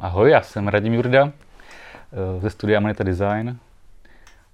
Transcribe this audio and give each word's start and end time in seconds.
Ahoj, 0.00 0.30
já 0.30 0.42
jsem 0.42 0.68
Radim 0.68 0.94
Jurda 0.94 1.26
eh, 1.26 2.40
ze 2.40 2.50
studia 2.50 2.80
Manita 2.80 3.04
Design 3.04 3.58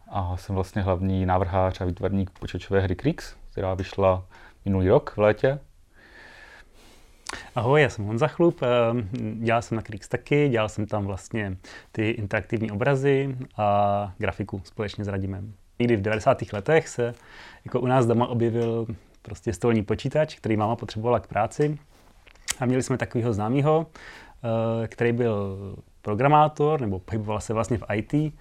a 0.08 0.36
jsem 0.36 0.54
vlastně 0.54 0.82
hlavní 0.82 1.26
návrhář 1.26 1.80
a 1.80 1.84
výtvarník 1.84 2.30
počítačové 2.30 2.80
hry 2.80 2.96
Krix, 2.96 3.36
která 3.52 3.74
vyšla 3.74 4.26
minulý 4.64 4.88
rok 4.88 5.12
v 5.16 5.18
létě. 5.18 5.58
Ahoj, 7.54 7.82
já 7.82 7.88
jsem 7.88 8.04
Honza 8.04 8.28
Chlup, 8.28 8.62
eh, 8.62 8.66
dělal 9.34 9.62
jsem 9.62 9.76
na 9.76 9.82
Krix 9.82 10.08
taky, 10.08 10.48
dělal 10.48 10.68
jsem 10.68 10.86
tam 10.86 11.06
vlastně 11.06 11.56
ty 11.92 12.10
interaktivní 12.10 12.70
obrazy 12.70 13.36
a 13.56 14.12
grafiku 14.18 14.62
společně 14.64 15.04
s 15.04 15.08
Radimem. 15.08 15.54
Někdy 15.78 15.96
v 15.96 16.02
90. 16.02 16.52
letech 16.52 16.88
se 16.88 17.14
jako 17.64 17.80
u 17.80 17.86
nás 17.86 18.06
doma 18.06 18.26
objevil 18.26 18.86
prostě 19.22 19.52
stolní 19.52 19.82
počítač, 19.82 20.34
který 20.34 20.56
máma 20.56 20.76
potřebovala 20.76 21.20
k 21.20 21.26
práci 21.26 21.78
a 22.60 22.66
měli 22.66 22.82
jsme 22.82 22.98
takového 22.98 23.32
známého, 23.32 23.86
který 24.86 25.12
byl 25.12 25.56
programátor, 26.02 26.80
nebo 26.80 26.98
pohyboval 26.98 27.40
se 27.40 27.54
vlastně 27.54 27.78
v 27.78 27.84
IT 27.94 28.34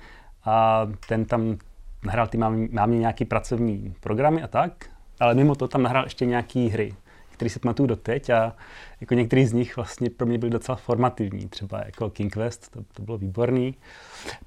a 0.46 0.88
ten 1.08 1.26
tam 1.26 1.58
nahrál 2.05 2.27
ty 2.27 2.38
mámě 2.72 3.00
nějaký 3.00 3.26
pracovní 3.26 3.94
programy 4.00 4.44
a 4.44 4.48
tak, 4.48 4.86
ale 5.20 5.34
mimo 5.36 5.55
to 5.55 5.68
tam 5.68 5.84
nahrál 5.84 6.04
ještě 6.04 6.26
nějaký 6.26 6.70
hry, 6.70 6.94
které 7.32 7.50
si 7.50 7.60
pamatuju 7.60 7.88
doteď 7.88 8.30
a 8.30 8.55
jako 9.02 9.14
některý 9.14 9.46
z 9.46 9.54
nich 9.54 9.76
vlastně 9.76 10.10
pro 10.10 10.27
mě 10.27 10.38
byly 10.38 10.50
docela 10.50 10.76
formativní, 10.76 11.50
třeba 11.50 11.82
jako 11.86 12.10
King 12.10 12.34
Quest, 12.34 12.72
to, 12.72 12.84
to 12.94 13.02
bylo 13.02 13.18
výborný. 13.18 13.76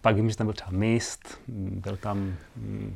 Pak 0.00 0.16
vím, 0.16 0.30
že 0.30 0.36
tam 0.36 0.46
byl 0.46 0.54
třeba 0.54 0.70
Mist, 0.70 1.40
byl 1.48 1.96
tam 1.96 2.36
hm, 2.56 2.94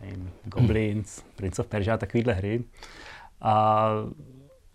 nevím, 0.00 0.30
Goblins, 0.44 1.22
Prince 1.36 1.62
of 1.62 1.68
Persia, 1.68 1.96
takovýhle 1.96 2.32
hry. 2.32 2.64
A 3.40 3.86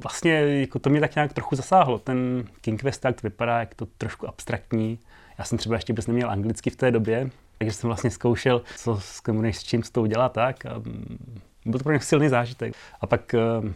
vlastně 0.04 0.31
jako 0.59 0.80
to 0.80 0.90
mě 0.90 0.99
tak 0.99 1.16
nějak 1.16 1.34
trochu 1.34 1.55
zasáhlo. 1.55 1.99
Ten 1.99 2.45
King 2.62 2.81
Quest 2.81 3.02
tak 3.02 3.23
vypadá 3.23 3.59
jak 3.59 3.76
to 3.76 3.86
trošku 3.98 4.27
abstraktní. 4.27 4.99
Já 5.38 5.45
jsem 5.45 5.58
třeba 5.58 5.76
ještě 5.76 5.94
vůbec 5.94 6.08
neměl 6.08 6.30
anglicky 6.30 6.70
v 6.70 6.76
té 6.76 6.91
době, 6.91 7.30
takže 7.58 7.72
jsem 7.72 7.88
vlastně 7.88 8.12
zkoušel, 8.12 8.61
co 8.78 9.00
s 9.00 9.22
s 9.52 9.64
čím 9.64 9.84
s 9.84 9.89
tou 9.89 10.06
dělat 10.06 10.31
tak. 10.31 10.66
A 10.66 10.78
mm, 10.78 11.17
byl 11.66 11.80
to 11.80 11.84
pro 11.84 11.94
mě 11.94 12.00
silný 12.00 12.30
zážitek. 12.30 12.73
A 13.02 13.08
pak 13.08 13.36
uh, 13.64 13.69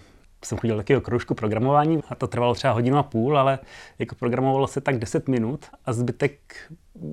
jsem 0.45 0.57
chodil 0.57 0.77
takového 0.77 1.01
kroužku 1.01 1.35
programování 1.35 1.99
a 2.09 2.15
to 2.15 2.27
trvalo 2.27 2.55
třeba 2.55 2.73
hodinu 2.73 2.97
a 2.97 3.03
půl, 3.03 3.39
ale 3.39 3.59
jako 3.99 4.15
programovalo 4.15 4.67
se 4.67 4.81
tak 4.81 4.99
10 4.99 5.27
minut 5.27 5.65
a 5.85 5.93
zbytek 5.93 6.55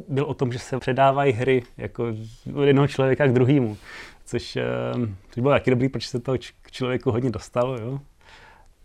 byl 0.08 0.24
o 0.24 0.34
tom, 0.34 0.52
že 0.52 0.58
se 0.58 0.78
předávají 0.78 1.32
hry 1.32 1.62
jako 1.76 2.14
od 2.54 2.62
jednoho 2.62 2.88
člověka 2.88 3.26
k 3.26 3.32
druhému. 3.32 3.76
Což, 4.24 4.56
uh, 4.56 5.06
což 5.30 5.40
bylo 5.40 5.54
taky 5.54 5.70
dobrý, 5.70 5.88
protože 5.88 6.08
se 6.08 6.20
toho 6.20 6.38
člověku 6.70 7.10
hodně 7.10 7.30
dostalo. 7.30 7.76
Jo? 7.76 8.00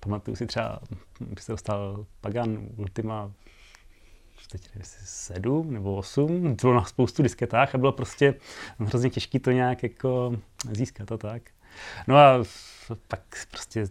Pamatuju 0.04 0.36
si 0.36 0.48
třeba, 0.48 0.80
když 1.20 1.44
se 1.44 1.52
dostal 1.52 2.06
Pagan 2.22 2.68
Ultima 2.78 3.32
teď 4.52 4.70
nevím, 4.76 4.86
sedm 5.06 5.74
nebo 5.74 5.96
osm, 5.96 6.56
bylo 6.62 6.74
na 6.74 6.84
spoustu 6.84 7.24
disketách 7.24 7.76
a 7.76 7.78
bylo 7.78 7.92
prostě 7.92 8.36
hrozně 8.80 9.10
těžké 9.10 9.40
to 9.40 9.52
nějak 9.52 9.84
jako 9.84 10.36
získat 10.72 11.12
a 11.12 11.18
tak. 11.18 11.42
No 12.08 12.18
a 12.18 12.44
pak 13.08 13.22
prostě 13.52 13.88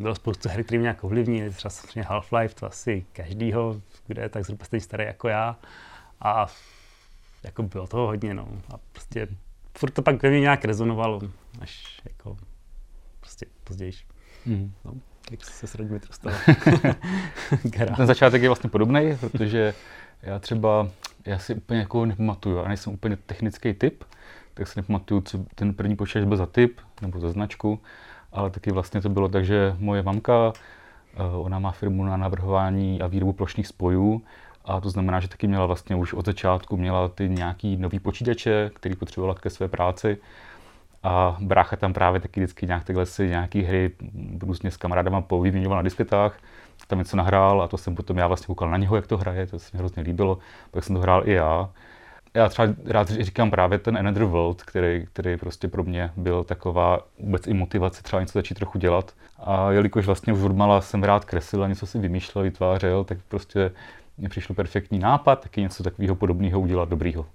bylo 0.00 0.14
spoustu 0.14 0.48
her, 0.48 0.64
které 0.64 0.78
mě 0.78 0.82
nějak 0.82 1.04
ovlivnily, 1.04 1.50
třeba 1.50 1.70
samozřejmě 1.70 2.02
Half-Life, 2.02 2.54
to 2.54 2.66
asi 2.66 3.06
každýho, 3.12 3.80
kde 4.06 4.22
je 4.22 4.28
tak 4.28 4.44
zhruba 4.44 4.64
stejně 4.64 4.80
starý 4.80 5.04
jako 5.04 5.28
já. 5.28 5.58
A 6.20 6.46
jako 7.42 7.62
bylo 7.62 7.86
toho 7.86 8.06
hodně, 8.06 8.34
no. 8.34 8.48
A 8.74 8.78
prostě 8.92 9.28
furt 9.78 9.90
to 9.90 10.02
pak 10.02 10.22
ve 10.22 10.30
mně 10.30 10.40
nějak 10.40 10.64
rezonovalo, 10.64 11.20
až 11.60 12.00
jako 12.04 12.36
prostě 13.20 13.46
později. 13.64 13.92
Mm. 14.46 14.72
No. 14.84 14.94
Jak 15.30 15.44
se 15.44 15.66
s 15.66 15.74
Radimit 15.74 16.06
dostal? 16.06 16.32
Ten 17.96 18.06
začátek 18.06 18.42
je 18.42 18.48
vlastně 18.48 18.70
podobný, 18.70 19.16
protože 19.20 19.74
já 20.22 20.38
třeba, 20.38 20.88
já 21.26 21.38
si 21.38 21.54
úplně 21.54 21.80
jako 21.80 22.06
nepamatuju, 22.06 22.56
já 22.56 22.68
nejsem 22.68 22.92
úplně 22.92 23.16
technický 23.16 23.74
typ, 23.74 24.04
tak 24.54 24.68
si 24.68 24.78
nepamatuju, 24.78 25.20
co 25.20 25.38
ten 25.54 25.74
první 25.74 25.96
počítač 25.96 26.24
byl 26.24 26.36
za 26.36 26.46
typ, 26.46 26.80
nebo 27.02 27.20
za 27.20 27.30
značku, 27.30 27.80
ale 28.32 28.50
taky 28.50 28.72
vlastně 28.72 29.00
to 29.00 29.08
bylo 29.08 29.28
tak, 29.28 29.44
že 29.44 29.76
moje 29.78 30.02
mamka, 30.02 30.52
eh, 31.14 31.22
ona 31.36 31.58
má 31.58 31.70
firmu 31.70 32.04
na 32.04 32.16
navrhování 32.16 33.00
a 33.00 33.06
výrobu 33.06 33.32
plošných 33.32 33.66
spojů, 33.66 34.22
a 34.64 34.80
to 34.80 34.90
znamená, 34.90 35.20
že 35.20 35.28
taky 35.28 35.46
měla 35.46 35.66
vlastně 35.66 35.96
už 35.96 36.12
od 36.12 36.26
začátku 36.26 36.76
měla 36.76 37.08
ty 37.08 37.28
nějaký 37.28 37.76
nový 37.76 37.98
počítače, 37.98 38.70
který 38.74 38.96
potřebovala 38.96 39.34
ke 39.34 39.50
své 39.50 39.68
práci 39.68 40.18
a 41.04 41.36
brácha 41.40 41.76
tam 41.76 41.92
právě 41.92 42.20
taky 42.20 42.40
vždycky 42.40 42.66
nějak 42.66 42.84
takhle 42.84 43.06
si 43.06 43.28
nějaký 43.28 43.62
hry 43.62 43.90
různě 44.42 44.70
s 44.70 44.76
kamarádama 44.76 45.20
povyměňoval 45.20 45.76
na 45.76 45.82
disketách, 45.82 46.38
tam 46.86 46.98
něco 46.98 47.16
nahrál 47.16 47.62
a 47.62 47.68
to 47.68 47.78
jsem 47.78 47.94
potom 47.94 48.18
já 48.18 48.26
vlastně 48.26 48.46
koukal 48.46 48.70
na 48.70 48.76
něho, 48.76 48.96
jak 48.96 49.06
to 49.06 49.18
hraje, 49.18 49.46
to 49.46 49.58
se 49.58 49.70
mi 49.72 49.78
hrozně 49.78 50.02
líbilo, 50.02 50.38
pak 50.70 50.84
jsem 50.84 50.96
to 50.96 51.02
hrál 51.02 51.28
i 51.28 51.32
já. 51.32 51.68
Já 52.34 52.48
třeba 52.48 52.68
rád 52.86 53.10
říkám 53.10 53.50
právě 53.50 53.78
ten 53.78 53.98
Another 53.98 54.24
World, 54.24 54.62
který, 54.62 55.06
který 55.12 55.36
prostě 55.36 55.68
pro 55.68 55.84
mě 55.84 56.10
byl 56.16 56.44
taková 56.44 56.98
vůbec 57.18 57.46
i 57.46 57.54
motivace 57.54 58.02
třeba 58.02 58.20
něco 58.20 58.38
začít 58.38 58.54
trochu 58.54 58.78
dělat. 58.78 59.12
A 59.38 59.70
jelikož 59.70 60.06
vlastně 60.06 60.32
už 60.32 60.42
od 60.42 60.56
mala 60.56 60.80
jsem 60.80 61.02
rád 61.02 61.24
kreslil 61.24 61.64
a 61.64 61.68
něco 61.68 61.86
si 61.86 61.98
vymýšlel, 61.98 62.44
vytvářel, 62.44 63.04
tak 63.04 63.18
prostě 63.28 63.70
mně 64.18 64.28
přišel 64.28 64.56
perfektní 64.56 64.98
nápad, 64.98 65.40
taky 65.40 65.60
něco 65.60 65.82
takového 65.82 66.14
podobného 66.14 66.60
udělat 66.60 66.88
dobrýho. 66.88 67.26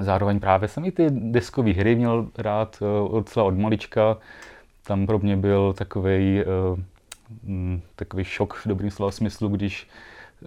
Zároveň 0.00 0.40
právě 0.40 0.68
jsem 0.68 0.84
i 0.84 0.92
ty 0.92 1.06
deskové 1.10 1.72
hry 1.72 1.94
měl 1.94 2.28
rád 2.38 2.78
uh, 2.80 3.14
docela 3.14 3.46
od 3.46 3.58
malička. 3.58 4.16
Tam 4.86 5.06
pro 5.06 5.18
mě 5.18 5.36
byl 5.36 5.72
takový 5.72 6.40
eh, 6.40 6.46
takový 7.96 8.24
šok 8.24 8.54
v 8.54 8.68
dobrým 8.68 8.90
slova 8.90 9.12
smyslu, 9.12 9.48
když 9.48 9.88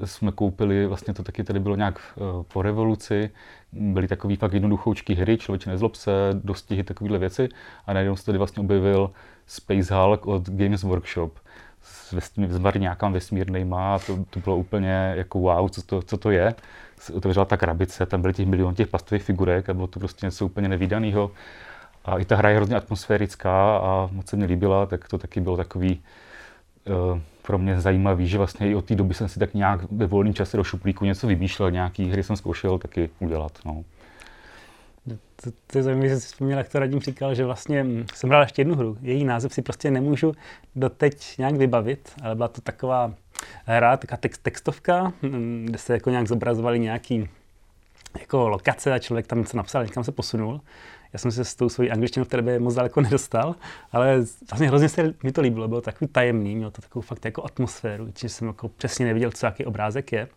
jsme 0.05 0.31
koupili, 0.31 0.87
vlastně 0.87 1.13
to 1.13 1.23
taky 1.23 1.43
tady 1.43 1.59
bylo 1.59 1.75
nějak 1.75 1.99
uh, 2.15 2.43
po 2.43 2.61
revoluci, 2.61 3.29
byly 3.71 4.07
takový 4.07 4.35
fakt 4.35 4.53
jednoduchoučky 4.53 5.13
hry, 5.13 5.37
člověče 5.37 5.69
nezlob 5.69 5.95
se, 5.95 6.11
dostihy, 6.33 6.83
takovéhle 6.83 7.17
věci. 7.19 7.49
A 7.85 7.93
najednou 7.93 8.15
se 8.15 8.25
tady 8.25 8.37
vlastně 8.37 8.61
objevil 8.61 9.11
Space 9.47 9.95
Hulk 9.95 10.27
od 10.27 10.49
Games 10.49 10.83
Workshop 10.83 11.39
s 11.81 12.35
nějakým 12.77 13.11
vesmírnýma. 13.11 13.95
A 13.95 13.99
to, 13.99 14.25
to 14.29 14.39
bylo 14.39 14.57
úplně 14.57 15.13
jako 15.15 15.39
wow, 15.39 15.69
co 15.69 15.81
to, 15.81 16.01
co 16.01 16.17
to 16.17 16.31
je 16.31 16.55
se 16.99 17.13
otevřela 17.13 17.45
ta 17.45 17.57
krabice, 17.57 18.05
tam 18.05 18.21
byly 18.21 18.33
těch 18.33 18.47
milion 18.47 18.75
těch 18.75 18.87
plastových 18.87 19.23
figurek 19.23 19.69
a 19.69 19.73
bylo 19.73 19.87
to 19.87 19.99
prostě 19.99 20.25
něco 20.25 20.45
úplně 20.45 20.67
nevýdaného. 20.67 21.31
A 22.05 22.17
i 22.17 22.25
ta 22.25 22.35
hra 22.35 22.49
je 22.49 22.55
hrozně 22.55 22.75
atmosférická 22.75 23.77
a 23.77 24.09
moc 24.11 24.27
se 24.27 24.35
mi 24.35 24.45
líbila, 24.45 24.85
tak 24.85 25.07
to 25.07 25.17
taky 25.17 25.41
bylo 25.41 25.57
takový 25.57 26.01
uh, 26.85 27.19
pro 27.41 27.57
mě 27.57 27.81
zajímavý, 27.81 28.27
že 28.27 28.37
vlastně 28.37 28.71
i 28.71 28.75
od 28.75 28.85
té 28.85 28.95
doby 28.95 29.13
jsem 29.13 29.27
si 29.27 29.39
tak 29.39 29.53
nějak 29.53 29.91
ve 29.91 30.05
volném 30.05 30.33
čase 30.33 30.57
do 30.57 30.63
šuplíku 30.63 31.05
něco 31.05 31.27
vymýšlel, 31.27 31.71
nějaký 31.71 32.09
hry 32.09 32.23
jsem 32.23 32.35
zkoušel 32.35 32.77
taky 32.77 33.09
udělat. 33.19 33.51
No. 33.65 33.83
To, 35.43 35.51
to 35.67 35.77
je 35.77 35.83
zajímavé, 35.83 36.09
že 36.09 36.19
jsi 36.19 36.27
vzpomněl, 36.27 36.57
jak 36.57 36.69
to 36.69 36.79
Radim 36.79 36.99
říkal, 36.99 37.35
že 37.35 37.45
vlastně 37.45 37.85
jsem 38.13 38.29
hrál 38.29 38.41
ještě 38.41 38.61
jednu 38.61 38.75
hru. 38.75 38.97
Její 39.01 39.25
název 39.25 39.53
si 39.53 39.61
prostě 39.61 39.91
nemůžu 39.91 40.33
doteď 40.75 41.37
nějak 41.37 41.55
vybavit, 41.55 42.11
ale 42.23 42.35
byla 42.35 42.47
to 42.47 42.61
taková 42.61 43.13
hra, 43.65 43.97
taková 43.97 44.17
text, 44.17 44.41
textovka, 44.43 45.13
mm, 45.21 45.65
kde 45.69 45.77
se 45.77 45.93
jako 45.93 46.09
nějak 46.09 46.27
zobrazovali 46.27 46.79
nějaký 46.79 47.29
jako 48.19 48.49
lokace 48.49 48.93
a 48.93 48.99
člověk 48.99 49.27
tam 49.27 49.39
něco 49.39 49.57
napsal, 49.57 49.83
někam 49.83 50.03
se 50.03 50.11
posunul. 50.11 50.61
Já 51.13 51.19
jsem 51.19 51.31
se 51.31 51.45
s 51.45 51.55
tou 51.55 51.69
svojí 51.69 51.91
angličtinou 51.91 52.23
v 52.25 52.27
té 52.27 52.37
době 52.37 52.59
moc 52.59 52.75
daleko 52.75 53.01
nedostal, 53.09 53.55
ale 53.91 54.17
vlastně 54.49 54.67
hrozně 54.67 54.89
se 54.89 55.13
mi 55.23 55.31
to 55.31 55.41
líbilo, 55.41 55.67
bylo 55.67 55.81
takový 55.81 56.07
tajemný, 56.07 56.55
mělo 56.55 56.71
to 56.71 56.81
takovou 56.81 57.01
fakt 57.01 57.25
jako 57.25 57.45
atmosféru, 57.45 58.07
že 58.17 58.29
jsem 58.29 58.47
jako 58.47 58.69
přesně 58.69 59.05
neviděl, 59.05 59.31
co 59.31 59.45
jaký 59.45 59.65
obrázek 59.65 60.11
je. 60.11 60.27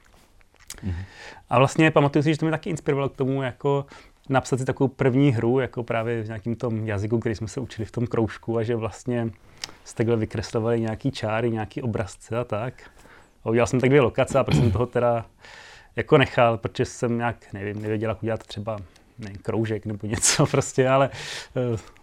Mm-hmm. 0.84 1.04
A 1.50 1.58
vlastně 1.58 1.90
pamatuju 1.90 2.22
si, 2.22 2.32
že 2.32 2.38
to 2.38 2.46
mě 2.46 2.50
taky 2.50 2.70
inspirovalo 2.70 3.08
k 3.08 3.16
tomu, 3.16 3.42
jako 3.42 3.86
napsat 4.28 4.58
si 4.58 4.64
takovou 4.64 4.88
první 4.88 5.30
hru, 5.30 5.60
jako 5.60 5.82
právě 5.82 6.22
v 6.22 6.26
nějakým 6.26 6.56
tom 6.56 6.86
jazyku, 6.86 7.18
který 7.18 7.34
jsme 7.34 7.48
se 7.48 7.60
učili 7.60 7.86
v 7.86 7.90
tom 7.90 8.06
kroužku 8.06 8.58
a 8.58 8.62
že 8.62 8.76
vlastně 8.76 9.30
z 9.84 9.94
takhle 9.94 10.16
vykreslovali 10.16 10.80
nějaký 10.80 11.10
čáry, 11.10 11.50
nějaký 11.50 11.82
obrazce 11.82 12.36
a 12.36 12.44
tak. 12.44 12.74
A 13.44 13.50
udělal 13.50 13.66
jsem 13.66 13.80
tak 13.80 13.90
dvě 13.90 14.00
lokace 14.00 14.38
a 14.38 14.44
prostě 14.44 14.62
jsem 14.62 14.72
toho 14.72 14.86
teda 14.86 15.24
jako 15.96 16.18
nechal, 16.18 16.58
protože 16.58 16.84
jsem 16.84 17.18
nějak, 17.18 17.52
nevím, 17.52 17.82
nevěděl, 17.82 18.10
jak 18.10 18.22
udělat 18.22 18.46
třeba 18.46 18.78
ne, 19.18 19.30
kroužek 19.42 19.86
nebo 19.86 20.06
něco 20.06 20.46
prostě, 20.50 20.88
ale 20.88 21.10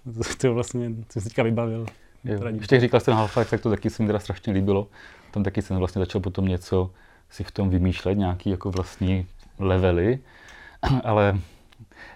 uh, 0.06 0.24
to 0.38 0.54
vlastně 0.54 0.92
jsem 1.10 1.22
si 1.22 1.28
teďka 1.30 1.44
vybavil. 1.44 1.86
Jo. 2.24 2.40
Ještě 2.48 2.80
říkal 2.80 3.00
jste 3.00 3.12
na 3.12 3.26
Half-Life, 3.26 3.50
tak 3.50 3.62
to 3.62 3.70
taky 3.70 3.90
se 3.90 4.04
mi 4.04 4.08
teda 4.08 4.20
strašně 4.20 4.54
líbilo. 4.54 4.88
Tam 5.32 5.44
taky 5.44 5.62
jsem 5.62 5.78
vlastně 5.78 6.00
začal 6.00 6.22
potom 6.22 6.48
něco 6.48 6.92
si 7.30 7.44
v 7.44 7.52
tom 7.52 7.70
vymýšlet, 7.70 8.16
nějaký 8.16 8.50
jako 8.50 8.72
vlastní 8.72 9.28
levely, 9.60 10.20
ale 11.04 11.40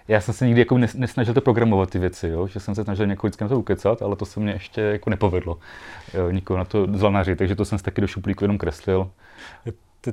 já 0.08 0.20
jsem 0.20 0.34
se 0.34 0.46
nikdy 0.46 0.60
jako 0.60 0.78
nesnažil 0.78 1.34
to 1.34 1.40
programovat 1.40 1.90
ty 1.90 1.98
věci, 1.98 2.28
jo? 2.28 2.46
že 2.46 2.60
jsem 2.60 2.74
se 2.74 2.84
snažil 2.84 3.06
někoho 3.06 3.28
vždycky 3.28 3.44
na 3.44 3.48
to 3.48 3.58
ukecat, 3.58 4.02
ale 4.02 4.16
to 4.16 4.24
se 4.24 4.40
mně 4.40 4.52
ještě 4.52 4.80
jako 4.80 5.10
nepovedlo 5.10 5.58
jo, 6.14 6.30
nikoho 6.30 6.58
na 6.58 6.64
to 6.64 6.86
zlanařit, 6.92 7.38
takže 7.38 7.56
to 7.56 7.64
jsem 7.64 7.78
se 7.78 7.84
taky 7.84 8.00
do 8.00 8.06
šuplíku 8.06 8.44
jenom 8.44 8.58
kreslil. 8.58 9.10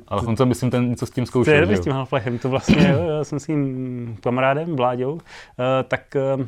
Ale 0.07 0.21
on 0.21 0.47
myslím, 0.47 0.71
ten 0.71 0.89
něco 0.89 1.05
s 1.05 1.11
tím 1.11 1.25
zkoušel. 1.25 1.65
To 1.65 1.71
je 1.71 1.77
s 1.77 1.81
tím 1.81 1.93
Half-Lifem, 1.93 2.39
to 2.39 2.49
vlastně, 2.49 2.95
já 3.17 3.23
jsem 3.23 3.39
s 3.39 3.45
tím 3.45 4.17
kamarádem, 4.23 4.75
Vláďou, 4.75 5.13
uh, 5.13 5.19
tak 5.87 6.15
uh, 6.37 6.45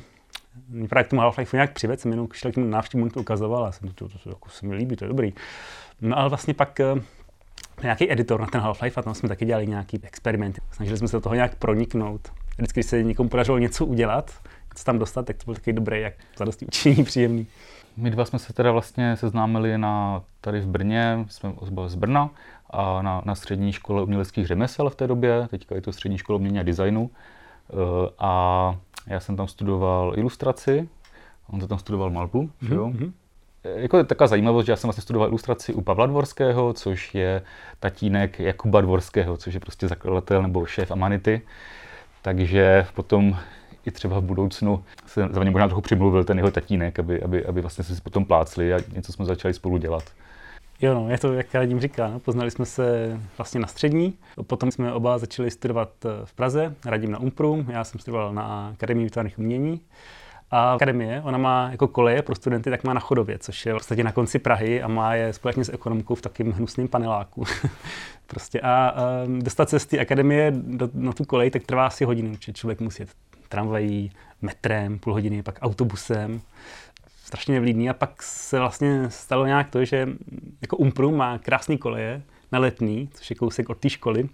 mě 0.70 0.88
právě 0.88 1.04
k 1.04 1.10
tomu 1.10 1.22
Half-Life 1.22 1.54
nějak 1.54 1.74
přived, 1.74 2.00
jsem 2.00 2.12
jenom 2.12 2.28
šel 2.34 2.52
k 2.52 2.56
tomu 2.56 2.68
návštěvu, 2.68 3.10
to 3.10 3.20
ukazoval 3.20 3.66
a 3.66 3.72
jsem 3.72 3.90
to, 3.90 4.08
to, 4.08 4.18
to, 4.24 4.30
jako 4.30 4.50
se 4.50 4.66
mi 4.66 4.76
líbí, 4.76 4.96
to 4.96 5.06
je 5.06 5.10
dobrý. 5.10 5.34
No 6.02 6.18
ale 6.18 6.30
vlastně 6.30 6.54
pak 6.54 6.80
uh, 6.94 7.02
nějaký 7.84 8.12
editor 8.12 8.42
na 8.42 8.48
ten 8.48 8.62
Half-Life 8.62 8.94
a 8.96 9.02
tam 9.02 9.14
jsme 9.14 9.30
taky 9.30 9.46
dělali 9.46 9.68
nějaký 9.68 10.00
experimenty. 10.04 10.62
Snažili 10.72 10.98
jsme 10.98 11.08
se 11.08 11.18
do 11.18 11.22
toho 11.22 11.36
nějak 11.36 11.56
proniknout. 11.56 12.32
Vždycky, 12.58 12.80
když 12.80 12.90
se 12.90 13.04
někomu 13.04 13.30
podařilo 13.30 13.58
něco 13.58 13.86
udělat, 13.86 14.32
co 14.76 14.84
tam 14.84 15.00
dostat, 15.00 15.26
tak 15.26 15.38
to 15.38 15.46
byl 15.46 15.54
taky 15.54 15.74
dobrý, 15.74 16.02
jak 16.02 16.14
zadosti 16.38 16.66
učení, 16.66 17.04
příjemný. 17.04 17.48
My 17.98 18.12
dva 18.12 18.26
jsme 18.26 18.40
se 18.40 18.54
teda 18.54 18.72
vlastně 18.72 19.18
seznámili 19.18 19.78
na, 19.78 20.24
tady 20.42 20.60
v 20.60 20.68
Brně, 20.68 21.26
jsme 21.30 21.54
z 21.88 21.96
Brna 21.96 22.30
a 22.70 23.02
na, 23.02 23.22
na 23.26 23.36
střední 23.36 23.72
škole 23.72 24.04
uměleckých 24.04 24.48
řemesel 24.48 24.90
v 24.90 24.96
té 24.96 25.08
době, 25.08 25.48
teďka 25.50 25.76
je 25.76 25.82
to 25.82 25.92
střední 25.92 26.18
škola 26.18 26.40
umění 26.40 26.60
a 26.60 26.64
designu. 26.64 27.10
Eh, 27.70 28.10
a 28.20 28.76
já 29.08 29.20
jsem 29.20 29.36
tam 29.36 29.48
studoval 29.48 30.14
ilustraci, 30.16 30.90
on 31.50 31.60
to 31.60 31.68
tam 31.68 31.80
studoval 31.80 32.10
malbu, 32.10 32.50
mm-hmm. 32.64 32.76
jo? 32.76 32.88
Mhm. 32.88 33.14
Jako 33.64 33.98
je 33.98 34.04
taková 34.04 34.28
zajímavost, 34.28 34.66
že 34.66 34.72
já 34.72 34.76
jsem 34.76 34.88
vlastně 34.88 35.02
studoval 35.02 35.28
ilustraci 35.28 35.74
u 35.74 35.82
Pavla 35.82 36.06
Dvorského, 36.06 36.74
což 36.74 37.16
je 37.16 37.42
tatínek 37.80 38.40
Jakuba 38.40 38.82
Dvorského, 38.82 39.38
což 39.38 39.54
je 39.54 39.60
prostě 39.60 39.88
zakladatel 39.88 40.42
nebo 40.42 40.66
šéf 40.66 40.92
Amanity. 40.92 41.42
Takže 42.24 42.86
potom 42.94 43.38
i 43.86 43.92
třeba 43.92 44.20
v 44.20 44.24
budoucnu 44.24 44.84
se 45.06 45.28
za 45.32 45.42
mě 45.42 45.52
možná 45.52 45.68
trochu 45.68 45.82
přimluvil 45.82 46.24
ten 46.24 46.38
jeho 46.38 46.52
tatínek, 46.52 47.00
aby, 47.00 47.24
aby, 47.24 47.46
aby 47.46 47.62
vlastně 47.62 47.84
se 47.84 47.96
si 47.96 48.02
potom 48.02 48.26
plácli 48.26 48.74
a 48.74 48.80
něco 48.94 49.14
jsme 49.14 49.26
začali 49.26 49.54
spolu 49.54 49.78
dělat. 49.78 50.04
Jo, 50.82 50.94
no, 50.94 51.10
je 51.10 51.18
to, 51.18 51.34
jak 51.34 51.56
Radim 51.56 51.80
říká, 51.80 52.08
no, 52.08 52.20
poznali 52.20 52.52
jsme 52.52 52.66
se 52.66 53.20
vlastně 53.38 53.60
na 53.60 53.68
střední, 53.68 54.14
potom 54.48 54.72
jsme 54.72 54.94
oba 54.94 55.18
začali 55.18 55.52
studovat 55.52 55.90
eh, 56.06 56.10
v 56.26 56.34
Praze, 56.34 56.76
Radim 56.86 57.12
na 57.12 57.20
Umpru, 57.20 57.66
já 57.70 57.84
jsem 57.84 58.00
studoval 58.00 58.34
na 58.34 58.70
Akademii 58.74 59.06
výtvarných 59.06 59.40
umění. 59.40 59.82
A 60.56 60.74
akademie, 60.74 61.22
ona 61.22 61.38
má 61.38 61.70
jako 61.72 61.88
koleje 61.88 62.22
pro 62.22 62.36
studenty, 62.36 62.70
tak 62.70 62.84
má 62.84 62.94
na 62.94 63.00
Chodově, 63.00 63.40
což 63.40 63.66
je 63.66 63.74
vlastně 63.74 64.04
na 64.04 64.12
konci 64.12 64.40
Prahy 64.40 64.82
a 64.82 64.88
má 64.88 65.16
je 65.16 65.34
společně 65.34 65.66
s 65.66 65.74
ekonomkou 65.74 66.16
v 66.16 66.22
takým 66.22 66.52
hnusným 66.52 66.88
paneláku. 66.88 67.44
prostě 68.28 68.62
a, 68.62 68.88
a 68.88 69.04
dostat 69.40 69.70
se 69.70 69.80
z 69.80 69.86
té 69.86 70.00
akademie 70.00 70.52
do, 70.56 70.90
na 70.94 71.14
tu 71.14 71.26
kolej, 71.26 71.52
tak 71.52 71.64
trvá 71.64 71.88
asi 71.88 72.06
hodinu, 72.06 72.36
či 72.36 72.54
člověk 72.54 72.80
musí 72.80 73.02
jet 73.02 73.10
tramvají, 73.50 74.12
metrem, 74.42 75.00
půl 75.00 75.14
hodiny, 75.14 75.44
pak 75.44 75.60
autobusem. 75.62 76.42
Strašně 77.24 77.54
nevlídný 77.54 77.90
a 77.90 77.94
pak 77.94 78.24
se 78.24 78.60
vlastně 78.60 79.10
stalo 79.10 79.46
nějak 79.46 79.70
to, 79.70 79.86
že 79.86 80.08
jako 80.62 80.78
Umpru 80.78 81.16
má 81.16 81.38
krásný 81.38 81.78
koleje, 81.78 82.22
na 82.54 82.60
letný, 82.60 83.10
což 83.14 83.30
je 83.30 83.36
kousek 83.36 83.70
od 83.70 83.78
té 83.78 83.90
školy. 83.90 84.30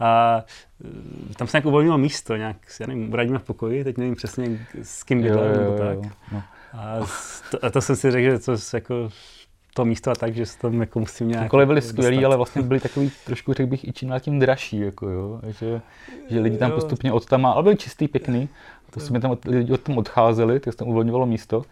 A 0.00 0.42
e, 1.30 1.34
tam 1.34 1.48
se 1.48 1.56
nějak 1.56 1.66
uvolnilo 1.66 1.98
místo, 1.98 2.36
nějak, 2.36 2.56
já 2.80 2.86
nevím, 2.86 3.12
uradíme 3.12 3.38
v 3.38 3.42
pokoji, 3.42 3.84
teď 3.84 3.98
nevím 3.98 4.14
přesně 4.14 4.66
s 4.82 5.02
kým 5.02 5.22
bydlel 5.22 5.52
nebo 5.52 5.78
tak. 5.78 5.98
No. 6.32 6.42
A, 6.72 7.00
to, 7.50 7.64
a 7.64 7.70
to 7.70 7.80
jsem 7.80 7.96
si 7.96 8.10
řekl, 8.10 8.30
že 8.30 8.38
to 8.38 8.56
jako 8.74 9.10
to 9.74 9.84
místo 9.84 10.10
a 10.10 10.14
tak, 10.14 10.34
že 10.34 10.46
se 10.46 10.58
tam 10.58 10.80
jako 10.80 11.00
musím 11.00 11.28
nějak... 11.28 11.50
Kole 11.50 11.66
byly 11.66 11.82
skvělý, 11.82 12.24
ale 12.24 12.36
vlastně 12.36 12.62
byly 12.62 12.80
takový 12.80 13.12
trošku, 13.26 13.52
řekl 13.52 13.70
bych, 13.70 13.88
i 13.88 13.92
čím 13.92 14.12
tím 14.20 14.38
dražší, 14.38 14.80
jako 14.80 15.08
jo, 15.08 15.40
že, 15.60 15.80
že 16.30 16.40
lidi 16.40 16.56
tam 16.56 16.72
postupně 16.72 17.12
od 17.12 17.26
tam, 17.26 17.46
ale 17.46 17.62
byli 17.62 17.76
čistý, 17.76 18.08
pěkný, 18.08 18.48
to 18.90 19.12
mi 19.12 19.20
tam 19.20 19.30
od, 19.30 19.44
lidi 19.44 19.72
od 19.72 19.80
tam 19.80 19.98
odcházeli, 19.98 20.60
tak 20.60 20.72
se 20.72 20.76
tam 20.76 20.88
uvolňovalo 20.88 21.26
místo 21.26 21.62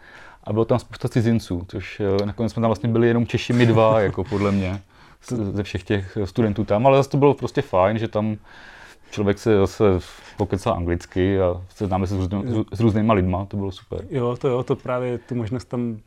a 0.43 0.53
bylo 0.53 0.65
tam 0.65 0.79
spousta 0.79 1.09
cizinců, 1.09 1.65
což 1.67 1.99
eh, 1.99 2.25
nakonec 2.25 2.51
jsme 2.51 2.61
tam 2.61 2.69
vlastně 2.69 2.89
byli 2.89 3.07
jenom 3.07 3.27
Češi 3.27 3.53
my 3.53 3.65
dva, 3.65 4.01
jako 4.01 4.23
podle 4.23 4.51
mě, 4.51 4.81
ze 5.27 5.63
všech 5.63 5.83
těch 5.83 6.17
studentů 6.25 6.65
tam, 6.65 6.87
ale 6.87 6.97
zase 6.97 7.09
to 7.09 7.17
bylo 7.17 7.33
prostě 7.33 7.61
fajn, 7.61 7.97
že 7.97 8.07
tam 8.07 8.37
člověk 9.11 9.39
se 9.39 9.57
zase 9.57 9.83
pokecal 10.37 10.73
anglicky 10.73 11.41
a 11.41 11.61
seznáme 11.69 12.07
se 12.07 12.15
s, 12.15 12.17
různý, 12.17 12.65
s 12.73 12.79
různýma 12.79 13.13
lidma, 13.13 13.45
to 13.45 13.57
bylo 13.57 13.71
super. 13.71 14.05
Jo, 14.09 14.37
to 14.37 14.47
jo, 14.47 14.63
to 14.63 14.75
právě 14.75 15.17
tu 15.17 15.35
možnost 15.35 15.65
tam 15.65 15.97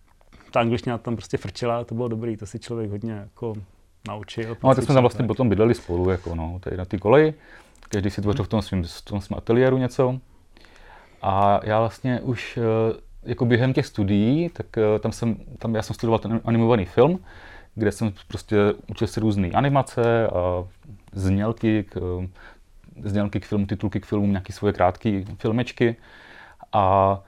ta 0.51 0.61
angličtina 0.61 0.99
tam 0.99 1.17
prostě 1.17 1.37
frčila, 1.37 1.85
to 1.85 1.95
bylo 1.95 2.09
dobrý, 2.09 2.37
to 2.37 2.47
si 2.47 2.59
člověk 2.59 2.91
hodně 2.91 3.13
jako 3.13 3.55
naučil. 4.09 4.57
No 4.63 4.71
a 4.71 4.75
tak 4.75 4.85
jsme 4.85 4.95
tam 4.95 5.03
vlastně 5.03 5.19
tak. 5.19 5.27
potom 5.27 5.49
bydleli 5.49 5.75
spolu, 5.75 6.11
jako 6.11 6.35
no, 6.35 6.59
tady 6.61 6.77
na 6.77 6.85
ty 6.85 6.99
koleji. 6.99 7.35
Každý 7.89 8.11
si 8.11 8.23
tvořil 8.23 8.45
v 8.45 8.49
tom 8.49 8.63
svém, 8.63 8.83
v 8.85 9.03
tom 9.03 9.21
svém 9.21 9.39
ateliéru 9.39 9.79
něco. 9.79 10.19
A 11.23 11.61
já 11.65 11.81
vlastně 11.81 12.21
už 12.21 12.59
eh, 12.59 13.01
jako 13.23 13.45
během 13.45 13.73
těch 13.73 13.87
studií, 13.87 14.49
tak 14.49 14.67
eh, 14.79 14.99
tam 14.99 15.13
jsem, 15.13 15.37
tam 15.59 15.75
já 15.75 15.83
jsem 15.83 15.95
studoval 15.95 16.19
ten 16.19 16.41
animovaný 16.45 16.85
film, 16.85 17.19
kde 17.75 17.93
jsem 17.93 18.13
prostě 18.29 18.57
učil 18.87 19.07
si 19.07 19.21
různé 19.21 19.49
animace 19.49 20.29
a 20.29 20.65
znělky 21.13 21.85
k, 21.89 22.27
znělky 23.05 23.41
k 23.41 23.47
filmu, 23.47 23.67
titulky 23.67 24.01
k 24.01 24.07
filmu, 24.07 24.27
nějaké 24.27 24.53
svoje 24.53 24.73
krátké 24.73 25.25
filmečky. 25.39 25.97
A 26.73 27.19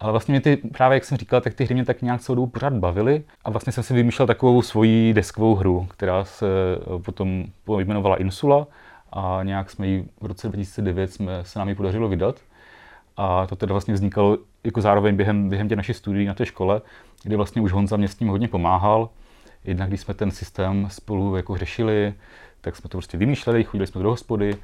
ale 0.00 0.12
vlastně 0.12 0.32
mě 0.32 0.40
ty, 0.40 0.56
právě 0.56 0.96
jak 0.96 1.04
jsem 1.04 1.18
říkal, 1.18 1.40
tak 1.40 1.54
ty 1.54 1.64
hry 1.64 1.74
mě 1.74 1.84
tak 1.84 2.02
nějak 2.02 2.20
celou 2.20 2.36
dobu 2.36 2.46
pořád 2.46 2.72
bavily 2.72 3.24
a 3.44 3.50
vlastně 3.50 3.72
jsem 3.72 3.82
si 3.84 3.94
vymýšlel 3.94 4.26
takovou 4.26 4.62
svoji 4.62 5.14
deskovou 5.14 5.54
hru, 5.54 5.86
která 5.90 6.24
se 6.24 6.46
eh, 6.46 6.98
potom 6.98 7.44
pojmenovala 7.64 8.16
Insula 8.16 8.66
a 9.12 9.40
nějak 9.42 9.70
jsme 9.70 9.86
ji 9.86 10.08
v 10.20 10.26
roce 10.26 10.48
2009 10.48 11.12
jsme, 11.12 11.44
se 11.44 11.58
nám 11.58 11.68
ji 11.68 11.74
podařilo 11.74 12.08
vydat. 12.08 12.40
A 13.16 13.46
to 13.46 13.56
teda 13.56 13.74
vlastně 13.74 13.94
vznikalo 13.94 14.38
jako 14.64 14.80
zároveň 14.80 15.16
během, 15.16 15.48
během 15.48 15.68
tě 15.68 15.76
naší 15.76 15.94
studií 15.94 16.26
na 16.26 16.34
té 16.34 16.46
škole, 16.46 16.80
kde 17.22 17.36
vlastně 17.36 17.62
už 17.62 17.72
Honza 17.72 17.96
mě 17.96 18.08
s 18.08 18.14
tím 18.14 18.28
hodně 18.28 18.48
pomáhal. 18.48 19.08
Jednak 19.64 19.88
když 19.88 20.00
jsme 20.00 20.14
ten 20.14 20.30
systém 20.30 20.88
spolu 20.90 21.36
jako 21.36 21.56
řešili, 21.56 22.14
tak 22.60 22.76
jsme 22.76 22.88
to 22.88 22.98
prostě 22.98 23.18
vymýšleli, 23.18 23.64
chodili 23.64 23.86
jsme 23.86 24.02
do 24.02 24.10
hospody, 24.10 24.56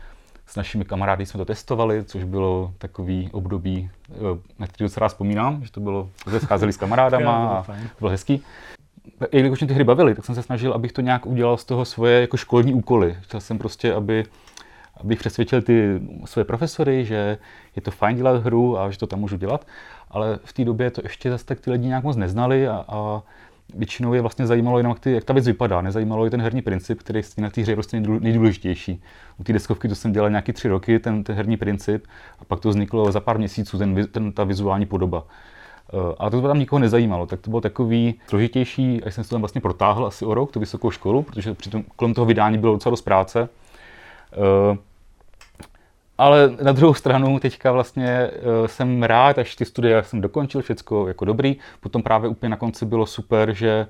s 0.46 0.56
našimi 0.56 0.84
kamarády 0.84 1.26
jsme 1.26 1.38
to 1.38 1.44
testovali, 1.44 2.04
což 2.04 2.24
bylo 2.24 2.72
takový 2.78 3.28
období, 3.32 3.90
eh, 4.10 4.14
na 4.58 4.66
který 4.66 4.84
docela 4.84 5.08
vzpomínám, 5.08 5.64
že 5.64 5.72
to 5.72 5.80
bylo, 5.80 6.10
že 6.30 6.40
scházeli 6.40 6.72
s 6.72 6.76
kamarádama 6.76 7.48
a 7.58 7.62
to 7.62 7.72
bylo 7.98 8.10
hezký. 8.10 8.42
Jelikož 9.32 9.60
mě 9.60 9.68
ty 9.68 9.74
hry 9.74 9.84
bavily, 9.84 10.14
tak 10.14 10.24
jsem 10.24 10.34
se 10.34 10.42
snažil, 10.42 10.72
abych 10.72 10.92
to 10.92 11.00
nějak 11.00 11.26
udělal 11.26 11.56
z 11.56 11.64
toho 11.64 11.84
svoje 11.84 12.20
jako 12.20 12.36
školní 12.36 12.74
úkoly. 12.74 13.16
Chtěl 13.20 13.40
jsem 13.40 13.58
prostě, 13.58 13.94
aby, 13.94 14.24
abych 14.96 15.18
přesvědčil 15.18 15.62
ty 15.62 16.00
své 16.24 16.44
profesory, 16.44 17.04
že 17.04 17.38
je 17.76 17.82
to 17.82 17.90
fajn 17.90 18.16
dělat 18.16 18.42
hru 18.44 18.78
a 18.78 18.90
že 18.90 18.98
to 18.98 19.06
tam 19.06 19.20
můžu 19.20 19.36
dělat, 19.36 19.66
ale 20.10 20.38
v 20.44 20.52
té 20.52 20.64
době 20.64 20.90
to 20.90 21.00
ještě 21.04 21.30
zase 21.30 21.44
tak 21.44 21.60
ty 21.60 21.70
lidi 21.70 21.86
nějak 21.86 22.04
moc 22.04 22.16
neznali 22.16 22.68
a, 22.68 22.84
a 22.88 23.22
většinou 23.74 24.14
je 24.14 24.20
vlastně 24.20 24.46
zajímalo 24.46 24.78
jenom, 24.78 24.90
jak, 24.90 25.00
ty, 25.00 25.12
jak 25.12 25.24
ta 25.24 25.32
věc 25.32 25.46
vypadá. 25.46 25.80
Nezajímalo 25.80 26.24
je 26.24 26.30
ten 26.30 26.42
herní 26.42 26.62
princip, 26.62 26.98
který 26.98 27.20
na 27.38 27.50
té 27.50 27.60
hře 27.60 27.72
je 27.72 27.76
prostě 27.76 28.00
nejdůležitější. 28.00 29.02
U 29.40 29.44
té 29.44 29.52
deskovky 29.52 29.88
to 29.88 29.94
jsem 29.94 30.12
dělal 30.12 30.30
nějaký 30.30 30.52
tři 30.52 30.68
roky, 30.68 30.98
ten, 30.98 31.24
ten 31.24 31.36
herní 31.36 31.56
princip, 31.56 32.06
a 32.40 32.44
pak 32.44 32.60
to 32.60 32.68
vzniklo 32.68 33.12
za 33.12 33.20
pár 33.20 33.38
měsíců, 33.38 33.78
ten, 33.78 34.06
ten, 34.06 34.32
ta 34.32 34.44
vizuální 34.44 34.86
podoba. 34.86 35.26
Uh, 35.92 36.12
a 36.18 36.30
to 36.30 36.42
tam 36.42 36.58
nikoho 36.58 36.80
nezajímalo, 36.80 37.26
tak 37.26 37.40
to 37.40 37.50
bylo 37.50 37.60
takový 37.60 38.14
složitější, 38.28 39.04
až 39.04 39.14
jsem 39.14 39.24
se 39.24 39.30
tam 39.30 39.40
vlastně 39.40 39.60
protáhl 39.60 40.06
asi 40.06 40.24
o 40.24 40.34
rok, 40.34 40.52
tu 40.52 40.60
vysokou 40.60 40.90
školu, 40.90 41.22
protože 41.22 41.54
přitom 41.54 41.84
kolem 41.96 42.14
toho 42.14 42.24
vydání 42.24 42.58
bylo 42.58 42.72
docela 42.72 42.90
dost 42.90 43.02
práce. 43.02 43.48
Ale 46.18 46.56
na 46.62 46.72
druhou 46.72 46.94
stranu 46.94 47.38
teďka 47.38 47.72
vlastně 47.72 48.30
uh, 48.30 48.66
jsem 48.66 49.02
rád, 49.02 49.38
až 49.38 49.56
ty 49.56 49.64
studia 49.64 50.02
jsem 50.02 50.20
dokončil, 50.20 50.62
všechno 50.62 51.08
jako 51.08 51.24
dobrý. 51.24 51.56
Potom 51.80 52.02
právě 52.02 52.30
úplně 52.30 52.50
na 52.50 52.56
konci 52.56 52.86
bylo 52.86 53.06
super, 53.06 53.54
že 53.54 53.86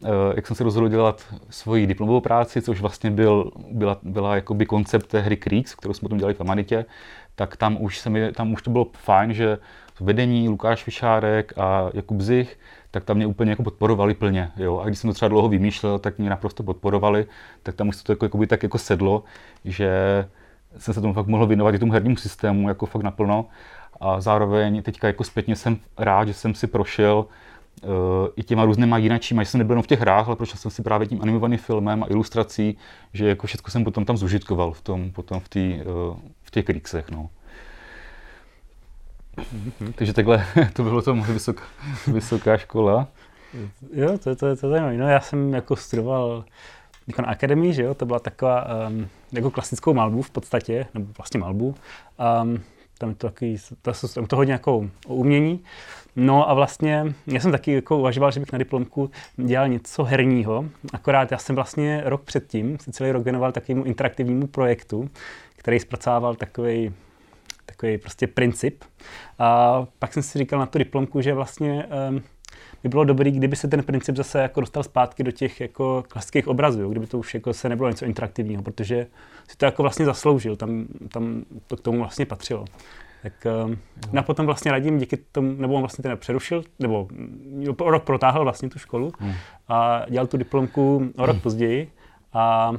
uh, 0.00 0.08
jak 0.36 0.46
jsem 0.46 0.56
se 0.56 0.64
rozhodl 0.64 0.88
dělat 0.88 1.24
svoji 1.50 1.86
diplomovou 1.86 2.20
práci, 2.20 2.62
což 2.62 2.80
vlastně 2.80 3.10
byl, 3.10 3.50
byla, 3.70 3.98
byla 4.02 4.34
jakoby 4.34 4.66
koncept 4.66 5.06
té 5.06 5.20
hry 5.20 5.36
Creeks, 5.36 5.74
kterou 5.74 5.94
jsme 5.94 6.06
potom 6.06 6.18
dělali 6.18 6.34
v 6.34 6.40
Amanitě, 6.40 6.84
tak 7.34 7.56
tam 7.56 7.76
už, 7.80 7.98
se 7.98 8.10
mi, 8.10 8.32
tam 8.32 8.52
už 8.52 8.62
to 8.62 8.70
bylo 8.70 8.86
fajn, 8.92 9.32
že 9.32 9.58
vedení 10.00 10.48
Lukáš 10.48 10.84
Fišárek 10.84 11.52
a 11.56 11.90
Jakub 11.94 12.20
Zich, 12.20 12.58
tak 12.90 13.04
tam 13.04 13.16
mě 13.16 13.26
úplně 13.26 13.50
jako 13.50 13.62
podporovali 13.62 14.14
plně. 14.14 14.50
Jo? 14.56 14.78
A 14.78 14.86
když 14.86 14.98
jsem 14.98 15.10
to 15.10 15.14
třeba 15.14 15.28
dlouho 15.28 15.48
vymýšlel, 15.48 15.98
tak 15.98 16.18
mě 16.18 16.30
naprosto 16.30 16.62
podporovali, 16.62 17.26
tak 17.62 17.74
tam 17.74 17.88
už 17.88 18.02
to 18.02 18.12
jako, 18.12 18.24
jakoby 18.24 18.46
tak 18.46 18.62
jako 18.62 18.78
sedlo, 18.78 19.24
že 19.64 19.88
jsem 20.78 20.94
se 20.94 21.00
tomu 21.00 21.14
fakt 21.14 21.26
mohl 21.26 21.46
věnovat 21.46 21.74
i 21.74 21.78
tomu 21.78 21.92
hernímu 21.92 22.16
systému 22.16 22.68
jako 22.68 22.86
fakt 22.86 23.02
naplno. 23.02 23.46
A 24.00 24.20
zároveň 24.20 24.82
teďka 24.82 25.06
jako 25.06 25.24
zpětně 25.24 25.56
jsem 25.56 25.78
rád, 25.98 26.28
že 26.28 26.34
jsem 26.34 26.54
si 26.54 26.66
prošel 26.66 27.26
uh, 27.82 27.90
i 28.36 28.42
těma 28.42 28.64
různýma 28.64 28.98
jinačíma, 28.98 29.42
že 29.42 29.50
jsem 29.50 29.58
nebyl 29.58 29.72
jenom 29.72 29.82
v 29.82 29.86
těch 29.86 30.00
hrách, 30.00 30.26
ale 30.26 30.36
prošel 30.36 30.56
jsem 30.56 30.70
si 30.70 30.82
právě 30.82 31.06
tím 31.06 31.22
animovaným 31.22 31.58
filmem 31.58 32.02
a 32.02 32.06
ilustrací, 32.10 32.76
že 33.12 33.28
jako 33.28 33.46
všechno 33.46 33.70
jsem 33.70 33.84
potom 33.84 34.04
tam 34.04 34.16
zužitkoval 34.16 34.72
v 34.72 34.80
tom, 34.80 35.10
potom 35.10 35.40
v, 35.40 35.48
tý, 35.48 35.80
uh, 36.10 36.16
v 36.42 36.50
těch 36.50 36.64
kriksech, 36.64 37.10
no. 37.10 37.30
Mm-hmm. 39.38 39.92
Takže 39.94 40.12
takhle 40.12 40.46
to 40.72 40.82
bylo 40.82 41.02
to 41.02 41.14
moje 41.14 41.32
vysoká, 41.32 41.62
vysoká 42.06 42.56
škola. 42.56 43.08
Jo, 43.92 44.18
to, 44.18 44.18
to, 44.18 44.36
to, 44.36 44.36
to 44.36 44.66
je 44.66 44.70
zajímavé. 44.70 44.96
No, 44.96 45.08
já 45.08 45.20
jsem 45.20 45.54
jako 45.54 45.76
studoval 45.76 46.44
na 47.18 47.28
akademii, 47.28 47.72
že 47.72 47.82
jo, 47.82 47.94
to 47.94 48.06
byla 48.06 48.18
taková 48.18 48.66
um, 48.88 49.08
jako 49.32 49.50
klasickou 49.50 49.94
malbu 49.94 50.22
v 50.22 50.30
podstatě, 50.30 50.86
nebo 50.94 51.06
vlastně 51.18 51.40
malbu. 51.40 51.74
Um, 52.42 52.60
tam 52.98 53.08
je 53.08 53.14
to 53.14 53.26
takový, 53.26 53.58
to, 53.82 53.92
to, 54.14 54.26
to 54.26 54.36
hodně 54.36 54.52
jako 54.52 54.76
o 55.06 55.14
umění. 55.14 55.60
No 56.16 56.50
a 56.50 56.54
vlastně 56.54 57.14
já 57.26 57.40
jsem 57.40 57.52
taky 57.52 57.72
jako 57.72 57.98
uvažoval, 57.98 58.30
že 58.30 58.40
bych 58.40 58.52
na 58.52 58.58
diplomku 58.58 59.10
dělal 59.36 59.68
něco 59.68 60.04
herního, 60.04 60.64
akorát 60.92 61.32
já 61.32 61.38
jsem 61.38 61.56
vlastně 61.56 62.02
rok 62.04 62.22
předtím 62.22 62.78
si 62.78 62.92
celý 62.92 63.12
rok 63.12 63.24
věnoval 63.24 63.52
takovému 63.52 63.84
interaktivnímu 63.84 64.46
projektu, 64.46 65.10
který 65.56 65.80
zpracával 65.80 66.34
takový 66.34 66.92
takový 67.66 67.98
prostě 67.98 68.26
princip. 68.26 68.84
A 69.38 69.86
pak 69.98 70.12
jsem 70.12 70.22
si 70.22 70.38
říkal 70.38 70.58
na 70.58 70.66
tu 70.66 70.78
diplomku, 70.78 71.20
že 71.20 71.34
vlastně 71.34 71.86
um, 72.10 72.22
by 72.82 72.88
bylo 72.88 73.04
dobré, 73.04 73.30
kdyby 73.30 73.56
se 73.56 73.68
ten 73.68 73.82
princip 73.82 74.16
zase 74.16 74.42
jako 74.42 74.60
dostal 74.60 74.82
zpátky 74.82 75.22
do 75.22 75.30
těch 75.30 75.60
jako 75.60 76.04
klasických 76.08 76.48
obrazů, 76.48 76.82
jo? 76.82 76.90
kdyby 76.90 77.06
to 77.06 77.18
už 77.18 77.34
jako 77.34 77.52
se 77.52 77.68
nebylo 77.68 77.88
něco 77.88 78.04
interaktivního, 78.04 78.62
protože 78.62 79.06
si 79.48 79.56
to 79.56 79.64
jako 79.64 79.82
vlastně 79.82 80.04
zasloužil, 80.04 80.56
tam, 80.56 80.86
tam 81.12 81.44
to 81.66 81.76
k 81.76 81.80
tomu 81.80 81.98
vlastně 81.98 82.26
patřilo. 82.26 82.64
Tak 83.22 83.46
no 84.12 84.20
a 84.20 84.22
potom 84.22 84.46
vlastně 84.46 84.70
radím 84.70 84.98
díky 84.98 85.16
tomu, 85.16 85.52
nebo 85.52 85.74
on 85.74 85.80
vlastně 85.80 86.02
ten 86.02 86.18
přerušil, 86.18 86.64
nebo 86.78 87.08
o 87.78 87.90
rok 87.90 88.04
protáhl 88.04 88.44
vlastně 88.44 88.68
tu 88.68 88.78
školu 88.78 89.12
hmm. 89.18 89.32
a 89.68 90.06
dělal 90.10 90.26
tu 90.26 90.36
diplomku 90.36 91.12
o 91.16 91.26
rok 91.26 91.34
hmm. 91.34 91.40
později 91.40 91.90
a 92.32 92.72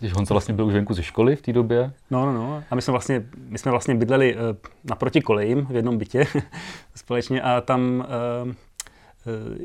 když 0.00 0.14
on 0.14 0.26
se 0.26 0.34
vlastně 0.34 0.54
byl 0.54 0.66
už 0.66 0.74
venku 0.74 0.94
ze 0.94 1.02
školy 1.02 1.36
v 1.36 1.42
té 1.42 1.52
době? 1.52 1.92
No, 2.10 2.26
no, 2.26 2.32
no. 2.32 2.62
A 2.70 2.74
my 2.74 2.82
jsme 2.82 2.90
vlastně, 2.90 3.26
my 3.48 3.58
jsme 3.58 3.70
vlastně 3.70 3.94
bydleli 3.94 4.34
uh, 4.34 4.40
naproti 4.84 5.20
kolejím 5.20 5.66
v 5.66 5.76
jednom 5.76 5.98
bytě 5.98 6.26
společně 6.94 7.42
a 7.42 7.60
tam, 7.60 8.06
uh, 8.46 8.52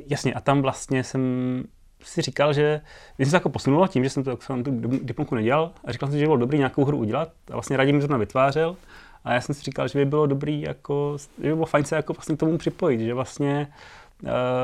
jasně, 0.08 0.34
a 0.34 0.40
tam 0.40 0.62
vlastně 0.62 1.04
jsem 1.04 1.64
si 2.04 2.22
říkal, 2.22 2.54
že 2.54 2.82
jsem 3.18 3.30
se 3.30 3.36
jako 3.36 3.50
posunul 3.50 3.88
tím, 3.88 4.04
že 4.04 4.10
jsem, 4.10 4.24
to, 4.24 4.38
jsem 4.42 4.64
tu 4.64 4.72
diplomku 5.04 5.36
nedělal 5.36 5.72
a 5.86 5.92
říkal 5.92 6.10
jsem 6.10 6.14
si, 6.14 6.20
že 6.20 6.26
bylo 6.26 6.38
dobrý 6.38 6.58
nějakou 6.58 6.86
hru 6.86 6.98
udělat 6.98 7.30
a 7.52 7.54
vlastně 7.54 7.78
Radim 7.78 7.96
mi 7.96 8.02
zrovna 8.02 8.18
vytvářel. 8.18 8.76
A 9.24 9.34
já 9.34 9.42
jsem 9.42 9.56
si 9.56 9.62
říkal, 9.64 9.88
že 9.88 10.00
by 10.00 10.06
bylo 10.06 10.28
dobrý, 10.28 10.62
jako, 10.62 11.18
že 11.38 11.50
by 11.50 11.54
bylo 11.54 11.66
fajn 11.66 11.86
se 11.86 11.96
jako 11.96 12.14
vlastně 12.14 12.36
k 12.36 12.40
tomu 12.40 12.58
připojit, 12.58 13.00
že 13.00 13.14
vlastně 13.14 13.68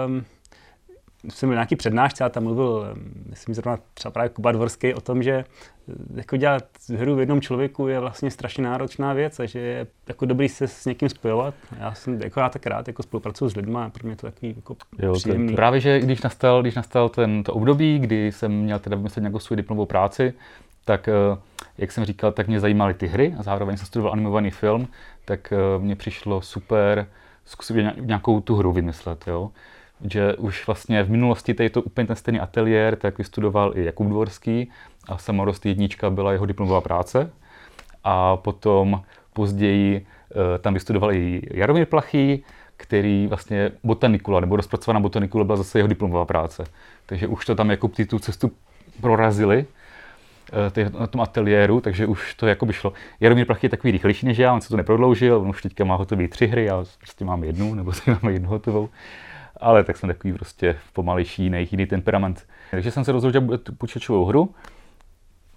um, 0.07 0.25
jsem 1.29 1.49
byl 1.49 1.55
nějaký 1.55 1.75
přednášce 1.75 2.23
a 2.23 2.29
tam 2.29 2.43
mluvil, 2.43 2.95
myslím 3.29 3.55
zrovna 3.55 3.79
třeba 3.93 4.11
právě 4.11 4.29
Kuba 4.29 4.51
Dvorský 4.51 4.93
o 4.93 5.01
tom, 5.01 5.23
že 5.23 5.31
eh, 5.31 5.45
jako 6.15 6.37
dělat 6.37 6.63
hru 6.97 7.15
v 7.15 7.19
jednom 7.19 7.41
člověku 7.41 7.87
je 7.87 7.99
vlastně 7.99 8.31
strašně 8.31 8.63
náročná 8.63 9.13
věc 9.13 9.39
a 9.39 9.45
že 9.45 9.59
je 9.59 9.87
jako 10.07 10.25
dobrý 10.25 10.49
se 10.49 10.67
s 10.67 10.85
někým 10.85 11.09
spojovat. 11.09 11.53
Já 11.79 11.93
jsem 11.93 12.21
jako 12.21 12.39
já 12.39 12.49
tak 12.49 12.65
rád 12.65 12.87
jako 12.87 13.03
spolupracuju 13.03 13.49
s 13.49 13.55
lidmi 13.55 13.77
a 13.77 13.89
pro 13.89 14.07
mě 14.07 14.15
to 14.15 14.27
takový 14.27 14.53
jako 14.55 14.75
jo, 14.99 15.13
příjemný. 15.13 15.49
To, 15.49 15.55
právě, 15.55 15.79
že 15.79 15.99
když 15.99 16.21
nastal, 16.21 16.61
když 16.61 16.75
nastal 16.75 17.09
ten, 17.09 17.43
to 17.43 17.53
období, 17.53 17.99
kdy 17.99 18.31
jsem 18.31 18.51
měl 18.51 18.79
teda 18.79 18.95
vymyslet 18.95 19.21
nějakou 19.21 19.39
svou 19.39 19.55
diplomovou 19.55 19.85
práci, 19.85 20.33
tak 20.85 21.07
eh, 21.07 21.37
jak 21.77 21.91
jsem 21.91 22.05
říkal, 22.05 22.31
tak 22.31 22.47
mě 22.47 22.59
zajímaly 22.59 22.93
ty 22.93 23.07
hry 23.07 23.35
a 23.39 23.43
zároveň 23.43 23.77
jsem 23.77 23.87
studoval 23.87 24.13
animovaný 24.13 24.51
film, 24.51 24.87
tak 25.25 25.53
eh, 25.53 25.79
mně 25.79 25.95
přišlo 25.95 26.41
super 26.41 27.07
zkusit 27.45 27.75
nějakou 27.99 28.41
tu 28.41 28.55
hru 28.55 28.71
vymyslet. 28.71 29.27
Jo 29.27 29.51
že 30.03 30.33
už 30.33 30.67
vlastně 30.67 31.03
v 31.03 31.09
minulosti 31.09 31.53
tady 31.53 31.69
to 31.69 31.81
úplně 31.81 32.07
ten 32.07 32.15
stejný 32.15 32.39
ateliér, 32.39 32.95
tak 32.95 33.17
vystudoval 33.17 33.77
i 33.77 33.85
Jakub 33.85 34.07
Dvorský 34.07 34.71
a 35.07 35.17
Samorost 35.17 35.65
jednička 35.65 36.09
byla 36.09 36.31
jeho 36.31 36.45
diplomová 36.45 36.81
práce. 36.81 37.31
A 38.03 38.37
potom 38.37 39.01
později 39.33 39.95
e, 40.55 40.59
tam 40.59 40.73
vystudoval 40.73 41.13
i 41.13 41.41
Jaromír 41.51 41.85
Plachý, 41.85 42.43
který 42.77 43.27
vlastně 43.27 43.71
botanikula, 43.83 44.39
nebo 44.39 44.55
rozpracovaná 44.55 44.99
botanikula 44.99 45.43
byla 45.43 45.57
zase 45.57 45.79
jeho 45.79 45.87
diplomová 45.87 46.25
práce. 46.25 46.63
Takže 47.05 47.27
už 47.27 47.45
to 47.45 47.55
tam 47.55 47.69
jako 47.69 47.87
tu 47.87 48.19
cestu 48.19 48.51
prorazili 49.01 49.65
e, 50.77 50.89
na 50.99 51.07
tom 51.07 51.21
ateliéru, 51.21 51.81
takže 51.81 52.05
už 52.05 52.33
to 52.33 52.47
jako 52.47 52.65
by 52.65 52.73
šlo. 52.73 52.93
Jaromír 53.19 53.45
Plachý 53.45 53.65
je 53.65 53.69
takový 53.69 53.91
rychlejší 53.91 54.25
než 54.25 54.37
já, 54.37 54.53
on 54.53 54.61
se 54.61 54.69
to 54.69 54.77
neprodloužil, 54.77 55.37
on 55.37 55.49
už 55.49 55.61
teďka 55.61 55.85
má 55.85 55.95
hotový 55.95 56.27
tři 56.27 56.47
hry, 56.47 56.65
já 56.65 56.83
prostě 56.99 57.25
mám 57.25 57.43
jednu, 57.43 57.75
nebo 57.75 57.91
si 57.91 58.11
máme 58.21 58.33
jednu 58.33 58.49
hotovou 58.49 58.89
ale 59.57 59.83
tak 59.83 59.97
jsem 59.97 60.07
takový 60.07 60.33
prostě 60.33 60.77
pomalejší, 60.93 61.43
jiný, 61.43 61.85
temperament. 61.85 62.47
Takže 62.71 62.91
jsem 62.91 63.03
se 63.03 63.11
rozhodl, 63.11 63.33
že 63.33 63.39
bude 63.39 63.57
tu 63.57 63.75
počítačovou 63.75 64.25
hru 64.25 64.55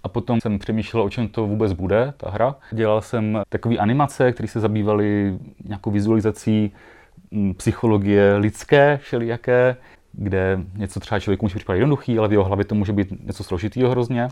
a 0.03 0.09
potom 0.09 0.41
jsem 0.41 0.59
přemýšlel, 0.59 1.03
o 1.03 1.11
čem 1.11 1.29
to 1.29 1.47
vůbec 1.47 1.73
bude, 1.73 2.15
ta 2.17 2.31
hra. 2.31 2.55
Dělal 2.73 3.01
jsem 3.01 3.43
takové 3.49 3.77
animace, 3.77 4.33
které 4.33 4.49
se 4.49 4.61
zabývaly 4.61 5.39
nějakou 5.65 5.91
vizualizací 5.91 6.73
mm, 7.31 7.55
psychologie 7.55 8.37
lidské, 8.37 8.99
všelijaké, 9.03 9.77
kde 10.13 10.61
něco 10.75 11.01
třeba 11.01 11.21
člověku 11.21 11.45
může 11.45 11.55
připadat 11.55 11.79
jednoduchý, 11.79 12.19
ale 12.19 12.29
v 12.29 12.33
jeho 12.33 12.45
hlavě 12.45 12.65
to 12.65 12.75
může 12.75 12.93
být 12.93 13.27
něco 13.27 13.45
složitýho 13.45 13.91
hrozně. 13.91 14.29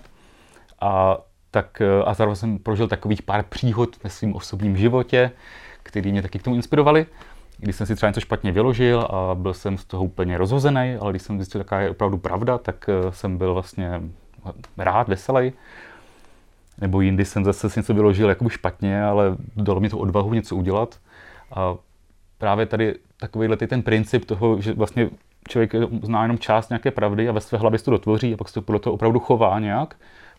A, 0.81 1.19
tak, 1.51 1.83
a 2.05 2.15
zároveň 2.15 2.37
jsem 2.37 2.59
prožil 2.59 2.89
takových 2.89 3.23
pár 3.23 3.43
příhod 3.43 4.05
ve 4.05 4.11
svém 4.11 4.35
osobním 4.35 4.77
životě, 4.77 5.31
který 5.83 6.13
mě 6.13 6.23
taky 6.23 6.39
k 6.39 6.43
tomu 6.43 6.57
inspirovali 6.57 7.07
když 7.59 7.77
jsem 7.77 7.87
si 7.87 7.97
třeba 7.97 8.11
něco 8.11 8.21
špatně 8.21 8.53
vyložil 8.53 9.01
a 9.01 9.35
byl 9.35 9.55
jsem 9.55 9.79
z 9.79 9.85
toho 9.85 10.05
úplně 10.05 10.39
rozhozený, 10.39 10.97
ale 11.01 11.13
když 11.13 11.23
jsem 11.23 11.37
zjistil, 11.37 11.61
jaká 11.61 11.81
je 11.81 11.91
opravdu 11.91 12.19
pravda, 12.19 12.59
tak 12.59 12.89
eh, 12.89 13.13
jsem 13.13 13.39
byl 13.39 13.55
vlastně 13.55 14.03
rád, 14.79 15.09
veselý. 15.09 15.53
Nebo 16.81 17.01
jindy 17.01 17.25
jsem 17.25 17.45
zase 17.45 17.71
si 17.71 17.81
něco 17.81 17.95
vyložil 17.95 18.29
jako 18.29 18.49
špatně, 18.49 19.05
ale 19.05 19.37
dalo 19.57 19.81
mi 19.81 19.89
to 19.89 19.99
odvahu 19.99 20.35
něco 20.35 20.57
udělat. 20.57 20.99
A 21.55 21.75
právě 22.39 22.67
tady 22.67 22.95
takovýhle 23.17 23.57
ten 23.57 23.83
princip 23.83 24.25
toho, 24.25 24.61
že 24.61 24.73
vlastně 24.73 25.11
člověk 25.49 25.75
zná 26.03 26.23
jenom 26.23 26.39
část 26.39 26.71
nějaké 26.71 26.91
pravdy 26.91 27.29
a 27.29 27.33
ve 27.33 27.41
své 27.41 27.59
hlavě 27.59 27.79
si 27.79 27.85
to 27.85 27.91
dotvoří 27.91 28.35
a 28.35 28.37
pak 28.37 28.49
se 28.49 28.55
to 28.55 28.63
podle 28.63 28.81
toho 28.81 28.95
opravdu 28.95 29.21
chová 29.21 29.59
nějak, 29.59 29.97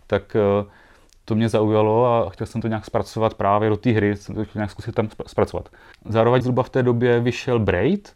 tak 0.07 0.35
eh, 0.35 0.65
to 1.27 1.35
mě 1.35 1.49
zaujalo 1.49 2.05
a 2.05 2.29
chtěl 2.29 2.47
jsem 2.47 2.61
to 2.61 2.67
nějak 2.67 2.85
zpracovat 2.85 3.33
právě 3.33 3.69
do 3.69 3.77
té 3.77 3.89
hry, 3.89 4.15
jsem 4.15 4.35
to 4.35 4.43
chtěl 4.45 4.59
nějak 4.59 4.71
zkusit 4.71 4.95
tam 4.95 5.09
zpracovat. 5.27 5.69
Zároveň 6.09 6.41
zhruba 6.41 6.63
v 6.63 6.69
té 6.69 6.83
době 6.83 7.19
vyšel 7.19 7.59
Braid 7.59 8.15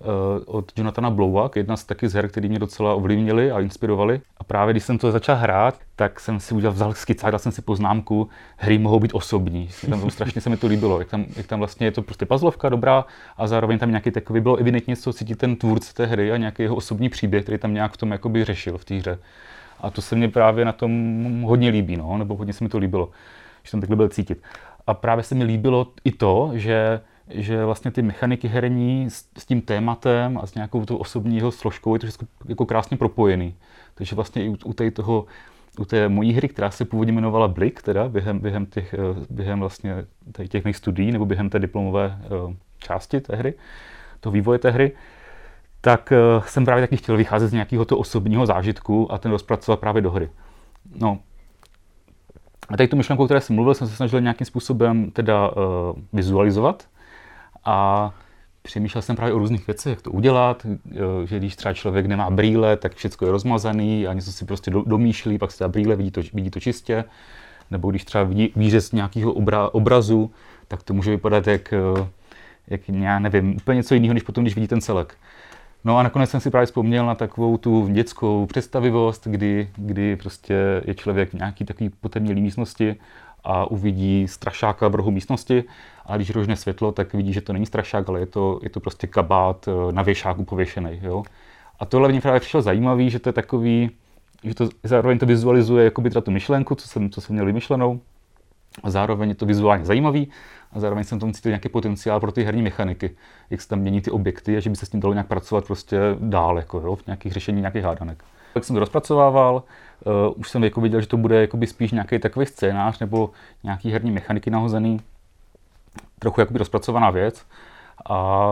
uh, 0.00 0.06
od 0.46 0.72
Jonathana 0.76 1.10
Blowak, 1.10 1.56
jedna 1.56 1.76
z 1.76 1.84
taky 1.84 2.08
z 2.08 2.14
her, 2.14 2.28
které 2.28 2.48
mě 2.48 2.58
docela 2.58 2.94
ovlivnili 2.94 3.52
a 3.52 3.60
inspirovali. 3.60 4.20
A 4.36 4.44
právě 4.44 4.72
když 4.72 4.84
jsem 4.84 4.98
to 4.98 5.12
začal 5.12 5.36
hrát, 5.36 5.78
tak 5.96 6.20
jsem 6.20 6.40
si 6.40 6.54
udělal, 6.54 6.74
vzal 6.74 6.94
skicák, 6.94 7.30
dal 7.30 7.38
jsem 7.38 7.52
si 7.52 7.62
poznámku, 7.62 8.28
hry 8.56 8.78
mohou 8.78 9.00
být 9.00 9.14
osobní. 9.14 9.68
Tam 9.90 10.10
strašně 10.10 10.40
se 10.40 10.50
mi 10.50 10.56
to 10.56 10.66
líbilo, 10.66 10.98
jak 10.98 11.08
tam, 11.08 11.24
jak 11.36 11.46
tam 11.46 11.58
vlastně 11.58 11.86
je 11.86 11.92
to 11.92 12.02
prostě 12.02 12.26
puzzlovka 12.26 12.68
dobrá 12.68 13.04
a 13.36 13.46
zároveň 13.46 13.78
tam 13.78 13.90
nějaký 13.90 14.10
takový 14.10 14.40
bylo 14.40 14.56
evidentně, 14.56 14.96
co 14.96 15.12
cítí 15.12 15.34
ten 15.34 15.56
tvůrce 15.56 15.94
té 15.94 16.06
hry 16.06 16.32
a 16.32 16.36
nějaký 16.36 16.62
jeho 16.62 16.76
osobní 16.76 17.08
příběh, 17.08 17.42
který 17.42 17.58
tam 17.58 17.74
nějak 17.74 17.92
v 17.92 17.96
tom 17.96 18.12
jakoby 18.12 18.44
řešil 18.44 18.78
v 18.78 18.84
té 18.84 18.94
hře. 18.94 19.18
A 19.80 19.90
to 19.90 20.02
se 20.02 20.16
mně 20.16 20.28
právě 20.28 20.64
na 20.64 20.72
tom 20.72 21.42
hodně 21.42 21.68
líbí, 21.68 21.96
no, 21.96 22.18
nebo 22.18 22.36
hodně 22.36 22.52
se 22.52 22.64
mi 22.64 22.70
to 22.70 22.78
líbilo, 22.78 23.10
že 23.64 23.70
jsem 23.70 23.80
takhle 23.80 23.96
byl 23.96 24.08
cítit. 24.08 24.42
A 24.86 24.94
právě 24.94 25.24
se 25.24 25.34
mi 25.34 25.44
líbilo 25.44 25.86
i 26.04 26.12
to, 26.12 26.50
že, 26.54 27.00
že 27.30 27.64
vlastně 27.64 27.90
ty 27.90 28.02
mechaniky 28.02 28.48
herní 28.48 29.10
s, 29.10 29.24
s 29.38 29.46
tím 29.46 29.60
tématem 29.60 30.38
a 30.38 30.46
s 30.46 30.54
nějakou 30.54 30.84
tou 30.84 30.96
osobního 30.96 31.52
složkou 31.52 31.94
je 31.94 32.00
to 32.00 32.06
všechno 32.06 32.28
jako 32.48 32.66
krásně 32.66 32.96
propojený. 32.96 33.54
Takže 33.94 34.14
vlastně 34.14 34.44
i 34.44 34.48
u, 34.48 34.56
u 34.64 34.72
té 34.72 34.90
toho, 34.90 35.26
u 35.78 35.84
té 35.84 36.08
mojí 36.08 36.32
hry, 36.32 36.48
která 36.48 36.70
se 36.70 36.84
původně 36.84 37.12
jmenovala 37.12 37.48
Blik, 37.48 37.82
teda 37.82 38.08
během, 38.08 38.38
během, 38.38 38.66
těch, 38.66 38.94
eh, 38.94 38.98
během 39.30 39.60
vlastně 39.60 40.04
těch 40.48 40.64
mých 40.64 40.76
studií 40.76 41.12
nebo 41.12 41.26
během 41.26 41.50
té 41.50 41.58
diplomové 41.58 42.18
eh, 42.22 42.56
části 42.78 43.20
té 43.20 43.36
hry, 43.36 43.54
toho 44.20 44.32
vývoje 44.32 44.58
té 44.58 44.70
hry, 44.70 44.92
tak 45.80 46.12
uh, 46.38 46.44
jsem 46.44 46.64
právě 46.64 46.82
taky 46.82 46.96
chtěl 46.96 47.16
vycházet 47.16 47.48
z 47.48 47.52
nějakého 47.52 47.84
toho 47.84 47.98
osobního 47.98 48.46
zážitku 48.46 49.12
a 49.12 49.18
ten 49.18 49.30
rozpracovat 49.30 49.80
právě 49.80 50.02
do 50.02 50.10
hry. 50.10 50.28
No. 50.94 51.18
A 52.68 52.76
tady 52.76 52.88
tu 52.88 52.96
myšlenku, 52.96 53.22
o 53.22 53.26
které 53.26 53.40
jsem 53.40 53.56
mluvil, 53.56 53.74
jsem 53.74 53.88
se 53.88 53.96
snažil 53.96 54.20
nějakým 54.20 54.46
způsobem 54.46 55.10
teda 55.10 55.48
uh, 55.48 55.54
vizualizovat 56.12 56.88
a 57.64 58.10
přemýšlel 58.62 59.02
jsem 59.02 59.16
právě 59.16 59.34
o 59.34 59.38
různých 59.38 59.66
věcech, 59.66 59.90
jak 59.90 60.02
to 60.02 60.10
udělat, 60.10 60.64
uh, 60.64 60.72
že 61.24 61.38
když 61.38 61.56
třeba 61.56 61.74
člověk 61.74 62.06
nemá 62.06 62.30
brýle, 62.30 62.76
tak 62.76 62.94
všechno 62.94 63.26
je 63.26 63.32
rozmazaný 63.32 64.06
a 64.06 64.12
něco 64.12 64.32
si 64.32 64.44
prostě 64.44 64.70
do, 64.70 64.82
domýšlí, 64.86 65.38
pak 65.38 65.52
se 65.52 65.64
dá 65.64 65.68
brýle, 65.68 65.96
vidí 65.96 66.10
to, 66.10 66.20
vidí 66.32 66.50
to 66.50 66.60
čistě. 66.60 67.04
Nebo 67.70 67.90
když 67.90 68.04
třeba 68.04 68.24
vidí 68.24 68.52
výřez 68.56 68.92
nějakého 68.92 69.32
obra, 69.32 69.68
obrazu, 69.68 70.30
tak 70.68 70.82
to 70.82 70.94
může 70.94 71.10
vypadat 71.10 71.46
jak, 71.46 71.74
jak 72.66 72.88
já 72.88 73.18
nevím, 73.18 73.56
úplně 73.56 73.76
něco 73.76 73.94
jiného, 73.94 74.14
než 74.14 74.22
potom, 74.22 74.44
když 74.44 74.54
vidí 74.54 74.68
ten 74.68 74.80
celek. 74.80 75.16
No 75.84 75.98
a 75.98 76.02
nakonec 76.02 76.30
jsem 76.30 76.40
si 76.40 76.50
právě 76.50 76.66
vzpomněl 76.66 77.06
na 77.06 77.14
takovou 77.14 77.56
tu 77.56 77.88
dětskou 77.88 78.46
představivost, 78.46 79.26
kdy, 79.26 79.70
kdy 79.76 80.16
prostě 80.16 80.82
je 80.84 80.94
člověk 80.94 81.30
v 81.30 81.34
nějaký 81.34 81.64
takový 81.64 81.90
potemnělý 82.00 82.40
místnosti 82.40 82.96
a 83.44 83.70
uvidí 83.70 84.28
strašáka 84.28 84.88
v 84.88 84.94
rohu 84.94 85.10
místnosti 85.10 85.64
a 86.06 86.16
když 86.16 86.30
rožne 86.30 86.56
světlo, 86.56 86.92
tak 86.92 87.14
vidí, 87.14 87.32
že 87.32 87.40
to 87.40 87.52
není 87.52 87.66
strašák, 87.66 88.08
ale 88.08 88.20
je 88.20 88.26
to, 88.26 88.60
je 88.62 88.70
to 88.70 88.80
prostě 88.80 89.06
kabát 89.06 89.68
eh, 89.68 89.92
na 89.92 90.02
věšáku 90.02 90.44
pověšený. 90.44 91.00
Jo? 91.02 91.22
A 91.80 91.84
tohle 91.84 92.08
mě 92.08 92.20
právě 92.20 92.40
přišlo 92.40 92.62
zajímavý, 92.62 93.10
že 93.10 93.18
to 93.18 93.28
je 93.28 93.32
takový, 93.32 93.90
že 94.44 94.54
to 94.54 94.68
zároveň 94.82 95.18
to 95.18 95.26
vizualizuje 95.26 95.84
jakoby 95.84 96.10
tu 96.10 96.30
myšlenku, 96.30 96.74
co 96.74 96.88
jsem, 96.88 97.10
co 97.10 97.20
jsem 97.20 97.34
měl 97.34 97.46
vymyšlenou, 97.46 98.00
a 98.82 98.90
zároveň 98.90 99.28
je 99.28 99.34
to 99.34 99.46
vizuálně 99.46 99.84
zajímavý 99.84 100.28
a 100.72 100.80
zároveň 100.80 101.04
jsem 101.04 101.18
tam 101.18 101.32
cítil 101.32 101.50
nějaký 101.50 101.68
potenciál 101.68 102.20
pro 102.20 102.32
ty 102.32 102.42
herní 102.42 102.62
mechaniky, 102.62 103.16
jak 103.50 103.60
se 103.60 103.68
tam 103.68 103.78
mění 103.78 104.00
ty 104.00 104.10
objekty 104.10 104.56
a 104.56 104.60
že 104.60 104.70
by 104.70 104.76
se 104.76 104.86
s 104.86 104.88
tím 104.88 105.00
dalo 105.00 105.14
nějak 105.14 105.26
pracovat 105.26 105.64
prostě 105.64 105.98
dál, 106.18 106.56
jako 106.56 106.80
jo, 106.80 106.96
v 106.96 107.06
nějakých 107.06 107.32
řešení 107.32 107.60
nějakých 107.60 107.84
hádanek. 107.84 108.24
Tak 108.54 108.64
jsem 108.64 108.74
to 108.74 108.80
rozpracovával, 108.80 109.62
uh, 110.04 110.12
už 110.36 110.48
jsem 110.48 110.64
jako 110.64 110.80
viděl, 110.80 111.00
že 111.00 111.06
to 111.06 111.16
bude 111.16 111.40
jakoby 111.40 111.66
spíš 111.66 111.92
nějaký 111.92 112.18
takový 112.18 112.46
scénář 112.46 112.98
nebo 112.98 113.30
nějaký 113.62 113.90
herní 113.90 114.10
mechaniky 114.10 114.50
nahozený, 114.50 115.00
trochu 116.18 116.40
jakoby 116.40 116.58
rozpracovaná 116.58 117.10
věc. 117.10 117.46
A 118.08 118.48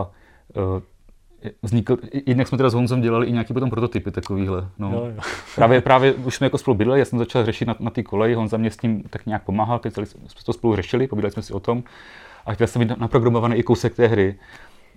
uh, 0.55 0.81
vznikl, 1.61 1.97
jednak 2.25 2.47
jsme 2.47 2.57
teda 2.57 2.69
s 2.69 2.73
Honzem 2.73 3.01
dělali 3.01 3.27
i 3.27 3.31
nějaký 3.31 3.53
potom 3.53 3.69
prototypy 3.69 4.11
takovýhle. 4.11 4.69
No. 4.79 4.91
Jo, 4.91 5.05
jo. 5.15 5.21
právě, 5.55 5.81
právě 5.81 6.13
už 6.13 6.35
jsme 6.35 6.45
jako 6.45 6.57
spolu 6.57 6.77
bydleli, 6.77 6.99
já 6.99 7.05
jsem 7.05 7.19
začal 7.19 7.45
řešit 7.45 7.65
na, 7.65 7.75
na 7.79 7.91
ty 7.91 8.03
koleji, 8.03 8.35
Honza 8.35 8.57
mě 8.57 8.71
s 8.71 8.77
tím 8.77 9.03
tak 9.09 9.25
nějak 9.25 9.43
pomáhal, 9.43 9.79
když 9.79 10.09
jsme 10.09 10.41
to 10.45 10.53
spolu 10.53 10.75
řešili, 10.75 11.07
povídali 11.07 11.31
jsme 11.31 11.41
si 11.41 11.53
o 11.53 11.59
tom 11.59 11.83
a 12.45 12.53
chtěl 12.53 12.67
jsem 12.67 12.79
mít 12.79 12.97
naprogramovaný 12.97 13.55
i 13.55 13.63
kousek 13.63 13.95
té 13.95 14.07
hry. 14.07 14.39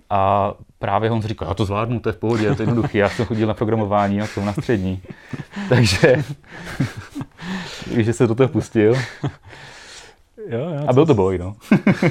A 0.09 0.53
právě 0.79 1.11
on 1.11 1.21
říkal, 1.21 1.47
já 1.47 1.53
to 1.53 1.65
zvládnu, 1.65 1.99
to 1.99 2.09
je 2.09 2.13
v 2.13 2.17
pohodě, 2.17 2.55
to 2.55 2.61
je 2.61 2.67
jednoduchý, 2.67 2.97
já 2.97 3.09
jsem 3.09 3.25
chodil 3.25 3.47
na 3.47 3.53
programování 3.53 4.21
a 4.21 4.27
to 4.35 4.45
na 4.45 4.53
střední. 4.53 5.01
Takže, 5.69 6.23
že 7.97 8.13
se 8.13 8.27
do 8.27 8.35
toho 8.35 8.49
pustil. 8.49 8.95
Jo, 10.49 10.59
jo, 10.59 10.85
a 10.87 10.93
byl 10.93 11.05
to 11.05 11.13
boj, 11.13 11.37
no. 11.37 11.55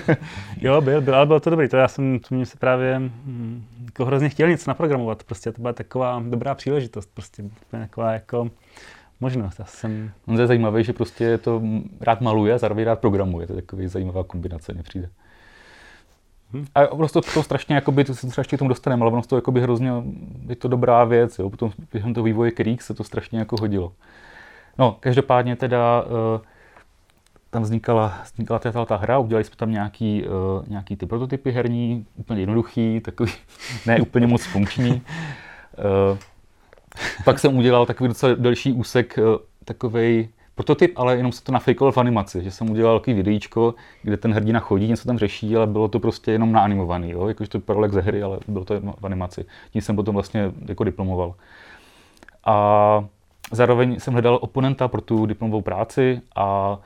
jo, 0.61 0.81
byl, 0.81 1.01
byl, 1.01 1.15
ale 1.15 1.27
bylo 1.27 1.41
to 1.41 1.51
dobrý. 1.51 1.69
To 1.69 1.77
já 1.77 1.89
jsem, 1.89 2.19
to 2.19 2.35
mě 2.35 2.47
se 2.47 2.59
právě 2.59 2.99
hm, 2.99 3.65
jako 3.85 4.05
hrozně 4.05 4.29
chtěl 4.29 4.49
něco 4.49 4.71
naprogramovat. 4.71 5.23
Prostě 5.23 5.53
to 5.53 5.61
byla 5.61 5.73
taková 5.73 6.23
dobrá 6.29 6.55
příležitost. 6.55 7.11
Prostě 7.15 7.43
taková 7.71 8.13
jako 8.13 8.51
možnost. 9.21 9.59
Já 9.59 9.65
jsem... 9.65 10.11
On 10.27 10.41
je 10.41 10.47
zajímavý, 10.47 10.85
že 10.85 10.93
prostě 10.93 11.39
to 11.39 11.63
rád 12.01 12.21
maluje 12.21 12.55
a 12.55 12.59
zároveň 12.59 12.85
rád 12.85 12.99
programuje. 12.99 13.47
To 13.47 13.53
je 13.53 13.63
takový 13.63 13.89
zajímavá 13.89 14.25
kombinace, 14.25 14.73
mě 14.73 14.83
přijde. 14.83 15.09
Hmm. 16.53 16.67
A 16.75 16.87
prostě 16.87 17.21
to 17.35 17.43
strašně, 17.43 17.75
jakoby, 17.75 18.05
to 18.05 18.15
se 18.15 18.31
strašně 18.31 18.57
k 18.57 18.59
tomu 18.59 18.69
dostaneme, 18.69 19.03
ale 19.03 19.13
ono 19.13 19.23
to 19.23 19.37
jakoby 19.37 19.61
hrozně, 19.61 19.93
je 20.49 20.57
to 20.57 20.69
dobrá 20.69 21.05
věc, 21.05 21.39
jo. 21.39 21.51
Potom 21.51 21.73
během 21.93 22.15
toho 22.15 22.25
vývoje 22.25 22.51
Creek 22.51 22.83
se 22.83 22.95
to 22.95 23.05
strašně 23.05 23.39
jako 23.39 23.57
hodilo. 23.61 23.93
No, 24.79 24.97
každopádně 25.01 25.57
teda 25.57 26.03
uh, 26.03 26.41
tam 27.51 27.63
vznikala, 27.63 28.15
vznikala 28.25 28.59
ta, 28.59 28.85
ta 28.85 28.97
hra, 28.97 29.19
udělali 29.19 29.45
jsme 29.45 29.57
tam 29.57 29.71
nějaký, 29.71 30.25
uh, 30.25 30.69
nějaký 30.69 30.97
ty 30.97 31.07
prototypy 31.07 31.51
herní, 31.51 32.07
úplně 32.17 32.41
jednoduchý, 32.41 33.01
takový, 33.01 33.33
ne 33.87 34.01
úplně 34.01 34.27
moc 34.27 34.45
funkční. 34.45 34.93
Uh, 34.93 36.19
pak 37.25 37.39
jsem 37.39 37.57
udělal 37.57 37.87
takový 37.87 38.09
docela 38.09 38.35
delší 38.35 38.73
úsek, 38.73 39.19
uh, 39.19 39.37
prototyp, 40.55 40.93
ale 40.97 41.17
jenom 41.17 41.33
se 41.33 41.45
to 41.45 41.53
nafejkoval 41.53 41.93
v 41.93 41.99
animaci, 41.99 42.43
že 42.43 42.51
jsem 42.51 42.71
udělal 42.71 42.99
takový 42.99 43.17
videíčko, 43.17 43.75
kde 44.03 44.17
ten 44.17 44.33
hrdina 44.33 44.61
chodí, 44.61 44.89
něco 44.89 45.07
tam 45.07 45.19
řeší, 45.19 45.57
ale 45.57 45.67
bylo 45.67 45.89
to 45.89 46.01
prostě 46.01 46.33
jenom 46.33 46.53
naanimovaný, 46.53 47.11
jo? 47.11 47.29
jakože 47.29 47.51
to 47.51 47.59
vypadalo 47.59 47.85
jak 47.85 47.93
ze 47.93 48.01
hry, 48.01 48.23
ale 48.23 48.39
bylo 48.49 48.65
to 48.65 48.81
v 48.81 49.05
animaci. 49.07 49.45
Tím 49.73 49.83
jsem 49.83 49.97
potom 49.97 50.15
vlastně 50.15 50.53
jako 50.69 50.85
diplomoval. 50.85 51.35
A 52.47 53.05
zároveň 53.53 54.01
jsem 54.01 54.13
hledal 54.13 54.39
oponenta 54.43 54.89
pro 54.89 55.01
tu 55.01 55.27
diplomovou 55.27 55.63
práci 55.63 56.21
a 56.37 56.79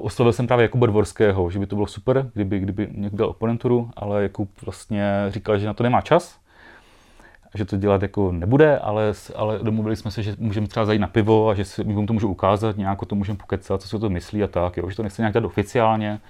oslovil 0.00 0.32
jsem 0.32 0.46
právě 0.46 0.62
Jakuba 0.62 0.86
Dvorského, 0.86 1.50
že 1.50 1.58
by 1.58 1.66
to 1.66 1.76
bylo 1.76 1.86
super, 1.86 2.30
kdyby, 2.34 2.58
kdyby 2.58 2.88
někdo 2.92 3.16
dal 3.16 3.28
oponenturu, 3.28 3.90
ale 3.96 4.22
Jakub 4.22 4.50
vlastně 4.64 5.24
říkal, 5.28 5.58
že 5.58 5.66
na 5.66 5.74
to 5.74 5.82
nemá 5.82 6.00
čas, 6.00 6.38
že 7.54 7.64
to 7.64 7.76
dělat 7.76 8.02
jako 8.02 8.32
nebude, 8.32 8.78
ale, 8.78 9.12
ale 9.36 9.58
domluvili 9.62 9.96
jsme 9.96 10.10
se, 10.10 10.22
že 10.22 10.36
můžeme 10.38 10.66
třeba 10.66 10.86
zajít 10.86 11.00
na 11.00 11.06
pivo 11.06 11.48
a 11.48 11.54
že 11.54 11.64
si 11.64 11.84
mu 11.84 12.06
to 12.06 12.12
můžu 12.12 12.28
ukázat, 12.28 12.76
nějak 12.76 12.98
to 13.06 13.14
můžeme 13.14 13.38
pokecat, 13.38 13.82
co 13.82 13.88
si 13.88 13.96
o 13.96 13.98
to 13.98 14.10
myslí 14.10 14.42
a 14.42 14.46
tak, 14.46 14.76
jo, 14.76 14.90
že 14.90 14.96
to 14.96 15.02
nechce 15.02 15.22
nějak 15.22 15.34
dát 15.34 15.44
oficiálně, 15.44 16.20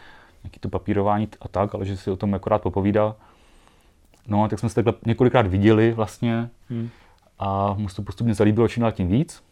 nějaký 0.42 0.61
to 0.61 0.69
papírování 0.69 1.28
a 1.40 1.49
tak, 1.49 1.75
ale 1.75 1.87
že 1.87 1.97
si 1.97 2.11
o 2.11 2.16
tom 2.16 2.33
jako 2.33 2.49
rád 2.49 2.62
popovídá. 2.62 3.14
No 4.26 4.45
a 4.45 4.49
tak 4.49 4.59
jsme 4.59 4.69
se 4.69 4.75
takhle 4.75 4.95
několikrát 5.07 5.47
viděli 5.47 5.92
vlastně 5.92 6.49
hmm. 6.71 6.88
a 7.38 7.75
mu 7.78 7.88
se 7.88 7.97
to 7.97 8.02
postupně 8.02 8.35
zalíbilo 8.35 8.69
čím 8.69 8.81
dál 8.81 8.92
tím 8.92 9.09
víc. 9.09 9.42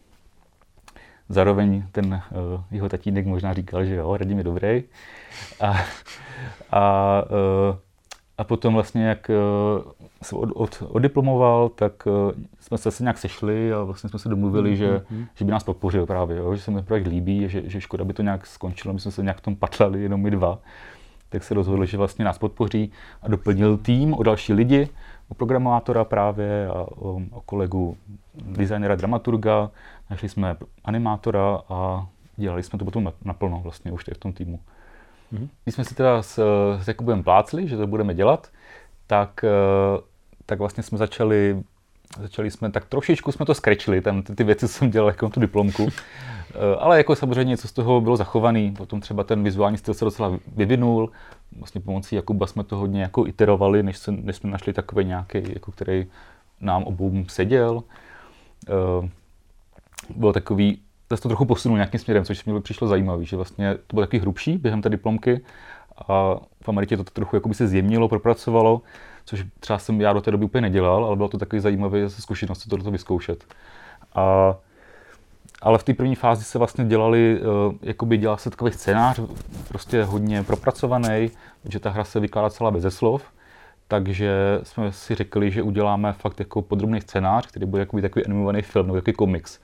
Zároveň 1.31 1.83
ten 1.91 2.21
uh, 2.31 2.61
jeho 2.71 2.89
tatínek 2.89 3.25
možná 3.25 3.53
říkal, 3.53 3.85
že 3.85 3.95
jo, 3.95 4.17
Radim 4.17 4.37
je 4.37 4.43
dobrý. 4.43 4.83
A, 5.59 5.79
a, 6.71 7.23
uh, 7.69 7.75
a 8.37 8.43
potom 8.43 8.73
vlastně, 8.73 9.05
jak 9.05 9.29
uh, 9.29 9.91
se 10.21 10.35
od, 10.35 10.49
od, 10.53 10.83
oddiplomoval, 10.87 11.69
tak 11.69 12.05
uh, 12.05 12.31
jsme 12.59 12.77
se 12.77 12.83
zase 12.83 13.03
nějak 13.03 13.17
sešli 13.17 13.73
a 13.73 13.83
vlastně 13.83 14.09
jsme 14.09 14.19
se 14.19 14.29
domluvili, 14.29 14.71
mm-hmm. 14.71 14.75
že, 14.75 15.01
že 15.35 15.45
by 15.45 15.51
nás 15.51 15.63
podpořil 15.63 16.05
právě, 16.05 16.37
jo, 16.37 16.55
že 16.55 16.61
se 16.61 16.71
mi 16.71 16.83
projekt 16.83 17.07
líbí, 17.07 17.49
že, 17.49 17.69
že 17.69 17.81
škoda 17.81 18.03
by 18.03 18.13
to 18.13 18.21
nějak 18.21 18.45
skončilo, 18.45 18.93
my 18.93 18.99
jsme 18.99 19.11
se 19.11 19.23
nějak 19.23 19.37
v 19.37 19.41
tom 19.41 19.55
patlali, 19.55 20.03
jenom 20.03 20.21
my 20.21 20.31
dva. 20.31 20.59
Tak 21.29 21.43
se 21.43 21.53
rozhodli, 21.53 21.87
že 21.87 21.97
vlastně 21.97 22.25
nás 22.25 22.37
podpoří 22.37 22.91
a 23.21 23.27
doplnil 23.27 23.77
tým 23.77 24.13
o 24.13 24.23
další 24.23 24.53
lidi, 24.53 24.89
o 25.29 25.33
programátora 25.33 26.03
právě 26.03 26.67
a 26.67 26.73
o, 26.73 27.21
o 27.31 27.41
kolegu 27.41 27.97
designera, 28.35 28.95
dramaturga, 28.95 29.71
našli 30.11 30.29
jsme 30.29 30.55
animátora 30.85 31.61
a 31.69 32.07
dělali 32.37 32.63
jsme 32.63 32.79
to 32.79 32.85
potom 32.85 33.13
naplno 33.25 33.59
vlastně 33.63 33.91
už 33.91 34.03
v 34.13 34.17
tom 34.17 34.33
týmu. 34.33 34.59
Mm-hmm. 35.33 35.47
Když 35.63 35.75
jsme 35.75 35.85
si 35.85 35.95
teda 35.95 36.21
s, 36.21 36.43
s 36.81 36.87
Jakubem 36.87 37.23
plácli, 37.23 37.67
že 37.67 37.77
to 37.77 37.87
budeme 37.87 38.13
dělat, 38.13 38.47
tak, 39.07 39.43
eh, 39.43 40.01
tak 40.45 40.59
vlastně 40.59 40.83
jsme 40.83 40.97
začali, 40.97 41.63
začali 42.19 42.51
jsme, 42.51 42.71
tak 42.71 42.85
trošičku 42.85 43.31
jsme 43.31 43.45
to 43.45 43.53
skrečili, 43.53 44.01
tam 44.01 44.21
ty, 44.21 44.35
ty 44.35 44.43
věci 44.43 44.67
jsem 44.67 44.91
dělal 44.91 45.09
jako 45.09 45.29
tu 45.29 45.39
diplomku, 45.39 45.87
eh, 46.55 46.75
ale 46.79 46.97
jako 46.97 47.15
samozřejmě 47.15 47.49
něco 47.49 47.67
z 47.67 47.71
toho 47.71 48.01
bylo 48.01 48.17
zachovaný, 48.17 48.71
potom 48.71 49.01
třeba 49.01 49.23
ten 49.23 49.43
vizuální 49.43 49.77
styl 49.77 49.93
se 49.93 50.05
docela 50.05 50.39
vyvinul, 50.55 51.11
vlastně 51.59 51.81
pomocí 51.81 52.15
Jakuba 52.15 52.47
jsme 52.47 52.63
to 52.63 52.77
hodně 52.77 53.01
jako 53.01 53.27
iterovali, 53.27 53.83
než, 53.83 53.97
se, 53.97 54.11
než 54.11 54.35
jsme 54.35 54.49
našli 54.49 54.73
takový 54.73 55.05
nějaký, 55.05 55.43
jako 55.53 55.71
který 55.71 56.07
nám 56.61 56.83
obou 56.83 57.23
seděl. 57.27 57.83
Eh, 60.11 60.19
bylo 60.19 60.33
takový, 60.33 60.81
zase 61.09 61.23
to 61.23 61.29
trochu 61.29 61.45
posunul 61.45 61.77
nějakým 61.77 61.99
směrem, 61.99 62.25
což 62.25 62.45
mi 62.45 62.61
přišlo 62.61 62.87
zajímavé, 62.87 63.25
že 63.25 63.35
vlastně 63.35 63.75
to 63.87 63.95
bylo 63.95 64.05
taky 64.05 64.19
hrubší 64.19 64.57
během 64.57 64.81
té 64.81 64.89
diplomky 64.89 65.41
a 66.07 66.35
v 66.63 66.69
Americe 66.69 66.97
to 66.97 67.03
trochu 67.03 67.35
jakoby 67.35 67.55
se 67.55 67.67
zjemnilo, 67.67 68.09
propracovalo, 68.09 68.81
což 69.25 69.45
třeba 69.59 69.79
jsem 69.79 70.01
já 70.01 70.13
do 70.13 70.21
té 70.21 70.31
doby 70.31 70.45
úplně 70.45 70.61
nedělal, 70.61 71.05
ale 71.05 71.15
bylo 71.15 71.29
to 71.29 71.37
takový 71.37 71.59
zajímavé 71.59 72.09
zkušenost 72.09 72.67
to, 72.67 72.77
to 72.77 72.91
vyzkoušet. 72.91 73.45
A, 74.15 74.55
ale 75.61 75.77
v 75.77 75.83
té 75.83 75.93
první 75.93 76.15
fázi 76.15 76.43
se 76.43 76.57
vlastně 76.57 76.85
dělali, 76.85 77.39
uh, 77.41 77.73
jakoby 77.81 78.17
dělal 78.17 78.37
se 78.37 78.49
takový 78.49 78.71
scénář, 78.71 79.19
prostě 79.67 80.03
hodně 80.03 80.43
propracovaný, 80.43 81.31
že 81.65 81.79
ta 81.79 81.89
hra 81.89 82.03
se 82.03 82.19
vykládá 82.19 82.49
celá 82.49 82.71
bez 82.71 82.95
slov, 82.95 83.23
takže 83.87 84.59
jsme 84.63 84.91
si 84.91 85.15
řekli, 85.15 85.51
že 85.51 85.61
uděláme 85.61 86.13
fakt 86.13 86.39
jako 86.39 86.61
podrobný 86.61 87.01
scénář, 87.01 87.47
který 87.47 87.65
bude 87.65 87.85
takový 87.85 88.25
animovaný 88.25 88.61
film 88.61 88.87
nebo 88.87 88.97
takový 88.97 89.13
komiks. 89.13 89.59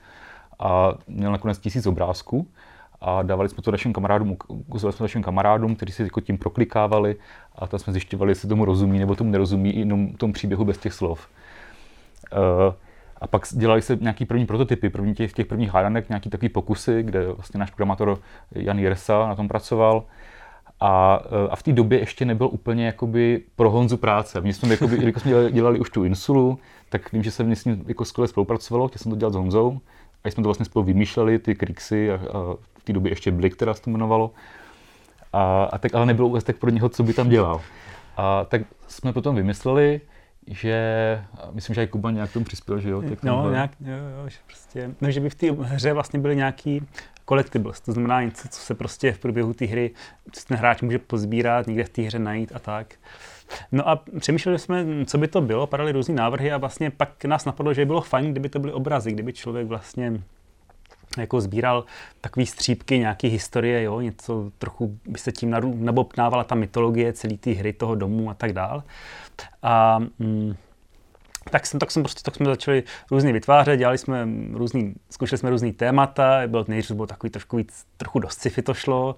A 0.58 0.94
měl 1.08 1.32
nakonec 1.32 1.58
tisíc 1.58 1.86
obrázků 1.86 2.48
a 3.00 3.22
dávali 3.22 3.48
jsme 3.48 3.62
to 3.62 3.70
našim 3.70 3.92
kamarádům, 3.92 4.36
ukazovali 4.48 4.92
jsme 4.92 5.04
našim 5.04 5.22
kamarádům, 5.22 5.76
kteří 5.76 5.92
si 5.92 6.02
jako 6.02 6.20
tím 6.20 6.38
proklikávali 6.38 7.16
a 7.56 7.66
tam 7.66 7.80
jsme 7.80 7.92
zjišťovali, 7.92 8.30
jestli 8.30 8.48
tomu 8.48 8.64
rozumí 8.64 8.98
nebo 8.98 9.14
tomu 9.14 9.30
nerozumí 9.30 9.78
jenom 9.78 10.12
tomu 10.12 10.32
příběhu 10.32 10.64
bez 10.64 10.78
těch 10.78 10.92
slov. 10.92 11.28
Uh, 12.32 12.74
a 13.20 13.26
pak 13.26 13.42
dělali 13.52 13.82
se 13.82 13.98
nějaký 14.00 14.24
první 14.24 14.46
prototypy, 14.46 14.90
první 14.90 15.14
těch, 15.14 15.32
těch 15.32 15.46
prvních 15.46 15.70
hádanek, 15.70 16.08
nějaký 16.08 16.30
takový 16.30 16.48
pokusy, 16.48 17.02
kde 17.02 17.32
vlastně 17.32 17.60
náš 17.60 17.70
programátor 17.70 18.20
Jan 18.52 18.78
Jersa 18.78 19.28
na 19.28 19.34
tom 19.34 19.48
pracoval. 19.48 20.04
A, 20.80 21.22
eh, 21.24 21.48
a 21.50 21.56
v 21.56 21.62
té 21.62 21.72
době 21.72 21.98
ještě 21.98 22.24
nebyl 22.24 22.48
úplně 22.52 22.86
jakoby 22.86 23.42
pro 23.56 23.70
Honzu 23.70 23.96
práce. 23.96 24.40
My 24.40 24.52
jsme, 24.52 24.68
jakoby, 24.68 24.96
jsme 24.96 25.30
dělali, 25.30 25.52
dělali 25.52 25.80
už 25.80 25.90
tu 25.90 26.04
Insulu, 26.04 26.58
tak 26.88 27.12
vím, 27.12 27.22
že 27.22 27.30
se 27.30 27.56
s 27.56 27.64
ním 27.64 27.84
jako 27.86 28.04
skvěle 28.04 28.28
spolupracovalo, 28.28 28.88
chtěl 28.88 28.98
jsem 28.98 29.12
to 29.12 29.18
dělat 29.18 29.32
s 29.32 29.36
Honzou. 29.36 29.80
A 30.24 30.28
jsme 30.28 30.42
to 30.42 30.48
vlastně 30.48 30.64
spolu 30.64 30.84
vymýšleli, 30.84 31.38
ty 31.38 31.54
krixy, 31.54 32.12
a, 32.12 32.14
a 32.14 32.18
v 32.78 32.84
té 32.84 32.92
době 32.92 33.12
ještě 33.12 33.30
Blik, 33.30 33.56
která 33.56 33.74
se 33.74 33.82
to 33.82 33.90
jmenovalo. 33.90 34.30
A, 35.32 35.64
a 35.64 35.78
tak 35.78 35.94
ale 35.94 36.06
nebylo 36.06 36.28
vůbec 36.28 36.44
tak 36.44 36.56
pro 36.56 36.70
něho, 36.70 36.88
co 36.88 37.02
by 37.02 37.12
tam 37.12 37.28
dělal. 37.28 37.60
A 38.16 38.44
tak 38.44 38.62
jsme 38.88 39.12
potom 39.12 39.34
vymysleli, 39.34 40.00
že 40.46 40.78
myslím, 41.52 41.74
že 41.74 41.82
i 41.82 41.86
Kuba 41.86 42.10
nějak 42.10 42.32
tomu 42.32 42.44
přispěl, 42.44 42.80
že 42.80 42.90
jo? 42.90 43.02
Tak 43.02 43.22
no, 43.22 43.42
byl... 43.42 43.50
nějak, 43.50 43.70
jo, 43.80 43.96
jo, 43.96 44.28
že 44.28 44.38
prostě, 44.46 44.90
no, 45.00 45.10
že 45.10 45.20
by 45.20 45.30
v 45.30 45.34
té 45.34 45.50
hře 45.50 45.92
vlastně 45.92 46.18
byly 46.18 46.36
nějaký 46.36 46.82
collectibles, 47.28 47.80
to 47.80 47.92
znamená 47.92 48.22
něco, 48.22 48.48
co 48.48 48.60
se 48.60 48.74
prostě 48.74 49.12
v 49.12 49.18
průběhu 49.18 49.52
té 49.52 49.64
hry 49.64 49.90
ten 50.48 50.56
hráč 50.56 50.82
může 50.82 50.98
pozbírat, 50.98 51.66
někde 51.66 51.84
v 51.84 51.88
té 51.88 52.02
hře 52.02 52.18
najít 52.18 52.52
a 52.54 52.58
tak. 52.58 52.94
No 53.72 53.88
a 53.88 54.02
přemýšleli 54.20 54.58
jsme, 54.58 54.86
co 55.04 55.18
by 55.18 55.28
to 55.28 55.40
bylo, 55.40 55.66
padaly 55.66 55.92
různé 55.92 56.14
návrhy 56.14 56.52
a 56.52 56.58
vlastně 56.58 56.90
pak 56.90 57.24
nás 57.24 57.44
napadlo, 57.44 57.74
že 57.74 57.80
by 57.80 57.86
bylo 57.86 58.00
fajn, 58.00 58.30
kdyby 58.30 58.48
to 58.48 58.58
byly 58.58 58.72
obrazy, 58.72 59.12
kdyby 59.12 59.32
člověk 59.32 59.66
vlastně 59.66 60.22
jako 61.18 61.40
sbíral 61.40 61.84
takové 62.20 62.46
střípky, 62.46 62.98
nějaké 62.98 63.28
historie, 63.28 63.82
jo, 63.82 64.00
něco 64.00 64.50
trochu 64.58 64.98
by 65.06 65.18
se 65.18 65.32
tím 65.32 65.56
nabobtnávala 65.84 66.44
ta 66.44 66.54
mytologie 66.54 67.12
celé 67.12 67.36
té 67.36 67.50
hry, 67.50 67.72
toho 67.72 67.94
domu 67.94 68.30
a 68.30 68.34
tak 68.34 68.52
dál. 68.52 68.82
A 69.62 69.98
mm, 70.18 70.54
tak, 71.50 71.66
jsem, 71.66 71.80
tak, 71.80 71.90
jsem 71.90 72.02
prostě, 72.02 72.22
tak 72.24 72.34
jsme 72.34 72.46
začali 72.46 72.82
různě 73.10 73.32
vytvářet, 73.32 73.76
dělali 73.76 73.98
jsme 73.98 74.28
různý, 74.52 74.94
zkoušeli 75.10 75.38
jsme 75.38 75.50
různý 75.50 75.72
témata, 75.72 76.40
bylo 76.46 76.64
nejdřív 76.68 76.96
bylo 76.96 77.06
takový 77.06 77.30
trošku 77.30 77.56
víc, 77.56 77.86
trochu 77.96 78.18
do 78.18 78.28
sci-fi 78.28 78.62
to 78.62 78.74
šlo, 78.74 79.16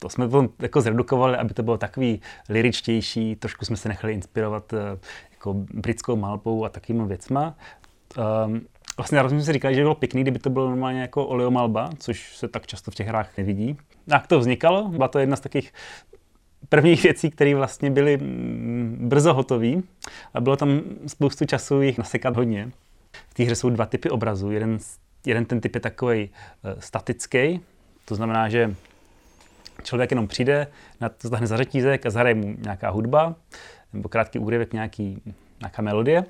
to 0.00 0.08
jsme 0.08 0.28
to 0.28 0.48
jako 0.58 0.80
zredukovali, 0.80 1.36
aby 1.36 1.54
to 1.54 1.62
bylo 1.62 1.78
takový 1.78 2.20
liričtější, 2.48 3.36
trošku 3.36 3.64
jsme 3.64 3.76
se 3.76 3.88
nechali 3.88 4.12
inspirovat 4.12 4.72
eh, 4.72 4.98
jako 5.30 5.54
britskou 5.54 6.16
malbou 6.16 6.64
a 6.64 6.68
takovými 6.68 7.08
věcma. 7.08 7.54
Um, 8.46 8.60
vlastně 8.96 9.18
já 9.18 9.28
jsme 9.28 9.42
si 9.42 9.52
říkali, 9.52 9.74
že 9.74 9.80
by 9.80 9.84
bylo 9.84 9.94
pěkný, 9.94 10.22
kdyby 10.22 10.38
to 10.38 10.50
bylo 10.50 10.68
normálně 10.68 11.00
jako 11.00 11.26
oleomalba, 11.26 11.90
což 11.98 12.36
se 12.36 12.48
tak 12.48 12.66
často 12.66 12.90
v 12.90 12.94
těch 12.94 13.06
hrách 13.06 13.38
nevidí. 13.38 13.76
Jak 14.06 14.26
to 14.26 14.38
vznikalo? 14.38 14.88
Byla 14.88 15.08
to 15.08 15.18
jedna 15.18 15.36
z 15.36 15.40
takých 15.40 15.72
prvních 16.68 17.02
věcí, 17.02 17.30
které 17.30 17.54
vlastně 17.54 17.90
byly 17.90 18.16
mm, 18.16 18.96
brzo 19.00 19.34
hotové 19.34 19.72
a 20.34 20.40
bylo 20.40 20.56
tam 20.56 20.80
spoustu 21.06 21.44
času 21.44 21.82
jich 21.82 21.98
nasekat 21.98 22.36
hodně. 22.36 22.70
V 23.28 23.34
té 23.34 23.44
hře 23.44 23.56
jsou 23.56 23.70
dva 23.70 23.86
typy 23.86 24.10
obrazů. 24.10 24.50
Jeden, 24.50 24.78
jeden 25.26 25.44
ten 25.44 25.60
typ 25.60 25.74
je 25.74 25.80
takový 25.80 26.30
uh, 26.30 26.70
statický, 26.78 27.60
to 28.04 28.14
znamená, 28.14 28.48
že 28.48 28.74
člověk 29.82 30.10
jenom 30.10 30.28
přijde, 30.28 30.66
to 31.18 31.28
zahne 31.28 31.46
za 31.46 31.56
řetízek 31.56 32.06
a 32.06 32.10
zahraje 32.10 32.34
mu 32.34 32.54
nějaká 32.58 32.90
hudba. 32.90 33.34
nebo 33.92 34.08
krátký 34.08 34.38
úryvek 34.38 34.72
nějaký, 34.72 35.22
nějaká 35.60 35.82
melodie. 35.82 36.24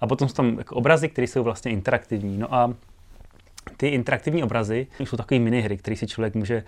A 0.00 0.06
potom 0.06 0.28
jsou 0.28 0.34
tam 0.34 0.58
jako 0.58 0.74
obrazy, 0.74 1.08
které 1.08 1.26
jsou 1.26 1.42
vlastně 1.42 1.72
interaktivní. 1.72 2.38
No 2.38 2.54
a 2.54 2.74
ty 3.76 3.88
interaktivní 3.88 4.42
obrazy 4.42 4.86
jsou 4.98 5.16
takové 5.16 5.40
minihry, 5.40 5.76
které 5.76 5.96
si 5.96 6.06
člověk 6.06 6.34
může 6.34 6.64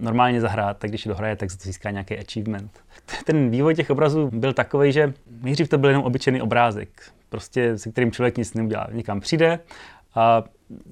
normálně 0.00 0.40
zahrát, 0.40 0.78
tak 0.78 0.90
když 0.90 1.06
je 1.06 1.08
dohraje, 1.08 1.36
tak 1.36 1.50
získá 1.50 1.90
nějaký 1.90 2.18
achievement. 2.18 2.80
Ten 3.24 3.50
vývoj 3.50 3.74
těch 3.74 3.90
obrazů 3.90 4.30
byl 4.32 4.52
takový, 4.52 4.92
že 4.92 5.12
nejdřív 5.42 5.68
to 5.68 5.78
byl 5.78 5.90
jenom 5.90 6.04
obyčejný 6.04 6.42
obrázek, 6.42 7.12
prostě 7.28 7.78
se 7.78 7.90
kterým 7.90 8.12
člověk 8.12 8.38
nic 8.38 8.54
neudělá. 8.54 8.86
Někam 8.92 9.20
přijde 9.20 9.58
a 10.14 10.44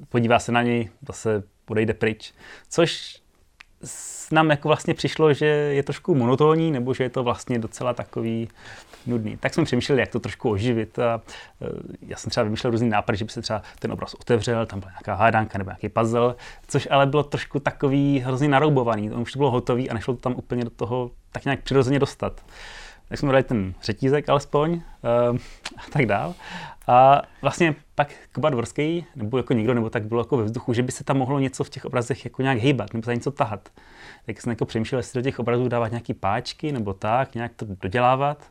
podívá 0.08 0.38
se 0.38 0.52
na 0.52 0.62
něj, 0.62 0.88
zase 1.08 1.42
odejde 1.68 1.94
pryč. 1.94 2.34
Což 2.68 3.19
nám 4.32 4.50
jako 4.50 4.68
vlastně 4.68 4.94
přišlo, 4.94 5.34
že 5.34 5.46
je 5.46 5.82
trošku 5.82 6.14
monotónní, 6.14 6.70
nebo 6.70 6.94
že 6.94 7.04
je 7.04 7.10
to 7.10 7.22
vlastně 7.22 7.58
docela 7.58 7.94
takový 7.94 8.48
nudný. 9.06 9.36
Tak 9.36 9.54
jsme 9.54 9.64
přemýšleli, 9.64 10.00
jak 10.00 10.10
to 10.10 10.20
trošku 10.20 10.50
oživit. 10.50 10.98
A 10.98 11.20
e, 11.62 11.66
já 12.06 12.16
jsem 12.16 12.30
třeba 12.30 12.44
vymýšlel 12.44 12.70
různý 12.70 12.88
nápad, 12.88 13.14
že 13.14 13.24
by 13.24 13.30
se 13.30 13.42
třeba 13.42 13.62
ten 13.78 13.92
obraz 13.92 14.14
otevřel, 14.14 14.66
tam 14.66 14.80
byla 14.80 14.90
nějaká 14.90 15.14
hádánka 15.14 15.58
nebo 15.58 15.70
nějaký 15.70 15.88
puzzle, 15.88 16.34
což 16.68 16.88
ale 16.90 17.06
bylo 17.06 17.22
trošku 17.22 17.60
takový 17.60 18.18
hrozně 18.18 18.48
naroubovaný. 18.48 19.10
To 19.10 19.16
už 19.16 19.32
to 19.32 19.38
bylo 19.38 19.50
hotový 19.50 19.90
a 19.90 19.94
nešlo 19.94 20.14
to 20.14 20.20
tam 20.20 20.34
úplně 20.36 20.64
do 20.64 20.70
toho 20.70 21.10
tak 21.32 21.44
nějak 21.44 21.62
přirozeně 21.62 21.98
dostat. 21.98 22.40
Tak 23.08 23.18
jsme 23.18 23.32
dali 23.32 23.44
ten 23.44 23.74
řetízek 23.82 24.28
alespoň 24.28 24.72
uh, 24.72 25.36
a 25.76 25.82
tak 25.92 26.06
dál. 26.06 26.34
A 26.90 27.22
vlastně 27.42 27.74
pak 27.94 28.14
Kuba 28.34 28.50
Dvorský, 28.50 29.06
nebo 29.16 29.36
jako 29.36 29.52
někdo, 29.52 29.74
nebo 29.74 29.90
tak 29.90 30.04
bylo 30.04 30.20
jako 30.20 30.36
ve 30.36 30.44
vzduchu, 30.44 30.72
že 30.72 30.82
by 30.82 30.92
se 30.92 31.04
tam 31.04 31.18
mohlo 31.18 31.38
něco 31.38 31.64
v 31.64 31.70
těch 31.70 31.84
obrazech 31.84 32.24
jako 32.24 32.42
nějak 32.42 32.58
hýbat, 32.58 32.94
nebo 32.94 33.06
za 33.06 33.14
něco 33.14 33.30
tahat. 33.30 33.68
Tak 34.26 34.40
jsem 34.40 34.50
jako 34.50 34.64
přemýšlel, 34.64 34.98
jestli 34.98 35.22
do 35.22 35.24
těch 35.24 35.38
obrazů 35.38 35.68
dávat 35.68 35.88
nějaký 35.88 36.14
páčky, 36.14 36.72
nebo 36.72 36.94
tak, 36.94 37.34
nějak 37.34 37.52
to 37.56 37.66
dodělávat. 37.82 38.44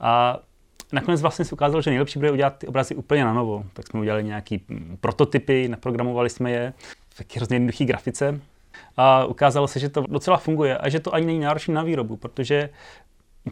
A 0.00 0.38
nakonec 0.92 1.22
vlastně 1.22 1.44
se 1.44 1.52
ukázalo, 1.52 1.82
že 1.82 1.90
nejlepší 1.90 2.18
bude 2.18 2.30
udělat 2.30 2.58
ty 2.58 2.66
obrazy 2.66 2.94
úplně 2.94 3.24
na 3.24 3.32
novo. 3.32 3.64
Tak 3.72 3.86
jsme 3.86 4.00
udělali 4.00 4.24
nějaký 4.24 4.64
mm, 4.68 4.96
prototypy, 5.00 5.68
naprogramovali 5.68 6.30
jsme 6.30 6.50
je 6.50 6.72
v 7.08 7.16
taky 7.18 7.38
hrozně 7.38 7.56
jednoduché 7.56 7.84
grafice. 7.84 8.40
A 8.96 9.24
ukázalo 9.24 9.68
se, 9.68 9.78
že 9.78 9.88
to 9.88 10.04
docela 10.08 10.36
funguje 10.36 10.78
a 10.78 10.88
že 10.88 11.00
to 11.00 11.14
ani 11.14 11.26
není 11.26 11.40
náročné 11.40 11.74
na 11.74 11.82
výrobu, 11.82 12.16
protože 12.16 12.70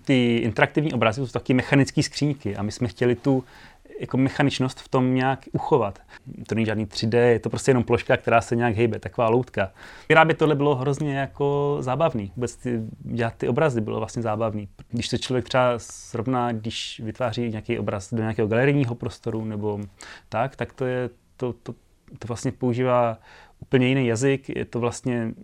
ty 0.04 0.36
interaktivní 0.36 0.92
obrazy 0.92 1.20
jsou 1.20 1.32
taky 1.32 1.54
mechanické 1.54 2.02
skříňky 2.02 2.56
a 2.56 2.62
my 2.62 2.72
jsme 2.72 2.88
chtěli 2.88 3.14
tu 3.14 3.44
jako 4.02 4.16
mechaničnost 4.16 4.80
v 4.80 4.88
tom 4.88 5.14
nějak 5.14 5.38
uchovat. 5.52 5.98
To 6.48 6.54
není 6.54 6.66
žádný 6.66 6.86
3D, 6.86 7.16
je 7.18 7.38
to 7.38 7.50
prostě 7.50 7.70
jenom 7.70 7.84
ploška, 7.84 8.16
která 8.16 8.40
se 8.40 8.56
nějak 8.56 8.76
hejbe, 8.76 8.98
taková 8.98 9.28
loutka. 9.28 9.72
Vyrábět 10.08 10.38
tohle 10.38 10.54
bylo 10.54 10.74
hrozně 10.74 11.18
jako 11.18 11.76
zábavný. 11.80 12.32
Vůbec 12.36 12.56
ty, 12.56 12.80
dělat 13.00 13.34
ty 13.36 13.48
obrazy 13.48 13.80
bylo 13.80 13.98
vlastně 13.98 14.22
zábavný. 14.22 14.68
Když 14.90 15.08
to 15.08 15.18
člověk 15.18 15.44
třeba 15.44 15.74
srovná, 15.76 16.52
když 16.52 17.00
vytváří 17.04 17.48
nějaký 17.48 17.78
obraz 17.78 18.14
do 18.14 18.18
nějakého 18.18 18.48
galerijního 18.48 18.94
prostoru 18.94 19.44
nebo 19.44 19.80
tak, 20.28 20.56
tak 20.56 20.72
to 20.72 20.84
je, 20.84 21.10
to, 21.36 21.52
to, 21.52 21.72
to 22.18 22.28
vlastně 22.28 22.52
používá 22.52 23.18
úplně 23.60 23.88
jiný 23.88 24.06
jazyk, 24.06 24.48
je 24.48 24.64
to 24.64 24.80
vlastně, 24.80 25.34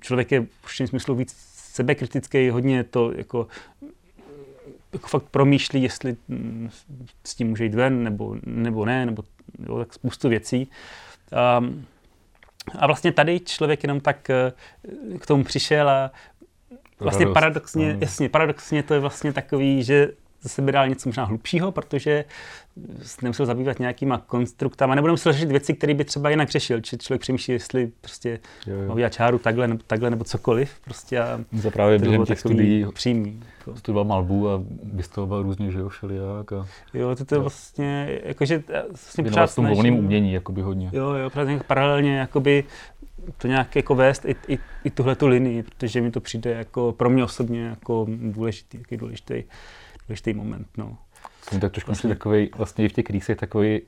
člověk 0.00 0.32
je 0.32 0.40
v 0.40 0.64
určitém 0.64 0.86
smyslu 0.86 1.14
víc 1.14 1.34
sebekritický, 1.56 2.50
hodně 2.50 2.84
to 2.84 3.12
jako 3.12 3.16
jako 3.36 3.48
fakt 5.06 5.24
promýšlí, 5.30 5.82
jestli 5.82 6.16
mm, 6.28 6.70
s 7.24 7.34
tím 7.34 7.48
může 7.48 7.64
jít 7.64 7.74
ven, 7.74 8.04
nebo, 8.04 8.36
nebo 8.46 8.84
ne, 8.84 9.06
nebo 9.06 9.22
jo, 9.68 9.78
tak 9.78 9.94
spoustu 9.94 10.28
věcí. 10.28 10.70
Um, 11.58 11.86
a 12.78 12.86
vlastně 12.86 13.12
tady 13.12 13.40
člověk 13.40 13.82
jenom 13.82 14.00
tak 14.00 14.30
eh, 14.30 14.52
k 15.18 15.26
tomu 15.26 15.44
přišel 15.44 15.88
a 15.88 16.10
vlastně 17.00 17.26
paradoxně, 17.26 17.96
jasně, 18.00 18.28
paradoxně 18.28 18.82
to 18.82 18.94
je 18.94 19.00
vlastně 19.00 19.32
takový, 19.32 19.82
že 19.82 20.08
zase 20.48 20.62
by 20.62 20.72
dal 20.72 20.88
něco 20.88 21.08
možná 21.08 21.24
hlubšího, 21.24 21.72
protože 21.72 22.24
nemusel 23.22 23.46
zabývat 23.46 23.78
nějakýma 23.78 24.18
konstruktama, 24.18 24.94
nebo 24.94 25.06
nemusel 25.06 25.32
řešit 25.32 25.48
věci, 25.48 25.74
které 25.74 25.94
by 25.94 26.04
třeba 26.04 26.30
jinak 26.30 26.50
řešil. 26.50 26.80
Či 26.80 26.98
člověk 26.98 27.20
přemýšlí, 27.20 27.52
jestli 27.52 27.92
prostě 28.00 28.38
udělat 28.92 29.12
čáru 29.12 29.38
takhle 29.38 29.68
nebo, 29.68 29.80
takhle, 29.86 30.10
nebo 30.10 30.24
cokoliv. 30.24 30.70
Prostě 30.84 31.20
a 31.20 31.40
Za 31.52 31.70
právě 31.70 31.98
během 31.98 32.24
těch 32.24 32.40
studií 32.40 32.86
přímý. 32.94 33.42
Jako. 33.58 33.76
Studoval 33.76 34.04
malbu 34.04 34.50
a 34.50 34.62
vystavoval 34.82 35.42
různě, 35.42 35.70
že 35.70 35.78
jo, 35.78 35.88
všelijak. 35.88 36.52
A... 36.52 36.66
Jo, 36.94 37.16
to, 37.26 37.34
je 37.34 37.38
vlastně, 37.38 38.20
jakože 38.24 38.62
vlastně 38.88 39.24
pořád 39.24 39.46
snažím. 39.46 39.74
volným 39.74 39.98
umění, 39.98 40.32
jakoby 40.32 40.62
hodně. 40.62 40.90
Jo, 40.92 41.10
jo, 41.10 41.30
právě 41.30 41.60
paralelně, 41.66 42.18
jakoby 42.18 42.64
to 43.38 43.48
nějak 43.48 43.76
jako 43.76 43.94
vést 43.94 44.24
i, 44.24 44.36
i, 44.48 44.58
i 44.84 44.90
tuhle 44.90 45.16
tu 45.16 45.26
linii, 45.26 45.62
protože 45.62 46.00
mi 46.00 46.10
to 46.10 46.20
přijde 46.20 46.50
jako 46.50 46.92
pro 46.92 47.10
mě 47.10 47.24
osobně 47.24 47.66
jako 47.66 48.06
důležitý, 48.08 48.78
jaký 48.78 48.96
důležitý 48.96 49.42
důležitý 50.08 50.34
moment. 50.34 50.66
No. 50.76 50.98
Jsem 51.42 51.60
tak 51.60 51.72
trošku 51.72 51.90
vlastně. 51.90 52.08
takový, 52.08 52.50
vlastně 52.56 52.84
i 52.84 52.88
v 52.88 52.92
těch 52.92 53.04
krísech 53.04 53.36
takový 53.36 53.80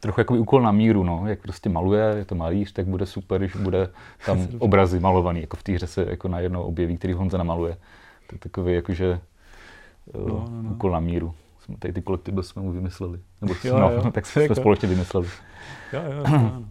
trochu 0.00 0.20
jako 0.20 0.34
úkol 0.34 0.62
na 0.62 0.72
míru, 0.72 1.04
no. 1.04 1.22
jak 1.26 1.40
prostě 1.40 1.68
maluje, 1.68 2.14
je 2.16 2.24
to 2.24 2.34
malíř, 2.34 2.72
tak 2.72 2.86
bude 2.86 3.06
super, 3.06 3.40
když 3.40 3.56
bude 3.56 3.90
tam 4.26 4.48
obrazy 4.58 5.00
malovaný, 5.00 5.40
jako 5.40 5.56
v 5.56 5.62
té 5.62 5.72
hře 5.72 5.86
se 5.86 6.06
jako 6.10 6.28
najednou 6.28 6.62
objeví, 6.62 6.96
který 6.96 7.12
Honza 7.12 7.38
namaluje. 7.38 7.76
To 8.26 8.34
je 8.34 8.38
takový 8.38 8.74
jakože 8.74 9.20
no, 10.14 10.26
no, 10.26 10.62
no. 10.62 10.70
úkol 10.70 10.90
na 10.90 11.00
míru. 11.00 11.34
Jsme 11.60 11.76
tady 11.76 11.94
ty 11.94 12.02
kolektivy 12.02 12.42
jsme 12.42 12.62
mu 12.62 12.72
vymysleli. 12.72 13.18
Nebo 13.40 13.54
jo, 13.64 13.78
no, 13.78 13.90
jo. 13.90 14.10
tak 14.12 14.26
jsme 14.26 14.42
jako... 14.42 14.54
společně 14.60 14.88
vymysleli. 14.88 15.28
Jo, 15.92 16.00
jo, 16.04 16.12
jo, 16.12 16.24
no. 16.30 16.64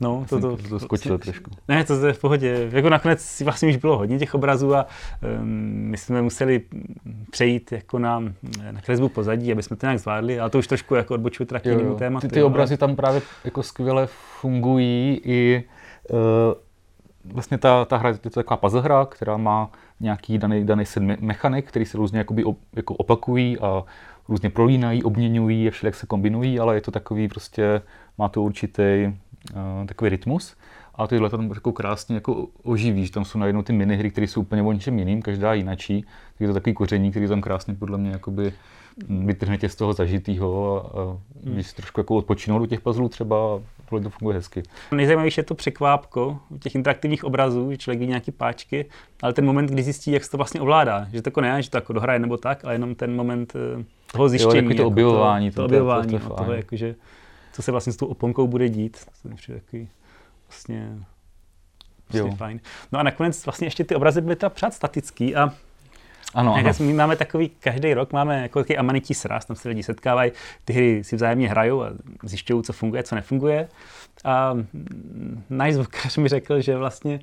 No, 0.00 0.26
to, 0.28 0.40
to, 0.40 0.56
to, 0.56 0.68
to 0.68 0.80
skočilo 0.80 1.18
trošku. 1.18 1.50
Ne, 1.68 1.84
to 1.84 2.06
je 2.06 2.12
v 2.12 2.18
pohodě. 2.18 2.68
Jako 2.72 2.88
nakonec 2.90 3.42
vlastně 3.44 3.68
už 3.68 3.76
bylo 3.76 3.98
hodně 3.98 4.18
těch 4.18 4.34
obrazů 4.34 4.74
a 4.74 4.86
um, 5.40 5.48
my 5.90 5.96
jsme 5.96 6.22
museli 6.22 6.62
přejít 7.30 7.72
jako 7.72 7.98
na, 7.98 8.20
na 8.70 8.80
kresbu 8.80 9.08
pozadí, 9.08 9.52
aby 9.52 9.62
jsme 9.62 9.76
to 9.76 9.86
nějak 9.86 9.98
zvládli, 9.98 10.40
ale 10.40 10.50
to 10.50 10.58
už 10.58 10.66
trošku 10.66 10.94
jako 10.94 11.14
odbočuje 11.14 11.46
teda 11.46 11.60
k 11.60 11.66
jinému 11.66 11.94
tématu. 11.94 12.28
Ty, 12.28 12.34
ty 12.34 12.42
obrazy 12.42 12.76
tam 12.76 12.96
právě 12.96 13.22
jako 13.44 13.62
skvěle 13.62 14.08
fungují 14.40 15.20
i 15.24 15.64
uh, 16.10 16.18
vlastně 17.32 17.58
ta, 17.58 17.84
ta 17.84 17.96
hra 17.96 18.08
je 18.08 18.18
to 18.18 18.30
taková 18.30 18.56
puzzle 18.56 18.80
hra, 18.80 19.04
která 19.04 19.36
má 19.36 19.70
nějaký 20.00 20.38
daný, 20.38 20.64
daný 20.64 20.86
set 20.86 21.02
mechanik, 21.20 21.68
který 21.68 21.84
se 21.84 21.96
různě 21.96 22.18
jakoby 22.18 22.44
op, 22.44 22.58
jako 22.76 22.94
opakují 22.94 23.58
a 23.58 23.84
různě 24.28 24.50
prolínají, 24.50 25.02
obměňují 25.02 25.68
a 25.68 25.70
všelijak 25.70 25.94
se 25.94 26.06
kombinují, 26.06 26.58
ale 26.58 26.74
je 26.74 26.80
to 26.80 26.90
takový 26.90 27.28
prostě, 27.28 27.82
má 28.18 28.28
to 28.28 28.42
určitý 28.42 29.14
takový 29.86 30.08
rytmus. 30.08 30.56
A 30.94 31.06
tyhle 31.06 31.30
tam 31.30 31.50
jako 31.50 31.72
krásně 31.72 32.14
jako 32.14 32.48
oživí, 32.62 33.06
že 33.06 33.12
tam 33.12 33.24
jsou 33.24 33.38
najednou 33.38 33.62
ty 33.62 33.72
minihry, 33.72 34.10
které 34.10 34.26
jsou 34.26 34.40
úplně 34.40 34.62
o 34.62 34.72
něčem 34.72 34.98
jiným, 34.98 35.22
každá 35.22 35.54
jinačí. 35.54 36.02
Tak 36.02 36.40
je 36.40 36.46
to 36.48 36.54
takový 36.54 36.74
koření, 36.74 37.10
který 37.10 37.28
tam 37.28 37.40
krásně 37.40 37.74
podle 37.74 37.98
mě 37.98 38.10
jakoby 38.10 38.52
vytrhne 39.08 39.58
tě 39.58 39.68
z 39.68 39.74
toho 39.74 39.92
zažitého 39.92 40.76
a, 40.76 41.00
a 41.00 41.04
hmm. 41.44 41.54
když 41.54 41.72
trošku 41.72 42.00
jako 42.00 42.16
odpočinout 42.16 42.58
do 42.58 42.66
těch 42.66 42.80
puzzlů 42.80 43.08
třeba, 43.08 43.36
tohle 43.88 44.02
to 44.02 44.10
funguje 44.10 44.36
hezky. 44.36 44.62
Nejzajímavější 44.92 45.40
je 45.40 45.44
to 45.44 45.54
překvápko 45.54 46.38
těch 46.60 46.74
interaktivních 46.74 47.24
obrazů, 47.24 47.70
že 47.70 47.76
člověk 47.76 47.98
vidí 47.98 48.08
nějaký 48.08 48.32
páčky, 48.32 48.86
ale 49.22 49.32
ten 49.32 49.44
moment, 49.44 49.66
kdy 49.66 49.82
zjistí, 49.82 50.10
jak 50.10 50.24
se 50.24 50.30
to 50.30 50.36
vlastně 50.36 50.60
ovládá, 50.60 51.06
že 51.12 51.22
to 51.22 51.28
jako 51.28 51.40
ne, 51.40 51.62
že 51.62 51.70
to 51.70 51.76
jako 51.76 51.92
dohraje 51.92 52.18
nebo 52.18 52.36
tak, 52.36 52.64
ale 52.64 52.74
jenom 52.74 52.94
ten 52.94 53.16
moment 53.16 53.52
eh, 53.56 53.84
toho 54.12 54.28
zjištění. 54.28 54.68
Jo, 54.70 54.76
to 54.76 54.86
objevování. 54.86 55.46
Jako 55.46 55.54
to, 55.54 55.60
to 55.60 55.64
objevování, 55.64 56.12
to, 56.12 56.18
to, 56.18 56.28
to, 56.28 56.34
toho, 56.34 56.52
jakože, 56.52 56.94
co 57.54 57.62
se 57.62 57.70
vlastně 57.70 57.92
s 57.92 57.96
tou 57.96 58.06
oponkou 58.06 58.46
bude 58.46 58.68
dít. 58.68 59.06
To 59.22 59.28
je 59.28 59.60
takový 59.60 59.88
vlastně, 60.48 60.98
vlastně 62.12 62.36
fajn. 62.36 62.60
No 62.92 62.98
a 62.98 63.02
nakonec 63.02 63.44
vlastně 63.44 63.66
ještě 63.66 63.84
ty 63.84 63.94
obrazy 63.94 64.20
byly 64.20 64.36
teda 64.36 64.50
pořád 64.50 64.74
statický 64.74 65.36
a 65.36 65.50
ano, 66.34 66.54
ano. 66.54 66.70
My 66.80 66.92
máme 66.92 67.16
takový, 67.16 67.48
každý 67.48 67.94
rok 67.94 68.12
máme 68.12 68.42
jako 68.42 68.60
takový 68.60 68.76
amanití 68.76 69.14
sraz, 69.14 69.44
tam 69.44 69.56
se 69.56 69.68
lidi 69.68 69.82
setkávají, 69.82 70.32
ty 70.64 70.72
hry 70.72 71.04
si 71.04 71.16
vzájemně 71.16 71.48
hrajou 71.48 71.82
a 71.82 71.90
zjišťují, 72.22 72.62
co 72.62 72.72
funguje, 72.72 73.02
co 73.02 73.14
nefunguje. 73.14 73.68
A 74.24 74.54
náš 75.50 75.74
zvukař 75.74 76.16
mi 76.16 76.28
řekl, 76.28 76.60
že 76.60 76.76
vlastně 76.76 77.20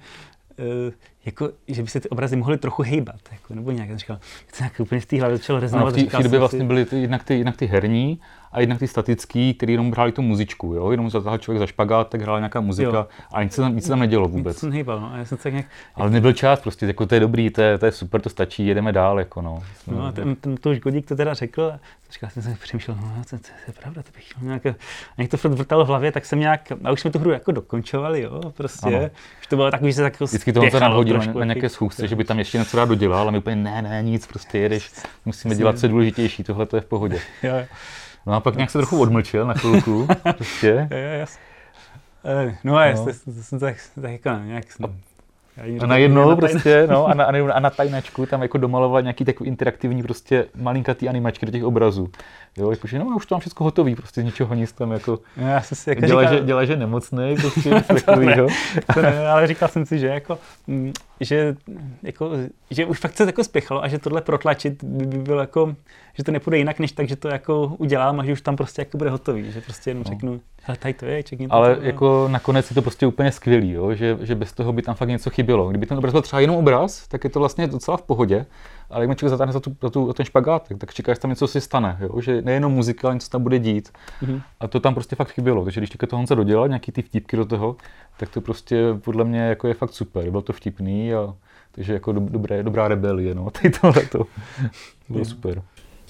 uh, 0.58 0.94
jako, 1.26 1.50
že 1.68 1.84
by 1.84 1.88
se 1.90 2.00
ty 2.00 2.10
obrazy 2.10 2.36
mohly 2.36 2.58
trochu 2.58 2.84
hejbat, 2.84 3.22
jako, 3.32 3.56
nebo 3.56 3.72
nějak, 3.72 3.98
říkal, 3.98 4.20
chci 4.48 4.64
nějak 4.64 4.80
úplně 4.80 5.02
v 5.02 5.06
té 5.06 5.20
hlavě 5.20 5.38
začal 5.38 5.60
rezonovat. 5.60 5.96
v 5.96 6.08
té 6.08 6.24
době 6.24 6.40
vlastně 6.40 6.64
byly 6.64 6.86
ty, 6.86 7.02
jednak, 7.02 7.24
ty, 7.24 7.38
jednak 7.38 7.58
ty 7.58 7.66
herní 7.66 8.22
a 8.52 8.60
jednak 8.60 8.80
ty 8.80 8.88
statický, 8.88 9.54
který 9.54 9.74
jenom 9.74 9.92
hráli 9.92 10.12
tu 10.12 10.22
muzičku, 10.22 10.74
jo? 10.74 10.92
jenom 10.92 11.10
zatáhl 11.10 11.38
člověk 11.38 11.60
za 11.60 11.68
špagát, 11.68 12.10
tak 12.10 12.22
hrála 12.22 12.40
nějaká 12.40 12.62
muzika 12.62 12.98
jo. 12.98 13.08
a 13.34 13.44
nic 13.44 13.54
se 13.54 13.62
tam, 13.62 13.76
nic 13.76 13.84
se 13.84 13.90
tam 13.90 14.00
nedělo 14.00 14.28
vůbec. 14.28 14.56
Nic 14.56 14.60
jsem 14.60 14.72
hejbal, 14.72 15.00
no. 15.00 15.12
já 15.18 15.26
jsem 15.26 15.38
se 15.38 15.52
nějak... 15.52 15.66
Ale 15.96 16.10
nebyl 16.10 16.34
čas, 16.34 16.60
prostě, 16.60 16.86
jako 16.86 17.06
to 17.06 17.16
je 17.16 17.20
dobrý, 17.20 17.50
to 17.50 17.62
je, 17.62 17.78
to 17.78 17.86
je 17.86 17.92
super, 17.92 18.22
to 18.22 18.30
stačí, 18.30 18.68
jedeme 18.68 18.92
dál, 18.92 19.20
jako 19.20 19.42
no. 19.42 19.64
No 19.88 20.06
a 20.06 20.12
ten, 20.12 20.36
ten, 20.36 20.58
to 20.58 20.70
už 20.70 20.80
Godík 20.80 21.08
to 21.08 21.16
teda 21.16 21.34
řekl, 21.34 21.64
a 21.64 21.80
říkal 22.12 22.30
jsem 22.30 22.44
si 22.44 22.56
přemýšlel, 22.62 22.98
no 23.02 23.24
to, 23.30 23.38
to, 23.38 23.44
to, 23.44 23.52
je 23.68 23.74
pravda, 23.74 24.04
to 24.04 24.10
bych 24.16 24.26
chtěl 24.26 24.44
nějak, 24.44 24.64
nějak 25.18 25.32
to 25.32 25.38
furt 25.38 25.52
vrtalo 25.52 25.86
v 25.86 25.88
hlavě, 25.88 26.12
tak 26.12 26.26
jsem 26.26 26.40
nějak, 26.40 26.72
a 26.84 26.92
už 26.92 27.02
jsme 27.02 27.12
tu 27.12 27.20
hru 27.20 27.32
jako 27.32 27.52
dokončovali, 27.52 28.22
jo, 28.22 28.42
prostě, 28.58 28.98
ano. 28.98 29.10
už 29.42 29.48
to 29.48 29.56
bylo 29.56 29.72
takový, 29.72 29.92
že 29.92 29.96
se 29.96 30.02
tak 30.02 30.14
jako 30.14 30.26
Vždycky 30.26 30.54
to 30.54 30.62
on 30.62 30.70
nadhodil 30.80 31.18
na, 31.18 31.34
na, 31.34 31.46
nějaké 31.46 31.70
schůzce, 31.70 32.08
že 32.08 32.16
by 32.16 32.24
tam 32.24 32.40
ještě 32.40 32.58
něco 32.58 32.78
rád 32.78 32.86
dodělal, 32.86 33.22
ale 33.22 33.32
my 33.32 33.38
úplně 33.38 33.56
ne, 33.56 33.82
ne, 33.82 34.04
nic, 34.04 34.28
prostě 34.28 34.58
jedeš, 34.58 34.92
musíme 35.26 35.56
dělat 35.56 35.80
co 35.80 35.88
důležitější, 35.88 36.44
tohle 36.44 36.66
to 36.66 36.76
je 36.76 36.82
v 36.82 36.86
pohodě. 36.86 37.20
jo. 37.44 37.66
No 38.26 38.34
a 38.34 38.40
pak 38.40 38.56
nějak 38.56 38.70
se 38.70 38.78
trochu 38.78 39.02
odmlčil 39.02 39.48
na 39.48 39.54
chvilku, 39.54 40.08
prostě. 40.38 40.88
Eh, 42.26 42.58
no 42.64 42.78
a 42.78 42.92
no. 42.92 43.08
jsem 43.42 43.60
tak, 43.60 43.76
tak 44.02 44.12
jako 44.12 44.30
nějak 44.44 44.72
jsem, 44.72 44.86
A 45.80 45.86
najednou 45.86 46.36
prostě, 46.36 46.88
no, 46.92 47.06
a 47.06 47.14
na, 47.14 47.26
a 47.54 47.60
na 47.60 47.70
tajnačku 47.70 48.26
tam 48.26 48.42
jako 48.42 48.58
domaloval 48.58 49.02
nějaký 49.02 49.26
takový 49.26 49.48
interaktivní 49.48 50.04
prostě 50.04 50.46
malinkatý 50.56 51.10
animačky 51.10 51.46
do 51.46 51.52
těch 51.52 51.64
obrazů. 51.64 52.10
Jo, 52.58 52.72
jakože 52.72 53.00
no, 53.00 53.06
už 53.06 53.26
to 53.26 53.36
mám 53.36 53.40
všechno 53.40 53.64
hotový, 53.64 53.96
prostě 53.96 54.22
z 54.22 54.24
ničeho 54.24 54.56
nic 54.56 54.72
tam 54.72 54.92
jako, 54.92 55.20
já 55.38 55.62
jsem 55.62 55.76
si 55.76 55.90
jako 55.90 56.06
dělá, 56.06 56.22
říkal, 56.24 56.38
že, 56.38 56.46
dělá, 56.46 56.66
že 56.66 56.76
nemocný, 56.76 57.36
prostě 57.42 57.70
ne, 59.02 59.28
ale 59.28 59.48
říkal 59.48 59.70
jsem 59.70 59.86
si, 59.86 60.00
že 60.00 60.08
jako, 60.08 60.40
mm, 60.68 60.94
že, 61.20 61.56
jako, 62.04 62.32
že 62.72 62.86
už 62.86 63.00
fakt 63.00 63.18
se 63.18 63.24
jako 63.24 63.44
spěchalo 63.44 63.84
a 63.84 63.88
že 63.88 64.00
tohle 64.00 64.22
protlačit 64.22 64.84
by, 64.84 65.06
by 65.06 65.18
bylo 65.18 65.40
jako, 65.40 65.76
že 66.14 66.24
to 66.24 66.32
nepůjde 66.32 66.58
jinak, 66.58 66.80
než 66.80 66.92
tak, 66.92 67.08
že 67.08 67.16
to 67.16 67.28
jako 67.28 67.76
udělám 67.78 68.20
a 68.20 68.26
že 68.26 68.34
už 68.34 68.42
tam 68.42 68.56
prostě 68.56 68.82
jako 68.82 68.98
bude 68.98 69.10
hotový, 69.10 69.52
že 69.52 69.62
prostě 69.62 69.90
jenom 69.90 70.04
no. 70.04 70.10
řeknu, 70.10 70.42
ale 70.68 70.78
tady 70.78 70.94
to 70.94 71.06
je, 71.06 71.24
čekni 71.24 71.48
Ale 71.48 71.76
to, 71.76 71.82
jako 71.82 72.28
nakonec 72.32 72.72
je 72.72 72.76
to 72.76 72.82
prostě 72.82 73.08
úplně 73.08 73.32
skvělý, 73.32 73.72
jo? 73.72 73.94
Že, 73.94 74.18
že 74.22 74.36
bez 74.36 74.54
toho 74.54 74.74
by 74.74 74.82
tam 74.82 74.96
fakt 74.96 75.10
něco 75.10 75.30
chybělo. 75.30 75.70
Kdyby 75.70 75.86
ten 75.86 75.98
obraz 75.98 76.12
byl 76.12 76.22
třeba 76.22 76.40
jenom 76.40 76.56
obraz, 76.56 77.08
tak 77.08 77.24
je 77.24 77.30
to 77.30 77.40
vlastně 77.40 77.68
docela 77.68 77.98
v 77.98 78.02
pohodě, 78.02 78.46
ale 78.90 79.06
jak 79.06 79.18
člověk 79.18 79.30
zatáhne 79.30 79.54
za, 79.54 79.60
tu, 79.60 79.76
za, 79.82 79.90
tu, 79.90 80.08
za 80.08 80.14
ten 80.14 80.26
špagát, 80.26 80.70
tak 80.78 80.94
čeká, 80.94 81.14
že 81.14 81.20
tam 81.20 81.30
něco 81.30 81.48
si 81.48 81.62
stane, 81.62 81.98
jo? 82.02 82.22
že 82.22 82.42
nejenom 82.42 82.74
muzika, 82.74 83.08
ale 83.08 83.16
něco 83.16 83.30
tam 83.30 83.44
bude 83.44 83.60
dít. 83.60 83.90
Mm-hmm. 84.24 84.42
A 84.60 84.68
to 84.68 84.80
tam 84.80 84.94
prostě 84.94 85.16
fakt 85.16 85.32
chybělo. 85.32 85.64
Takže 85.64 85.80
když 85.80 85.90
teďka 85.90 86.08
to 86.08 86.16
Honza 86.16 86.36
dodělal, 86.36 86.68
nějaký 86.68 86.92
ty 86.92 87.02
vtipky 87.02 87.38
do 87.38 87.46
toho, 87.46 87.76
tak 88.18 88.30
to 88.30 88.42
prostě 88.42 88.78
podle 89.04 89.26
mě 89.26 89.40
jako 89.40 89.68
je 89.68 89.74
fakt 89.74 89.94
super. 89.94 90.30
Bylo 90.30 90.42
to 90.42 90.54
vtipný 90.54 91.14
a 91.14 91.34
takže 91.72 91.94
jako 91.94 92.12
dobré, 92.12 92.64
dobrá 92.64 92.88
rebelie, 92.88 93.36
no, 93.36 93.50
tady 93.62 93.70
tohle 93.70 94.06
to 94.06 94.24
bylo 95.10 95.26
super 95.26 95.62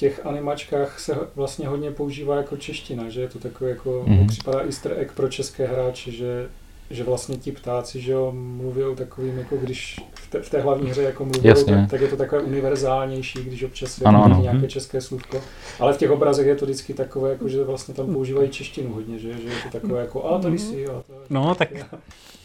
těch 0.01 0.25
animačkách 0.25 0.99
se 0.99 1.17
vlastně 1.35 1.67
hodně 1.67 1.91
používá 1.91 2.35
jako 2.35 2.57
čeština, 2.57 3.09
že 3.09 3.21
je 3.21 3.27
to 3.27 3.39
takový 3.39 3.69
jako, 3.69 4.05
mm-hmm. 4.07 4.27
připadá 4.27 4.59
easter 4.59 4.93
egg 4.97 5.11
pro 5.11 5.29
české 5.29 5.67
hráče, 5.67 6.11
že, 6.11 6.49
že 6.89 7.03
vlastně 7.03 7.37
ti 7.37 7.51
ptáci, 7.51 8.01
že 8.01 8.11
jo, 8.11 8.31
mluví 8.35 8.83
o 8.83 8.95
takovým, 8.95 9.37
jako 9.37 9.57
když 9.57 9.99
v 10.13 10.29
té, 10.29 10.41
v 10.41 10.49
té 10.49 10.61
hlavní 10.61 10.89
hře 10.89 11.01
jako 11.01 11.25
mluví, 11.25 11.49
tak, 11.65 11.89
tak, 11.89 12.01
je 12.01 12.07
to 12.07 12.17
takové 12.17 12.41
univerzálnější, 12.41 13.39
když 13.43 13.63
občas 13.63 14.01
ano, 14.05 14.23
ano. 14.23 14.39
nějaké 14.41 14.67
české 14.67 15.01
slůvko, 15.01 15.41
ale 15.79 15.93
v 15.93 15.97
těch 15.97 16.11
obrazech 16.11 16.47
je 16.47 16.55
to 16.55 16.65
vždycky 16.65 16.93
takové, 16.93 17.29
jako, 17.29 17.47
že 17.47 17.63
vlastně 17.63 17.93
tam 17.93 18.13
používají 18.13 18.49
češtinu 18.49 18.93
hodně, 18.93 19.19
že, 19.19 19.33
že 19.33 19.47
je 19.47 19.55
to 19.63 19.79
takové 19.79 20.01
jako, 20.01 20.25
a 20.25 20.39
tady 20.39 20.57
si, 20.57 20.87
a 20.87 20.91
to, 20.91 21.13
No, 21.29 21.55
tak 21.55 21.69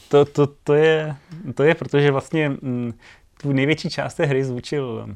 to, 0.08 0.24
to, 0.24 0.46
to, 0.64 0.74
je, 0.74 1.16
to 1.54 1.62
je, 1.62 1.74
protože 1.74 2.10
vlastně 2.10 2.46
m, 2.46 2.58
mm, 2.62 2.92
tu 3.42 3.52
největší 3.52 3.90
část 3.90 4.14
té 4.14 4.26
hry 4.26 4.44
zvučil 4.44 5.08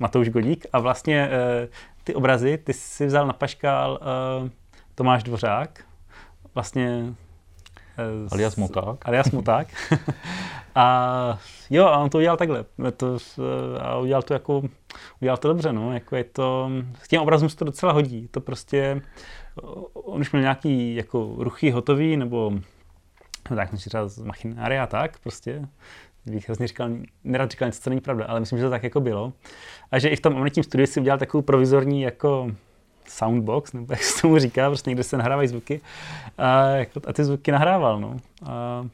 Matouš 0.00 0.28
Godík 0.28 0.66
a 0.72 0.78
vlastně 0.78 1.28
uh, 1.28 1.68
ty 2.04 2.14
obrazy, 2.14 2.58
ty 2.58 2.72
si 2.72 3.06
vzal 3.06 3.26
na 3.26 3.32
paškál 3.32 4.00
uh, 4.42 4.48
Tomáš 4.94 5.22
Dvořák, 5.22 5.84
vlastně 6.54 7.14
uh, 8.22 8.28
alias 8.32 8.56
Moták. 8.56 9.08
Alias 9.08 9.30
Moták. 9.30 9.68
a 10.74 11.38
jo, 11.70 11.86
a 11.86 11.98
on 11.98 12.10
to 12.10 12.18
udělal 12.18 12.36
takhle. 12.36 12.64
To, 12.96 13.18
a 13.80 13.98
udělal 13.98 14.22
to 14.22 14.32
jako, 14.32 14.62
udělal 15.20 15.36
to 15.36 15.48
dobře, 15.48 15.72
no. 15.72 15.94
Jako 15.94 16.16
je 16.16 16.24
to, 16.24 16.70
s 17.02 17.08
tím 17.08 17.20
obrazem 17.20 17.48
se 17.48 17.56
to 17.56 17.64
docela 17.64 17.92
hodí. 17.92 18.28
To 18.28 18.40
prostě, 18.40 19.02
on 19.92 20.20
už 20.20 20.32
měl 20.32 20.42
nějaký 20.42 20.94
jako 20.94 21.34
ruchy 21.38 21.70
hotový, 21.70 22.16
nebo 22.16 22.52
no 23.50 23.56
tak 23.56 23.70
třeba 23.74 24.08
z 24.08 24.18
machinária 24.18 24.82
a 24.82 24.86
tak 24.86 25.18
prostě 25.18 25.68
bych 26.26 26.48
hrozně 26.48 26.66
říkal, 26.66 26.90
nerad 27.24 27.50
říkal 27.50 27.68
něco, 27.68 27.80
co 27.80 27.90
není 27.90 28.00
pravda, 28.00 28.24
ale 28.24 28.40
myslím, 28.40 28.58
že 28.58 28.64
to 28.64 28.70
tak 28.70 28.82
jako 28.82 29.00
bylo. 29.00 29.32
A 29.90 29.98
že 29.98 30.08
i 30.08 30.16
v 30.16 30.20
tom 30.20 30.36
omnitním 30.36 30.62
studiu 30.62 30.86
si 30.86 31.00
udělal 31.00 31.18
takovou 31.18 31.42
provizorní 31.42 32.02
jako 32.02 32.50
soundbox, 33.06 33.72
nebo 33.72 33.92
jak 33.92 34.02
se 34.02 34.22
tomu 34.22 34.38
říká, 34.38 34.68
prostě 34.68 34.90
někde 34.90 35.02
se 35.02 35.16
nahrávají 35.16 35.48
zvuky 35.48 35.80
a, 36.38 36.64
jako, 36.64 37.00
a 37.06 37.12
ty 37.12 37.24
zvuky 37.24 37.52
nahrával, 37.52 38.00
no. 38.00 38.16
A, 38.46 38.86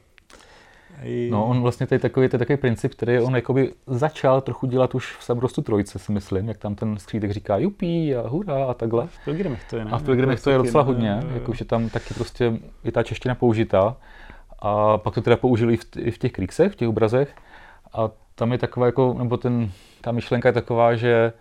i... 1.03 1.29
No, 1.31 1.45
on 1.45 1.61
vlastně 1.61 1.87
tady 1.87 1.99
takový, 1.99 2.23
je 2.23 2.29
takový 2.29 2.57
princip, 2.57 2.93
který 2.93 3.19
on 3.19 3.35
jakoby 3.35 3.73
začal 3.87 4.41
trochu 4.41 4.67
dělat 4.67 4.95
už 4.95 5.15
v 5.17 5.23
Sabrostu 5.23 5.61
trojce, 5.61 5.99
si 5.99 6.11
myslím, 6.11 6.47
jak 6.47 6.57
tam 6.57 6.75
ten 6.75 6.97
skřítek 6.97 7.31
říká 7.31 7.57
jupí 7.57 8.15
a 8.15 8.27
hurá 8.27 8.65
a 8.65 8.73
takhle. 8.73 9.07
V 9.07 9.25
Pilgrimech 9.25 9.63
to 9.69 9.77
je, 9.77 9.85
ne? 9.85 9.91
A 9.91 9.97
v 9.97 10.03
Pilgrimech 10.03 10.41
to 10.41 10.49
je 10.49 10.57
docela 10.57 10.83
hodně, 10.83 11.23
jakože 11.33 11.65
tam 11.65 11.89
taky 11.89 12.13
prostě 12.13 12.53
je 12.83 12.91
ta 12.91 13.03
čeština 13.03 13.35
použitá. 13.35 13.97
A 14.59 14.97
pak 14.97 15.13
to 15.13 15.21
teda 15.21 15.37
použili 15.37 15.73
i 15.73 15.77
v, 15.77 15.85
i 15.97 16.11
v 16.11 16.17
těch 16.17 16.31
kriksech, 16.31 16.71
v 16.71 16.75
těch 16.75 16.89
obrazech. 16.89 17.35
A 17.93 18.09
tam 18.35 18.51
je 18.51 18.57
taková 18.57 18.85
jako, 18.85 19.15
nebo 19.17 19.37
ten, 19.37 19.71
ta 20.01 20.11
myšlenka 20.11 20.49
je 20.49 20.53
taková, 20.53 20.95
že 20.95 21.33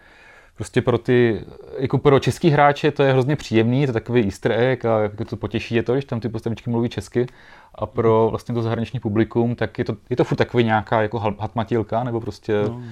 prostě 0.57 0.83
pro 0.83 0.99
ty, 0.99 1.45
jako 1.79 1.99
pro 1.99 2.19
český 2.19 2.51
hráče 2.51 2.91
to 2.91 3.03
je 3.03 3.13
hrozně 3.13 3.37
příjemný, 3.37 3.87
to 3.87 3.91
je 3.91 3.93
takový 3.93 4.25
easter 4.25 4.53
egg 4.53 4.85
a 4.85 4.99
jako 4.99 5.25
to 5.25 5.37
potěší 5.37 5.75
je 5.75 5.83
to, 5.83 5.93
když 5.93 6.05
tam 6.05 6.21
ty 6.21 6.29
postavičky 6.29 6.71
mluví 6.71 6.89
česky. 6.89 7.27
A 7.75 7.87
pro 7.87 8.27
vlastně 8.31 8.55
to 8.55 8.63
zahraniční 8.63 9.01
publikum, 9.01 9.55
tak 9.55 9.79
je 9.79 9.85
to, 9.85 9.97
je 10.11 10.17
to 10.17 10.25
furt 10.25 10.37
takový 10.37 10.65
nějaká 10.65 11.03
jako 11.03 11.19
hatmatilka, 11.19 12.05
nebo 12.05 12.21
prostě 12.21 12.63
no. 12.69 12.83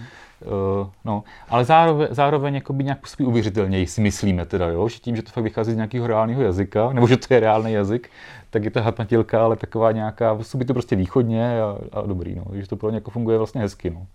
Uh, 0.81 0.89
no, 1.05 1.25
ale 1.49 1.65
zároveň, 1.65 2.09
zároveň 2.11 2.55
jakoby 2.55 2.85
nějak 2.85 3.01
působí 3.01 3.25
uvěřitelněji, 3.25 3.87
si 3.87 4.01
myslíme 4.01 4.47
teda, 4.47 4.69
jo? 4.69 4.89
že 4.89 4.99
tím, 4.99 5.17
že 5.17 5.23
to 5.23 5.31
fakt 5.31 5.45
vychází 5.45 5.73
z 5.73 5.77
nějakého 5.77 6.07
reálného 6.07 6.43
jazyka, 6.43 6.93
nebo 6.93 7.07
že 7.07 7.17
to 7.17 7.35
je 7.35 7.41
reálný 7.41 7.73
jazyk, 7.73 8.11
tak 8.53 8.65
je 8.65 8.71
to 8.71 8.83
hatmatilka, 8.83 9.45
ale 9.45 9.57
taková 9.57 9.93
nějaká, 9.93 10.35
působí 10.35 10.65
to 10.65 10.73
prostě 10.73 10.97
východně 10.97 11.63
a, 11.63 11.79
a 11.93 12.07
dobrý, 12.07 12.35
no, 12.35 12.45
takže 12.51 12.69
to 12.69 12.77
pro 12.77 12.91
ně 12.91 12.97
jako 12.97 13.11
funguje 13.11 13.39
vlastně 13.39 13.61
hezky. 13.61 13.91
No. 13.91 14.07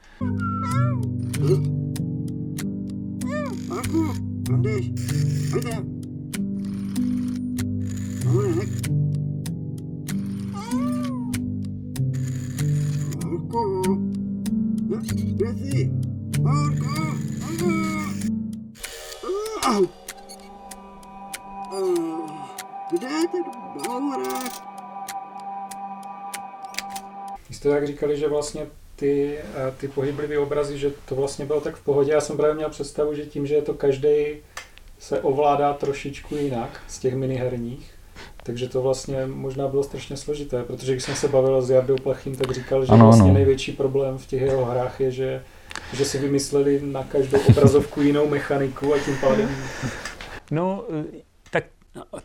Marco! 23.99 24.37
Vy 27.49 27.55
jste 27.55 27.69
tak 27.69 27.87
říkali, 27.87 28.17
že 28.17 28.27
vlastně 28.27 28.67
ty, 28.95 29.37
eh, 29.37 29.73
ty 29.77 29.87
pohyblivé 29.87 30.37
obrazy, 30.37 30.77
že 30.77 30.91
to 31.05 31.15
vlastně 31.15 31.45
bylo 31.45 31.61
tak 31.61 31.75
v 31.75 31.83
pohodě. 31.83 32.11
Já 32.11 32.21
jsem 32.21 32.37
právě 32.37 32.55
měl 32.55 32.69
představu, 32.69 33.13
že 33.15 33.25
tím, 33.25 33.47
že 33.47 33.55
je 33.55 33.61
to 33.61 33.73
každý 33.73 34.15
se 34.99 35.21
ovládá 35.21 35.73
trošičku 35.73 36.35
jinak 36.35 36.81
z 36.87 36.99
těch 36.99 37.15
miniherních, 37.15 37.91
takže 38.43 38.69
to 38.69 38.81
vlastně 38.81 39.25
možná 39.25 39.67
bylo 39.67 39.83
strašně 39.83 40.17
složité, 40.17 40.63
protože 40.63 40.91
když 40.91 41.03
jsem 41.03 41.15
se 41.15 41.27
bavil 41.27 41.61
s 41.61 41.69
Jardou 41.69 41.95
Plachým, 41.95 42.35
tak 42.35 42.51
říkal, 42.51 42.85
že 42.85 42.91
ano, 42.91 43.05
vlastně 43.05 43.23
ano. 43.23 43.33
největší 43.33 43.71
problém 43.71 44.17
v 44.17 44.27
těch 44.27 44.41
jeho 44.41 44.65
hrách 44.65 44.99
je, 44.99 45.11
že 45.11 45.43
že 45.93 46.05
si 46.05 46.17
vymysleli 46.17 46.81
na 46.83 47.03
každou 47.03 47.39
obrazovku 47.49 48.01
jinou 48.01 48.27
mechaniku 48.27 48.93
a 48.93 48.99
tím 48.99 49.17
pádem... 49.21 49.49
No, 50.51 50.83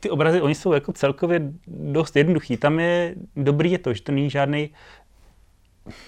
ty 0.01 0.11
obrazy, 0.11 0.41
oni 0.41 0.55
jsou 0.55 0.73
jako 0.73 0.93
celkově 0.93 1.53
dost 1.67 2.17
jednoduchý. 2.17 2.57
Tam 2.57 2.81
je 2.81 3.15
dobrý 3.37 3.73
je 3.73 3.79
to, 3.79 3.95
že 3.95 4.03
to 4.03 4.13
není 4.13 4.31
žádný 4.31 4.71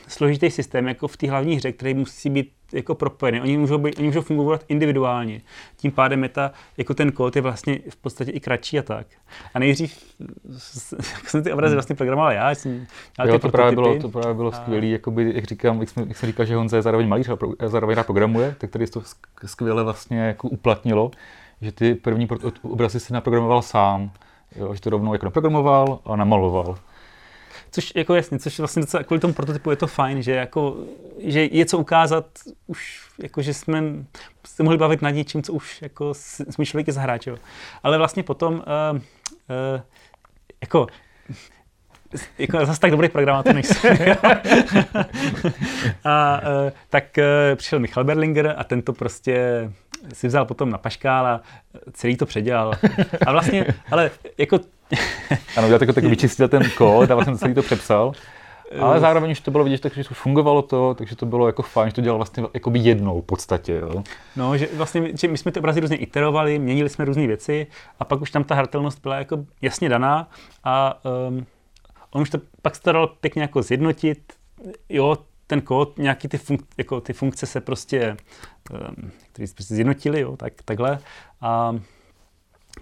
složitý 0.09 0.51
systém, 0.51 0.89
jako 0.89 1.09
v 1.09 1.17
té 1.17 1.31
hlavní 1.31 1.57
hře, 1.57 1.73
který 1.73 1.95
musí 1.95 2.31
být 2.31 2.53
jako 2.73 2.95
propojený. 2.95 3.41
Oni 3.41 3.59
můžou, 3.59 3.79
být, 3.79 3.99
oni 3.99 4.07
můžou 4.07 4.21
fungovat 4.21 4.65
individuálně. 4.69 5.41
Tím 5.77 5.93
pádem 5.93 6.23
je 6.23 6.29
ta, 6.29 6.53
jako 6.77 6.95
ten 6.95 7.13
kód 7.13 7.37
je 7.37 7.43
vlastně 7.43 7.79
v 7.91 7.97
podstatě 7.97 8.31
i 8.31 8.41
kratší 8.41 8.79
a 8.79 8.83
tak. 8.83 9.07
A 9.55 9.59
nejdřív 9.59 10.15
jsem 11.27 11.43
ty 11.43 11.53
obrazy 11.53 11.75
vlastně 11.75 11.95
programoval 11.95 12.33
já, 12.33 12.51
jsem 12.51 12.87
jo, 13.27 13.39
to 13.39 13.49
právě 13.49 13.73
bylo, 13.73 13.99
to 13.99 14.09
právě 14.09 14.35
bylo 14.35 14.49
a... 14.49 14.57
skvělé, 14.57 14.87
jakoby, 14.87 15.33
jak 15.35 15.45
říkám, 15.45 15.81
jak, 15.81 15.89
jsem, 15.89 16.09
jak 16.09 16.17
jsem 16.17 16.27
říkal, 16.27 16.47
že 16.47 16.57
Honza 16.57 16.77
je 16.77 16.83
zároveň 16.83 17.09
malíř 17.09 17.29
a 17.59 17.69
zároveň 17.69 17.97
programuje, 18.05 18.55
tak 18.59 18.71
tady 18.71 18.87
to 18.87 19.03
skvěle 19.47 19.83
vlastně 19.83 20.19
jako 20.19 20.49
uplatnilo, 20.49 21.11
že 21.65 21.73
ty 21.73 21.95
první 21.95 22.29
obrazy 22.63 23.01
si 23.01 23.13
naprogramoval 23.13 23.63
sám, 23.63 24.11
jo, 24.57 24.75
že 24.75 24.81
to 24.81 24.91
rovnou 24.91 25.13
jako 25.13 25.27
naprogramoval 25.27 25.99
a 26.05 26.17
namaloval. 26.17 26.79
Což 27.71 27.93
jako 27.97 28.15
jasně, 28.15 28.39
což 28.39 28.59
vlastně 28.59 28.83
docela 28.83 29.03
kvůli 29.03 29.21
tomu 29.21 29.35
prototypu 29.35 29.71
je 29.71 29.77
to 29.77 29.87
fajn, 29.87 30.23
že, 30.23 30.33
jako, 30.33 30.77
že 31.19 31.45
je 31.45 31.67
co 31.67 31.79
ukázat 31.79 32.27
už, 32.67 33.09
jako, 33.23 33.43
že 33.43 33.55
jsme 33.55 33.83
se 34.47 34.63
mohli 34.63 34.79
bavit 34.79 35.03
nad 35.03 35.11
něčím, 35.11 35.43
co 35.43 35.53
už 35.53 35.83
jako 35.83 36.15
jsme 36.51 36.65
člověk 36.67 36.87
je 36.87 36.93
zahráč, 36.93 37.27
jo. 37.27 37.37
Ale 37.83 37.99
vlastně 37.99 38.23
potom 38.23 38.55
uh, 38.55 38.61
uh, 38.97 39.81
jako 40.61 40.87
jako 42.39 42.67
zase 42.67 42.81
tak 42.81 42.91
dobrý 42.91 43.09
programátor 43.09 43.55
nejsem. 43.55 43.97
a 46.05 46.41
uh, 46.41 46.71
tak 46.91 47.05
uh, 47.19 47.57
přišel 47.57 47.79
Michal 47.79 48.05
Berlinger 48.05 48.55
a 48.57 48.65
ten 48.65 48.83
to 48.83 48.93
prostě 48.93 49.71
si 50.13 50.27
vzal 50.27 50.45
potom 50.45 50.71
na 50.71 50.79
paškál 50.79 51.27
a 51.27 51.41
celý 51.93 52.17
to 52.17 52.27
předělal. 52.27 52.73
A 53.27 53.33
vlastně, 53.33 53.67
ale 53.91 54.11
jako 54.39 54.59
ano, 55.57 55.69
já 55.69 55.79
tak, 55.79 55.95
tak 55.95 56.05
vyčistil 56.05 56.49
ten 56.49 56.63
kód 56.77 57.11
a 57.11 57.15
vlastně 57.15 57.39
celý 57.39 57.55
to 57.55 57.63
přepsal. 57.63 58.13
Ale 58.81 59.01
zároveň 59.01 59.31
už 59.31 59.41
to 59.41 59.51
bylo 59.51 59.65
vidět, 59.65 59.81
takže 59.81 60.05
to 60.05 60.15
fungovalo 60.15 60.63
to, 60.63 60.95
takže 60.95 61.17
to 61.17 61.27
bylo 61.27 61.47
jako 61.47 61.63
fajn, 61.63 61.91
že 61.91 61.95
to 61.95 62.01
dělal 62.01 62.19
vlastně 62.19 62.45
jakoby 62.55 62.79
jednou 62.79 63.21
v 63.21 63.25
podstatě. 63.25 63.73
Jo. 63.73 64.03
No, 64.37 64.59
že 64.59 64.69
vlastně 64.75 65.17
že 65.17 65.29
my 65.29 65.39
jsme 65.39 65.53
ty 65.53 65.59
obrazy 65.59 65.81
různě 65.81 65.97
iterovali, 65.97 66.59
měnili 66.59 66.89
jsme 66.89 67.05
různé 67.05 67.27
věci 67.27 67.67
a 68.01 68.05
pak 68.05 68.21
už 68.21 68.31
tam 68.31 68.45
ta 68.45 68.55
hratelnost 68.55 69.01
byla 69.03 69.17
jako 69.17 69.45
jasně 69.63 69.89
daná 69.89 70.29
a 70.65 71.01
um, 71.29 71.47
on 72.11 72.23
už 72.23 72.31
to 72.31 72.39
pak 72.63 72.77
se 72.77 72.83
to 72.83 72.93
dalo 72.93 73.07
pěkně 73.07 73.43
jako 73.43 73.63
zjednotit. 73.63 74.33
Jo, 74.89 75.17
ten 75.55 75.61
kód, 75.61 75.99
nějaký 75.99 76.29
ty, 76.29 76.39
funk, 76.39 76.63
jako 76.79 77.01
ty 77.01 77.13
funkce 77.13 77.47
se 77.47 77.61
prostě, 77.61 78.17
um, 78.71 79.11
prostě 79.37 79.75
zjednotily, 79.75 80.21
jo, 80.21 80.37
tak, 80.37 80.53
takhle. 80.65 80.99
A 81.41 81.77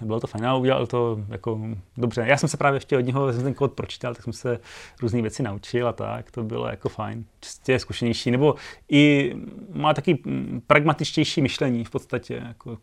bylo 0.01 0.21
to 0.21 0.27
fajn, 0.27 0.47
udělal 0.47 0.87
to 0.87 1.25
jako 1.29 1.61
dobře. 1.97 2.25
Já 2.27 2.37
jsem 2.37 2.49
se 2.49 2.57
právě 2.57 2.77
ještě 2.77 2.99
od 2.99 3.01
něho, 3.01 3.33
jsem 3.33 3.43
ten 3.43 3.55
kód 3.55 3.73
pročítal, 3.73 4.15
tak 4.15 4.25
jsem 4.25 4.33
se 4.33 4.61
různé 5.03 5.23
věci 5.23 5.43
naučil 5.43 5.89
a 5.89 5.93
tak, 5.93 6.31
to 6.31 6.43
bylo 6.43 6.67
jako 6.67 6.89
fajn. 6.89 7.25
Čistě 7.41 7.79
zkušenější, 7.79 8.31
nebo 8.31 8.55
i 8.89 9.35
má 9.73 9.95
taky 9.95 10.19
pragmatičtější 10.67 11.43
myšlení 11.43 11.85
v 11.85 11.91
podstatě, 11.91 12.43
jako, 12.49 12.79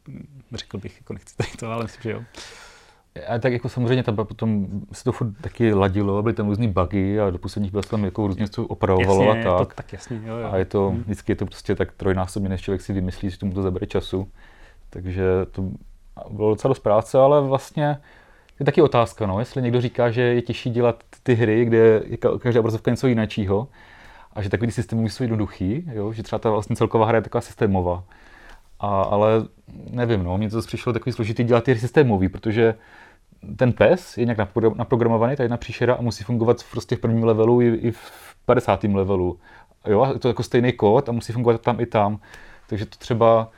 řekl 0.54 0.78
bych, 0.78 0.98
jako 0.98 1.14
nechci 1.14 1.38
tady 1.38 1.50
to, 1.60 1.72
ale 1.72 1.84
myslím, 1.84 2.02
že 2.04 2.12
jo. 2.12 2.24
A 3.28 3.40
tak 3.40 3.54
jako 3.54 3.70
samozřejmě 3.70 4.04
tam 4.04 4.16
potom 4.16 4.68
se 4.92 5.04
to 5.04 5.12
furt 5.12 5.34
taky 5.42 5.74
ladilo, 5.74 6.24
byly 6.24 6.36
tam 6.36 6.48
různý 6.48 6.68
bugy 6.68 7.20
a 7.20 7.30
do 7.30 7.38
posledních 7.38 7.74
let 7.74 7.90
tam 7.90 8.06
jako 8.06 8.28
různě 8.28 8.50
to 8.50 8.68
opravovalo 8.68 9.24
jasně, 9.24 9.46
a 9.46 9.58
tak. 9.58 9.68
To, 9.68 9.76
tak 9.76 9.94
jasně, 9.94 10.22
jo, 10.26 10.36
jo. 10.36 10.50
A 10.52 10.58
je 10.58 10.66
to, 10.66 10.90
hmm. 10.90 11.04
vždycky 11.04 11.32
je 11.32 11.36
to 11.36 11.46
prostě 11.46 11.76
tak 11.76 11.92
trojnásobně, 11.92 12.50
než 12.50 12.62
člověk 12.62 12.82
si 12.82 12.94
vymyslí, 12.94 13.30
že 13.30 13.38
tomu 13.38 13.54
to 13.54 13.62
zabere 13.62 13.88
času. 13.88 14.28
Takže 14.90 15.24
to 15.52 15.64
bylo 16.30 16.50
docela 16.50 16.70
dost 16.70 16.80
práce, 16.80 17.18
ale 17.18 17.42
vlastně 17.42 17.98
je 18.60 18.66
taky 18.66 18.82
otázka, 18.82 19.26
no, 19.26 19.40
jestli 19.40 19.62
někdo 19.62 19.82
říká, 19.82 20.12
že 20.12 20.22
je 20.22 20.42
těžší 20.42 20.70
dělat 20.70 21.04
ty 21.24 21.34
hry, 21.34 21.66
kde 21.66 22.04
je 22.06 22.18
každá 22.18 22.60
obrazovka 22.60 22.92
něco 22.92 23.08
jiného, 23.08 23.68
a 24.34 24.42
že 24.42 24.50
takový 24.50 24.72
systémy 24.72 25.10
jsou 25.10 25.24
jednoduchý, 25.24 25.84
jo, 25.94 26.14
že 26.14 26.24
třeba 26.24 26.40
ta 26.40 26.50
vlastně 26.50 26.76
celková 26.76 27.06
hra 27.06 27.18
je 27.18 27.22
taková 27.22 27.42
systémová. 27.42 28.04
A, 28.80 29.02
ale 29.02 29.30
nevím, 29.92 30.24
no, 30.24 30.38
mně 30.38 30.50
to 30.50 30.62
přišlo 30.62 30.94
takový 30.94 31.14
složitý 31.14 31.44
dělat 31.44 31.64
ty 31.64 31.76
systémový, 31.76 32.30
protože 32.30 32.76
ten 33.56 33.74
pes 33.74 34.18
je 34.18 34.26
nějak 34.26 34.38
naprogramovaný, 34.76 35.36
ta 35.36 35.44
jedna 35.44 35.58
příšera 35.58 35.94
a 35.94 36.02
musí 36.02 36.24
fungovat 36.24 36.58
prostě 36.72 36.96
v 36.96 37.00
prvním 37.00 37.24
levelu 37.24 37.62
i, 37.62 37.68
i 37.68 37.92
v 37.92 38.12
50. 38.46 38.84
levelu. 38.84 39.40
Jo, 39.88 40.08
je 40.14 40.20
to 40.20 40.28
jako 40.28 40.44
stejný 40.44 40.74
kód 40.74 41.10
a 41.10 41.12
musí 41.12 41.34
fungovat 41.34 41.62
tam 41.62 41.80
i 41.80 41.86
tam. 41.86 42.20
Takže 42.68 42.86
to 42.86 42.98
třeba 42.98 43.50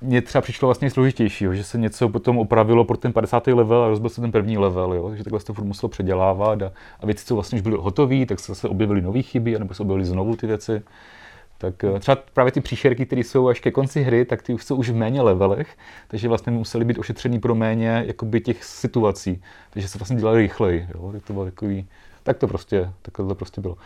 mně 0.00 0.22
třeba 0.22 0.42
přišlo 0.42 0.68
vlastně 0.68 0.90
složitější, 0.90 1.46
že 1.52 1.64
se 1.64 1.78
něco 1.78 2.08
potom 2.08 2.38
opravilo 2.38 2.84
pro 2.84 2.96
ten 2.96 3.12
50. 3.12 3.46
level 3.46 3.82
a 3.82 3.88
rozbil 3.88 4.10
se 4.10 4.20
ten 4.20 4.32
první 4.32 4.58
level, 4.58 4.94
jo? 4.94 5.08
takže 5.08 5.24
takhle 5.24 5.40
se 5.40 5.46
to 5.46 5.54
furt 5.54 5.64
muselo 5.64 5.90
předělávat 5.90 6.62
a, 6.62 6.72
a 7.00 7.06
věci, 7.06 7.26
co 7.26 7.34
vlastně 7.34 7.56
už 7.56 7.62
byly 7.62 7.76
hotové, 7.80 8.26
tak 8.26 8.40
se 8.40 8.52
zase 8.52 8.68
objevily 8.68 9.02
nové 9.02 9.22
chyby, 9.22 9.58
nebo 9.58 9.74
se 9.74 9.82
objevily 9.82 10.04
znovu 10.04 10.36
ty 10.36 10.46
věci. 10.46 10.82
Tak 11.58 11.84
eh, 11.84 12.00
třeba 12.00 12.16
právě 12.32 12.52
ty 12.52 12.60
příšerky, 12.60 13.06
které 13.06 13.20
jsou 13.20 13.48
až 13.48 13.60
ke 13.60 13.70
konci 13.70 14.02
hry, 14.02 14.24
tak 14.24 14.42
ty 14.42 14.54
už 14.54 14.64
jsou 14.64 14.76
už 14.76 14.90
v 14.90 14.94
méně 14.94 15.22
levelech, 15.22 15.76
takže 16.08 16.28
vlastně 16.28 16.52
museli 16.52 16.84
být 16.84 16.98
ošetřený 16.98 17.40
pro 17.40 17.54
méně 17.54 18.04
jakoby 18.06 18.40
těch 18.40 18.64
situací, 18.64 19.42
takže 19.70 19.88
se 19.88 19.98
vlastně 19.98 20.16
dělali 20.16 20.40
rychleji. 20.40 20.88
Jo? 20.94 21.12
To 21.26 21.32
bylo 21.32 21.44
takový, 21.44 21.88
tak 22.22 22.38
to 22.38 22.48
prostě, 22.48 22.90
takhle 23.02 23.26
to 23.26 23.34
prostě 23.34 23.60
bylo. 23.60 23.76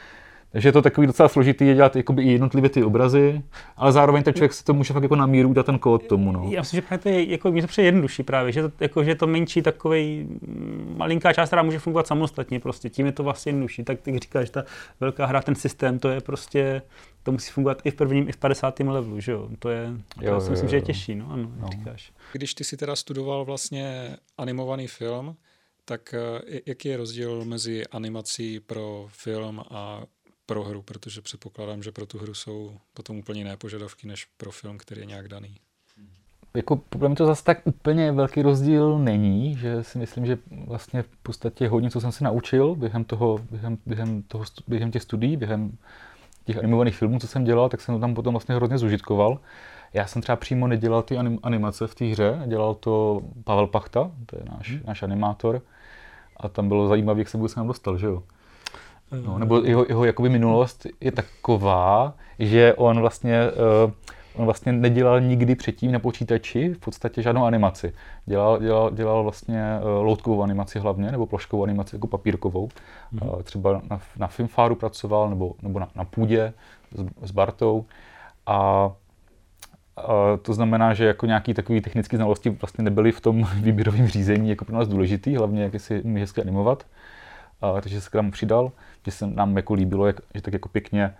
Takže 0.52 0.68
je 0.68 0.72
to 0.72 0.82
takový 0.82 1.06
docela 1.06 1.28
složitý 1.28 1.66
je 1.66 1.74
dělat 1.74 1.96
jakoby 1.96 2.22
i 2.22 2.32
jednotlivě 2.32 2.70
ty 2.70 2.84
obrazy, 2.84 3.42
ale 3.76 3.92
zároveň 3.92 4.22
ten 4.22 4.34
člověk 4.34 4.52
si 4.52 4.64
to 4.64 4.74
může 4.74 4.92
fakt 4.92 5.02
jako 5.02 5.16
na 5.16 5.26
míru 5.26 5.52
dát 5.52 5.66
ten 5.66 5.78
kód 5.78 6.06
tomu. 6.06 6.32
No. 6.32 6.48
Já 6.50 6.60
myslím, 6.60 6.78
že 6.78 6.82
právě 6.82 7.02
to 7.02 7.08
je, 7.08 7.30
jako, 7.30 7.50
mě 7.50 7.62
to 7.62 7.68
přijde 7.68 7.88
jednodušší 7.88 8.22
právě, 8.22 8.52
že 8.52 8.62
to, 8.62 8.70
jako, 8.80 9.04
že 9.04 9.14
to 9.14 9.26
menší 9.26 9.62
takový 9.62 10.28
malinká 10.96 11.32
část, 11.32 11.48
která 11.48 11.62
může 11.62 11.78
fungovat 11.78 12.06
samostatně 12.06 12.60
prostě, 12.60 12.88
tím 12.90 13.06
je 13.06 13.12
to 13.12 13.22
vlastně 13.22 13.50
jednodušší. 13.50 13.84
Tak 13.84 14.00
ty 14.00 14.18
říkáš, 14.18 14.50
ta 14.50 14.64
velká 15.00 15.26
hra, 15.26 15.42
ten 15.42 15.54
systém, 15.54 15.98
to 15.98 16.08
je 16.08 16.20
prostě, 16.20 16.82
to 17.22 17.32
musí 17.32 17.50
fungovat 17.50 17.82
i 17.84 17.90
v 17.90 17.94
prvním, 17.94 18.28
i 18.28 18.32
v 18.32 18.36
50. 18.36 18.80
levelu, 18.80 19.20
že 19.20 19.32
jo? 19.32 19.48
To 19.58 19.68
je, 19.68 19.90
to 20.18 20.24
jo, 20.24 20.32
já 20.32 20.40
si 20.40 20.46
jo, 20.46 20.50
myslím, 20.50 20.66
jo, 20.66 20.70
že 20.70 20.76
je 20.76 20.82
těžší, 20.82 21.14
no, 21.14 21.30
ano, 21.30 21.50
no. 21.60 21.68
říkáš. 21.68 22.12
Když 22.32 22.54
ty 22.54 22.64
si 22.64 22.76
teda 22.76 22.96
studoval 22.96 23.44
vlastně 23.44 24.16
animovaný 24.38 24.86
film, 24.86 25.36
tak 25.84 26.14
eh, 26.14 26.60
jaký 26.66 26.88
je 26.88 26.96
rozdíl 26.96 27.44
mezi 27.44 27.86
animací 27.86 28.60
pro 28.60 29.06
film 29.08 29.60
a 29.70 30.02
pro 30.48 30.64
hru, 30.64 30.82
protože 30.82 31.22
předpokládám, 31.22 31.82
že 31.82 31.92
pro 31.92 32.06
tu 32.06 32.18
hru 32.18 32.34
jsou 32.34 32.72
potom 32.94 33.18
úplně 33.18 33.40
jiné 33.40 33.56
požadavky 33.56 34.06
než 34.06 34.24
pro 34.36 34.50
film, 34.50 34.78
který 34.78 35.00
je 35.00 35.06
nějak 35.06 35.28
daný. 35.28 35.56
Jako 36.54 36.76
pro 36.76 37.08
mě 37.08 37.16
to 37.16 37.26
zase 37.26 37.44
tak 37.44 37.58
úplně 37.64 38.12
velký 38.12 38.42
rozdíl 38.42 38.98
není, 38.98 39.56
že 39.56 39.82
si 39.82 39.98
myslím, 39.98 40.26
že 40.26 40.38
vlastně 40.66 41.02
v 41.02 41.08
podstatě 41.22 41.68
hodně, 41.68 41.90
co 41.90 42.00
jsem 42.00 42.12
se 42.12 42.24
naučil 42.24 42.74
během, 42.74 43.04
toho, 43.04 43.38
během, 43.50 43.78
během, 43.86 44.22
toho, 44.22 44.44
během 44.68 44.90
těch 44.90 45.02
studií, 45.02 45.36
během 45.36 45.78
těch 46.44 46.58
animovaných 46.58 46.96
filmů, 46.96 47.18
co 47.18 47.26
jsem 47.26 47.44
dělal, 47.44 47.68
tak 47.68 47.80
jsem 47.80 47.94
to 47.94 48.00
tam 48.00 48.14
potom 48.14 48.34
vlastně 48.34 48.54
hrozně 48.54 48.78
zužitkoval. 48.78 49.40
Já 49.92 50.06
jsem 50.06 50.22
třeba 50.22 50.36
přímo 50.36 50.66
nedělal 50.66 51.02
ty 51.02 51.16
animace 51.42 51.86
v 51.86 51.94
té 51.94 52.04
hře, 52.04 52.42
dělal 52.46 52.74
to 52.74 53.20
Pavel 53.44 53.66
Pachta, 53.66 54.10
to 54.26 54.36
je 54.36 54.42
náš, 54.56 54.70
hmm. 54.70 54.80
náš 54.86 55.02
animátor. 55.02 55.62
A 56.36 56.48
tam 56.48 56.68
bylo 56.68 56.88
zajímavé, 56.88 57.20
jak 57.20 57.28
se 57.28 57.36
vůbec 57.36 57.54
nám 57.54 57.66
dostal, 57.66 57.98
že 57.98 58.06
jo? 58.06 58.22
No, 59.24 59.38
nebo 59.38 59.60
jeho, 59.60 59.86
jeho 59.88 60.04
jakoby 60.04 60.28
minulost 60.28 60.86
je 61.00 61.12
taková, 61.12 62.14
že 62.38 62.74
on 62.74 63.00
vlastně, 63.00 63.40
uh, 63.84 63.92
on 64.34 64.44
vlastně 64.44 64.72
nedělal 64.72 65.20
nikdy 65.20 65.54
předtím 65.54 65.92
na 65.92 65.98
počítači 65.98 66.74
v 66.74 66.78
podstatě 66.78 67.22
žádnou 67.22 67.44
animaci. 67.44 67.92
Dělal, 68.26 68.58
dělal, 68.60 68.90
dělal 68.90 69.22
vlastně 69.22 69.62
uh, 69.80 70.06
loutkovou 70.06 70.42
animaci 70.42 70.78
hlavně, 70.78 71.12
nebo 71.12 71.26
ploškovou 71.26 71.64
animaci 71.64 71.96
jako 71.96 72.06
papírkovou. 72.06 72.68
Mm-hmm. 72.68 73.34
Uh, 73.34 73.42
třeba 73.42 73.80
na, 73.90 74.00
na 74.16 74.26
Filmfáru 74.26 74.74
pracoval, 74.74 75.30
nebo, 75.30 75.54
nebo 75.62 75.78
na, 75.78 75.88
na 75.94 76.04
půdě 76.04 76.52
s, 76.94 77.28
s 77.28 77.30
Bartou. 77.30 77.84
A 78.46 78.90
to 80.42 80.54
znamená, 80.54 80.94
že 80.94 81.04
jako 81.04 81.26
nějaký 81.26 81.54
takový 81.54 81.80
technické 81.80 82.16
znalosti 82.16 82.50
vlastně 82.50 82.84
nebyly 82.84 83.12
v 83.12 83.20
tom 83.20 83.44
výběrovém 83.54 84.06
řízení 84.06 84.50
jako 84.50 84.64
pro 84.64 84.76
nás 84.76 84.88
důležitý, 84.88 85.36
hlavně 85.36 85.62
jak 85.62 85.80
si 85.80 86.02
umí 86.02 86.20
hezky 86.20 86.40
animovat. 86.40 86.86
A, 87.60 87.80
takže 87.80 88.00
se 88.00 88.10
k 88.10 88.14
nám 88.14 88.30
přidal 88.30 88.72
že 89.08 89.12
se 89.12 89.26
nám 89.26 89.56
jako 89.56 89.74
líbilo, 89.74 90.06
jak, 90.06 90.20
že 90.34 90.42
tak 90.42 90.52
jako 90.52 90.68
pěkně 90.68 91.14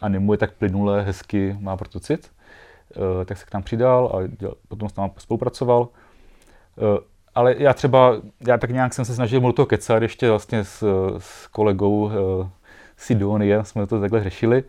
animuje, 0.00 0.38
tak 0.38 0.52
plynule, 0.52 1.02
hezky, 1.02 1.56
má 1.60 1.76
proto 1.76 2.00
cit. 2.00 2.30
Uh, 2.96 3.24
tak 3.24 3.38
se 3.38 3.46
k 3.46 3.54
nám 3.54 3.62
přidal 3.62 4.12
a 4.14 4.26
děl, 4.26 4.54
potom 4.68 4.88
s 4.88 4.96
námi 4.96 5.12
spolupracoval. 5.18 5.80
Uh, 5.80 6.98
ale 7.34 7.54
já 7.58 7.74
třeba, 7.74 8.14
já 8.46 8.58
tak 8.58 8.70
nějak 8.70 8.94
jsem 8.94 9.04
se 9.04 9.14
snažil 9.14 9.40
mu 9.40 9.46
do 9.46 9.52
toho 9.52 9.66
kecat 9.66 10.02
ještě 10.02 10.30
vlastně 10.30 10.64
s, 10.64 10.84
s 11.18 11.46
kolegou 11.46 12.04
uh, 12.04 12.12
Sidonie, 12.96 13.64
jsme 13.64 13.86
to 13.86 14.00
takhle 14.00 14.22
řešili 14.22 14.64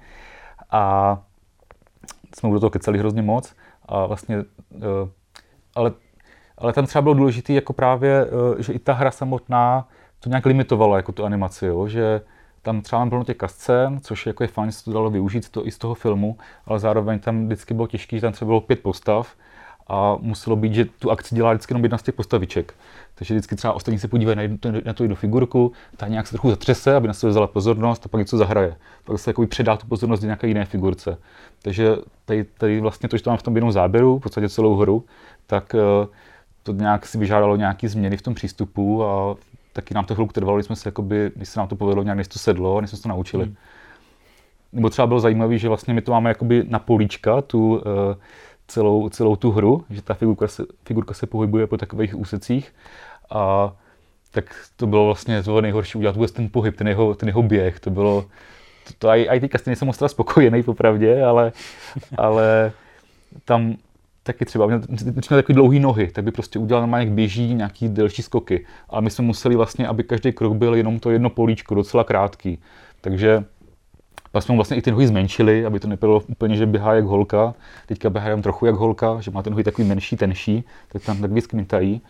a 0.71 1.17
jsme 2.35 2.49
do 2.49 2.59
toho 2.59 2.69
kecali 2.69 2.99
hrozně 2.99 3.21
moc 3.21 3.55
a 3.85 4.05
vlastně, 4.05 4.43
ale, 5.75 5.91
ale 6.57 6.73
tam 6.73 6.85
třeba 6.85 7.01
bylo 7.01 7.13
důležité 7.13 7.53
jako 7.53 7.73
právě, 7.73 8.27
že 8.57 8.73
i 8.73 8.79
ta 8.79 8.93
hra 8.93 9.11
samotná 9.11 9.87
to 10.19 10.29
nějak 10.29 10.45
limitovala 10.45 10.97
jako 10.97 11.11
tu 11.11 11.25
animaci, 11.25 11.65
jo? 11.65 11.87
že 11.87 12.21
tam 12.67 12.81
třeba 12.81 13.09
plno 13.09 13.23
těch 13.23 13.37
scén, 13.45 13.99
což 14.01 14.25
jako 14.25 14.43
je 14.43 14.47
fajn, 14.47 14.71
se 14.71 14.85
to 14.85 14.93
dalo 14.93 15.09
využít 15.09 15.49
to 15.49 15.67
i 15.67 15.71
z 15.71 15.77
toho 15.77 15.93
filmu, 15.93 16.37
ale 16.65 16.79
zároveň 16.79 17.19
tam 17.19 17.45
vždycky 17.45 17.73
bylo 17.73 17.87
těžké, 17.87 18.17
že 18.17 18.21
tam 18.21 18.33
třeba 18.33 18.47
bylo 18.49 18.61
pět 18.61 18.81
postav 18.81 19.35
a 19.87 20.17
muselo 20.19 20.55
být, 20.55 20.73
že 20.73 20.85
tu 20.85 21.11
akci 21.11 21.35
dělá 21.35 21.53
vždycky 21.53 21.71
jenom 21.71 21.83
jedna 21.83 21.97
z 21.97 22.03
těch 22.03 22.15
postaviček. 22.15 22.73
Takže 23.15 23.33
vždycky 23.33 23.55
třeba 23.55 23.73
ostatní 23.73 23.99
se 23.99 24.07
podívají 24.07 24.35
na, 24.35 24.41
jednu, 24.41 24.57
na 24.85 24.93
tu 24.93 25.03
jednu 25.03 25.15
figurku, 25.15 25.71
ta 25.97 26.07
nějak 26.07 26.27
se 26.27 26.31
trochu 26.31 26.49
zatřese, 26.49 26.95
aby 26.95 27.07
na 27.07 27.13
sebe 27.13 27.29
vzala 27.29 27.47
pozornost 27.47 28.05
a 28.05 28.09
pak 28.09 28.19
něco 28.19 28.37
zahraje. 28.37 28.75
Pak 29.03 29.19
se 29.19 29.29
jako 29.29 29.47
předá 29.47 29.77
tu 29.77 29.87
pozornost 29.87 30.21
nějaké 30.21 30.47
jiné 30.47 30.65
figurce. 30.65 31.17
Takže 31.61 31.95
tady, 32.25 32.43
tady 32.43 32.79
vlastně 32.79 33.09
to, 33.09 33.17
že 33.17 33.23
to 33.23 33.29
mám 33.29 33.37
v 33.37 33.43
tom 33.43 33.55
jednom 33.55 33.71
záběru, 33.71 34.19
v 34.19 34.21
podstatě 34.21 34.49
celou 34.49 34.75
hru, 34.75 35.05
tak 35.47 35.75
eh, 35.75 36.07
to 36.63 36.73
nějak 36.73 37.05
si 37.05 37.17
vyžádalo 37.17 37.55
nějaké 37.55 37.89
změny 37.89 38.17
v 38.17 38.21
tom 38.21 38.33
přístupu 38.33 39.05
a 39.05 39.35
taky 39.77 39.93
nám 39.93 40.05
to 40.05 40.15
chvilku 40.15 40.33
trvalo, 40.33 40.57
když 40.57 40.65
jsme 40.65 40.75
se, 40.75 40.87
jakoby, 40.87 41.31
když 41.35 41.49
se 41.49 41.59
nám 41.59 41.67
to 41.67 41.75
povedlo, 41.75 42.03
nějak 42.03 42.17
než 42.17 42.27
to 42.27 42.39
sedlo, 42.39 42.81
než 42.81 42.89
jsme 42.89 42.97
se 42.97 43.03
to 43.03 43.09
naučili. 43.09 43.45
Hmm. 43.45 43.55
Nebo 44.73 44.89
třeba 44.89 45.07
bylo 45.07 45.19
zajímavé, 45.19 45.57
že 45.57 45.67
vlastně 45.67 45.93
my 45.93 46.01
to 46.01 46.11
máme 46.11 46.29
jakoby 46.29 46.65
na 46.67 46.79
políčka, 46.79 47.41
tu 47.41 47.75
uh, 47.75 47.81
celou, 48.67 49.09
celou 49.09 49.35
tu 49.35 49.51
hru, 49.51 49.85
že 49.89 50.01
ta 50.01 50.13
figurka 50.13 50.47
se, 50.47 50.65
figurka 50.85 51.13
se 51.13 51.27
pohybuje 51.27 51.67
po 51.67 51.77
takových 51.77 52.15
úsecích 52.15 52.73
a 53.29 53.73
tak 54.31 54.55
to 54.75 54.87
bylo 54.87 55.05
vlastně 55.05 55.43
to 55.43 55.61
nejhorší 55.61 55.97
udělat 55.97 56.15
vůbec 56.15 56.31
ten 56.31 56.49
pohyb, 56.49 56.75
ten 56.75 56.87
jeho, 56.87 57.15
ten 57.15 57.29
jeho 57.29 57.43
běh, 57.43 57.79
to 57.79 57.89
bylo, 57.89 58.25
to, 58.87 58.93
to 58.97 59.07
i, 59.09 59.29
i 59.29 59.39
teďka 59.39 59.57
nejsem 59.65 59.85
moc 59.85 60.03
spokojený 60.07 60.63
popravdě, 60.63 61.23
ale, 61.23 61.51
ale 62.17 62.71
tam 63.45 63.75
taky 64.27 64.45
třeba, 64.45 64.65
měl, 64.65 64.81
měl 64.89 65.21
takový 65.29 65.55
dlouhý 65.55 65.79
nohy, 65.79 66.07
tak 66.07 66.23
by 66.23 66.31
prostě 66.31 66.59
udělal 66.59 66.81
normálně, 66.81 67.05
jak 67.05 67.13
běží, 67.13 67.53
nějaký 67.53 67.89
delší 67.89 68.21
skoky. 68.21 68.65
Ale 68.89 69.01
my 69.01 69.09
jsme 69.09 69.25
museli 69.25 69.55
vlastně, 69.55 69.87
aby 69.87 70.03
každý 70.03 70.31
krok 70.31 70.53
byl 70.53 70.75
jenom 70.75 70.99
to 70.99 71.11
jedno 71.11 71.29
políčko, 71.29 71.75
docela 71.75 72.03
krátký. 72.03 72.59
Takže 73.01 73.43
pak 74.31 74.43
jsme 74.43 74.55
vlastně 74.55 74.77
i 74.77 74.81
ty 74.81 74.91
nohy 74.91 75.07
zmenšili, 75.07 75.65
aby 75.65 75.79
to 75.79 75.87
nebylo 75.87 76.21
úplně, 76.27 76.55
že 76.55 76.65
běhá 76.65 76.93
jak 76.93 77.05
holka. 77.05 77.53
Teďka 77.85 78.09
běhá 78.09 78.27
jenom 78.27 78.41
trochu 78.41 78.65
jak 78.65 78.75
holka, 78.75 79.21
že 79.21 79.31
má 79.31 79.43
ty 79.43 79.49
nohy 79.49 79.63
takový 79.63 79.87
menší, 79.87 80.17
tenší, 80.17 80.63
tak 80.91 81.05
tam 81.05 81.21
tak 81.21 81.31
vždycky 81.31 81.55
mitají. 81.55 82.01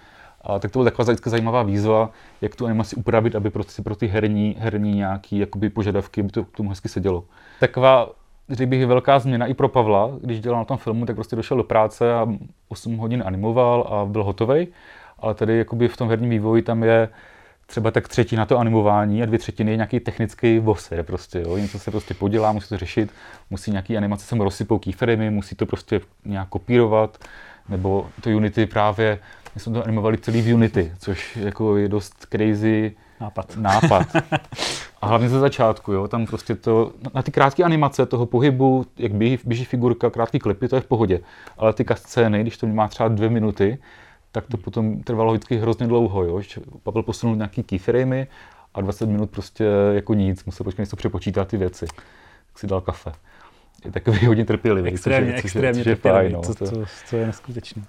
A 0.41 0.59
tak 0.59 0.71
to 0.71 0.79
byla 0.79 0.91
taková 0.91 1.15
zajímavá 1.25 1.63
výzva, 1.63 2.09
jak 2.41 2.55
tu 2.55 2.65
animaci 2.65 2.95
upravit, 2.95 3.35
aby 3.35 3.49
prostě 3.49 3.81
pro 3.81 3.95
ty 3.95 4.07
herní, 4.07 4.55
herní 4.59 4.95
nějaký 4.95 5.37
jakoby 5.37 5.69
požadavky, 5.69 6.21
aby 6.21 6.29
to 6.29 6.43
k 6.43 6.57
tomu 6.57 6.69
hezky 6.69 6.89
sedělo. 6.89 7.23
Taková 7.59 8.09
řekl 8.49 8.69
bych, 8.69 8.85
velká 8.85 9.19
změna 9.19 9.45
i 9.45 9.53
pro 9.53 9.69
Pavla. 9.69 10.11
Když 10.21 10.39
dělal 10.39 10.59
na 10.59 10.65
tom 10.65 10.77
filmu, 10.77 11.05
tak 11.05 11.15
prostě 11.15 11.35
došel 11.35 11.57
do 11.57 11.63
práce 11.63 12.13
a 12.13 12.27
8 12.67 12.97
hodin 12.97 13.23
animoval 13.25 13.81
a 13.81 14.05
byl 14.05 14.23
hotový. 14.23 14.67
Ale 15.19 15.33
tady 15.33 15.57
jakoby 15.57 15.87
v 15.87 15.97
tom 15.97 16.09
herním 16.09 16.29
vývoji 16.29 16.61
tam 16.61 16.83
je 16.83 17.09
třeba 17.65 17.91
tak 17.91 18.07
třetina 18.07 18.45
to 18.45 18.57
animování 18.57 19.23
a 19.23 19.25
dvě 19.25 19.39
třetiny 19.39 19.71
je 19.71 19.77
nějaký 19.77 19.99
technický 19.99 20.59
voser 20.59 21.03
prostě, 21.03 21.41
jo. 21.41 21.57
Něco 21.57 21.79
se 21.79 21.91
prostě 21.91 22.13
podělá, 22.13 22.51
musí 22.51 22.69
to 22.69 22.77
řešit, 22.77 23.11
musí 23.49 23.71
nějaký 23.71 23.97
animace 23.97 24.25
se 24.25 24.35
mu 24.35 24.43
rozsypou 24.43 24.79
keyframey, 24.79 25.29
musí 25.29 25.55
to 25.55 25.65
prostě 25.65 26.01
nějak 26.25 26.49
kopírovat, 26.49 27.17
nebo 27.69 28.07
to 28.21 28.29
Unity 28.29 28.65
právě, 28.65 29.19
my 29.55 29.61
jsme 29.61 29.73
to 29.73 29.83
animovali 29.83 30.17
celý 30.17 30.41
v 30.41 30.53
Unity, 30.53 30.91
což 30.99 31.37
jako 31.37 31.77
je 31.77 31.89
dost 31.89 32.25
crazy 32.29 32.95
nápad. 33.21 33.57
nápad. 33.57 34.07
A 35.01 35.07
hlavně 35.07 35.29
ze 35.29 35.39
začátku, 35.39 35.93
jo, 35.93 36.07
tam 36.07 36.25
prostě 36.25 36.55
to, 36.55 36.91
na 37.13 37.21
ty 37.21 37.31
krátké 37.31 37.63
animace 37.63 38.05
toho 38.05 38.25
pohybu, 38.25 38.85
jak 38.97 39.13
běží, 39.13 39.39
běží 39.45 39.65
figurka, 39.65 40.09
krátký 40.09 40.39
klipy, 40.39 40.67
to 40.67 40.75
je 40.75 40.81
v 40.81 40.85
pohodě. 40.85 41.19
Ale 41.57 41.73
ty 41.73 41.85
scény, 41.93 42.41
když 42.41 42.57
to 42.57 42.67
má 42.67 42.87
třeba 42.87 43.09
dvě 43.09 43.29
minuty, 43.29 43.77
tak 44.31 44.45
to 44.47 44.57
potom 44.57 45.03
trvalo 45.03 45.33
vždycky 45.33 45.57
hrozně 45.57 45.87
dlouho, 45.87 46.23
jo. 46.23 46.41
Pavel 46.83 47.03
posunul 47.03 47.35
nějaký 47.35 47.63
keyframey 47.63 48.27
a 48.73 48.81
20 48.81 49.05
minut 49.05 49.29
prostě 49.29 49.65
jako 49.93 50.13
nic, 50.13 50.45
musel 50.45 50.63
počkat 50.63 50.81
něco 50.83 50.95
přepočítat 50.95 51.47
ty 51.47 51.57
věci. 51.57 51.85
Tak 52.47 52.59
si 52.59 52.67
dal 52.67 52.81
kafe. 52.81 53.11
Je 53.85 53.91
takový 53.91 54.25
hodně 54.25 54.45
trpělivý. 54.45 54.89
Extrémně, 54.89 55.33
což, 55.33 55.45
extrémně 55.45 55.83
což 55.83 55.89
je, 55.89 55.95
fajn, 55.95 56.31
no, 56.31 56.41
to, 56.41 56.55
to, 56.55 56.71
to, 56.71 56.83
to, 57.09 57.15
je 57.15 57.25
neskutečné. 57.25 57.83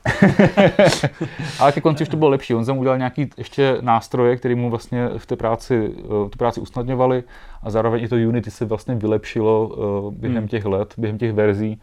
Ale 1.59 1.73
ke 1.73 1.81
konci 1.81 2.03
už 2.03 2.09
to 2.09 2.17
bylo 2.17 2.31
lepší. 2.31 2.55
On 2.55 2.65
tam 2.65 2.79
udělal 2.79 2.99
nějaký 2.99 3.31
ještě 3.37 3.79
nástroje, 3.81 4.37
které 4.37 4.55
mu 4.55 4.71
vlastně 4.71 5.09
v 5.17 5.27
té 5.27 5.37
práci, 5.37 5.91
eh, 5.99 6.09
tu 6.09 6.39
práci 6.39 6.61
usnadňovaly 6.61 7.23
a 7.63 7.71
zároveň 7.71 8.05
i 8.05 8.09
to 8.09 8.17
Unity 8.17 8.51
se 8.51 8.65
vlastně 8.65 8.95
vylepšilo 8.95 9.69
uh, 9.69 10.15
během 10.15 10.39
hmm. 10.39 10.49
těch 10.49 10.65
let, 10.65 10.95
během 10.99 11.19
těch 11.19 11.33
verzí. 11.33 11.81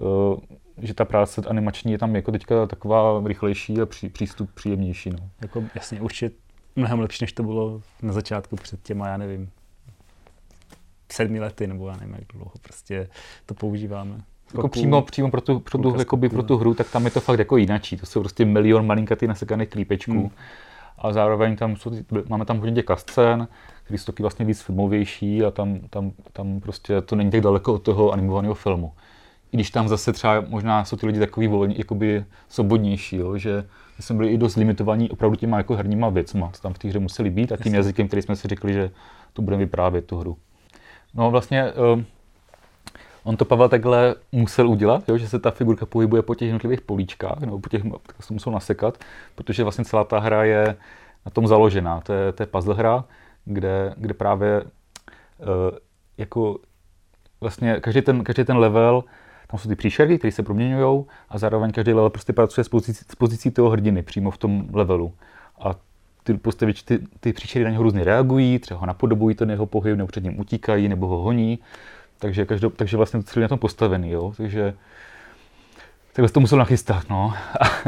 Uh, 0.00 0.38
že 0.82 0.94
ta 0.94 1.04
práce 1.04 1.42
animační 1.46 1.92
je 1.92 1.98
tam 1.98 2.16
jako 2.16 2.32
teďka 2.32 2.66
taková 2.66 3.22
rychlejší 3.24 3.80
a 3.80 3.86
pří, 3.86 4.08
přístup 4.08 4.50
příjemnější. 4.54 5.10
No. 5.10 5.18
Jako 5.42 5.64
jasně, 5.74 6.00
už 6.00 6.22
je 6.22 6.30
mnohem 6.76 7.00
lepší, 7.00 7.24
než 7.24 7.32
to 7.32 7.42
bylo 7.42 7.80
na 8.02 8.12
začátku 8.12 8.56
před 8.56 8.82
těma, 8.82 9.08
já 9.08 9.16
nevím, 9.16 9.50
sedmi 11.12 11.40
lety, 11.40 11.66
nebo 11.66 11.88
já 11.88 11.96
nevím, 11.96 12.14
jak 12.14 12.28
dlouho 12.32 12.52
prostě 12.62 13.08
to 13.46 13.54
používáme. 13.54 14.20
Jako 14.54 14.68
přímo, 14.68 15.02
přímo 15.02 15.30
pro 15.30 15.40
tu, 15.40 15.60
pro, 15.60 15.78
tu, 15.78 15.98
jakoby 15.98 16.28
pro 16.28 16.42
tu 16.42 16.56
hru, 16.56 16.74
tak 16.74 16.90
tam 16.90 17.04
je 17.04 17.10
to 17.10 17.20
fakt 17.20 17.38
jako 17.38 17.56
jinačí. 17.56 17.96
To 17.96 18.06
jsou 18.06 18.20
prostě 18.20 18.44
milion 18.44 18.86
malinkatý 18.86 19.26
nasekaných 19.26 19.68
klípečků. 19.68 20.12
Hmm. 20.12 20.30
A 20.98 21.12
zároveň 21.12 21.56
tam 21.56 21.76
jsou, 21.76 21.92
máme 22.28 22.44
tam 22.44 22.58
hodně 22.58 22.82
těch 22.82 22.98
scén, 22.98 23.48
které 23.84 23.98
jsou 23.98 24.12
taky 24.12 24.22
vlastně 24.22 24.44
víc 24.44 24.60
filmovější 24.60 25.44
a 25.44 25.50
tam, 25.50 25.80
tam, 25.90 26.12
tam 26.32 26.60
prostě 26.60 27.00
to 27.00 27.16
není 27.16 27.30
tak 27.30 27.40
daleko 27.40 27.74
od 27.74 27.82
toho 27.82 28.10
animovaného 28.10 28.54
filmu 28.54 28.92
i 29.52 29.56
když 29.56 29.70
tam 29.70 29.88
zase 29.88 30.12
třeba 30.12 30.40
možná 30.48 30.84
jsou 30.84 30.96
ty 30.96 31.06
lidi 31.06 31.18
takový 31.18 31.48
volní, 31.48 31.78
jakoby 31.78 32.24
svobodnější, 32.48 33.16
jo, 33.16 33.38
že 33.38 33.64
jsme 34.00 34.16
byli 34.16 34.28
i 34.28 34.38
dost 34.38 34.56
limitovaní 34.56 35.10
opravdu 35.10 35.36
těma 35.36 35.56
jako 35.56 35.76
herníma 35.76 36.08
věcma, 36.08 36.50
co 36.52 36.62
tam 36.62 36.72
v 36.72 36.78
té 36.78 36.88
hře 36.88 36.98
museli 36.98 37.30
být 37.30 37.52
a 37.52 37.56
tím 37.56 37.74
jazykem, 37.74 38.06
který 38.06 38.22
jsme 38.22 38.36
si 38.36 38.48
řekli, 38.48 38.72
že 38.72 38.90
to 39.32 39.42
budeme 39.42 39.64
vyprávět 39.64 40.06
tu 40.06 40.18
hru. 40.18 40.36
No 41.14 41.30
vlastně 41.30 41.72
uh, 41.72 42.02
on 43.24 43.36
to 43.36 43.44
Pavel 43.44 43.68
takhle 43.68 44.14
musel 44.32 44.68
udělat, 44.68 45.08
jo, 45.08 45.18
že 45.18 45.28
se 45.28 45.38
ta 45.38 45.50
figurka 45.50 45.86
pohybuje 45.86 46.22
po 46.22 46.34
těch 46.34 46.46
jednotlivých 46.46 46.80
políčkách, 46.80 47.40
nebo 47.40 47.58
po 47.58 47.68
těch, 47.68 47.82
tak 47.82 48.22
se 48.22 48.32
musel 48.32 48.52
nasekat, 48.52 48.98
protože 49.34 49.62
vlastně 49.62 49.84
celá 49.84 50.04
ta 50.04 50.18
hra 50.18 50.44
je 50.44 50.76
na 51.26 51.30
tom 51.30 51.46
založená. 51.46 52.00
To 52.00 52.12
je, 52.12 52.32
to 52.32 52.42
je 52.42 52.46
puzzle 52.46 52.74
hra, 52.74 53.04
kde, 53.44 53.94
kde 53.96 54.14
právě 54.14 54.62
uh, 54.62 54.66
jako 56.18 56.58
vlastně 57.40 57.80
každý 57.80 58.02
ten, 58.02 58.24
každý 58.24 58.44
ten 58.44 58.56
level 58.56 59.04
tam 59.50 59.60
jsou 59.60 59.68
ty 59.68 59.76
příšerky, 59.76 60.18
které 60.18 60.32
se 60.32 60.42
proměňují 60.42 61.04
a 61.28 61.38
zároveň 61.38 61.72
každý 61.72 61.92
level 61.92 62.10
prostě 62.10 62.32
pracuje 62.32 62.64
s 62.64 62.68
pozicí, 62.68 63.04
s 63.10 63.14
pozicí 63.14 63.50
toho 63.50 63.70
hrdiny 63.70 64.02
přímo 64.02 64.30
v 64.30 64.38
tom 64.38 64.68
levelu. 64.72 65.14
A 65.60 65.74
ty 66.32 66.38
postavy, 66.38 66.72
ty, 66.84 66.98
ty 67.20 67.32
příšery 67.32 67.64
na 67.64 67.70
něho 67.70 67.82
různě 67.82 68.04
reagují, 68.04 68.58
třeba 68.58 68.80
ho 68.80 68.86
napodobují 68.86 69.34
ten 69.34 69.50
jeho 69.50 69.66
pohyb, 69.66 69.96
nebo 69.96 70.06
před 70.06 70.24
ním 70.24 70.40
utíkají, 70.40 70.88
nebo 70.88 71.06
ho 71.06 71.18
honí. 71.18 71.58
Takže, 72.18 72.46
každou, 72.46 72.70
takže 72.70 72.96
vlastně 72.96 73.22
celý 73.22 73.42
na 73.42 73.48
tom 73.48 73.58
postavený, 73.58 74.10
jo. 74.10 74.32
Takže 74.36 74.74
takhle 76.12 76.28
to 76.28 76.40
musel 76.40 76.58
nachystat, 76.58 77.08
no. 77.10 77.34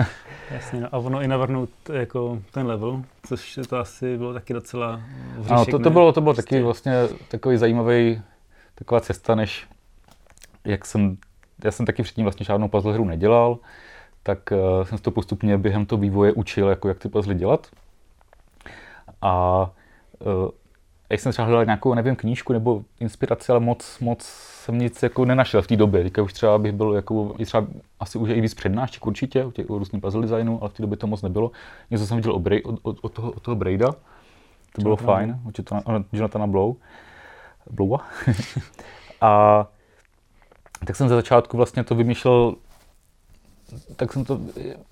Jasně, 0.51 0.81
no 0.81 0.89
a 0.93 0.99
ono 0.99 1.23
i 1.23 1.29
navrhnout 1.29 1.71
jako 1.93 2.39
ten 2.51 2.67
level, 2.67 3.03
což 3.27 3.59
to 3.69 3.79
asi 3.79 4.19
bylo 4.19 4.35
taky 4.35 4.53
docela 4.53 5.01
vříšek, 5.37 5.53
Ano, 5.53 5.67
to, 5.67 5.79
to 5.79 5.91
bylo, 5.91 6.13
to 6.13 6.21
bylo 6.21 6.35
taky 6.35 6.63
prostě- 6.63 6.63
vlastně 6.63 6.93
takový 7.29 7.57
zajímavý, 7.57 8.23
taková 8.75 9.01
cesta, 9.01 9.35
než 9.35 9.67
jak 10.65 10.87
jsem 10.87 11.17
já 11.65 11.71
jsem 11.71 11.87
taky 11.87 12.03
předtím 12.03 12.25
vlastně 12.25 12.45
žádnou 12.45 12.69
puzzle 12.69 12.95
hru 12.95 13.05
nedělal, 13.05 13.59
tak 14.23 14.39
uh, 14.53 14.85
jsem 14.85 14.99
se 14.99 15.05
to 15.05 15.11
postupně 15.11 15.59
během 15.59 15.87
toho 15.87 16.01
vývoje 16.01 16.33
učil, 16.33 16.69
jako 16.69 16.89
jak 16.89 16.99
ty 16.99 17.09
puzzle 17.09 17.35
dělat. 17.35 17.67
A 19.23 19.63
uh, 20.19 20.51
jak 21.11 21.21
jsem 21.21 21.33
třeba 21.33 21.47
hledal 21.47 21.65
nějakou, 21.65 21.95
nevím, 21.95 22.17
knížku 22.17 22.53
nebo 22.53 22.83
inspiraci, 23.01 23.53
ale 23.53 23.61
moc, 23.61 23.99
moc 23.99 24.23
jsem 24.25 24.79
nic 24.79 25.03
jako 25.03 25.25
nenašel 25.25 25.63
v 25.63 25.67
té 25.67 25.77
době. 25.77 26.03
Teďka 26.03 26.23
už 26.23 26.33
třeba 26.33 26.59
bych 26.59 26.73
byl 26.73 26.93
jako, 26.93 27.35
i 27.39 27.45
třeba 27.45 27.67
asi 28.01 28.19
už 28.19 28.31
i 28.31 28.41
víc 28.41 28.55
přednášek 28.55 29.07
určitě, 29.07 29.45
u 29.45 29.51
těch 29.51 29.67
různých 29.69 30.03
puzzle 30.03 30.23
designu, 30.23 30.59
ale 30.61 30.71
v 30.71 30.73
té 30.73 30.83
době 30.83 30.97
to 30.97 31.07
moc 31.07 31.23
nebylo. 31.23 31.51
Něco 31.91 32.07
jsem 32.07 32.17
viděl 32.17 32.33
od, 32.33 32.43
od, 32.65 32.79
od, 32.83 32.99
od, 33.03 33.13
toho, 33.13 33.33
od 33.33 33.43
toho 33.43 33.55
Braida, 33.55 33.93
to 34.73 34.83
bylo 34.83 34.97
fajn, 34.97 35.41
od 35.49 35.61
Jonathana 36.13 36.47
Blow. 36.47 36.75
Blowa. 37.71 37.99
a 39.21 39.67
tak 40.87 40.97
jsem 40.97 41.09
za 41.09 41.15
začátku 41.15 41.57
vlastně 41.57 41.85
to 41.85 41.95
vymýšlel 41.95 42.55
tak 43.97 44.13
jsem, 44.13 44.25
to, 44.25 44.41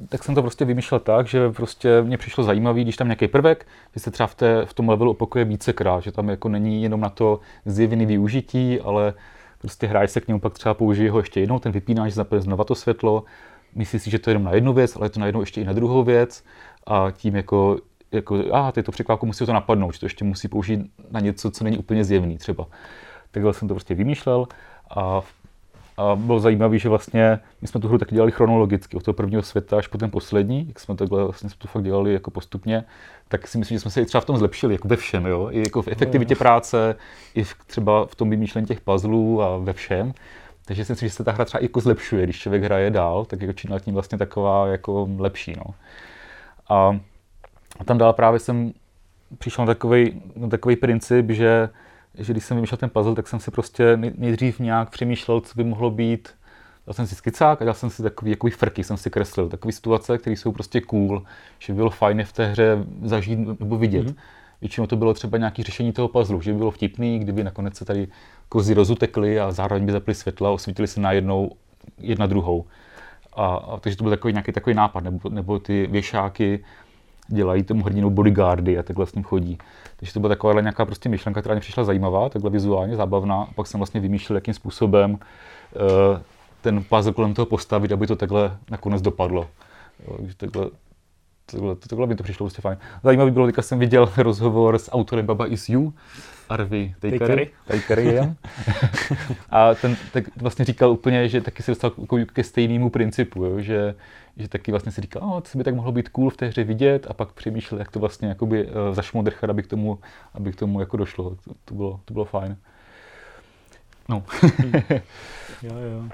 tak 0.09 0.25
jsem 0.25 0.35
to 0.35 0.43
prostě 0.43 0.65
vymýšlel 0.65 1.01
tak, 1.01 1.27
že 1.27 1.51
prostě 1.51 2.03
mě 2.03 2.19
přišlo 2.19 2.45
zajímavý, 2.45 2.83
když 2.83 2.97
tam 2.97 3.07
nějaký 3.07 3.29
prvek, 3.29 3.67
že 3.95 4.01
se 4.01 4.11
třeba 4.11 4.27
v, 4.27 4.35
té, 4.35 4.67
v 4.67 4.75
tom 4.75 4.89
levelu 4.89 5.11
opakuje 5.11 5.45
vícekrát, 5.45 6.03
že 6.03 6.13
tam 6.13 6.29
jako 6.29 6.49
není 6.49 6.83
jenom 6.83 7.01
na 7.01 7.09
to 7.09 7.41
zjevný 7.67 8.07
využití, 8.07 8.81
ale 8.81 9.15
prostě 9.61 9.87
hráč 9.87 10.11
se 10.11 10.21
k 10.21 10.29
němu 10.29 10.41
pak 10.41 10.55
třeba 10.55 10.75
použije 10.75 11.11
ho 11.11 11.19
ještě 11.19 11.41
jednou, 11.41 11.59
ten 11.59 11.73
vypínáš, 11.73 12.13
znova 12.39 12.65
to 12.65 12.75
světlo, 12.75 13.25
myslí 13.75 13.99
si, 13.99 14.11
že 14.11 14.19
to 14.19 14.31
je 14.31 14.33
jenom 14.33 14.45
na 14.45 14.53
jednu 14.53 14.73
věc, 14.73 14.97
ale 14.97 15.07
je 15.07 15.11
to 15.11 15.21
najednou 15.21 15.41
ještě 15.41 15.61
i 15.61 15.65
na 15.65 15.73
druhou 15.73 16.05
věc 16.05 16.45
a 16.87 17.11
tím 17.11 17.37
jako, 17.37 17.79
jako 18.13 18.45
a 18.53 18.73
ty 18.73 18.83
to 18.83 18.93
překvápku 18.93 19.27
musí 19.27 19.47
to 19.47 19.53
napadnout, 19.53 19.95
že 19.95 20.01
to 20.01 20.07
ještě 20.07 20.25
musí 20.25 20.49
použít 20.49 20.81
na 21.11 21.21
něco, 21.21 21.51
co 21.51 21.65
není 21.65 21.79
úplně 21.79 22.05
zjevný 22.05 22.39
třeba. 22.39 22.67
Takhle 23.31 23.55
jsem 23.55 23.69
to 23.69 23.75
prostě 23.75 23.95
vymýšlel 23.95 24.47
a 24.91 25.21
v 25.21 25.38
a 25.99 26.17
bylo 26.17 26.41
zajímavé, 26.41 26.79
že 26.79 26.89
vlastně 26.89 27.39
my 27.61 27.69
jsme 27.69 27.81
tu 27.81 27.89
hru 27.89 27.99
taky 27.99 28.15
dělali 28.15 28.33
chronologicky, 28.33 28.97
od 28.97 29.03
toho 29.03 29.15
prvního 29.15 29.43
světa 29.43 29.79
až 29.79 29.87
po 29.87 29.99
ten 29.99 30.11
poslední, 30.11 30.69
jak 30.69 30.81
jsme 30.81 30.97
takhle 30.97 31.25
vlastně 31.25 31.51
jsme 31.51 31.59
to 31.59 31.69
fakt 31.69 31.83
dělali 31.83 32.13
jako 32.13 32.31
postupně, 32.31 32.85
tak 33.29 33.49
si 33.49 33.59
myslím, 33.59 33.77
že 33.77 33.81
jsme 33.81 33.91
se 33.91 34.03
i 34.03 34.07
třeba 34.07 34.21
v 34.21 34.25
tom 34.25 34.37
zlepšili, 34.37 34.75
jako 34.75 34.89
ve 34.89 34.97
všem, 34.97 35.27
jo? 35.27 35.49
i 35.51 35.59
jako 35.59 35.83
v 35.83 35.89
efektivitě 35.89 36.37
práce, 36.37 36.97
i 37.35 37.45
v, 37.45 37.55
třeba 37.67 38.07
v 38.07 38.15
tom 38.15 38.31
vymýšlení 38.31 38.67
těch 38.67 38.81
puzzlů 38.81 39.43
a 39.43 39.59
ve 39.59 39.73
všem. 39.73 40.13
Takže 40.65 40.85
si 40.85 40.93
myslím, 40.93 41.09
že 41.09 41.15
se 41.15 41.25
ta 41.25 41.33
hra 41.33 41.45
třeba 41.45 41.63
jako 41.63 41.81
zlepšuje, 41.81 42.25
když 42.25 42.39
člověk 42.39 42.63
hraje 42.63 42.91
dál, 42.91 43.25
tak 43.25 43.41
jako 43.41 43.53
čím 43.53 43.71
tím 43.81 43.95
vlastně 43.95 44.19
taková 44.19 44.67
jako 44.67 45.09
lepší. 45.19 45.53
No. 45.57 45.75
A, 46.69 47.01
a 47.81 47.85
tam 47.85 47.99
dál 47.99 48.13
právě 48.13 48.41
jsem 48.41 48.73
přišel 49.39 49.67
na 49.67 49.75
takový, 49.75 50.23
na 50.37 50.49
takový 50.49 50.77
princip, 50.77 51.31
že 51.31 51.69
že 52.19 52.33
když 52.33 52.45
jsem 52.45 52.57
vymýšlel 52.57 52.79
ten 52.79 52.91
puzzle, 52.91 53.15
tak 53.15 53.29
jsem 53.29 53.41
si 53.41 53.51
prostě 53.51 53.97
nejdřív 53.97 54.59
nějak 54.59 54.91
přemýšlel, 54.91 55.41
co 55.41 55.53
by 55.57 55.65
mohlo 55.65 55.91
být. 55.91 56.29
Dal 56.87 56.95
jsem 56.95 57.07
si 57.07 57.15
skicák 57.15 57.63
a 57.63 57.65
dal 57.65 57.75
jsem 57.75 57.91
si 57.91 58.03
takový 58.03 58.31
jakový 58.31 58.53
frky, 58.53 58.85
jsem 58.85 58.97
si 58.97 59.11
kreslil. 59.11 59.49
Takové 59.49 59.73
situace, 59.73 60.19
které 60.19 60.37
jsou 60.37 60.53
prostě 60.53 60.81
cool, 60.81 61.23
že 61.59 61.73
by 61.73 61.77
bylo 61.77 61.91
fajn 61.91 62.25
v 62.25 62.33
té 62.33 62.47
hře 62.47 62.85
zažít 63.03 63.39
nebo 63.61 63.79
vidět. 63.79 64.07
Mm-hmm. 64.07 64.15
Většinou 64.61 64.87
to 64.87 64.97
bylo 64.97 65.15
třeba 65.15 65.39
nějaké 65.39 65.63
řešení 65.63 65.93
toho 65.93 66.09
puzzle, 66.09 66.43
že 66.43 66.53
by 66.53 66.59
bylo 66.59 66.71
vtipný, 66.71 67.19
kdyby 67.19 67.45
nakonec 67.45 67.77
se 67.77 67.85
tady 67.85 68.09
kozy 68.49 68.75
rozutekly 68.75 69.41
a 69.41 69.53
zároveň 69.53 69.87
by 69.87 69.93
zaply 69.93 70.15
světla 70.15 70.49
a 70.49 70.53
osvítili 70.53 70.89
se 70.89 71.01
najednou 71.01 71.51
jedna 71.99 72.27
druhou. 72.27 72.65
A, 73.33 73.47
a 73.47 73.81
takže 73.81 73.99
to 73.99 74.05
byl 74.05 74.11
takový 74.11 74.33
nějaký 74.33 74.53
takový 74.53 74.77
nápad, 74.77 75.05
nebo, 75.05 75.29
nebo 75.29 75.59
ty 75.59 75.87
věšáky 75.87 76.65
dělají 77.29 77.63
tomu 77.63 77.85
hrdinu 77.85 78.11
bodyguardy 78.11 78.79
a 78.79 78.83
takhle 78.83 79.07
s 79.07 79.15
ním 79.15 79.25
chodí. 79.25 79.59
Takže 79.99 80.13
to 80.15 80.21
byla 80.21 80.29
taková 80.29 80.61
nějaká 80.61 80.85
prostě 80.85 81.09
myšlenka, 81.09 81.41
která 81.41 81.55
mě 81.55 81.61
přišla 81.61 81.85
zajímavá, 81.85 82.29
takhle 82.29 82.51
vizuálně 82.51 82.97
zábavná. 82.97 83.43
A 83.43 83.53
pak 83.55 83.67
jsem 83.67 83.79
vlastně 83.79 84.01
vymýšlel, 84.01 84.37
jakým 84.37 84.55
způsobem 84.55 85.13
uh, 85.13 85.19
ten 86.61 86.85
puzzle 86.85 87.13
kolem 87.13 87.35
toho 87.35 87.47
postavit, 87.47 87.93
aby 87.93 88.07
to 88.07 88.17
takhle 88.17 88.57
nakonec 88.71 89.03
dopadlo. 89.03 89.49
Takže 90.17 90.35
takhle, 90.37 90.71
takhle, 91.53 91.77
takhle 91.77 92.07
by 92.07 92.15
to 92.15 92.23
přišlo 92.23 92.47
prostě 92.47 92.63
fajn. 92.63 92.79
Zajímavý 93.03 93.31
bylo, 93.31 93.47
teďka 93.47 93.63
jsem 93.63 93.79
viděl 93.79 94.13
rozhovor 94.17 94.79
s 94.79 94.93
autorem 94.93 95.27
Baba 95.27 95.47
Is 95.47 95.69
You, 95.69 95.93
Arvy 96.49 96.95
Tejkary, 97.01 97.51
Tejkary 97.67 98.19
a 99.51 99.75
ten 99.75 99.97
tak 100.13 100.25
vlastně 100.37 100.65
říkal 100.65 100.91
úplně, 100.91 101.29
že 101.29 101.41
taky 101.41 101.63
se 101.63 101.71
dostal 101.71 101.93
ke 102.33 102.45
stejnému 102.45 102.91
principu, 102.91 103.45
jo, 103.45 103.61
že, 103.61 103.95
že 104.37 104.49
taky 104.49 104.71
vlastně 104.71 104.93
si 104.93 105.01
říkal, 105.01 105.23
oh, 105.25 105.41
co 105.41 105.59
by 105.59 105.65
tak 105.65 105.75
mohlo 105.75 105.93
být 105.93 106.09
cool 106.09 106.31
v 106.31 106.37
té 106.37 106.47
hře 106.47 106.65
vidět 106.65 107.07
a 107.11 107.15
pak 107.15 107.33
přemýšlel, 107.33 107.79
jak 107.79 107.91
to 107.91 108.01
vlastně 108.01 108.29
jakoby 108.29 108.67
uh, 108.67 108.73
zašmodrchat, 108.93 109.51
aby 109.51 109.63
k 109.63 109.67
tomu, 109.67 109.99
aby 110.35 110.53
k 110.53 110.57
tomu 110.57 110.81
jako 110.81 110.97
došlo. 110.97 111.31
To, 111.31 111.51
to, 111.65 111.75
bylo, 111.75 112.01
to 112.05 112.13
bylo 112.13 112.25
fajn. 112.25 112.57
No. 114.09 114.25
jo, 115.63 115.77
jo. 115.79 116.09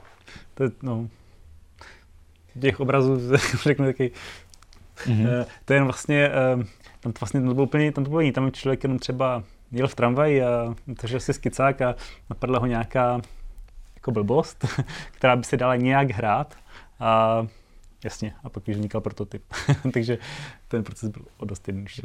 To, 0.54 0.64
no. 0.82 1.08
Těch 2.60 2.80
obrazů 2.80 3.36
řeknu 3.62 3.86
taky. 3.86 4.12
Mm-hmm. 4.96 5.46
To 5.64 5.72
je 5.72 5.82
vlastně 5.82 6.30
uh, 6.56 6.62
tam 7.00 7.12
to 7.12 7.20
vlastně 7.20 7.40
to 7.40 7.54
bylo 7.54 7.66
úplně, 7.66 7.92
tam 7.92 8.04
to 8.04 8.10
bylo 8.10 8.20
jiný, 8.20 8.32
tam 8.32 8.52
člověk 8.52 8.82
jenom 8.82 8.98
třeba 8.98 9.42
jel 9.72 9.88
v 9.88 9.94
tramvaji 9.94 10.42
a 10.42 10.74
držel 10.86 11.20
si 11.20 11.32
skicák 11.32 11.82
a 11.82 11.94
napadla 12.30 12.58
ho 12.58 12.66
nějaká 12.66 13.20
jako 13.94 14.10
blbost, 14.10 14.64
která 15.12 15.36
by 15.36 15.44
se 15.44 15.56
dala 15.56 15.76
nějak 15.76 16.10
hrát 16.10 16.54
a 17.00 17.46
Jasně, 18.04 18.32
a 18.44 18.48
pak 18.48 18.68
už 18.68 18.74
vznikal 18.74 19.00
prototyp. 19.00 19.42
Takže 19.92 20.18
ten 20.68 20.84
proces 20.84 21.10
byl 21.10 21.22
o 21.36 21.44
dost 21.44 21.68
jednodušší. 21.68 22.02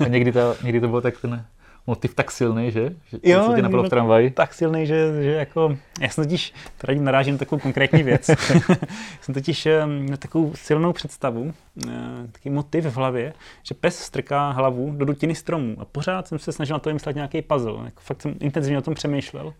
A, 0.00 0.08
někdy, 0.08 0.32
to, 0.32 0.56
někdy 0.62 0.80
to 0.80 0.88
bylo 0.88 1.00
tak 1.00 1.20
ten 1.20 1.46
motiv 1.86 2.14
tak 2.14 2.30
silný, 2.30 2.70
že? 2.70 2.94
že 3.06 3.18
jo, 3.22 3.44
co 3.46 3.54
tě 3.54 3.62
napadlo 3.62 3.82
v 3.82 3.88
tramvaji? 3.88 4.30
Tak 4.30 4.54
silný, 4.54 4.86
že, 4.86 5.22
že 5.22 5.30
jako, 5.32 5.76
já 6.00 6.08
jsem 6.08 6.24
totiž, 6.24 6.54
tady 6.78 7.00
narážím 7.00 7.34
na 7.34 7.38
takovou 7.38 7.60
konkrétní 7.60 8.02
věc, 8.02 8.26
jsem 9.20 9.34
totiž 9.34 9.68
na 10.08 10.16
takovou 10.16 10.52
silnou 10.54 10.92
představu, 10.92 11.54
eh, 11.88 11.90
takový 12.32 12.54
motiv 12.54 12.84
v 12.84 12.96
hlavě, 12.96 13.32
že 13.62 13.74
pes 13.74 13.98
strká 13.98 14.50
hlavu 14.50 14.90
do 14.90 15.04
dutiny 15.04 15.34
stromů 15.34 15.76
a 15.80 15.84
pořád 15.84 16.28
jsem 16.28 16.38
se 16.38 16.52
snažil 16.52 16.74
na 16.74 16.78
to 16.78 16.90
vymyslet 16.90 17.16
nějaký 17.16 17.42
puzzle, 17.42 17.84
jako 17.84 18.00
fakt 18.00 18.22
jsem 18.22 18.34
intenzivně 18.40 18.78
o 18.78 18.82
tom 18.82 18.94
přemýšlel 18.94 19.54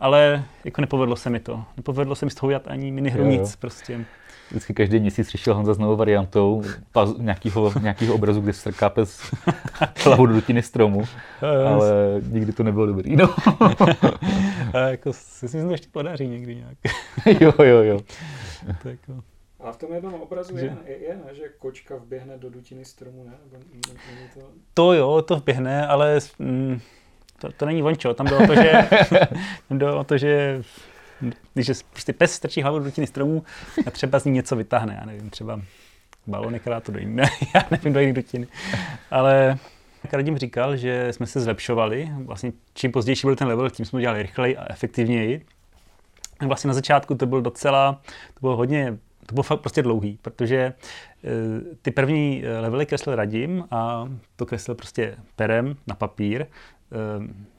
ale 0.00 0.44
jako 0.64 0.80
nepovedlo 0.80 1.16
se 1.16 1.30
mi 1.30 1.40
to. 1.40 1.64
Nepovedlo 1.76 2.14
se 2.14 2.24
mi 2.26 2.30
z 2.30 2.34
toho 2.34 2.48
udělat 2.48 2.68
ani 2.68 2.92
minihru 2.92 3.24
nic 3.24 3.56
prostě 3.56 4.04
vždycky 4.50 4.74
každý 4.74 5.00
měsíc 5.00 5.28
přišel 5.28 5.54
Honza 5.54 5.74
s 5.74 5.78
novou 5.78 5.96
variantou 5.96 6.62
paz, 6.92 7.10
nějakého, 7.18 7.72
nějakého 7.80 8.14
obrazu, 8.14 8.40
kde 8.40 8.52
strká 8.52 8.90
pes 8.90 9.32
hlavu 10.04 10.26
do 10.26 10.34
dutiny 10.34 10.62
stromu, 10.62 11.04
ale 11.66 12.20
nikdy 12.28 12.52
to 12.52 12.62
nebylo 12.62 12.86
dobrý. 12.86 13.16
No. 13.16 13.34
a 14.74 14.78
jako 14.78 15.12
si 15.12 15.44
myslím, 15.44 15.60
že 15.60 15.66
to 15.66 15.72
ještě 15.72 15.88
podaří 15.92 16.28
někdy 16.28 16.56
nějak. 16.56 16.78
jo, 17.40 17.52
jo, 17.64 17.82
jo. 17.82 18.00
to 18.82 18.88
jako... 18.88 19.22
A 19.60 19.72
v 19.72 19.76
tom 19.76 19.94
jednom 19.94 20.14
obrazu 20.14 20.58
že... 20.58 20.66
je, 20.66 20.76
je, 20.86 20.98
je, 20.98 21.16
ne, 21.16 21.34
že 21.34 21.42
kočka 21.58 21.96
vběhne 21.96 22.38
do 22.38 22.50
dutiny 22.50 22.84
stromu, 22.84 23.24
ne? 23.24 23.32
to... 24.34 24.40
to 24.74 24.92
jo, 24.92 25.22
to 25.22 25.36
vběhne, 25.36 25.86
ale 25.86 26.18
mm, 26.38 26.80
to, 27.40 27.52
to 27.52 27.66
není 27.66 27.82
vončo. 27.82 28.14
Tam 28.14 28.26
bylo 28.26 28.46
to, 28.46 28.54
že, 28.54 28.88
tam 29.68 29.78
bylo 29.78 30.04
to, 30.04 30.18
že 30.18 30.62
když 31.54 31.70
prostě 31.90 32.12
pes 32.12 32.32
strčí 32.32 32.62
hlavu 32.62 32.78
do 32.78 32.84
dutiny 32.84 33.06
stromů 33.06 33.42
a 33.86 33.90
třeba 33.90 34.18
z 34.18 34.24
ní 34.24 34.32
něco 34.32 34.56
vytáhne, 34.56 34.96
já 35.00 35.06
nevím, 35.06 35.30
třeba 35.30 35.60
balonek, 36.26 36.60
která 36.60 36.80
to 36.80 36.92
dojím, 36.92 37.18
já 37.54 37.64
nevím, 37.70 37.92
do 37.92 38.00
jiných 38.00 38.14
dutiny. 38.14 38.46
Ale 39.10 39.58
Radim 40.12 40.38
říkal, 40.38 40.76
že 40.76 41.12
jsme 41.12 41.26
se 41.26 41.40
zlepšovali, 41.40 42.10
vlastně 42.24 42.52
čím 42.74 42.92
pozdější 42.92 43.26
byl 43.26 43.36
ten 43.36 43.48
level, 43.48 43.70
tím 43.70 43.86
jsme 43.86 44.00
dělali 44.00 44.22
rychleji 44.22 44.56
a 44.56 44.72
efektivněji. 44.72 45.46
Vlastně 46.46 46.68
na 46.68 46.74
začátku 46.74 47.14
to 47.14 47.26
bylo 47.26 47.40
docela, 47.40 48.00
to 48.34 48.40
bylo 48.40 48.56
hodně, 48.56 48.98
to 49.26 49.34
bylo 49.34 49.42
fakt 49.42 49.60
prostě 49.60 49.82
dlouhý, 49.82 50.18
protože 50.22 50.56
e, 50.56 50.72
ty 51.82 51.90
první 51.90 52.44
e, 52.44 52.58
levely 52.58 52.86
kreslil 52.86 53.16
Radim 53.16 53.64
a 53.70 54.08
to 54.36 54.46
kreslil 54.46 54.74
prostě 54.74 55.16
perem 55.36 55.76
na 55.86 55.94
papír, 55.94 56.46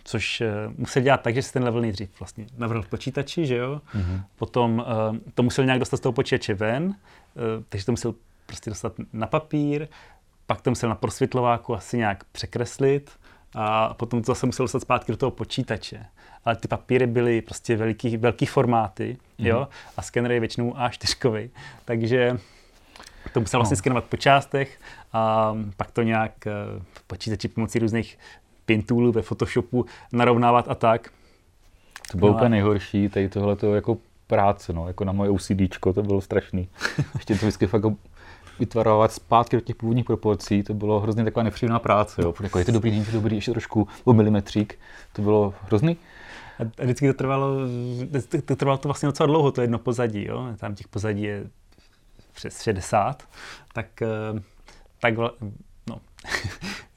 což 0.04 0.42
eh, 0.42 0.54
musel 0.78 1.02
dělat 1.02 1.22
tak, 1.22 1.36
že 1.36 1.42
si 1.42 1.54
ten 1.54 1.64
level 1.64 1.82
nejdřív 1.82 2.20
vlastně 2.20 2.46
navrhl 2.58 2.82
v 2.82 2.90
počítači, 2.90 3.46
že 3.46 3.56
jo? 3.56 3.82
Mm-hmm. 3.96 4.24
Potom 4.36 4.86
ehm, 4.88 5.22
to 5.34 5.44
musel 5.44 5.66
nějak 5.66 5.80
dostat 5.80 5.98
z 5.98 6.00
toho 6.00 6.14
počítače 6.14 6.54
ven, 6.54 6.96
eh, 7.38 7.64
takže 7.70 7.86
to 7.86 7.92
musel 7.92 8.16
prostě 8.46 8.70
dostat 8.70 8.94
na 9.14 9.28
papír, 9.28 9.88
pak 10.48 10.62
to 10.62 10.70
musel 10.70 10.90
na 10.90 10.96
prosvětlováku 10.96 11.76
asi 11.76 11.98
nějak 11.98 12.24
překreslit 12.24 13.12
a 13.54 13.94
potom 13.94 14.22
to 14.22 14.32
zase 14.32 14.46
musel 14.46 14.64
dostat 14.64 14.82
zpátky 14.82 15.12
do 15.12 15.18
toho 15.18 15.32
počítače. 15.32 16.06
Ale 16.46 16.56
ty 16.56 16.68
papíry 16.68 17.08
byly 17.08 17.42
prostě 17.42 17.78
veliký, 17.78 18.18
velký 18.18 18.46
formáty, 18.46 19.18
mm-hmm. 19.40 19.48
jo? 19.48 19.68
A 19.98 20.02
skener 20.02 20.32
je 20.32 20.40
většinou 20.40 20.74
A4, 20.74 21.50
takže 21.86 22.38
to 23.34 23.40
musel 23.40 23.60
vlastně 23.60 23.76
no. 23.76 23.78
skenovat 23.78 24.04
po 24.04 24.18
částech 24.18 24.80
a 25.14 25.54
pak 25.78 25.92
to 25.92 26.02
nějak 26.02 26.48
eh, 26.48 26.52
v 26.94 27.04
počítači 27.04 27.48
pomocí 27.48 27.80
různých 27.80 28.18
Pintoolu, 28.66 29.12
ve 29.12 29.22
Photoshopu 29.22 29.86
narovnávat 30.14 30.66
a 30.70 30.76
tak. 30.76 31.10
To 32.12 32.18
bylo 32.18 32.32
no 32.32 32.38
úplně 32.38 32.50
nejhorší, 32.50 33.10
tady 33.10 33.30
tohle 33.30 33.56
to 33.56 33.76
jako 33.76 33.98
práce, 34.28 34.74
no, 34.74 34.88
jako 34.88 35.06
na 35.06 35.12
moje 35.12 35.30
OCDčko, 35.30 35.94
to 35.94 36.04
bylo 36.04 36.22
strašný. 36.22 36.70
Ještě 37.16 37.34
to 37.34 37.40
vždycky 37.40 37.68
fakt 37.68 37.86
vytvarovat 38.60 39.12
zpátky 39.12 39.56
do 39.56 39.62
těch 39.62 39.76
původních 39.76 40.06
proporcí, 40.06 40.64
to 40.64 40.74
bylo 40.74 41.00
hrozně 41.00 41.24
taková 41.24 41.44
nepříjemná 41.44 41.80
práce, 41.80 42.22
jo. 42.22 42.34
Jako 42.44 42.60
je 42.60 42.66
to 42.66 42.72
dobrý, 42.72 42.92
není 42.92 43.06
to 43.06 43.12
dobrý, 43.12 43.36
ještě 43.36 43.52
trošku 43.52 43.88
o 44.04 44.14
milimetřík, 44.14 44.80
to 45.14 45.22
bylo 45.22 45.54
hrozný. 45.62 45.98
A 46.60 46.84
vždycky 46.84 47.08
to 47.08 47.14
trvalo, 47.14 47.58
to 48.46 48.56
trvalo 48.56 48.78
to 48.78 48.88
vlastně 48.88 49.08
docela 49.08 49.28
dlouho, 49.28 49.52
to 49.52 49.62
jedno 49.62 49.80
pozadí, 49.80 50.26
jo. 50.26 50.48
Tam 50.58 50.76
těch 50.76 50.88
pozadí 50.88 51.24
je 51.24 51.44
přes 52.34 52.62
60, 52.62 53.24
tak, 53.74 54.02
eh, 54.02 54.08
tak 55.02 55.14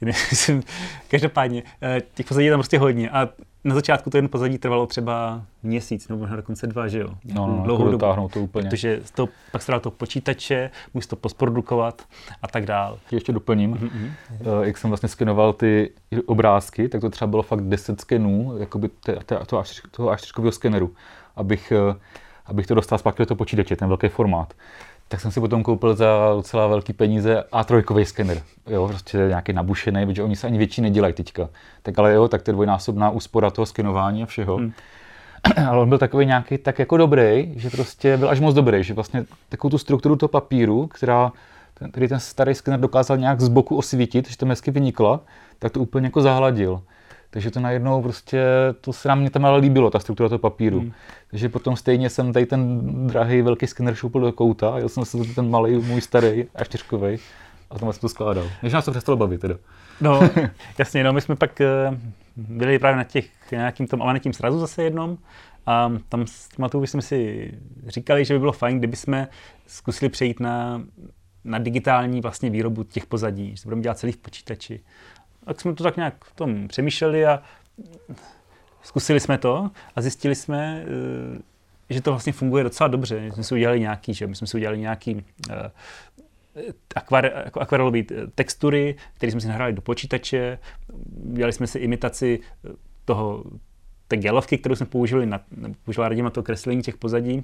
každopádně, 1.07 1.63
eh, 1.81 2.01
těch 2.13 2.25
pozadí 2.25 2.45
je 2.45 2.51
tam 2.51 2.59
prostě 2.59 2.79
hodně 2.79 3.09
a 3.09 3.29
na 3.65 3.75
začátku 3.75 4.09
to 4.09 4.17
jen 4.17 4.29
pozadí 4.29 4.57
trvalo 4.57 4.87
třeba 4.87 5.41
měsíc 5.63 6.07
nebo 6.07 6.19
možná 6.21 6.35
dokonce 6.35 6.67
dva, 6.67 6.87
že 6.87 6.99
jo? 6.99 7.09
No, 7.33 7.47
no, 7.47 7.63
dlouhou 7.63 7.91
jako 7.91 8.15
dobu, 8.15 8.29
to 8.29 8.39
úplně. 8.39 8.69
Protože 8.69 9.01
to, 9.15 9.29
pak 9.51 9.61
se 9.61 9.79
to 9.79 9.91
počítače, 9.91 10.71
musí 10.93 11.07
to 11.09 11.15
postprodukovat 11.15 12.01
a 12.41 12.47
tak 12.47 12.65
dál. 12.65 12.99
Ještě 13.11 13.31
doplním, 13.31 13.73
mm-hmm. 13.75 14.11
jak 14.61 14.77
jsem 14.77 14.89
vlastně 14.89 15.09
skenoval 15.09 15.53
ty 15.53 15.91
obrázky, 16.25 16.89
tak 16.89 17.01
to 17.01 17.09
třeba 17.09 17.27
bylo 17.27 17.43
fakt 17.43 17.61
10 17.61 18.01
skenů, 18.01 18.57
jakoby 18.57 18.89
toho 19.91 20.11
A4 20.11 20.49
skeneru, 20.49 20.93
abych, 21.35 21.71
eh, 21.71 21.95
abych 22.45 22.67
to 22.67 22.75
dostal 22.75 22.97
zpátky 22.97 23.21
do 23.21 23.25
toho 23.25 23.37
počítače, 23.37 23.75
ten 23.75 23.87
velký 23.87 24.07
formát 24.07 24.53
tak 25.07 25.21
jsem 25.21 25.31
si 25.31 25.39
potom 25.39 25.63
koupil 25.63 25.95
za 25.95 26.31
docela 26.35 26.67
velký 26.67 26.93
peníze 26.93 27.43
A3 27.51 28.03
skener. 28.03 28.41
Jo, 28.67 28.87
prostě 28.87 29.17
nějaký 29.17 29.53
nabušený, 29.53 30.05
protože 30.05 30.23
oni 30.23 30.35
se 30.35 30.47
ani 30.47 30.57
větší 30.57 30.81
nedělají 30.81 31.13
teďka. 31.13 31.49
Tak 31.81 31.99
ale 31.99 32.13
jo, 32.13 32.27
tak 32.27 32.41
to 32.41 32.51
je 32.51 32.53
dvojnásobná 32.53 33.09
úspora 33.09 33.49
toho 33.49 33.65
skenování 33.65 34.23
a 34.23 34.25
všeho. 34.25 34.55
Hmm. 34.55 34.73
ale 35.69 35.79
on 35.79 35.89
byl 35.89 35.97
takový 35.97 36.25
nějaký 36.25 36.57
tak 36.57 36.79
jako 36.79 36.97
dobrý, 36.97 37.53
že 37.55 37.69
prostě 37.69 38.17
byl 38.17 38.29
až 38.29 38.39
moc 38.39 38.55
dobrý, 38.55 38.83
že 38.83 38.93
vlastně 38.93 39.25
takovou 39.49 39.69
tu 39.69 39.77
strukturu 39.77 40.15
toho 40.15 40.29
papíru, 40.29 40.87
která 40.87 41.31
ten, 41.73 41.91
který 41.91 42.07
ten 42.07 42.19
starý 42.19 42.55
skener 42.55 42.79
dokázal 42.79 43.17
nějak 43.17 43.41
z 43.41 43.47
boku 43.47 43.77
osvítit, 43.77 44.29
že 44.29 44.37
to 44.37 44.45
hezky 44.45 44.71
vynikla, 44.71 45.19
tak 45.59 45.71
to 45.71 45.79
úplně 45.79 46.07
jako 46.07 46.21
zahladil. 46.21 46.81
Takže 47.35 47.51
to 47.51 47.59
najednou 47.59 48.01
prostě, 48.01 48.43
to 48.81 48.93
se 48.93 49.07
nám 49.07 49.19
mě 49.19 49.29
tam 49.29 49.45
ale 49.45 49.59
líbilo, 49.59 49.89
ta 49.89 49.99
struktura 49.99 50.29
toho 50.29 50.39
papíru. 50.39 50.79
Hmm. 50.79 50.91
Takže 51.31 51.49
potom 51.49 51.75
stejně 51.75 52.09
jsem 52.09 52.33
tady 52.33 52.45
ten 52.45 52.81
drahý 53.07 53.41
velký 53.41 53.67
skener 53.67 53.95
šoupil 53.95 54.21
do 54.21 54.31
kouta, 54.31 54.77
jel 54.77 54.89
jsem 54.89 55.05
se 55.05 55.17
ten 55.35 55.49
malý, 55.49 55.77
můj 55.77 56.01
starý 56.01 56.45
a 56.55 56.63
čtyřkový 56.63 57.17
a 57.69 57.79
tam 57.79 57.93
jsem 57.93 58.01
to 58.01 58.09
skládal. 58.09 58.47
Než 58.63 58.73
nás 58.73 58.85
to 58.85 58.91
přestalo 58.91 59.17
bavit 59.17 59.41
teda. 59.41 59.55
No, 60.01 60.19
jasně, 60.77 61.03
no, 61.03 61.13
my 61.13 61.21
jsme 61.21 61.35
pak 61.35 61.61
uh, 61.89 61.97
byli 62.35 62.79
právě 62.79 62.97
na 62.97 63.03
těch 63.03 63.29
nějakým 63.51 63.87
tom 63.87 64.01
amanetním 64.01 64.33
srazu 64.33 64.59
zase 64.59 64.83
jednom 64.83 65.17
a 65.65 65.91
tam 66.09 66.27
s 66.27 66.57
Matou 66.57 66.85
jsme 66.85 67.01
si 67.01 67.51
říkali, 67.87 68.25
že 68.25 68.33
by 68.33 68.39
bylo 68.39 68.51
fajn, 68.51 68.77
kdyby 68.77 68.95
jsme 68.95 69.27
zkusili 69.67 70.09
přejít 70.09 70.39
na, 70.39 70.81
na 71.43 71.59
digitální 71.59 72.21
vlastně 72.21 72.49
výrobu 72.49 72.83
těch 72.83 73.05
pozadí, 73.05 73.55
že 73.55 73.63
to 73.63 73.69
budeme 73.69 73.81
dělat 73.81 73.97
celý 73.97 74.11
v 74.11 74.17
počítači 74.17 74.79
tak 75.45 75.61
jsme 75.61 75.75
to 75.75 75.83
tak 75.83 75.95
nějak 75.95 76.25
v 76.25 76.35
tom 76.35 76.67
přemýšleli 76.67 77.25
a 77.25 77.43
zkusili 78.85 79.19
jsme 79.19 79.37
to 79.37 79.71
a 79.95 80.01
zjistili 80.01 80.35
jsme, 80.35 80.85
eh, 80.85 81.41
že 81.89 82.01
to 82.01 82.11
vlastně 82.11 82.33
funguje 82.33 82.63
docela 82.63 82.87
dobře. 82.87 83.21
My 83.21 83.31
jsme 83.31 83.43
si 83.43 83.53
udělali 83.53 83.79
nějaký, 83.79 84.13
že 84.13 84.27
my 84.27 84.35
jsme 84.35 84.47
si 84.47 84.57
udělali 84.57 84.79
nějaký 84.79 85.25
eh, 85.49 85.71
akvar, 86.95 87.25
jako 87.45 87.59
akvarelové 87.59 87.99
textury, 88.35 88.95
které 89.13 89.31
jsme 89.31 89.41
si 89.41 89.47
nahráli 89.47 89.73
do 89.73 89.81
počítače, 89.81 90.59
dělali 91.33 91.53
jsme 91.53 91.67
si 91.67 91.79
imitaci 91.79 92.39
eh, 92.65 92.69
toho, 93.05 93.43
té 94.07 94.17
gelovky, 94.17 94.57
kterou 94.57 94.75
jsme 94.75 94.85
použili 94.85 95.25
na, 95.25 95.39
používala 95.85 96.09
Radim 96.09 96.25
na 96.25 96.31
to 96.31 96.43
kreslení 96.43 96.81
těch 96.81 96.97
pozadí, 96.97 97.43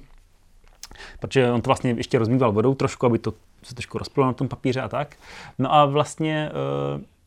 protože 1.20 1.52
on 1.52 1.62
to 1.62 1.68
vlastně 1.68 1.90
ještě 1.90 2.18
rozmýval 2.18 2.52
vodou 2.52 2.74
trošku, 2.74 3.06
aby 3.06 3.18
to 3.18 3.34
se 3.62 3.74
trošku 3.74 3.98
rozplynulo 3.98 4.30
na 4.30 4.32
tom 4.32 4.48
papíře 4.48 4.80
a 4.80 4.88
tak. 4.88 5.16
No 5.58 5.74
a 5.74 5.84
vlastně 5.84 6.50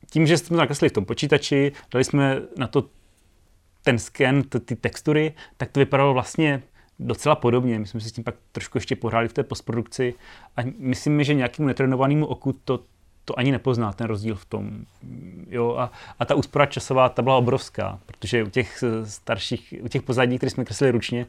tím, 0.09 0.27
že 0.27 0.37
jsme 0.37 0.55
to 0.55 0.59
nakreslili 0.59 0.89
v 0.89 0.93
tom 0.93 1.05
počítači, 1.05 1.71
dali 1.91 2.03
jsme 2.03 2.41
na 2.57 2.67
to 2.67 2.89
ten 3.83 3.99
sken, 3.99 4.43
ty 4.43 4.75
textury, 4.75 5.33
tak 5.57 5.71
to 5.71 5.79
vypadalo 5.79 6.13
vlastně 6.13 6.63
docela 6.99 7.35
podobně. 7.35 7.79
My 7.79 7.87
jsme 7.87 7.99
si 7.99 8.09
s 8.09 8.11
tím 8.11 8.23
pak 8.23 8.35
trošku 8.51 8.77
ještě 8.77 8.95
pohráli 8.95 9.27
v 9.27 9.33
té 9.33 9.43
postprodukci 9.43 10.13
a 10.57 10.61
myslím, 10.77 11.23
že 11.23 11.33
nějakému 11.33 11.67
netrenovanému 11.67 12.25
oku 12.25 12.53
to, 12.53 12.79
to 13.25 13.39
ani 13.39 13.51
nepozná 13.51 13.93
ten 13.93 14.07
rozdíl 14.07 14.35
v 14.35 14.45
tom. 14.45 14.85
Jo, 15.49 15.75
a, 15.77 15.91
a 16.19 16.25
ta 16.25 16.35
úspora 16.35 16.65
časová, 16.65 17.09
ta 17.09 17.21
byla 17.21 17.37
obrovská, 17.37 17.99
protože 18.05 18.43
u 18.43 18.49
těch 18.49 18.83
starších, 19.03 19.73
u 19.83 19.87
těch 19.87 20.01
pozadí, 20.01 20.37
které 20.37 20.49
jsme 20.49 20.65
kreslili 20.65 20.91
ručně, 20.91 21.25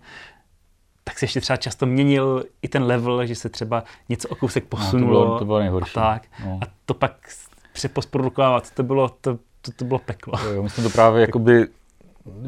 tak 1.05 1.19
se 1.19 1.25
ještě 1.25 1.41
třeba 1.41 1.57
často 1.57 1.87
měnil 1.87 2.45
i 2.63 2.69
ten 2.69 2.83
level, 2.83 3.27
že 3.27 3.35
se 3.35 3.49
třeba 3.49 3.85
něco 4.09 4.29
o 4.29 4.35
kousek 4.35 4.65
posunulo. 4.65 5.13
No, 5.13 5.21
to 5.21 5.27
bylo, 5.27 5.39
to 5.39 5.45
bylo 5.45 5.59
nejhorší. 5.59 5.97
A, 5.97 6.01
tak. 6.01 6.27
No. 6.45 6.59
a 6.63 6.67
to 6.87 6.95
pak 6.95 7.31
přeposprodukovat, 7.77 8.71
to 8.71 8.83
bylo, 8.83 9.09
to, 9.09 9.39
to, 9.63 9.73
to 9.77 9.85
bylo 9.85 9.99
peklo. 9.99 10.35
Jo, 10.45 10.53
jo, 10.53 10.63
my 10.63 10.71
jsme 10.71 10.83
to 10.83 10.91
právě 10.91 11.21
jakoby, 11.21 11.67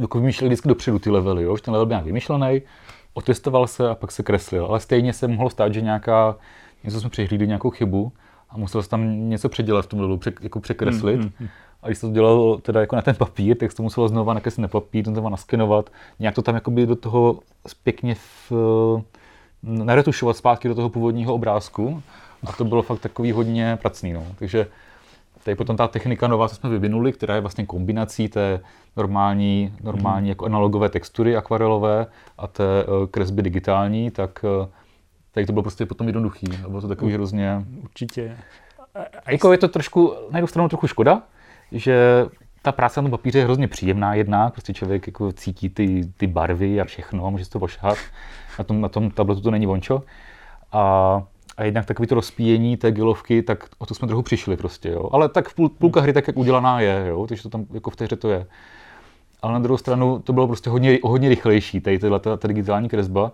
jako 0.01 0.18
vymýšleli 0.18 0.49
vždycky 0.49 0.68
dopředu 0.68 0.99
ty 0.99 1.11
levely, 1.11 1.43
jo? 1.43 1.57
že 1.57 1.62
ten 1.62 1.74
level 1.74 1.87
byl 1.87 1.93
nějak 1.93 2.05
vymyšlený, 2.05 2.62
otestoval 3.14 3.66
se 3.66 3.91
a 3.91 3.95
pak 3.95 4.12
se 4.12 4.22
kreslil, 4.22 4.66
ale 4.66 4.81
stejně 4.81 5.12
se 5.12 5.29
mohlo 5.29 5.51
stát, 5.51 5.74
že 5.74 5.81
nějaká, 5.81 6.37
něco 6.85 7.01
jsme 7.01 7.11
přehlídli, 7.11 7.47
nějakou 7.47 7.70
chybu 7.70 8.12
a 8.51 8.57
musel 8.57 8.83
se 8.83 8.89
tam 8.89 9.29
něco 9.29 9.49
předělat 9.49 9.85
v 9.85 9.89
tom 9.89 10.01
levelu, 10.01 10.18
pře, 10.18 10.33
jako 10.41 10.61
překreslit. 10.61 11.20
Mm, 11.20 11.31
mm, 11.41 11.49
A 11.83 11.87
když 11.87 11.99
se 11.99 12.07
to 12.07 12.12
dělalo 12.12 12.59
teda 12.59 12.81
jako 12.81 12.97
na 12.97 13.03
ten 13.03 13.14
papír, 13.14 13.57
tak 13.57 13.70
se 13.70 13.76
to 13.76 13.83
muselo 13.83 14.09
znova 14.09 14.35
nakreslit 14.35 14.62
na 14.62 14.68
papír, 14.68 15.05
znova 15.05 15.31
naskenovat, 15.31 15.91
nějak 16.18 16.35
to 16.35 16.43
tam 16.43 16.55
jakoby 16.55 16.87
do 16.87 16.97
toho 16.97 17.41
pěkně 17.83 18.14
v, 18.14 18.53
naretušovat 19.62 20.37
zpátky 20.37 20.68
do 20.68 20.74
toho 20.74 20.89
původního 20.89 21.35
obrázku. 21.35 22.03
A 22.47 22.53
to 22.53 22.64
bylo 22.64 22.83
fakt 22.83 23.01
takový 23.01 23.33
hodně 23.33 23.79
pracný. 23.83 24.12
No. 24.12 24.26
Takže 24.39 24.66
tady 25.45 25.55
potom 25.55 25.76
ta 25.76 25.89
technika 25.89 26.28
nová, 26.28 26.49
co 26.49 26.55
jsme 26.55 26.70
vyvinuli, 26.70 27.12
která 27.12 27.34
je 27.34 27.41
vlastně 27.41 27.66
kombinací 27.66 28.28
té 28.28 28.61
normální, 28.97 29.74
normální 29.82 30.24
mm. 30.24 30.28
jako 30.28 30.45
analogové 30.45 30.89
textury 30.89 31.36
akvarelové 31.36 32.07
a 32.39 32.47
té 32.47 32.84
uh, 32.84 33.07
kresby 33.07 33.43
digitální, 33.43 34.11
tak 34.11 34.45
uh, 34.61 34.68
tady 35.32 35.47
to 35.47 35.53
bylo 35.53 35.62
prostě 35.62 35.86
potom 35.86 36.07
jednoduchý. 36.07 36.47
A 36.64 36.68
bylo 36.68 36.80
to 36.80 36.89
takový 36.89 37.12
hrozně... 37.12 37.64
Určitě. 37.82 38.36
A 39.24 39.30
jako 39.30 39.53
je 39.53 39.59
to 39.59 39.68
trošku, 39.68 40.14
na 40.30 40.39
jednu 40.39 40.47
stranu 40.47 40.68
trochu 40.68 40.86
škoda, 40.86 41.22
že 41.72 42.26
ta 42.62 42.72
práce 42.72 43.01
na 43.01 43.05
tom 43.05 43.11
papíře 43.11 43.39
je 43.39 43.45
hrozně 43.45 43.68
příjemná 43.68 44.14
jedna, 44.14 44.51
prostě 44.51 44.72
člověk 44.72 45.07
jako 45.07 45.32
cítí 45.32 45.68
ty, 45.68 46.12
ty 46.16 46.26
barvy 46.26 46.80
a 46.80 46.84
všechno, 46.84 47.30
může 47.30 47.45
si 47.45 47.51
to 47.51 47.59
pošahat. 47.59 47.99
Na 48.59 48.64
tom, 48.64 48.80
na 48.80 48.89
tom 48.89 49.11
tabletu 49.11 49.41
to 49.41 49.51
není 49.51 49.66
vončo. 49.66 50.03
A 50.72 51.22
a 51.59 51.64
jednak 51.64 51.86
takový 51.86 52.09
to 52.09 52.14
rozpíjení 52.14 52.76
té 52.76 52.92
gilovky, 52.92 53.42
tak 53.42 53.64
o 53.78 53.86
to 53.86 53.94
jsme 53.94 54.09
trochu 54.09 54.22
přišli 54.22 54.56
prostě, 54.56 54.88
jo. 54.88 55.09
Ale 55.12 55.28
tak 55.28 55.48
v 55.48 55.54
půl, 55.54 55.68
půlka 55.68 56.00
hry 56.00 56.12
tak, 56.12 56.26
jak 56.26 56.36
udělaná 56.36 56.80
je, 56.80 57.04
jo, 57.09 57.26
takže 57.26 57.42
to 57.42 57.48
tam 57.48 57.66
jako 57.72 57.90
v 57.90 57.96
té 57.96 58.04
hře 58.04 58.16
to 58.16 58.30
je. 58.30 58.46
Ale 59.42 59.52
na 59.52 59.59
druhou 59.59 59.78
stranu 59.78 60.18
to 60.18 60.32
bylo 60.32 60.46
prostě 60.46 60.70
hodně, 60.70 60.98
hodně 61.02 61.28
rychlejší, 61.28 61.80
tady 61.80 61.98
tato, 61.98 62.18
ta, 62.18 62.36
ta 62.36 62.48
digitální 62.48 62.88
kresba. 62.88 63.32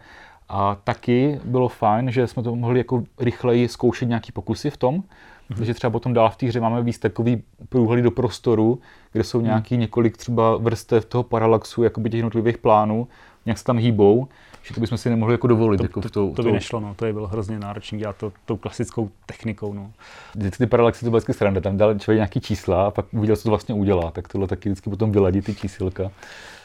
A 0.49 0.77
taky 0.85 1.41
bylo 1.45 1.69
fajn, 1.69 2.11
že 2.11 2.27
jsme 2.27 2.43
to 2.43 2.57
mohli 2.57 2.81
jako 2.81 3.03
rychleji 3.21 3.69
zkoušet 3.69 4.09
nějaký 4.09 4.33
pokusy 4.33 4.71
v 4.71 4.77
tom, 4.77 4.95
mm-hmm. 4.95 5.57
takže 5.57 5.75
třeba 5.75 5.91
potom 5.91 6.13
dál 6.13 6.31
v 6.31 6.37
té 6.37 6.47
hře 6.47 6.61
máme 6.61 6.83
víc 6.83 6.99
takový 6.99 7.43
průhledy 7.69 8.03
do 8.03 8.11
prostoru, 8.11 8.79
kde 9.13 9.25
jsou 9.25 9.39
mhm. 9.39 9.47
nějaký 9.47 9.77
několik 9.77 10.17
třeba 10.17 10.57
vrstev 10.57 11.05
toho 11.05 11.23
paralaxu, 11.23 11.83
jakoby 11.83 12.11
těch 12.11 12.19
jednotlivých 12.19 12.59
plánů, 12.59 13.09
nějak 13.47 13.59
se 13.59 13.65
tam 13.65 13.79
hýbou 13.79 14.29
že 14.65 14.75
to 14.75 14.81
bychom 14.81 14.99
si 14.99 15.11
nemohli 15.11 15.35
jako 15.35 15.47
dovolit. 15.47 15.79
To, 15.79 15.85
jako 15.85 16.01
to, 16.01 16.09
to, 16.09 16.33
to 16.37 16.43
by 16.43 16.53
nešlo, 16.53 16.81
no. 16.81 16.95
to 16.95 17.07
je 17.07 17.13
bylo 17.13 17.27
hrozně 17.27 17.59
náročné 17.59 17.99
dělat 17.99 18.17
to 18.17 18.33
tou 18.45 18.57
klasickou 18.57 19.11
technikou. 19.27 19.73
No. 19.73 19.93
Vždycky 20.35 20.59
ty 20.65 20.67
paralaxy 20.67 21.05
to 21.05 21.11
bylo 21.11 21.19
vždycky 21.19 21.33
sranda, 21.33 21.61
tam 21.61 21.77
dal 21.77 21.99
člověk 21.99 22.17
nějaký 22.17 22.41
čísla 22.41 22.87
a 22.87 22.91
pak 22.91 23.07
uviděl, 23.13 23.37
co 23.37 23.43
to 23.43 23.49
vlastně 23.49 23.75
udělá, 23.75 24.11
tak 24.11 24.29
tohle 24.29 24.47
taky 24.47 24.69
vždycky 24.69 24.91
potom 24.91 25.13
vyladí 25.13 25.43
ty 25.43 25.55
čísilka. 25.55 26.11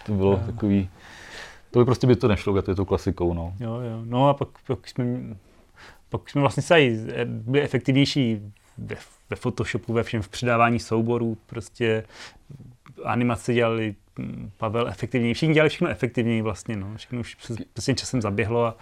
To 0.06 0.12
bylo 0.12 0.32
no. 0.32 0.43
takový, 0.45 0.89
to 1.72 1.80
by 1.80 1.86
prostě 1.86 2.08
by 2.08 2.16
to 2.16 2.28
nešlo, 2.28 2.62
to 2.62 2.72
je 2.72 2.76
tou 2.76 2.86
klasikou. 2.86 3.34
No. 3.34 3.54
Jo, 3.60 3.74
jo. 3.74 4.02
No 4.04 4.30
a 4.30 4.34
pak, 4.34 4.50
pak 4.68 4.88
jsme, 4.88 5.06
pak 6.10 6.30
jsme 6.30 6.41
vlastně 6.41 6.64
se 6.64 6.76
byli 7.26 7.62
efektivnější 7.62 8.41
ve, 8.78 8.95
ve 9.30 9.36
Photoshopu, 9.36 9.93
ve 9.93 10.04
všem 10.04 10.22
v 10.22 10.30
přidávání 10.30 10.80
souborů, 10.80 11.38
prostě 11.45 12.04
animace 13.04 13.54
dělali 13.54 13.95
Pavel 14.58 14.88
efektivněji. 14.88 15.34
Všichni 15.34 15.54
dělali 15.54 15.70
všechno 15.70 15.90
efektivněji 15.90 16.42
vlastně, 16.42 16.76
no. 16.76 16.88
Všechno 16.96 17.20
už 17.20 17.38
přesně 17.74 17.96
časem 17.96 18.22
zaběhlo 18.22 18.66
a... 18.66 18.78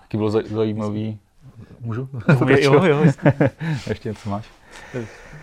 Taky 0.00 0.16
bylo 0.16 0.30
zajímavý. 0.30 1.18
Můžu? 1.80 2.08
No, 2.40 2.48
jo, 2.48 2.84
jo. 2.84 3.04
Ještě 3.88 4.08
něco 4.08 4.30
máš? 4.30 4.46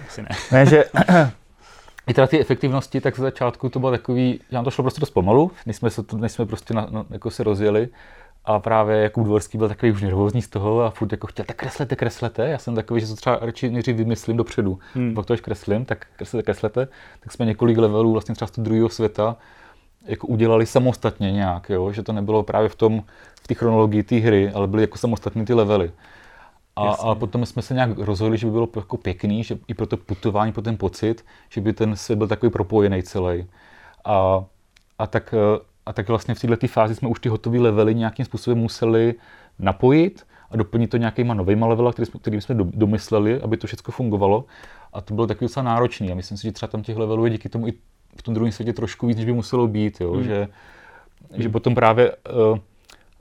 Asi 0.08 0.22
ne. 0.22 0.30
ne, 0.52 0.66
že 0.66 0.84
i 2.08 2.14
teda 2.14 2.28
ty 2.28 2.40
efektivnosti, 2.40 3.02
tak 3.02 3.16
z 3.16 3.20
začátku 3.20 3.70
to 3.70 3.80
bylo 3.80 3.92
takový, 3.92 4.40
že 4.50 4.56
nám 4.56 4.64
to 4.64 4.72
šlo 4.72 4.84
prostě 4.84 5.00
dost 5.00 5.10
pomalu, 5.10 5.52
než 5.66 5.76
jsme, 5.76 5.90
se, 5.90 6.04
než 6.16 6.32
jsme 6.32 6.46
prostě 6.46 6.74
na, 6.74 6.88
na, 6.92 7.06
jako 7.10 7.32
se 7.32 7.44
rozjeli. 7.44 7.90
A 8.46 8.60
právě 8.60 8.98
Jakub 8.98 9.26
Dvorský 9.26 9.58
byl 9.58 9.68
takový 9.68 9.92
už 9.92 10.02
nervózní 10.02 10.42
z 10.42 10.50
toho 10.50 10.82
a 10.82 10.90
furt 10.90 11.12
jako 11.12 11.28
chtěl, 11.28 11.46
tak 11.46 11.56
kreslete, 11.56 11.96
kreslete. 11.96 12.50
Já 12.50 12.58
jsem 12.58 12.76
takový, 12.76 13.02
že 13.02 13.08
to 13.08 13.16
třeba 13.16 13.40
radši 13.42 13.70
nejdřív 13.70 13.96
vymyslím 13.96 14.38
dopředu. 14.38 14.80
Hmm. 14.94 15.14
Pak 15.14 15.26
to 15.26 15.34
až 15.34 15.42
kreslím, 15.42 15.86
tak 15.86 16.08
kreslete, 16.16 16.44
kreslete. 16.44 16.88
Tak 17.20 17.32
jsme 17.32 17.46
několik 17.46 17.78
levelů 17.78 18.12
vlastně 18.12 18.36
třeba 18.36 18.48
z 18.48 18.52
toho 18.52 18.66
druhého 18.66 18.90
světa 18.90 19.38
jako 20.06 20.28
udělali 20.28 20.66
samostatně 20.66 21.32
nějak, 21.32 21.70
jo? 21.70 21.92
že 21.92 22.04
to 22.04 22.14
nebylo 22.14 22.44
právě 22.44 22.70
v 22.70 22.76
tom, 22.76 23.04
v 23.44 23.48
té 23.48 23.54
chronologii 23.54 24.04
té 24.04 24.16
hry, 24.16 24.52
ale 24.52 24.68
byly 24.68 24.84
jako 24.84 24.98
samostatné 24.98 25.46
ty 25.46 25.54
levely. 25.54 25.92
A, 26.76 26.92
a 26.92 27.16
potom 27.16 27.46
jsme 27.46 27.62
se 27.62 27.74
nějak 27.74 27.98
rozhodli, 27.98 28.38
že 28.38 28.46
by 28.46 28.52
bylo 28.52 28.70
jako 28.76 28.98
pěkný, 28.98 29.44
že 29.44 29.58
i 29.68 29.74
pro 29.74 29.86
to 29.86 29.98
putování, 29.98 30.52
pro 30.52 30.62
ten 30.62 30.78
pocit, 30.78 31.26
že 31.50 31.62
by 31.62 31.74
ten 31.74 31.96
svět 31.96 32.16
byl 32.16 32.28
takový 32.28 32.52
propojený 32.52 33.04
celý. 33.04 33.48
A, 34.06 34.44
a 35.00 35.08
tak 35.08 35.36
a 35.86 35.94
tak 35.94 36.08
vlastně 36.08 36.36
v 36.36 36.40
této 36.40 36.68
fázi 36.68 36.96
jsme 36.96 37.08
už 37.08 37.20
ty 37.20 37.30
hotové 37.30 37.60
levely 37.60 37.96
nějakým 37.96 38.26
způsobem 38.26 38.58
museli 38.58 39.14
napojit 39.60 40.26
a 40.52 40.58
doplnit 40.58 40.88
to 40.88 40.98
nějakýma 40.98 41.34
novýma 41.34 41.68
levely, 41.68 41.94
který 41.94 42.06
jsme, 42.06 42.20
který 42.20 42.42
jsme 42.42 42.56
domysleli, 42.56 43.42
aby 43.42 43.58
to 43.58 43.68
všechno 43.68 43.92
fungovalo. 43.92 44.46
A 44.94 45.02
to 45.02 45.14
bylo 45.14 45.28
takový 45.28 45.46
docela 45.46 45.64
náročný. 45.64 46.12
A 46.12 46.16
myslím 46.16 46.38
si, 46.38 46.44
že 46.44 46.52
třeba 46.52 46.68
tam 46.68 46.84
těch 46.84 46.98
levelů 46.98 47.26
je 47.26 47.32
díky 47.32 47.50
tomu 47.50 47.68
i 47.68 47.74
v 48.18 48.22
tom 48.22 48.34
druhém 48.34 48.52
světě 48.52 48.74
trošku 48.74 49.08
víc, 49.08 49.18
než 49.18 49.26
by 49.26 49.34
muselo 49.34 49.68
být. 49.68 50.02
Jo? 50.02 50.12
Hmm. 50.12 50.24
Že, 50.24 50.48
že 51.38 51.50
potom 51.50 51.76
právě 51.76 52.12
uh, 52.12 52.58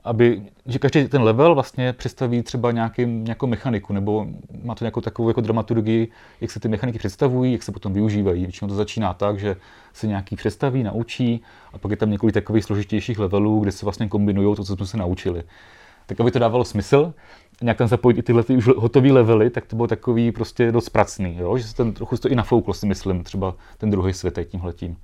aby, 0.03 0.41
že 0.65 0.79
každý 0.79 1.07
ten 1.07 1.21
level 1.21 1.53
vlastně 1.53 1.93
představí 1.93 2.41
třeba 2.43 2.71
nějaký, 2.71 3.05
nějakou 3.05 3.47
mechaniku, 3.47 3.93
nebo 3.93 4.27
má 4.63 4.75
to 4.75 4.83
nějakou 4.83 5.01
takovou 5.01 5.27
jako 5.27 5.41
dramaturgii, 5.41 6.07
jak 6.41 6.51
se 6.51 6.59
ty 6.59 6.67
mechaniky 6.67 6.99
představují, 6.99 7.53
jak 7.53 7.63
se 7.63 7.71
potom 7.71 7.93
využívají. 7.93 8.43
Většinou 8.43 8.69
to 8.69 8.75
začíná 8.75 9.13
tak, 9.13 9.39
že 9.39 9.55
se 9.93 10.07
nějaký 10.07 10.35
představí, 10.35 10.83
naučí 10.83 11.41
a 11.73 11.77
pak 11.77 11.91
je 11.91 11.97
tam 11.97 12.11
několik 12.11 12.33
takových 12.33 12.63
složitějších 12.63 13.19
levelů, 13.19 13.59
kde 13.59 13.71
se 13.71 13.85
vlastně 13.85 14.07
kombinují 14.07 14.55
to, 14.55 14.63
co 14.63 14.75
jsme 14.75 14.85
se 14.85 14.97
naučili. 14.97 15.43
Tak 16.05 16.19
aby 16.21 16.31
to 16.31 16.39
dávalo 16.39 16.65
smysl, 16.65 17.13
nějak 17.61 17.77
tam 17.77 17.87
zapojit 17.87 18.17
i 18.17 18.23
tyhle 18.23 18.43
ty 18.43 18.57
už 18.57 18.67
hotové 18.67 19.11
levely, 19.11 19.49
tak 19.49 19.65
to 19.65 19.75
bylo 19.75 19.87
takový 19.87 20.31
prostě 20.31 20.71
dost 20.71 20.89
pracný, 20.89 21.37
jo? 21.39 21.57
že 21.57 21.63
se 21.63 21.75
ten 21.75 21.93
trochu 21.93 22.17
to 22.17 22.29
i 22.29 22.35
nafouklo, 22.35 22.73
si 22.73 22.85
myslím, 22.85 23.23
třeba 23.23 23.55
ten 23.77 23.89
druhý 23.89 24.13
svět 24.13 24.39
tímhletím. 24.45 24.97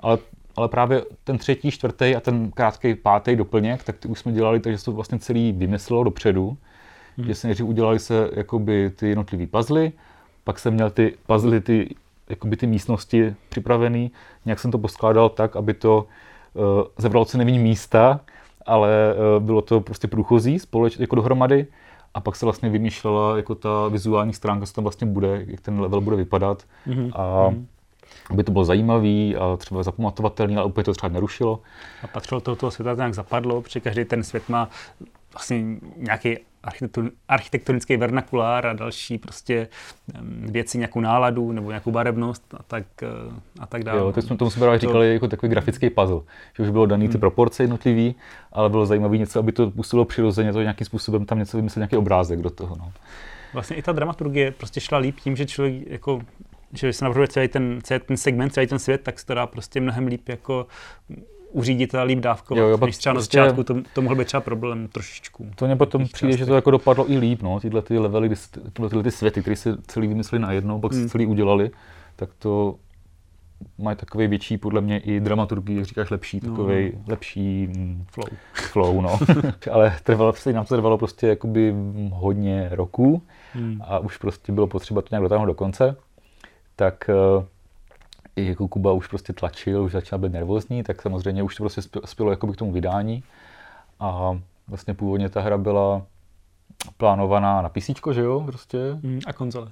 Ale 0.00 0.18
ale 0.58 0.68
právě 0.68 1.02
ten 1.24 1.38
třetí, 1.38 1.70
čtvrtý 1.70 2.16
a 2.16 2.20
ten 2.20 2.50
krátký 2.50 2.94
pátý 2.94 3.36
doplněk, 3.36 3.84
tak 3.84 3.96
ty 3.96 4.08
už 4.08 4.18
jsme 4.18 4.32
dělali, 4.32 4.60
takže 4.60 4.78
se 4.78 4.84
to 4.84 4.92
vlastně 4.92 5.18
celý 5.18 5.52
vymyslelo 5.52 6.04
dopředu. 6.04 6.56
Hmm. 7.16 7.26
Že 7.26 7.34
se 7.34 7.46
nejdřív 7.46 7.66
udělali 7.66 7.98
se 7.98 8.30
jakoby 8.32 8.90
ty 8.90 9.08
jednotlivý 9.08 9.46
puzzle, 9.46 9.90
pak 10.44 10.58
jsem 10.58 10.74
měl 10.74 10.90
ty 10.90 11.14
puzzle, 11.26 11.60
ty, 11.60 11.94
jakoby 12.28 12.56
ty 12.56 12.66
místnosti 12.66 13.34
připravený, 13.48 14.10
nějak 14.44 14.58
jsem 14.58 14.70
to 14.70 14.78
poskládal 14.78 15.28
tak, 15.28 15.56
aby 15.56 15.74
to 15.74 16.06
uh, 16.54 16.82
zebralo 16.98 17.24
co 17.24 17.38
nejméně 17.38 17.58
místa, 17.58 18.20
ale 18.66 19.14
uh, 19.14 19.44
bylo 19.44 19.62
to 19.62 19.80
prostě 19.80 20.08
průchozí 20.08 20.58
společně 20.58 21.02
jako 21.02 21.16
dohromady 21.16 21.66
a 22.14 22.20
pak 22.20 22.36
se 22.36 22.46
vlastně 22.46 22.70
vymýšlela 22.70 23.36
jako 23.36 23.54
ta 23.54 23.88
vizuální 23.88 24.32
stránka, 24.32 24.66
co 24.66 24.72
tam 24.72 24.84
vlastně 24.84 25.06
bude, 25.06 25.44
jak 25.46 25.60
ten 25.60 25.80
level 25.80 26.00
bude 26.00 26.16
vypadat. 26.16 26.62
Mm-hmm. 26.86 27.10
A 27.14 27.50
mm-hmm 27.50 27.64
aby 28.30 28.44
to 28.44 28.52
bylo 28.52 28.64
zajímavý 28.64 29.36
a 29.36 29.56
třeba 29.56 29.82
zapamatovatelný, 29.82 30.56
ale 30.56 30.66
úplně 30.66 30.84
to 30.84 30.92
třeba 30.92 31.12
nerušilo. 31.12 31.60
A 32.02 32.06
patřilo 32.06 32.40
to 32.40 32.56
toho 32.56 32.70
světa 32.70 32.94
nějak 32.94 33.14
zapadlo, 33.14 33.62
protože 33.62 33.80
každý 33.80 34.04
ten 34.04 34.22
svět 34.22 34.48
má 34.48 34.68
vlastně 35.32 35.64
nějaký 35.96 36.38
architektonický 37.28 37.96
vernakulár 37.96 38.66
a 38.66 38.72
další 38.72 39.18
prostě 39.18 39.68
věci, 40.40 40.78
nějakou 40.78 41.00
náladu 41.00 41.52
nebo 41.52 41.68
nějakou 41.68 41.90
barevnost 41.90 42.54
a 42.54 42.62
tak, 42.62 42.84
eh, 43.02 43.06
a 43.60 43.66
tak 43.66 43.84
dále. 43.84 43.98
Jo, 43.98 44.12
tak 44.12 44.24
jsme 44.24 44.36
tomu 44.36 44.50
jsme 44.50 44.78
říkali 44.78 45.12
jako 45.12 45.28
takový 45.28 45.50
grafický 45.50 45.90
puzzle, 45.90 46.20
že 46.56 46.62
už 46.62 46.70
bylo 46.70 46.86
daný 46.86 47.08
ty 47.08 47.12
hmm. 47.12 47.20
proporce 47.20 47.62
jednotlivý, 47.62 48.14
ale 48.52 48.68
bylo 48.70 48.86
zajímavé 48.86 49.18
něco, 49.18 49.38
aby 49.38 49.52
to 49.52 49.70
působilo 49.70 50.04
přirozeně, 50.04 50.52
to 50.52 50.60
nějakým 50.60 50.84
způsobem 50.84 51.26
tam 51.26 51.38
něco 51.38 51.56
vymyslet, 51.56 51.80
nějaký 51.80 51.96
obrázek 51.96 52.40
do 52.40 52.50
toho. 52.50 52.76
No. 52.78 52.92
Vlastně 53.52 53.76
i 53.76 53.82
ta 53.82 53.92
dramaturgie 53.92 54.50
prostě 54.50 54.80
šla 54.80 54.98
líp 54.98 55.20
tím, 55.20 55.36
že 55.36 55.46
člověk 55.46 55.90
jako 55.90 56.20
že 56.72 56.92
se 56.92 57.04
navrhuje 57.04 57.28
celý 57.28 57.48
ten, 57.48 57.78
celý 57.82 58.00
ten 58.00 58.16
segment, 58.16 58.50
celý 58.50 58.66
ten 58.66 58.78
svět, 58.78 59.00
tak 59.02 59.18
se 59.18 59.26
to 59.26 59.34
dá 59.34 59.46
prostě 59.46 59.80
mnohem 59.80 60.06
líp 60.06 60.28
jako 60.28 60.66
uřídit 61.52 61.94
a 61.94 62.02
líp 62.02 62.18
dávkovat, 62.18 62.60
jo, 62.60 62.68
jo, 62.68 62.78
než 62.86 62.96
třeba 62.96 63.14
prostě, 63.14 63.38
na 63.38 63.44
začátku 63.44 63.64
to, 63.64 63.82
to 63.94 64.02
mohl 64.02 64.14
být 64.14 64.26
třeba 64.26 64.40
problém 64.40 64.88
trošičku. 64.88 65.50
To 65.56 65.66
mě 65.66 65.76
potom 65.76 66.06
přijde, 66.06 66.36
že 66.36 66.46
to 66.46 66.54
jako 66.54 66.70
dopadlo 66.70 67.10
i 67.10 67.18
líp, 67.18 67.42
no, 67.42 67.60
tyhle 67.60 67.82
ty 67.82 67.98
levely, 67.98 68.30
tyhle, 68.72 68.88
tyhle 68.88 69.02
ty 69.02 69.10
světy, 69.10 69.40
které 69.40 69.56
se 69.56 69.76
celý 69.86 70.08
vymysleli 70.08 70.42
najednou, 70.42 70.80
pak 70.80 70.92
hmm. 70.92 71.02
se 71.02 71.08
celý 71.08 71.26
udělali, 71.26 71.70
tak 72.16 72.30
to 72.38 72.74
mají 73.78 73.96
takový 73.96 74.26
větší, 74.26 74.58
podle 74.58 74.80
mě 74.80 74.98
i 74.98 75.20
dramaturgii, 75.20 75.76
jak 75.76 75.86
říkáš, 75.86 76.10
lepší, 76.10 76.40
takový 76.40 76.92
no. 76.94 77.02
lepší 77.08 77.66
mm, 77.66 78.04
flow. 78.10 78.28
flow 78.54 79.00
no. 79.00 79.18
Ale 79.72 79.96
trvalo, 80.02 80.32
nám 80.52 80.64
to 80.64 80.74
trvalo 80.74 80.98
prostě 80.98 81.26
jakoby 81.26 81.74
hodně 82.12 82.68
roků 82.72 83.22
hmm. 83.52 83.80
a 83.84 83.98
už 83.98 84.16
prostě 84.16 84.52
bylo 84.52 84.66
potřeba 84.66 85.02
to 85.02 85.08
nějak 85.10 85.22
dotáhnout 85.22 85.46
do 85.46 85.54
konce 85.54 85.96
tak 86.78 87.10
eh, 87.10 87.44
i 88.36 88.46
jako 88.46 88.68
Kuba 88.68 88.92
už 88.92 89.06
prostě 89.06 89.32
tlačil, 89.32 89.82
už 89.82 89.92
začal 89.92 90.18
být 90.18 90.32
nervózní, 90.32 90.82
tak 90.82 91.02
samozřejmě 91.02 91.42
už 91.42 91.56
to 91.56 91.62
prostě 91.62 91.82
spělo 92.04 92.36
k 92.36 92.56
tomu 92.56 92.72
vydání. 92.72 93.22
A 94.00 94.38
vlastně 94.68 94.94
původně 94.94 95.28
ta 95.28 95.40
hra 95.40 95.58
byla 95.58 96.02
plánovaná 96.96 97.62
na 97.62 97.68
PC, 97.68 97.90
že 98.12 98.20
jo? 98.20 98.42
Prostě. 98.46 98.78
Mm, 99.02 99.20
a 99.26 99.32
konzole. 99.32 99.68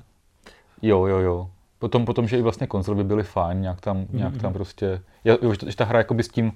Jo, 0.82 1.06
jo, 1.06 1.18
jo. 1.18 1.50
Potom, 1.78 2.04
potom, 2.04 2.28
že 2.28 2.38
i 2.38 2.42
vlastně 2.42 2.66
konzole 2.66 2.96
by 2.96 3.04
byly 3.04 3.22
fajn, 3.22 3.60
nějak 3.60 3.80
tam, 3.80 3.96
mm-hmm. 3.96 4.14
nějak 4.16 4.36
tam 4.36 4.52
prostě, 4.52 5.00
jo, 5.24 5.54
že 5.66 5.76
ta 5.76 5.84
hra 5.84 5.98
jakoby 5.98 6.22
s 6.22 6.28
tím, 6.28 6.52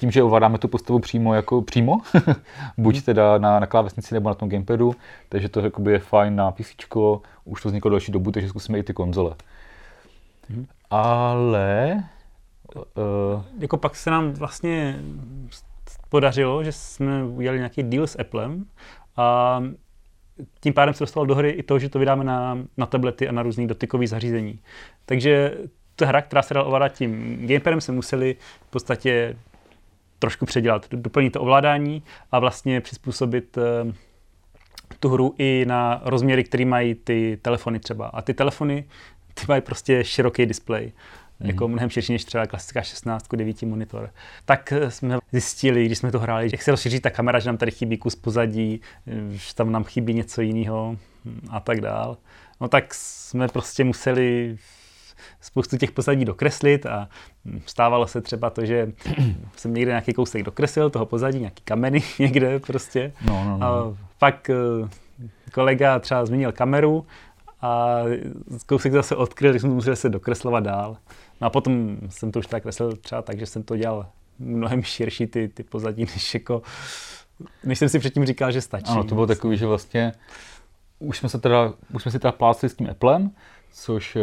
tím, 0.00 0.10
že 0.10 0.22
ovládáme 0.22 0.58
tu 0.58 0.68
postavu 0.68 0.98
přímo, 0.98 1.34
jako 1.34 1.62
přímo, 1.62 2.00
buď 2.78 3.02
teda 3.02 3.38
na, 3.38 3.60
na 3.60 3.66
klávesnici 3.66 4.14
nebo 4.14 4.28
na 4.28 4.34
tom 4.34 4.48
gamepadu, 4.48 4.94
takže 5.28 5.48
to 5.48 5.60
jakoby 5.60 5.92
je 5.92 5.98
fajn 5.98 6.36
na 6.36 6.50
PC, 6.50 6.74
už 7.44 7.62
to 7.62 7.68
vzniklo 7.68 7.90
další 7.90 8.12
dobu, 8.12 8.30
takže 8.30 8.48
zkusíme 8.48 8.78
i 8.78 8.82
ty 8.82 8.92
konzole. 8.92 9.34
Mm-hmm. 10.50 10.66
Ale... 10.90 12.04
Uh, 12.74 13.42
jako 13.58 13.76
pak 13.76 13.96
se 13.96 14.10
nám 14.10 14.32
vlastně 14.32 15.00
podařilo, 16.08 16.64
že 16.64 16.72
jsme 16.72 17.24
udělali 17.24 17.58
nějaký 17.58 17.82
deal 17.82 18.06
s 18.06 18.18
Applem 18.18 18.64
a 19.16 19.60
tím 20.60 20.72
pádem 20.72 20.94
se 20.94 21.02
dostalo 21.02 21.26
do 21.26 21.34
hry 21.34 21.50
i 21.50 21.62
to, 21.62 21.78
že 21.78 21.88
to 21.88 21.98
vydáme 21.98 22.24
na, 22.24 22.58
na 22.76 22.86
tablety 22.86 23.28
a 23.28 23.32
na 23.32 23.42
různý 23.42 23.66
dotykové 23.66 24.06
zařízení. 24.06 24.58
Takže 25.06 25.58
ta 25.96 26.06
hra, 26.06 26.22
která 26.22 26.42
se 26.42 26.54
dala 26.54 26.66
ovládat 26.66 26.88
tím 26.88 27.38
gamepadem, 27.46 27.80
se 27.80 27.92
museli 27.92 28.36
v 28.66 28.70
podstatě 28.70 29.36
trošku 30.18 30.46
předělat, 30.46 30.86
doplnit 30.90 31.30
to 31.30 31.40
ovládání 31.40 32.02
a 32.32 32.38
vlastně 32.38 32.80
přizpůsobit 32.80 33.56
uh, 33.56 33.92
tu 35.00 35.08
hru 35.08 35.34
i 35.38 35.64
na 35.68 36.00
rozměry, 36.04 36.44
které 36.44 36.64
mají 36.64 36.94
ty 36.94 37.38
telefony 37.42 37.80
třeba. 37.80 38.06
A 38.06 38.22
ty 38.22 38.34
telefony, 38.34 38.84
ty 39.34 39.44
mají 39.48 39.62
prostě 39.62 40.04
široký 40.04 40.46
displej 40.46 40.92
mm. 41.40 41.46
jako 41.46 41.68
mnohem 41.68 41.90
širší 41.90 42.12
než 42.12 42.24
třeba 42.24 42.46
klasická 42.46 42.82
16 42.82 43.28
9 43.36 43.62
monitor. 43.62 44.10
Tak 44.44 44.72
eh, 44.72 44.90
jsme 44.90 45.18
zjistili, 45.32 45.86
když 45.86 45.98
jsme 45.98 46.12
to 46.12 46.20
hráli, 46.20 46.48
jak 46.52 46.62
se 46.62 46.70
rozšíří 46.70 47.00
ta 47.00 47.10
kamera, 47.10 47.38
že 47.38 47.48
nám 47.48 47.56
tady 47.56 47.70
chybí 47.70 47.98
kus 47.98 48.16
pozadí, 48.16 48.80
eh, 49.06 49.12
že 49.30 49.54
tam 49.54 49.72
nám 49.72 49.84
chybí 49.84 50.14
něco 50.14 50.42
jiného 50.42 50.96
hm, 51.24 51.48
a 51.50 51.60
tak 51.60 51.80
dál. 51.80 52.16
No 52.60 52.68
tak 52.68 52.94
jsme 52.94 53.48
prostě 53.48 53.84
museli 53.84 54.56
spoustu 55.40 55.76
těch 55.76 55.90
pozadí 55.90 56.24
dokreslit 56.24 56.86
a 56.86 57.08
hm, 57.44 57.60
stávalo 57.66 58.06
se 58.06 58.20
třeba 58.20 58.50
to, 58.50 58.64
že 58.64 58.92
jsem 59.56 59.74
někde 59.74 59.90
nějaký 59.90 60.12
kousek 60.12 60.42
dokreslil 60.42 60.90
toho 60.90 61.06
pozadí, 61.06 61.38
nějaký 61.38 61.62
kameny 61.64 62.02
někde 62.18 62.58
prostě. 62.58 63.12
No, 63.26 63.44
no, 63.44 63.58
no. 63.58 63.66
A 63.66 63.96
pak 64.18 64.50
eh, 64.50 64.88
kolega 65.52 65.98
třeba 65.98 66.26
změnil 66.26 66.52
kameru 66.52 67.06
a 67.64 68.02
kousek 68.66 68.92
zase 68.92 69.16
odkryl, 69.16 69.50
když 69.50 69.62
jsme 69.62 69.70
museli 69.70 69.96
se 69.96 70.08
dokreslovat 70.08 70.64
dál. 70.64 70.96
No 71.40 71.46
a 71.46 71.50
potom 71.50 71.96
jsem 72.08 72.32
to 72.32 72.38
už 72.38 72.46
tak 72.46 72.62
kreslil 72.62 72.96
třeba 72.96 73.22
tak, 73.22 73.38
že 73.38 73.46
jsem 73.46 73.62
to 73.62 73.76
dělal 73.76 74.06
mnohem 74.38 74.82
širší 74.82 75.26
ty, 75.26 75.48
ty 75.48 75.62
pozadí, 75.62 76.04
než 76.14 76.34
jako, 76.34 76.62
než 77.64 77.78
jsem 77.78 77.88
si 77.88 77.98
předtím 77.98 78.26
říkal, 78.26 78.52
že 78.52 78.60
stačí. 78.60 78.92
Ano, 78.92 79.04
to 79.04 79.14
bylo 79.14 79.26
takový, 79.26 79.56
že 79.56 79.66
vlastně 79.66 80.12
už 80.98 81.18
jsme 81.18 81.28
se 81.28 81.38
teda, 81.38 81.72
už 81.92 82.02
jsme 82.02 82.10
si 82.10 82.18
teda 82.18 82.32
plácli 82.32 82.68
s 82.68 82.74
tím 82.74 82.90
Applem, 82.90 83.30
což, 83.72 84.16
eh, 84.16 84.20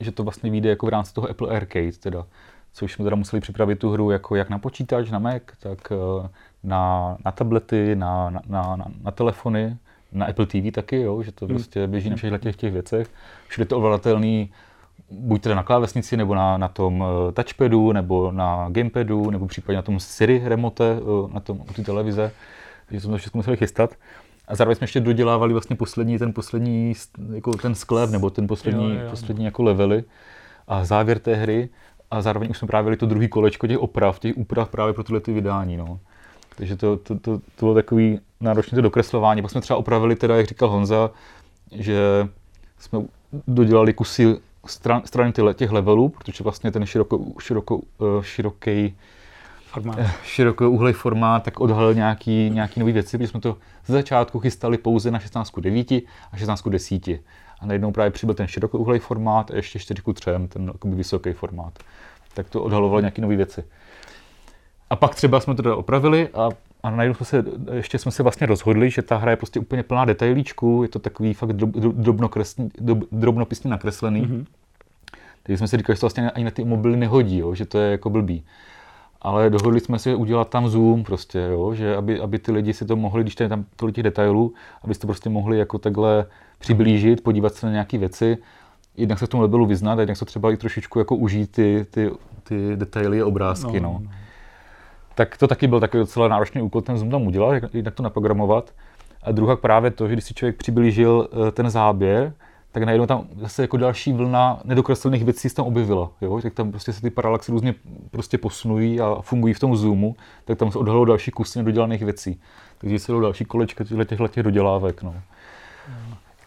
že 0.00 0.12
to 0.12 0.24
vlastně 0.24 0.50
vyjde 0.50 0.68
jako 0.68 0.86
v 0.86 0.88
rámci 0.88 1.14
toho 1.14 1.30
Apple 1.30 1.56
Arcade 1.56 1.92
teda, 1.92 2.26
což 2.72 2.92
jsme 2.92 3.04
teda 3.04 3.16
museli 3.16 3.40
připravit 3.40 3.78
tu 3.78 3.90
hru 3.90 4.10
jako 4.10 4.36
jak 4.36 4.50
na 4.50 4.58
počítač, 4.58 5.10
na 5.10 5.18
Mac, 5.18 5.42
tak 5.58 5.92
eh, 5.92 6.28
na, 6.62 7.16
na 7.24 7.32
tablety, 7.32 7.96
na, 7.96 8.30
na, 8.30 8.42
na, 8.48 8.84
na 9.02 9.10
telefony, 9.10 9.76
na 10.12 10.26
Apple 10.26 10.46
TV 10.46 10.72
taky, 10.72 11.00
jo, 11.00 11.22
že 11.22 11.32
to 11.32 11.46
hmm. 11.46 11.54
prostě 11.54 11.86
běží 11.86 12.10
na 12.10 12.16
všech 12.16 12.40
těch, 12.40 12.56
těch 12.56 12.72
věcech. 12.72 13.10
Všude 13.48 13.64
to 13.64 13.76
ovladatelný 13.76 14.50
buď 15.10 15.42
teda 15.42 15.54
na 15.54 15.62
klávesnici, 15.62 16.16
nebo 16.16 16.34
na, 16.34 16.58
na 16.58 16.68
tom 16.68 17.00
uh, 17.00 17.32
touchpadu, 17.32 17.92
nebo 17.92 18.32
na 18.32 18.66
gamepadu, 18.68 19.30
nebo 19.30 19.46
případně 19.46 19.76
na 19.76 19.82
tom 19.82 20.00
Siri 20.00 20.42
remote, 20.44 21.00
uh, 21.00 21.32
na 21.32 21.40
tom, 21.40 21.60
u 21.60 21.72
té 21.72 21.82
televize. 21.82 22.32
Takže 22.86 23.00
jsme 23.00 23.10
to 23.10 23.18
všechno 23.18 23.38
museli 23.38 23.56
chystat. 23.56 23.94
A 24.48 24.54
zároveň 24.54 24.76
jsme 24.76 24.84
ještě 24.84 25.00
dodělávali 25.00 25.52
vlastně 25.52 25.76
poslední, 25.76 26.18
ten 26.18 26.32
poslední, 26.32 26.92
jako 27.34 27.52
ten 27.52 27.74
sklep, 27.74 28.10
nebo 28.10 28.30
ten 28.30 28.46
poslední, 28.46 28.94
jo, 28.94 29.00
jo. 29.00 29.10
poslední 29.10 29.44
jako 29.44 29.62
levely 29.62 30.04
a 30.68 30.84
závěr 30.84 31.18
té 31.18 31.34
hry. 31.34 31.68
A 32.10 32.22
zároveň 32.22 32.50
už 32.50 32.58
jsme 32.58 32.68
právě 32.68 32.96
to 32.96 33.06
druhý 33.06 33.28
kolečko 33.28 33.66
těch 33.66 33.78
oprav, 33.78 34.18
těch 34.18 34.36
úprav 34.36 34.68
právě 34.68 34.94
pro 34.94 35.04
tyhle 35.04 35.20
ty 35.20 35.32
vydání. 35.32 35.76
No. 35.76 36.00
Takže 36.60 36.76
to, 36.76 36.96
to, 36.96 37.18
to, 37.18 37.38
to 37.38 37.66
bylo 37.66 37.74
takový 37.74 38.20
náročné 38.40 38.76
to 38.76 38.82
dokreslování. 38.82 39.42
Pak 39.42 39.50
jsme 39.50 39.60
třeba 39.60 39.76
opravili, 39.76 40.16
teda, 40.16 40.36
jak 40.36 40.46
říkal 40.46 40.68
Honza, 40.68 41.10
že 41.72 42.28
jsme 42.78 42.98
dodělali 43.46 43.92
kusy 43.92 44.36
stran, 44.66 45.02
strany 45.04 45.32
těch 45.54 45.70
levelů, 45.70 46.08
protože 46.08 46.44
vlastně 46.44 46.72
ten 46.72 46.86
široko, 46.86 47.20
široko, 47.40 47.80
eh, 48.00 48.22
široký 48.22 48.96
formát. 49.66 49.98
Eh, 49.98 50.12
širokouhlej 50.24 50.92
formát, 50.92 51.42
tak 51.42 51.60
odhalil 51.60 51.94
nějaký, 51.94 52.50
nějaký 52.50 52.80
nové 52.80 52.92
věci, 52.92 53.18
protože 53.18 53.28
jsme 53.28 53.40
to 53.40 53.56
ze 53.86 53.92
začátku 53.92 54.40
chystali 54.40 54.78
pouze 54.78 55.10
na 55.10 55.18
16.9 55.18 56.02
a 56.32 56.36
16.10. 56.36 57.20
A 57.60 57.66
najednou 57.66 57.92
právě 57.92 58.10
přibyl 58.10 58.34
ten 58.34 58.46
širokouhlej 58.46 58.98
formát 58.98 59.50
a 59.50 59.56
ještě 59.56 59.78
4 59.78 60.02
k 60.02 60.14
3, 60.14 60.30
ten 60.50 60.72
vysoký 60.84 61.32
formát. 61.32 61.78
Tak 62.34 62.50
to 62.50 62.62
odhalovalo 62.62 63.00
nějaké 63.00 63.22
nové 63.22 63.36
věci. 63.36 63.64
A 64.90 64.96
pak 64.96 65.14
třeba 65.14 65.40
jsme 65.40 65.54
to 65.54 65.78
opravili 65.78 66.28
a, 66.34 66.48
a 66.82 66.90
najednou 66.90 67.14
jsme 67.14 67.26
se, 67.26 67.44
ještě 67.72 67.98
jsme 67.98 68.12
se 68.12 68.22
vlastně 68.22 68.46
rozhodli, 68.46 68.90
že 68.90 69.02
ta 69.02 69.16
hra 69.16 69.30
je 69.30 69.36
prostě 69.36 69.60
úplně 69.60 69.82
plná 69.82 70.04
detailíčků, 70.04 70.82
je 70.82 70.88
to 70.88 70.98
takový 70.98 71.34
fakt 71.34 71.52
drob, 71.52 71.70
drobnokresný, 71.76 72.70
drobnopisně 73.12 73.70
nakreslený. 73.70 74.22
Mm-hmm. 74.22 74.44
Takže 75.42 75.58
jsme 75.58 75.68
si 75.68 75.76
říkali, 75.76 75.96
že 75.96 76.00
to 76.00 76.06
vlastně 76.06 76.30
ani 76.30 76.44
na 76.44 76.50
ty 76.50 76.64
mobily 76.64 76.96
nehodí, 76.96 77.38
jo, 77.38 77.54
že 77.54 77.66
to 77.66 77.78
je 77.78 77.90
jako 77.90 78.10
blbý. 78.10 78.44
Ale 79.22 79.50
dohodli 79.50 79.80
jsme 79.80 79.98
si 79.98 80.14
udělat 80.14 80.48
tam 80.48 80.68
zoom 80.68 81.04
prostě, 81.04 81.38
jo, 81.38 81.74
že 81.74 81.96
aby, 81.96 82.20
aby 82.20 82.38
ty 82.38 82.52
lidi 82.52 82.72
si 82.72 82.84
to 82.84 82.96
mohli, 82.96 83.22
když 83.22 83.34
tam 83.34 83.64
tolik 83.76 83.94
těch 83.94 84.04
detailů, 84.04 84.54
abyste 84.82 85.06
prostě 85.06 85.30
mohli 85.30 85.58
jako 85.58 85.78
takhle 85.78 86.26
přiblížit, 86.58 87.22
podívat 87.22 87.54
se 87.54 87.66
na 87.66 87.72
nějaké 87.72 87.98
věci, 87.98 88.38
jednak 88.96 89.18
se 89.18 89.26
v 89.26 89.28
tom 89.28 89.40
levelu 89.40 89.66
vyznat, 89.66 89.98
a 89.98 90.00
jednak 90.00 90.16
se 90.16 90.24
třeba 90.24 90.52
i 90.52 90.56
trošičku 90.56 90.98
jako 90.98 91.16
užít 91.16 91.52
ty, 91.52 91.86
ty, 91.90 92.10
ty 92.42 92.76
detaily 92.76 93.20
a 93.20 93.26
obrázky, 93.26 93.80
no. 93.80 94.00
no 94.04 94.10
tak 95.20 95.36
to 95.36 95.48
taky 95.48 95.66
byl 95.66 95.80
takový 95.80 96.00
docela 96.00 96.28
náročný 96.28 96.62
úkol 96.62 96.82
ten 96.82 96.98
Zoom 96.98 97.10
tam 97.10 97.26
udělat, 97.26 97.54
jak, 97.54 97.64
jak 97.74 97.94
to 97.94 98.02
naprogramovat. 98.02 98.74
A 99.22 99.32
druhá 99.32 99.56
právě 99.56 99.90
to, 99.90 100.08
že 100.08 100.12
když 100.12 100.24
si 100.24 100.34
člověk 100.34 100.56
přiblížil 100.56 101.28
eh, 101.32 101.50
ten 101.50 101.70
záběr, 101.70 102.32
tak 102.72 102.82
najednou 102.82 103.06
tam 103.06 103.26
zase 103.36 103.62
jako 103.62 103.76
další 103.76 104.12
vlna 104.12 104.60
nedokreslených 104.64 105.24
věcí 105.24 105.48
se 105.48 105.54
tam 105.54 105.66
objevila. 105.66 106.10
Jo? 106.20 106.40
Tak 106.42 106.54
tam 106.54 106.70
prostě 106.70 106.92
se 106.92 107.00
ty 107.00 107.10
paralaxy 107.10 107.52
různě 107.52 107.74
prostě 108.10 108.38
posunují 108.38 109.00
a 109.00 109.16
fungují 109.20 109.54
v 109.54 109.58
tom 109.58 109.76
zoomu, 109.76 110.16
tak 110.44 110.58
tam 110.58 110.72
se 110.72 110.78
odhalilo 110.78 111.04
další 111.04 111.30
kusy 111.30 111.58
nedodělaných 111.58 112.02
věcí. 112.02 112.40
Takže 112.78 112.98
se 112.98 113.12
další 113.12 113.44
kolečka 113.44 113.84
těchto 113.84 114.28
těch 114.28 114.42
dodělávek. 114.42 115.02
No. 115.02 115.14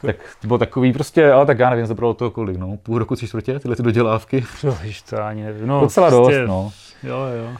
Tak 0.01 0.15
to 0.41 0.47
bylo 0.47 0.59
takový 0.59 0.93
prostě, 0.93 1.31
ale 1.31 1.45
tak 1.45 1.59
já 1.59 1.69
nevím, 1.69 1.85
zabralo 1.85 2.13
to 2.13 2.31
kolik, 2.31 2.57
no, 2.57 2.77
půl 2.77 2.99
roku, 2.99 3.15
tři 3.15 3.27
čtvrtě, 3.27 3.59
tyhle 3.59 3.75
ty 3.75 3.83
dodělávky. 3.83 4.45
No, 4.63 4.77
to 5.09 5.23
ani 5.23 5.43
nevím. 5.43 5.67
No, 5.67 5.81
Docela 5.81 6.09
prostě, 6.09 6.39
dost, 6.39 6.47
no. 6.47 6.71
Jo, 7.03 7.17
jo. 7.17 7.57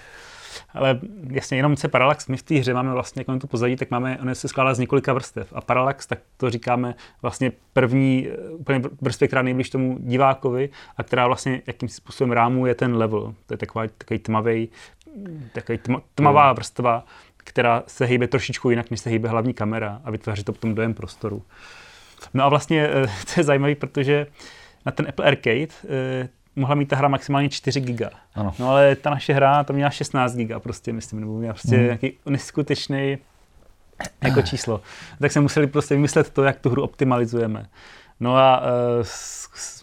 Ale 0.73 0.99
jasně, 1.29 1.57
jenom 1.57 1.77
se 1.77 1.87
Parallax, 1.87 2.27
my 2.27 2.37
v 2.37 2.43
té 2.43 2.55
hře 2.55 2.73
máme 2.73 2.93
vlastně 2.93 3.19
jako 3.19 3.39
tu 3.39 3.47
pozadí, 3.47 3.75
tak 3.75 3.91
máme, 3.91 4.17
on 4.21 4.35
se 4.35 4.47
skládá 4.47 4.73
z 4.73 4.79
několika 4.79 5.13
vrstev. 5.13 5.53
A 5.53 5.61
Parallax, 5.61 6.07
tak 6.07 6.19
to 6.37 6.49
říkáme 6.49 6.95
vlastně 7.21 7.51
první 7.73 8.27
úplně 8.51 8.81
vrstvě, 9.01 9.27
která 9.27 9.41
nejblíž 9.41 9.69
tomu 9.69 9.97
divákovi 9.99 10.69
a 10.97 11.03
která 11.03 11.27
vlastně 11.27 11.61
jakým 11.67 11.89
způsobem 11.89 12.31
rámuje 12.31 12.75
ten 12.75 12.95
level. 12.95 13.33
To 13.45 13.53
je 13.53 13.57
taková, 13.57 13.85
takový 13.97 14.19
tmavý, 14.19 14.69
takový 15.53 15.77
tma, 15.77 16.01
tmavá 16.15 16.53
vrstva, 16.53 17.05
která 17.37 17.83
se 17.87 18.05
hýbe 18.05 18.27
trošičku 18.27 18.69
jinak, 18.69 18.91
než 18.91 18.99
se 18.99 19.09
hýbe 19.09 19.29
hlavní 19.29 19.53
kamera 19.53 20.01
a 20.03 20.11
vytváří 20.11 20.43
to 20.43 20.53
potom 20.53 20.75
dojem 20.75 20.93
prostoru. 20.93 21.43
No 22.33 22.43
a 22.43 22.49
vlastně 22.49 22.87
eh, 22.87 23.07
to 23.33 23.39
je 23.39 23.43
zajímavé, 23.43 23.75
protože 23.75 24.27
na 24.85 24.91
ten 24.91 25.05
Apple 25.09 25.25
Arcade 25.25 25.67
eh, 25.89 26.29
mohla 26.55 26.75
mít 26.75 26.85
ta 26.85 26.95
hra 26.95 27.07
maximálně 27.07 27.49
4 27.49 27.81
giga. 27.81 28.09
Ano. 28.35 28.53
No 28.59 28.69
ale 28.69 28.95
ta 28.95 29.09
naše 29.09 29.33
hra 29.33 29.63
to 29.63 29.73
měla 29.73 29.89
16 29.89 30.35
giga 30.35 30.59
prostě, 30.59 30.93
myslím, 30.93 31.19
nebo 31.19 31.37
měla 31.37 31.53
prostě 31.53 31.75
hmm. 31.75 31.85
nějaký 31.85 32.13
neskutečný 32.25 33.17
jako 34.23 34.41
číslo. 34.41 34.81
Tak 35.19 35.31
jsme 35.31 35.41
museli 35.41 35.67
prostě 35.67 35.95
vymyslet 35.95 36.29
to, 36.29 36.43
jak 36.43 36.59
tu 36.59 36.69
hru 36.69 36.83
optimalizujeme. 36.83 37.65
No 38.19 38.37
a 38.37 38.61
uh, 38.61 38.67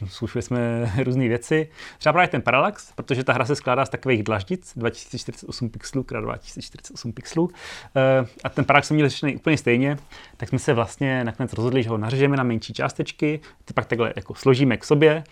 zkoušeli 0.08 0.42
jsme 0.42 0.92
různé 1.04 1.28
věci. 1.28 1.68
Třeba 1.98 2.12
právě 2.12 2.28
ten 2.28 2.42
Parallax, 2.42 2.92
protože 2.92 3.24
ta 3.24 3.32
hra 3.32 3.44
se 3.44 3.56
skládá 3.56 3.86
z 3.86 3.88
takových 3.88 4.22
dlaždic, 4.22 4.72
2048 4.76 5.70
pixelů 5.70 6.04
x 6.04 6.20
2048 6.20 7.12
pixelů. 7.12 7.44
Uh, 7.44 7.52
a 8.44 8.48
ten 8.48 8.64
Parallax 8.64 8.86
jsme 8.86 8.94
měli 8.94 9.08
řešený 9.08 9.36
úplně 9.36 9.58
stejně, 9.58 9.98
tak 10.36 10.48
jsme 10.48 10.58
se 10.58 10.72
vlastně 10.72 11.24
nakonec 11.24 11.52
rozhodli, 11.52 11.82
že 11.82 11.90
ho 11.90 11.98
nařežeme 11.98 12.36
na 12.36 12.42
menší 12.42 12.72
částečky, 12.72 13.40
ty 13.64 13.74
pak 13.74 13.86
takhle 13.86 14.12
jako 14.16 14.34
složíme 14.34 14.76
k 14.76 14.84
sobě 14.84 15.24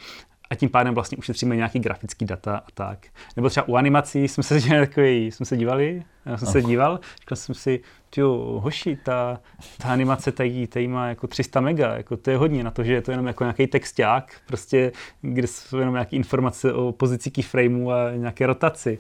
a 0.51 0.55
tím 0.55 0.69
pádem 0.69 0.95
vlastně 0.95 1.19
ušetříme 1.19 1.57
nějaký 1.57 1.79
grafický 1.79 2.25
data 2.25 2.57
a 2.57 2.71
tak. 2.75 3.07
Nebo 3.37 3.51
třeba 3.51 3.69
u 3.69 3.77
animací 3.77 4.29
jsme 4.29 4.43
se, 4.43 4.61
takový, 4.61 5.27
jsme 5.27 5.47
se 5.47 5.57
dívali, 5.57 6.03
já 6.27 6.37
jsem 6.37 6.49
oh. 6.49 6.53
se 6.53 6.63
díval, 6.63 7.01
říkal 7.21 7.37
jsem 7.37 7.55
si, 7.55 7.81
jo, 8.17 8.61
hoši, 8.63 8.99
ta, 9.05 9.41
ta 9.79 9.89
animace 9.89 10.33
tady, 10.33 10.67
tady 10.67 10.89
má 10.89 11.09
jako 11.09 11.27
300 11.27 11.61
mega, 11.61 11.97
jako 11.97 12.17
to 12.17 12.31
je 12.31 12.37
hodně 12.37 12.65
na 12.65 12.71
to, 12.71 12.85
že 12.85 12.93
je 12.93 13.03
to 13.03 13.11
jenom 13.11 13.27
jako 13.27 13.45
nějaký 13.45 13.67
texták, 13.67 14.41
prostě, 14.47 14.93
kde 15.21 15.47
jsou 15.47 15.79
jenom 15.79 15.95
nějaké 15.95 16.17
informace 16.17 16.73
o 16.73 16.93
pozici 16.93 17.31
keyframeu 17.31 17.91
a 17.91 18.11
nějaké 18.11 18.47
rotaci. 18.47 18.99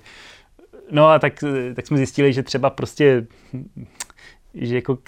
No 0.91 1.09
a 1.09 1.19
tak, 1.19 1.45
tak 1.75 1.87
jsme 1.87 1.97
zjistili, 1.97 2.33
že 2.33 2.43
třeba 2.43 2.71
prostě, 2.71 3.27
že 4.55 4.75
jako 4.75 4.99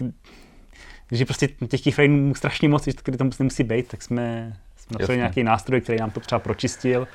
že 1.12 1.24
prostě 1.24 1.48
těch 1.68 1.82
keyframeů 1.82 2.34
strašně 2.34 2.68
moc, 2.68 2.84
že 2.84 2.94
to 2.94 3.16
tam 3.16 3.30
nemusí 3.38 3.64
být, 3.64 3.88
tak 3.88 4.02
jsme 4.02 4.52
napsali 4.90 5.18
nějaký 5.18 5.44
nástroj, 5.44 5.80
který 5.80 5.98
nám 5.98 6.10
to 6.10 6.20
třeba 6.20 6.38
pročistil. 6.38 7.08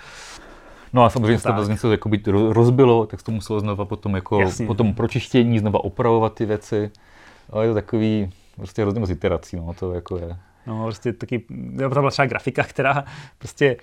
No 0.94 1.04
a 1.04 1.10
samozřejmě 1.10 1.40
se 1.40 1.54
to 1.54 1.68
něco 1.68 1.92
jako 1.92 2.10
rozbilo, 2.50 3.06
tak 3.06 3.20
se 3.20 3.26
to 3.26 3.32
muselo 3.32 3.60
znova 3.60 3.86
potom 3.86 4.16
jako 4.16 4.40
Jasně. 4.40 4.68
potom 4.68 4.94
pročištění, 4.94 5.60
znova 5.60 5.84
opravovat 5.84 6.34
ty 6.34 6.46
věci. 6.46 6.92
Ale 7.50 7.66
je 7.66 7.70
to 7.70 7.74
takový 7.74 8.30
prostě 8.56 8.82
hrozně 8.82 9.00
moc 9.00 9.10
iterací, 9.10 9.56
no, 9.58 9.74
to 9.80 9.94
jako 9.94 10.18
je. 10.18 10.38
No, 10.68 10.84
prostě 10.84 11.14
taky, 11.14 11.40
tam 11.80 11.90
byla 11.90 12.12
třeba 12.12 12.26
grafika, 12.26 12.64
která 12.64 13.06
prostě 13.38 13.78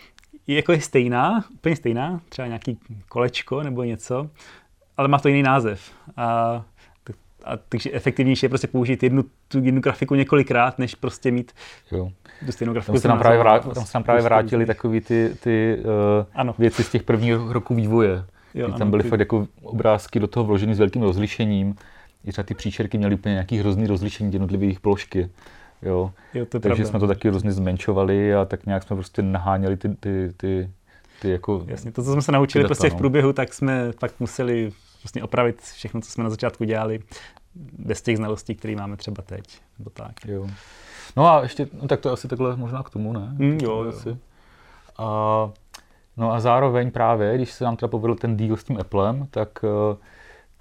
je 0.47 0.57
jako 0.57 0.73
je 0.73 0.81
stejná, 0.81 1.45
úplně 1.55 1.77
stejná, 1.77 2.21
třeba 2.29 2.49
nějaký 2.49 2.79
kolečko 3.09 3.63
nebo 3.63 3.85
něco, 3.85 4.31
ale 4.97 5.09
má 5.09 5.19
to 5.19 5.29
jiný 5.29 5.43
název. 5.43 5.93
A 6.17 6.65
a 7.45 7.57
takže 7.69 7.91
efektivnější 7.93 8.47
je 8.47 8.49
prostě 8.49 8.67
použít 8.67 9.03
jednu, 9.03 9.25
tu 9.49 9.65
jednu 9.65 9.81
grafiku 9.81 10.15
několikrát, 10.15 10.79
než 10.79 10.95
prostě 10.95 11.31
mít 11.31 11.53
jo. 11.93 12.11
tu 12.47 12.53
stejnou 12.53 12.73
grafiku. 12.73 12.93
Tam 12.93 13.01
se 13.01 13.09
nám 13.09 13.19
právě, 13.19 13.39
vrát, 13.39 13.75
tam 13.75 13.85
se 13.85 13.91
nám 13.95 14.05
právě 14.05 14.23
vrátili 14.23 14.67
takové 14.67 15.01
ty, 15.01 15.37
ty 15.41 15.83
uh, 16.45 16.53
věci 16.59 16.85
z 16.85 16.91
těch 16.91 17.03
prvních 17.03 17.35
roků 17.49 17.75
vývoje. 17.75 18.25
Jo, 18.55 18.67
ano, 18.67 18.79
tam 18.79 18.91
byly 18.91 19.03
ty... 19.03 19.09
fakt 19.09 19.21
jako 19.21 19.47
obrázky 19.63 20.21
do 20.21 20.27
toho 20.27 20.45
vloženy 20.45 20.75
s 20.75 20.79
velkým 20.79 21.03
rozlišením. 21.03 21.75
I 22.25 22.33
třeba 22.33 22.45
ty 22.45 22.55
příčerky 22.55 22.99
měly 22.99 23.15
úplně 23.15 23.33
nějaký 23.33 23.59
hrozný 23.59 23.87
rozlišení 23.87 24.33
jednotlivých 24.33 24.81
položky. 24.81 25.31
Jo. 25.83 26.13
jo 26.35 26.47
to 26.47 26.61
Takže 26.61 26.75
pravda. 26.75 26.85
jsme 26.85 26.99
to 27.01 27.07
taky 27.07 27.29
hrozně 27.29 27.53
zmenšovali 27.53 28.35
a 28.35 28.45
tak 28.45 28.67
nějak 28.67 28.83
jsme 28.83 28.97
prostě 28.97 29.23
naháněli 29.23 29.77
ty, 29.77 29.89
ty, 29.89 30.33
ty, 30.37 30.71
ty 31.23 31.31
jako... 31.31 31.65
Jasně, 31.67 31.93
to, 31.93 32.03
co 32.03 32.13
jsme 32.13 32.23
se 32.23 32.33
naučili 32.33 32.63
data, 32.63 32.69
prostě 32.69 32.91
v 32.91 32.93
no. 32.93 32.99
průběhu, 32.99 33.33
tak 33.33 33.55
jsme 33.55 33.93
fakt 33.93 34.21
museli 34.21 34.73
vlastně 35.05 35.23
opravit 35.23 35.61
všechno, 35.61 36.01
co 36.01 36.11
jsme 36.11 36.25
na 36.25 36.31
začátku 36.31 36.65
dělali, 36.65 37.01
bez 37.79 38.03
těch 38.03 38.17
znalostí, 38.17 38.55
které 38.55 38.77
máme 38.77 38.97
třeba 38.97 39.23
teď. 39.23 39.61
Nebo 39.79 39.91
tak. 39.91 40.13
Jo. 40.25 40.47
No 41.17 41.27
a 41.27 41.43
ještě, 41.43 41.69
no 41.73 41.89
tak 41.89 42.01
to 42.01 42.09
je 42.09 42.13
asi 42.13 42.29
takhle 42.29 42.57
možná 42.57 42.83
k 42.83 42.91
tomu, 42.91 43.13
ne? 43.13 43.35
Mm, 43.39 43.59
jo, 43.63 43.83
jo. 43.83 43.89
Asi. 43.89 44.17
A, 44.99 45.51
no 46.17 46.33
a 46.33 46.41
zároveň 46.41 46.91
právě, 46.91 47.35
když 47.35 47.53
se 47.53 47.65
nám 47.65 47.77
teda 47.77 47.89
povedl 47.89 48.15
ten 48.15 48.37
deal 48.37 48.57
s 48.57 48.65
tím 48.65 48.81
Applem, 48.81 49.27
tak, 49.31 49.65
eh, 49.65 49.97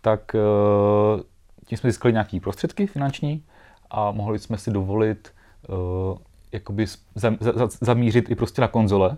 tak 0.02 0.36
eh, 0.36 1.24
tím 1.66 1.78
jsme 1.78 1.92
získali 1.92 2.14
nějaké 2.14 2.40
prostředky 2.40 2.88
finanční 2.88 3.44
a 3.92 4.12
mohli 4.12 4.40
jsme 4.40 4.58
si 4.58 4.72
dovolit 4.72 5.34
uh, 5.68 6.18
jakoby 6.52 6.86
zam, 7.16 7.38
za, 7.40 7.68
zamířit 7.82 8.32
i 8.32 8.36
prostě 8.36 8.62
na 8.62 8.68
konzole. 8.68 9.18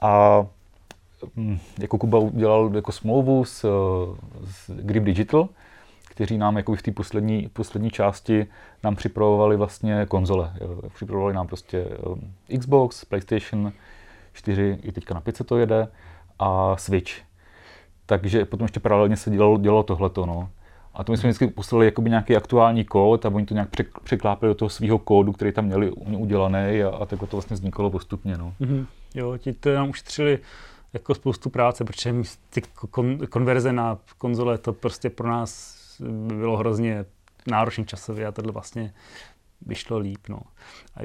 A 0.00 0.46
jako 1.78 1.98
Kuba 1.98 2.18
udělal 2.18 2.70
jako 2.74 2.92
smlouvu 2.92 3.44
s, 3.44 3.66
s 4.44 4.70
Grip 4.70 5.04
Digital, 5.04 5.48
kteří 6.08 6.38
nám 6.38 6.56
jako 6.56 6.74
v 6.74 6.82
té 6.82 6.92
poslední, 6.92 7.48
poslední 7.52 7.90
části 7.90 8.46
nám 8.82 8.96
připravovali 8.96 9.56
vlastně 9.56 10.06
konzole. 10.08 10.52
Připravovali 10.94 11.34
nám 11.34 11.46
prostě 11.46 11.84
um, 11.84 12.32
Xbox, 12.58 13.04
PlayStation 13.04 13.72
4, 14.32 14.78
i 14.82 14.92
teďka 14.92 15.14
na 15.14 15.20
5 15.20 15.42
to 15.46 15.58
jede, 15.58 15.88
a 16.38 16.76
Switch. 16.76 17.12
Takže 18.06 18.44
potom 18.44 18.64
ještě 18.64 18.80
paralelně 18.80 19.16
se 19.16 19.30
dělalo, 19.30 19.58
dělalo 19.58 19.82
tohleto. 19.82 20.26
No. 20.26 20.48
A 20.94 21.04
to 21.04 21.12
my 21.12 21.18
jsme 21.18 21.28
vždycky 21.28 21.46
poslali 21.46 21.86
jakoby 21.86 22.10
nějaký 22.10 22.36
aktuální 22.36 22.84
kód 22.84 23.26
a 23.26 23.28
oni 23.28 23.46
to 23.46 23.54
nějak 23.54 23.68
překlápili 24.02 24.50
do 24.50 24.54
toho 24.54 24.68
svého 24.68 24.98
kódu, 24.98 25.32
který 25.32 25.52
tam 25.52 25.64
měli 25.64 25.90
udělaný 25.90 26.82
a, 26.82 26.88
a 26.88 27.06
takhle 27.06 27.28
to 27.28 27.36
vlastně 27.36 27.54
vzniklo 27.54 27.90
postupně. 27.90 28.38
No. 28.38 28.54
Mm-hmm. 28.60 28.86
Jo, 29.14 29.38
ti 29.38 29.52
to 29.52 29.74
nám 29.74 29.90
ušetřili 29.90 30.38
jako 30.94 31.14
spoustu 31.14 31.50
práce, 31.50 31.84
protože 31.84 32.14
ty 32.50 32.60
kon- 32.60 33.26
konverze 33.26 33.72
na 33.72 33.98
konzole 34.18 34.58
to 34.58 34.72
prostě 34.72 35.10
pro 35.10 35.28
nás 35.28 35.80
bylo 36.26 36.56
hrozně 36.56 37.04
náročný 37.46 37.86
časově 37.86 38.26
a 38.26 38.32
tohle 38.32 38.52
vlastně 38.52 38.94
vyšlo 39.66 39.98
líp. 39.98 40.28
No. 40.28 40.40
A 40.96 41.00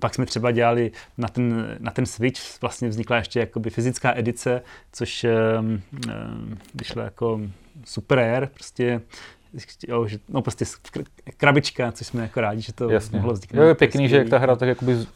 pak 0.00 0.14
jsme 0.14 0.26
třeba 0.26 0.50
dělali 0.50 0.92
na 1.18 1.28
ten, 1.28 1.76
na 1.78 1.90
ten 1.90 2.06
Switch, 2.06 2.60
vlastně 2.60 2.88
vznikla 2.88 3.16
ještě 3.16 3.40
jakoby 3.40 3.70
fyzická 3.70 4.16
edice, 4.16 4.62
což 4.92 5.26
um, 5.58 5.70
um, 5.70 6.58
vyšlo 6.74 7.02
jako 7.02 7.40
super 7.84 8.18
rare, 8.18 8.46
prostě 8.46 9.00
jo, 9.88 10.06
že, 10.06 10.18
no 10.28 10.42
prostě 10.42 10.64
krabička, 11.36 11.92
což 11.92 12.06
jsme 12.06 12.22
jako 12.22 12.40
rádi, 12.40 12.60
že 12.60 12.72
to 12.72 12.90
Jasně. 12.90 13.18
mohlo 13.18 13.32
vzniknout. 13.32 13.62
Jo, 13.62 13.68
je 13.68 13.74
pěkný, 13.74 14.08
že 14.08 14.16
jak 14.16 14.28
ta 14.28 14.38
hra 14.38 14.56
tak 14.56 14.68
jakoby 14.68 15.06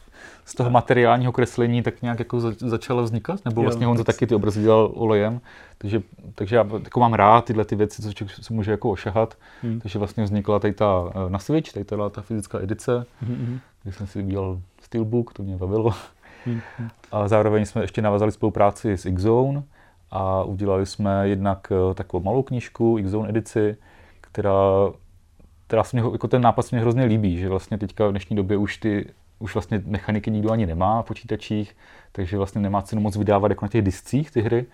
z 0.45 0.55
toho 0.55 0.69
materiálního 0.69 1.31
kreslení 1.31 1.83
tak 1.83 2.01
nějak 2.01 2.19
jako 2.19 2.39
začala 2.57 3.01
vznikat, 3.01 3.45
nebo 3.45 3.61
vlastně 3.61 3.87
on 3.87 4.03
taky 4.03 4.27
ty 4.27 4.35
obrazy 4.35 4.61
dělal 4.61 4.91
olejem, 4.93 5.41
takže, 5.77 6.01
takže 6.35 6.55
já 6.55 6.67
jako 6.83 6.99
mám 6.99 7.13
rád 7.13 7.45
tyhle 7.45 7.65
ty 7.65 7.75
věci, 7.75 8.01
co 8.01 8.43
se 8.43 8.53
může 8.53 8.71
jako 8.71 8.91
ošahat, 8.91 9.37
hmm. 9.61 9.79
takže 9.79 9.99
vlastně 9.99 10.23
vznikla 10.23 10.59
tady 10.59 10.73
ta 10.73 11.03
eh, 11.09 11.29
na 11.29 11.39
Switch, 11.39 11.73
tady 11.73 11.85
ta, 11.85 12.09
ta 12.09 12.21
fyzická 12.21 12.59
edice, 12.59 13.05
hmm. 13.21 13.59
kde 13.83 13.93
jsem 13.93 14.07
si 14.07 14.23
udělal 14.23 14.59
Steelbook, 14.81 15.33
to 15.33 15.43
mě 15.43 15.57
bavilo. 15.57 15.93
Hmm. 16.45 16.61
A 17.11 17.27
zároveň 17.27 17.65
jsme 17.65 17.81
ještě 17.81 18.01
navazali 18.01 18.31
spolupráci 18.31 18.97
s 18.97 19.11
Xzone 19.15 19.63
a 20.11 20.43
udělali 20.43 20.85
jsme 20.85 21.29
jednak 21.29 21.71
eh, 21.71 21.93
takovou 21.93 22.23
malou 22.23 22.43
knížku, 22.43 22.99
Xzone 23.03 23.29
edici, 23.29 23.77
která, 24.35 24.91
která 25.67 25.83
se 25.83 25.97
mě, 25.97 26.11
jako 26.11 26.27
ten 26.27 26.41
nápad 26.41 26.61
se 26.61 26.75
mě 26.75 26.81
hrozně 26.81 27.03
líbí, 27.03 27.37
že 27.37 27.49
vlastně 27.49 27.77
teďka 27.77 28.07
v 28.07 28.11
dnešní 28.11 28.35
době 28.35 28.57
už 28.57 28.77
ty 28.77 29.05
už 29.39 29.55
vlastně 29.55 29.81
mechaniky 29.85 30.31
nikdo 30.31 30.51
ani 30.51 30.65
nemá 30.65 31.01
v 31.01 31.05
počítačích, 31.05 31.75
takže 32.11 32.37
vlastně 32.37 32.61
nemá 32.61 32.81
cenu 32.81 33.01
moc 33.01 33.17
vydávat 33.17 33.51
jako 33.51 33.65
na 33.65 33.69
těch 33.69 33.81
discích 33.81 34.31
ty 34.31 34.41
hry. 34.41 34.65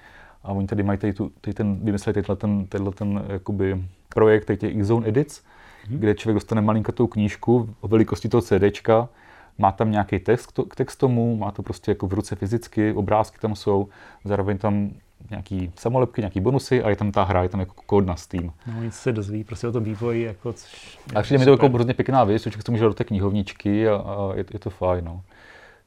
A 0.44 0.52
oni 0.52 0.68
tady 0.68 0.84
mají 0.84 1.00
tady, 1.00 1.14
tu, 1.14 1.32
tady 1.42 1.54
ten, 1.54 1.80
vymysleli 1.84 2.14
tenhle 2.14 2.36
ten, 2.36 2.68
tenhle 2.68 2.92
ten 2.92 3.26
jakoby 3.28 3.84
projekt, 4.10 4.46
tady 4.46 4.58
těch 4.58 4.76
X-Zone 4.76 5.08
Edits, 5.08 5.42
mm-hmm. 5.42 5.98
kde 5.98 6.16
člověk 6.16 6.36
dostane 6.36 6.62
malinkatou 6.62 7.08
knížku 7.08 7.76
o 7.82 7.88
velikosti 7.88 8.30
toho 8.30 8.42
CDčka, 8.42 9.10
má 9.58 9.72
tam 9.72 9.92
nějaký 9.92 10.20
text 10.20 10.60
k 10.70 10.76
text 10.76 10.96
tomu, 10.96 11.36
má 11.36 11.52
to 11.52 11.64
prostě 11.64 11.92
jako 11.92 12.08
v 12.08 12.14
ruce 12.14 12.36
fyzicky, 12.36 12.94
obrázky 12.94 13.38
tam 13.40 13.56
jsou, 13.56 13.90
zároveň 14.26 14.58
tam 14.58 14.92
nějaký 15.30 15.72
samolepky, 15.76 16.22
nějaký 16.22 16.40
bonusy 16.40 16.84
a 16.84 16.90
je 16.90 16.96
tam 16.96 17.12
ta 17.12 17.24
hra, 17.24 17.44
je 17.44 17.50
tam 17.50 17.60
jako 17.60 17.74
kód 17.86 18.06
na 18.06 18.16
Steam. 18.16 18.52
No 18.68 18.84
nic 18.84 18.96
se 18.96 19.12
dozví, 19.12 19.44
prostě 19.44 19.68
o 19.68 19.72
tom 19.72 19.84
vývoji, 19.84 20.24
jako 20.24 20.54
což 20.54 21.00
A 21.16 21.22
přijde 21.22 21.40
mi 21.40 21.46
to 21.46 21.52
jako 21.52 21.70
hrozně 21.70 21.94
pěkná 21.94 22.24
věc, 22.24 22.44
že 22.44 22.52
se 22.66 22.72
může 22.72 22.84
do 22.84 22.94
té 22.94 23.04
knihovničky 23.04 23.90
a, 23.90 23.96
a 23.96 24.32
je, 24.36 24.46
je, 24.54 24.60
to 24.60 24.70
fajn. 24.70 25.06
No. 25.06 25.22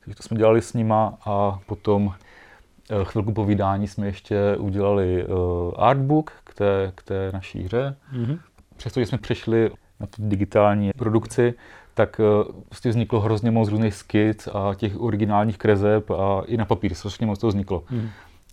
Takže 0.01 0.17
to 0.17 0.23
jsme 0.23 0.37
dělali 0.37 0.63
s 0.63 0.73
nima 0.73 1.19
a 1.27 1.59
potom 1.67 2.15
eh, 2.91 3.05
chvilku 3.05 3.33
po 3.33 3.45
vydání 3.45 3.89
jsme 3.89 4.07
ještě 4.07 4.57
udělali 4.59 5.27
uh, 5.27 5.73
artbook 5.77 6.33
k 6.45 6.55
té, 6.55 6.93
k 6.95 7.03
té 7.03 7.31
naší 7.33 7.63
hře. 7.63 7.97
Mm-hmm. 8.13 8.39
Přestože 8.77 9.07
jsme 9.07 9.19
přešli 9.19 9.71
na 10.01 10.07
tu 10.07 10.29
digitální 10.29 10.91
produkci, 10.97 11.55
tak 11.95 12.21
uh, 12.47 12.63
prostě 12.69 12.89
vzniklo 12.89 13.21
hrozně 13.21 13.51
moc 13.51 13.69
různých 13.69 13.95
skic 13.95 14.49
a 14.53 14.75
těch 14.75 15.01
originálních 15.01 15.59
krezeb 15.59 16.11
a 16.11 16.43
i 16.47 16.57
na 16.57 16.65
papír 16.65 16.95
strašně 16.95 17.27
moc 17.27 17.39
to 17.39 17.49
vzniklo. 17.49 17.85
Mm. 17.91 18.09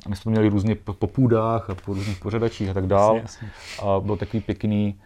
A 0.05 0.09
my 0.09 0.15
jsme 0.15 0.31
měli 0.31 0.49
různě 0.49 0.75
po 0.75 1.07
půdách 1.07 1.69
a 1.69 1.75
po 1.75 1.93
různých 1.93 2.19
pořadačích 2.19 2.69
a 2.69 2.73
tak 2.73 2.87
dál. 2.87 3.21
A 3.81 3.99
bylo 3.99 4.17
takový 4.17 4.41
pěkný, 4.41 4.99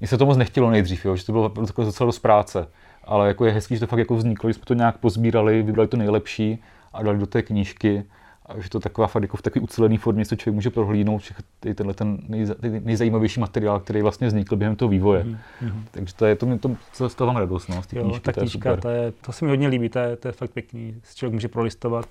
mně 0.00 0.08
se 0.08 0.18
to 0.18 0.26
moc 0.26 0.36
nechtělo 0.36 0.70
nejdřív, 0.70 1.04
jo, 1.04 1.16
že 1.16 1.26
to 1.26 1.32
bylo 1.32 1.48
takové 1.48 1.84
docela 1.84 2.06
dost 2.06 2.18
práce. 2.18 2.66
Ale 3.04 3.28
jako 3.28 3.44
je 3.44 3.52
hezký, 3.52 3.74
že 3.74 3.80
to 3.80 3.86
fakt 3.86 3.98
jako 3.98 4.16
vzniklo, 4.16 4.50
že 4.50 4.54
jsme 4.54 4.64
to 4.64 4.74
nějak 4.74 4.98
pozbírali, 4.98 5.62
vybrali 5.62 5.88
to 5.88 5.96
nejlepší 5.96 6.62
a 6.92 7.02
dali 7.02 7.18
do 7.18 7.26
té 7.26 7.42
knížky. 7.42 8.04
A 8.46 8.60
že 8.60 8.70
to 8.70 8.80
taková 8.80 9.06
fakt 9.06 9.22
jako 9.22 9.36
v 9.36 9.42
takové 9.42 9.62
ucelené 9.62 9.98
formě, 9.98 10.24
co 10.24 10.36
člověk 10.36 10.54
může 10.54 10.70
prohlídnout, 10.70 11.22
že 11.22 11.34
tenhle 11.74 11.94
ten 11.94 12.18
nejza, 12.28 12.54
nejzajímavější 12.80 13.40
materiál, 13.40 13.80
který 13.80 14.02
vlastně 14.02 14.26
vznikl 14.26 14.56
během 14.56 14.76
toho 14.76 14.88
vývoje. 14.88 15.24
Mm-hmm. 15.24 15.82
Takže 15.90 16.14
to 16.14 16.26
je 16.26 16.36
to, 16.36 16.58
to, 16.58 16.76
to 16.98 17.08
z 17.08 17.14
toho 17.14 17.26
mám 17.26 17.36
radost. 17.36 17.68
No, 17.68 17.82
z 17.82 17.92
jo, 17.92 18.02
knížky, 18.02 18.20
ta 18.20 18.32
knížka, 18.32 18.76
to, 18.76 18.88
je, 18.88 19.12
to 19.12 19.32
se 19.32 19.44
mi 19.44 19.50
hodně 19.50 19.68
líbí, 19.68 19.88
to 19.88 19.98
je, 19.98 20.16
to 20.16 20.28
je 20.28 20.32
fakt 20.32 20.50
pěkný. 20.50 21.00
Člověk 21.14 21.32
může 21.34 21.48
prolistovat 21.48 22.06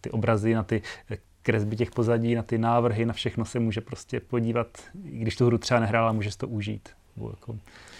ty 0.00 0.10
obrazy, 0.10 0.54
na 0.54 0.62
ty 0.62 0.82
kresby 1.48 1.76
těch 1.76 1.90
pozadí, 1.90 2.34
na 2.34 2.42
ty 2.42 2.58
návrhy, 2.58 3.06
na 3.06 3.12
všechno 3.12 3.44
se 3.44 3.60
může 3.60 3.80
prostě 3.80 4.20
podívat, 4.20 4.66
i 5.04 5.18
když 5.18 5.36
tu 5.36 5.46
hru 5.46 5.58
třeba 5.58 5.80
nehrál, 5.80 6.12
může 6.12 6.30
si 6.30 6.38
to 6.38 6.48
užít. 6.48 6.88
Jako... 7.30 7.56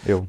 Jo. 0.06 0.26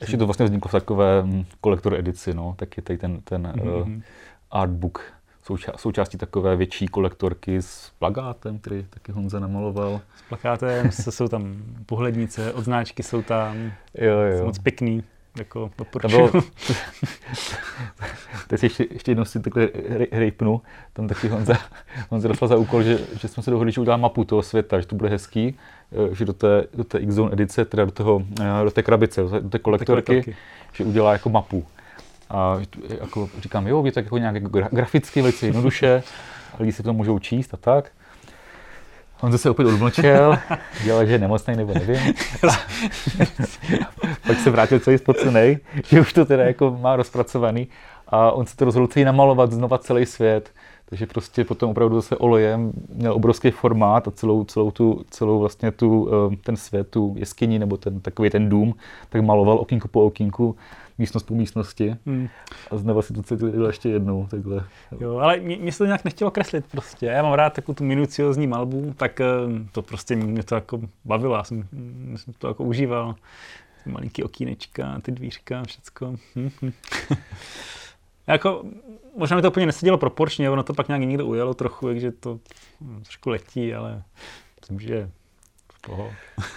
Ještě 0.00 0.16
to 0.16 0.26
vlastně 0.26 0.44
vzniklo 0.44 0.68
v 0.68 0.72
takové 0.72 1.22
hm, 1.22 1.44
kolektor 1.60 1.94
edici, 1.94 2.34
no, 2.34 2.54
tak 2.58 2.76
je 2.76 2.82
tady 2.82 2.98
ten, 2.98 3.20
ten 3.20 3.46
mm-hmm. 3.46 3.96
uh, 3.96 4.02
artbook 4.50 5.12
souča- 5.46 5.76
součástí 5.76 6.18
takové 6.18 6.56
větší 6.56 6.88
kolektorky 6.88 7.62
s 7.62 7.92
plagátem, 7.98 8.58
který 8.58 8.86
taky 8.90 9.12
Honza 9.12 9.40
namaloval. 9.40 10.00
S 10.16 10.22
plakátem, 10.28 10.90
jsou 10.92 11.28
tam 11.28 11.62
pohlednice, 11.86 12.52
odznáčky 12.52 13.02
jsou 13.02 13.22
tam, 13.22 13.72
jo, 13.94 14.18
jo. 14.18 14.38
jsou 14.38 14.44
moc 14.44 14.58
pěkný. 14.58 15.02
Jako 15.38 15.70
doporučuji. 15.78 16.30
Bylo, 16.30 16.30
teď 18.48 18.62
ještě, 18.62 18.86
ještě 18.90 19.10
jednou 19.10 19.24
si 19.24 19.40
takhle 19.40 19.68
rejpnu. 20.10 20.62
Tam 20.92 21.08
taky 21.08 21.28
Honza, 21.28 21.54
Honza 22.10 22.28
dostal 22.28 22.48
za 22.48 22.56
úkol, 22.56 22.82
že, 22.82 22.98
že 23.20 23.28
jsme 23.28 23.42
se 23.42 23.50
dohodli, 23.50 23.72
že 23.72 23.80
udělá 23.80 23.96
mapu 23.96 24.24
toho 24.24 24.42
světa, 24.42 24.80
že 24.80 24.86
to 24.86 24.96
bude 24.96 25.10
hezký, 25.10 25.58
eh, 25.92 26.14
že 26.14 26.24
do 26.24 26.32
té, 26.32 26.64
do 26.74 26.84
té 26.84 26.98
X-Zone 26.98 27.32
edice, 27.32 27.64
teda 27.64 27.84
do, 27.84 27.90
toho, 27.90 28.22
eh, 28.40 28.64
do 28.64 28.70
té 28.70 28.82
krabice, 28.82 29.22
do 29.22 29.48
té 29.48 29.58
kolektorky, 29.58 30.06
kolektorky. 30.06 30.36
že 30.72 30.84
udělá 30.84 31.12
jako 31.12 31.28
mapu. 31.28 31.66
A 32.30 32.60
jako 33.00 33.30
říkám, 33.38 33.66
jo, 33.66 33.84
je 33.84 33.92
to 33.92 33.98
jako 33.98 34.18
nějak 34.18 34.34
jako 34.34 34.48
graficky, 34.70 35.22
velice 35.22 35.46
jednoduše, 35.46 36.02
lidi 36.58 36.72
si 36.72 36.82
to 36.82 36.92
můžou 36.92 37.18
číst 37.18 37.54
a 37.54 37.56
tak. 37.56 37.90
On 39.22 39.32
zase 39.32 39.50
opět 39.50 39.66
odmlčel, 39.66 40.38
dělal, 40.84 41.06
že 41.06 41.12
je 41.12 41.18
nemocný 41.18 41.56
nebo 41.56 41.74
nevím. 41.74 41.96
Pak 44.26 44.38
se 44.38 44.50
vrátil 44.50 44.80
celý 44.80 44.98
spocený, 44.98 45.58
že 45.84 46.00
už 46.00 46.12
to 46.12 46.24
teda 46.24 46.44
jako 46.44 46.78
má 46.80 46.96
rozpracovaný. 46.96 47.68
a 48.08 48.32
on 48.32 48.46
se 48.46 48.56
to 48.56 48.64
rozhodl 48.64 48.86
celý 48.86 49.04
namalovat 49.04 49.52
znova 49.52 49.78
celý 49.78 50.06
svět. 50.06 50.50
Takže 50.88 51.06
prostě 51.06 51.44
potom 51.44 51.70
opravdu 51.70 51.96
zase 51.96 52.16
olejem 52.16 52.72
měl 52.94 53.12
obrovský 53.12 53.50
formát 53.50 54.08
a 54.08 54.10
celou, 54.10 54.44
celou, 54.44 54.70
tu, 54.70 55.04
celou 55.10 55.38
vlastně 55.38 55.70
tu, 55.70 56.10
eh, 56.32 56.36
ten 56.36 56.56
svět, 56.56 56.88
tu 56.90 57.14
jeskyni 57.18 57.58
nebo 57.58 57.76
ten, 57.76 58.00
takový 58.00 58.30
ten 58.30 58.48
dům, 58.48 58.74
tak 59.08 59.22
maloval 59.22 59.58
okýnko 59.58 59.88
po 59.88 60.04
okýnku, 60.04 60.56
místnost 60.98 61.22
po 61.22 61.34
místnosti 61.34 61.96
hmm. 62.06 62.28
a 62.70 62.76
znova 62.76 63.02
si 63.02 63.12
to 63.12 63.22
celé 63.22 63.68
ještě 63.68 63.88
jednou 63.88 64.26
takhle. 64.26 64.64
Jo, 65.00 65.16
ale 65.16 65.40
mě, 65.40 65.56
mě 65.56 65.72
se 65.72 65.78
to 65.78 65.84
nějak 65.86 66.04
nechtělo 66.04 66.30
kreslit 66.30 66.64
prostě. 66.70 67.06
Já 67.06 67.22
mám 67.22 67.32
rád 67.32 67.52
takovou 67.52 67.74
tu 67.74 67.84
minuciozní 67.84 68.46
malbu, 68.46 68.94
tak 68.96 69.20
eh, 69.20 69.26
to 69.72 69.82
prostě 69.82 70.16
mě 70.16 70.42
to 70.42 70.54
jako 70.54 70.80
bavilo, 71.04 71.36
já 71.36 71.44
jsem, 71.44 71.68
jsem 72.16 72.34
to 72.38 72.48
jako 72.48 72.64
užíval. 72.64 73.14
Malinký 73.86 74.22
okýnečka, 74.22 75.00
ty 75.02 75.12
dvířka, 75.12 75.62
všecko. 75.64 76.16
Hm, 76.36 76.50
hm. 76.62 76.72
jako, 78.26 78.64
možná 79.16 79.36
mi 79.36 79.42
to 79.42 79.50
úplně 79.50 79.66
nesedělo 79.66 79.98
proporčně, 79.98 80.50
ono 80.50 80.62
to 80.62 80.74
pak 80.74 80.88
nějak 80.88 81.02
někdo 81.02 81.26
ujelo 81.26 81.54
trochu, 81.54 81.86
takže 81.86 82.12
to 82.12 82.38
hm, 82.80 83.00
trošku 83.02 83.30
letí, 83.30 83.74
ale 83.74 84.02
myslím, 84.60 84.80
že 84.80 85.10
toho. 85.88 86.10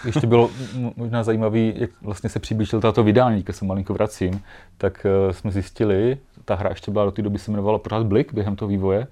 Ještě 0.04 0.26
bylo 0.26 0.50
možná 0.96 1.22
zajímavé, 1.22 1.58
jak 1.58 1.90
vlastně 2.02 2.30
se 2.30 2.38
přiblížil 2.38 2.80
tato 2.80 3.02
vydání, 3.02 3.42
když 3.42 3.56
se 3.56 3.64
malinko 3.64 3.94
vracím, 3.94 4.42
tak 4.78 5.06
uh, 5.26 5.32
jsme 5.32 5.50
zjistili, 5.50 6.18
ta 6.44 6.54
hra 6.54 6.70
ještě 6.70 6.90
byla 6.90 7.04
do 7.04 7.10
té 7.10 7.22
doby 7.22 7.38
se 7.38 7.50
jmenovala 7.50 7.78
pořád 7.78 8.06
Blik 8.06 8.34
během 8.34 8.56
toho 8.56 8.68
vývoje, 8.68 9.06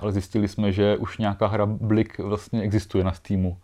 ale 0.00 0.12
zjistili 0.12 0.48
jsme, 0.48 0.72
že 0.72 0.96
už 0.96 1.18
nějaká 1.18 1.46
hra 1.46 1.66
Blik 1.66 2.18
vlastně 2.18 2.62
existuje 2.62 3.04
na 3.04 3.12
Steamu. 3.12 3.56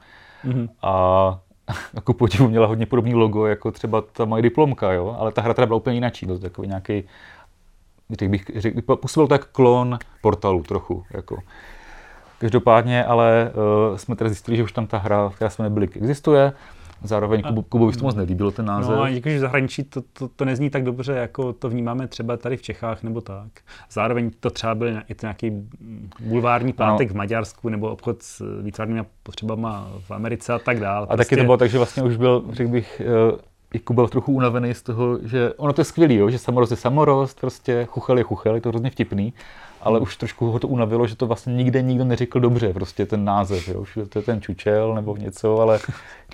Mm-hmm. 0.45 0.69
A 0.83 1.41
jako 1.95 2.15
podivu 2.15 2.49
měla 2.49 2.67
hodně 2.67 2.87
podobný 2.87 3.15
logo, 3.15 3.47
jako 3.47 3.73
třeba 3.73 4.01
ta 4.01 4.25
moje 4.25 4.43
diplomka, 4.43 4.93
jo? 4.93 5.17
ale 5.19 5.33
ta 5.33 5.43
hra 5.43 5.55
teda 5.55 5.67
byla 5.67 5.77
úplně 5.77 5.97
jináčí, 5.97 6.27
byl 6.27 6.37
to 6.37 6.43
takový 6.43 6.69
nějaký 6.69 7.05
bych 8.29 8.51
řekl, 8.57 8.97
působil 8.97 9.29
tak 9.29 9.45
klon 9.45 9.99
portalu 10.23 10.63
trochu. 10.63 11.05
Jako. 11.11 11.39
Každopádně 12.39 13.05
ale 13.05 13.53
uh, 13.91 13.97
jsme 13.97 14.17
teda 14.17 14.31
zjistili, 14.31 14.57
že 14.57 14.63
už 14.63 14.73
tam 14.73 14.87
ta 14.87 14.99
hra, 14.99 15.31
která 15.35 15.51
se 15.51 15.63
jmenuje 15.63 15.75
Blik, 15.75 15.97
existuje. 15.97 16.53
Zároveň 17.03 17.43
Kubu, 17.43 17.63
Kubovi 17.63 17.97
to 17.97 18.05
moc 18.05 18.15
nelíbilo 18.15 18.51
ten 18.51 18.67
název. 18.67 18.97
No 18.97 19.03
a 19.03 19.09
jakože 19.09 19.37
v 19.37 19.41
zahraničí 19.41 19.85
to, 19.85 20.03
to, 20.13 20.29
to, 20.29 20.45
nezní 20.45 20.71
tak 20.71 20.85
dobře, 20.85 21.13
jako 21.13 21.53
to 21.53 21.69
vnímáme 21.69 22.07
třeba 22.07 22.37
tady 22.37 22.57
v 22.57 22.63
Čechách 22.63 23.03
nebo 23.03 23.21
tak. 23.21 23.49
Zároveň 23.91 24.31
to 24.41 24.51
třeba 24.51 24.75
byl 24.75 24.89
nějaký 25.23 25.53
bulvární 26.21 26.73
plátek 26.73 27.09
no. 27.09 27.15
v 27.15 27.17
Maďarsku 27.17 27.69
nebo 27.69 27.91
obchod 27.91 28.23
s 28.23 28.63
výtvarnými 28.63 29.01
potřebama 29.23 29.91
v 30.01 30.11
Americe 30.11 30.53
a 30.53 30.59
tak 30.59 30.81
dále. 30.81 31.03
A 31.03 31.07
prostě... 31.07 31.25
taky 31.25 31.37
to 31.37 31.45
bylo 31.45 31.57
tak, 31.57 31.71
že 31.71 31.79
vlastně 31.79 32.03
už 32.03 32.17
byl, 32.17 32.45
řekl 32.51 32.71
bych, 32.71 33.03
uh, 33.33 33.39
i 33.75 33.79
Kuba 33.79 34.03
byl 34.03 34.09
trochu 34.09 34.33
unavený 34.33 34.75
z 34.75 34.83
toho, 34.83 35.19
že 35.23 35.53
ono 35.57 35.73
to 35.73 35.81
je 35.81 35.85
skvělý, 35.85 36.15
jo, 36.15 36.31
že 36.31 36.39
samorost 36.39 36.71
je 36.71 36.77
samorost, 36.77 37.41
prostě 37.41 37.85
chuchel 37.85 38.19
je 38.19 38.25
chuchel, 38.25 38.55
je 38.55 38.61
to 38.61 38.69
hrozně 38.69 38.91
vtipný, 38.91 39.33
ale 39.89 40.01
už 40.01 40.17
trošku 40.17 40.51
ho 40.51 40.59
to 40.59 40.69
unavilo, 40.69 41.07
že 41.07 41.17
to 41.17 41.27
vlastně 41.27 41.55
nikde 41.55 41.83
nikdo 41.83 42.05
neřekl 42.05 42.41
dobře, 42.41 42.73
prostě 42.73 43.07
ten 43.07 43.25
název, 43.25 43.69
jo, 43.69 43.81
už 43.81 43.99
to 44.09 44.19
je 44.19 44.23
ten 44.23 44.41
čučel 44.41 44.95
nebo 44.95 45.17
něco, 45.17 45.61
ale 45.61 45.79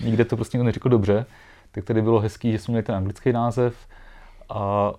nikde 0.05 0.24
to 0.24 0.36
prostě 0.36 0.59
nikdo 0.59 0.64
neřekl 0.64 0.88
dobře. 0.88 1.26
Tak 1.72 1.84
tady 1.84 2.02
bylo 2.02 2.20
hezký, 2.20 2.52
že 2.52 2.59
jsme 2.59 2.72
měli 2.72 2.82
ten 2.82 2.94
anglický 2.94 3.32
název 3.32 3.74
a 4.48 4.92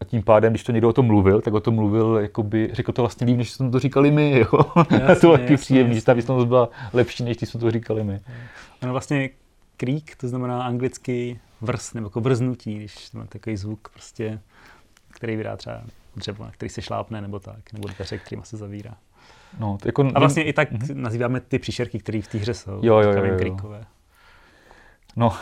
a 0.00 0.04
tím 0.04 0.22
pádem, 0.22 0.52
když 0.52 0.64
to 0.64 0.72
někdo 0.72 0.88
o 0.88 0.92
tom 0.92 1.06
mluvil, 1.06 1.40
tak 1.40 1.54
o 1.54 1.60
tom 1.60 1.74
mluvil, 1.74 2.18
jakoby, 2.22 2.70
řekl 2.72 2.92
to 2.92 3.02
vlastně 3.02 3.26
líp, 3.26 3.36
než 3.36 3.52
jsme 3.52 3.70
to 3.70 3.78
říkali 3.78 4.10
my, 4.10 4.38
jo. 4.38 4.60
Jasně, 4.90 5.20
to 5.20 5.32
taky 5.32 5.56
příjemný, 5.56 5.94
že 5.94 6.04
ta 6.04 6.12
výslednost 6.12 6.48
byla 6.48 6.68
lepší, 6.92 7.24
než 7.24 7.36
když 7.36 7.50
jsme 7.50 7.60
to 7.60 7.70
říkali 7.70 8.04
my. 8.04 8.20
Ono 8.82 8.92
vlastně 8.92 9.30
creak, 9.76 10.16
to 10.16 10.28
znamená 10.28 10.62
anglicky 10.62 11.40
vrs, 11.60 11.94
nebo 11.94 12.06
jako 12.06 12.20
vrznutí, 12.20 12.74
když 12.74 13.10
to 13.10 13.18
má 13.18 13.26
takový 13.26 13.56
zvuk 13.56 13.88
prostě, 13.88 14.40
který 15.10 15.36
vydá 15.36 15.56
třeba 15.56 15.82
dřevo, 16.16 16.44
na 16.44 16.50
který 16.50 16.68
se 16.68 16.82
šlápne, 16.82 17.20
nebo 17.20 17.40
tak, 17.40 17.72
nebo 17.72 17.88
dveře, 17.88 18.18
kterýma 18.18 18.44
se 18.44 18.56
zavírá. 18.56 18.96
No, 19.58 19.78
to 19.82 19.88
jako, 19.88 20.10
a 20.14 20.18
vlastně 20.18 20.42
i 20.44 20.52
tak 20.52 20.72
mm-hmm. 20.72 20.94
nazýváme 20.94 21.40
ty 21.40 21.58
příšerky, 21.58 21.98
které 21.98 22.22
v 22.22 22.28
té 22.28 22.38
hře 22.38 22.54
jsou. 22.54 22.80
Jo, 22.82 22.98
jo, 22.98 23.12
jo, 23.12 23.24
jo. 23.24 23.80
No, 25.16 25.32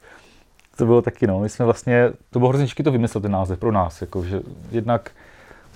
to 0.76 0.86
bylo 0.86 1.02
taky, 1.02 1.26
no. 1.26 1.40
My 1.40 1.48
jsme 1.48 1.64
vlastně, 1.64 2.10
to 2.30 2.38
bylo 2.38 2.48
hrozně 2.48 2.84
to 2.84 2.92
vymyslet, 2.92 3.20
ten 3.20 3.32
název 3.32 3.58
pro 3.58 3.72
nás, 3.72 4.00
jako, 4.00 4.24
že 4.24 4.40
jednak 4.70 5.10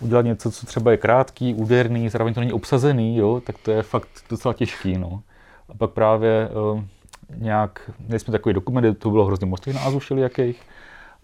udělat 0.00 0.22
něco, 0.22 0.50
co 0.50 0.66
třeba 0.66 0.90
je 0.90 0.96
krátký, 0.96 1.54
úderný, 1.54 2.08
zároveň 2.08 2.34
to 2.34 2.40
není 2.40 2.52
obsazený, 2.52 3.16
jo, 3.16 3.42
tak 3.46 3.58
to 3.58 3.70
je 3.70 3.82
fakt 3.82 4.08
docela 4.30 4.54
těžký, 4.54 4.98
no. 4.98 5.22
A 5.68 5.74
pak 5.74 5.90
právě 5.90 6.48
uh, 6.72 6.82
nějak, 7.36 7.90
měli 7.98 8.20
jsme 8.20 8.32
takový 8.32 8.52
dokument, 8.52 8.98
to 8.98 9.10
bylo 9.10 9.24
hrozně 9.24 9.46
moc 9.46 9.60
těch 9.60 9.74
názvů 9.74 9.98
všelijakých, 9.98 10.62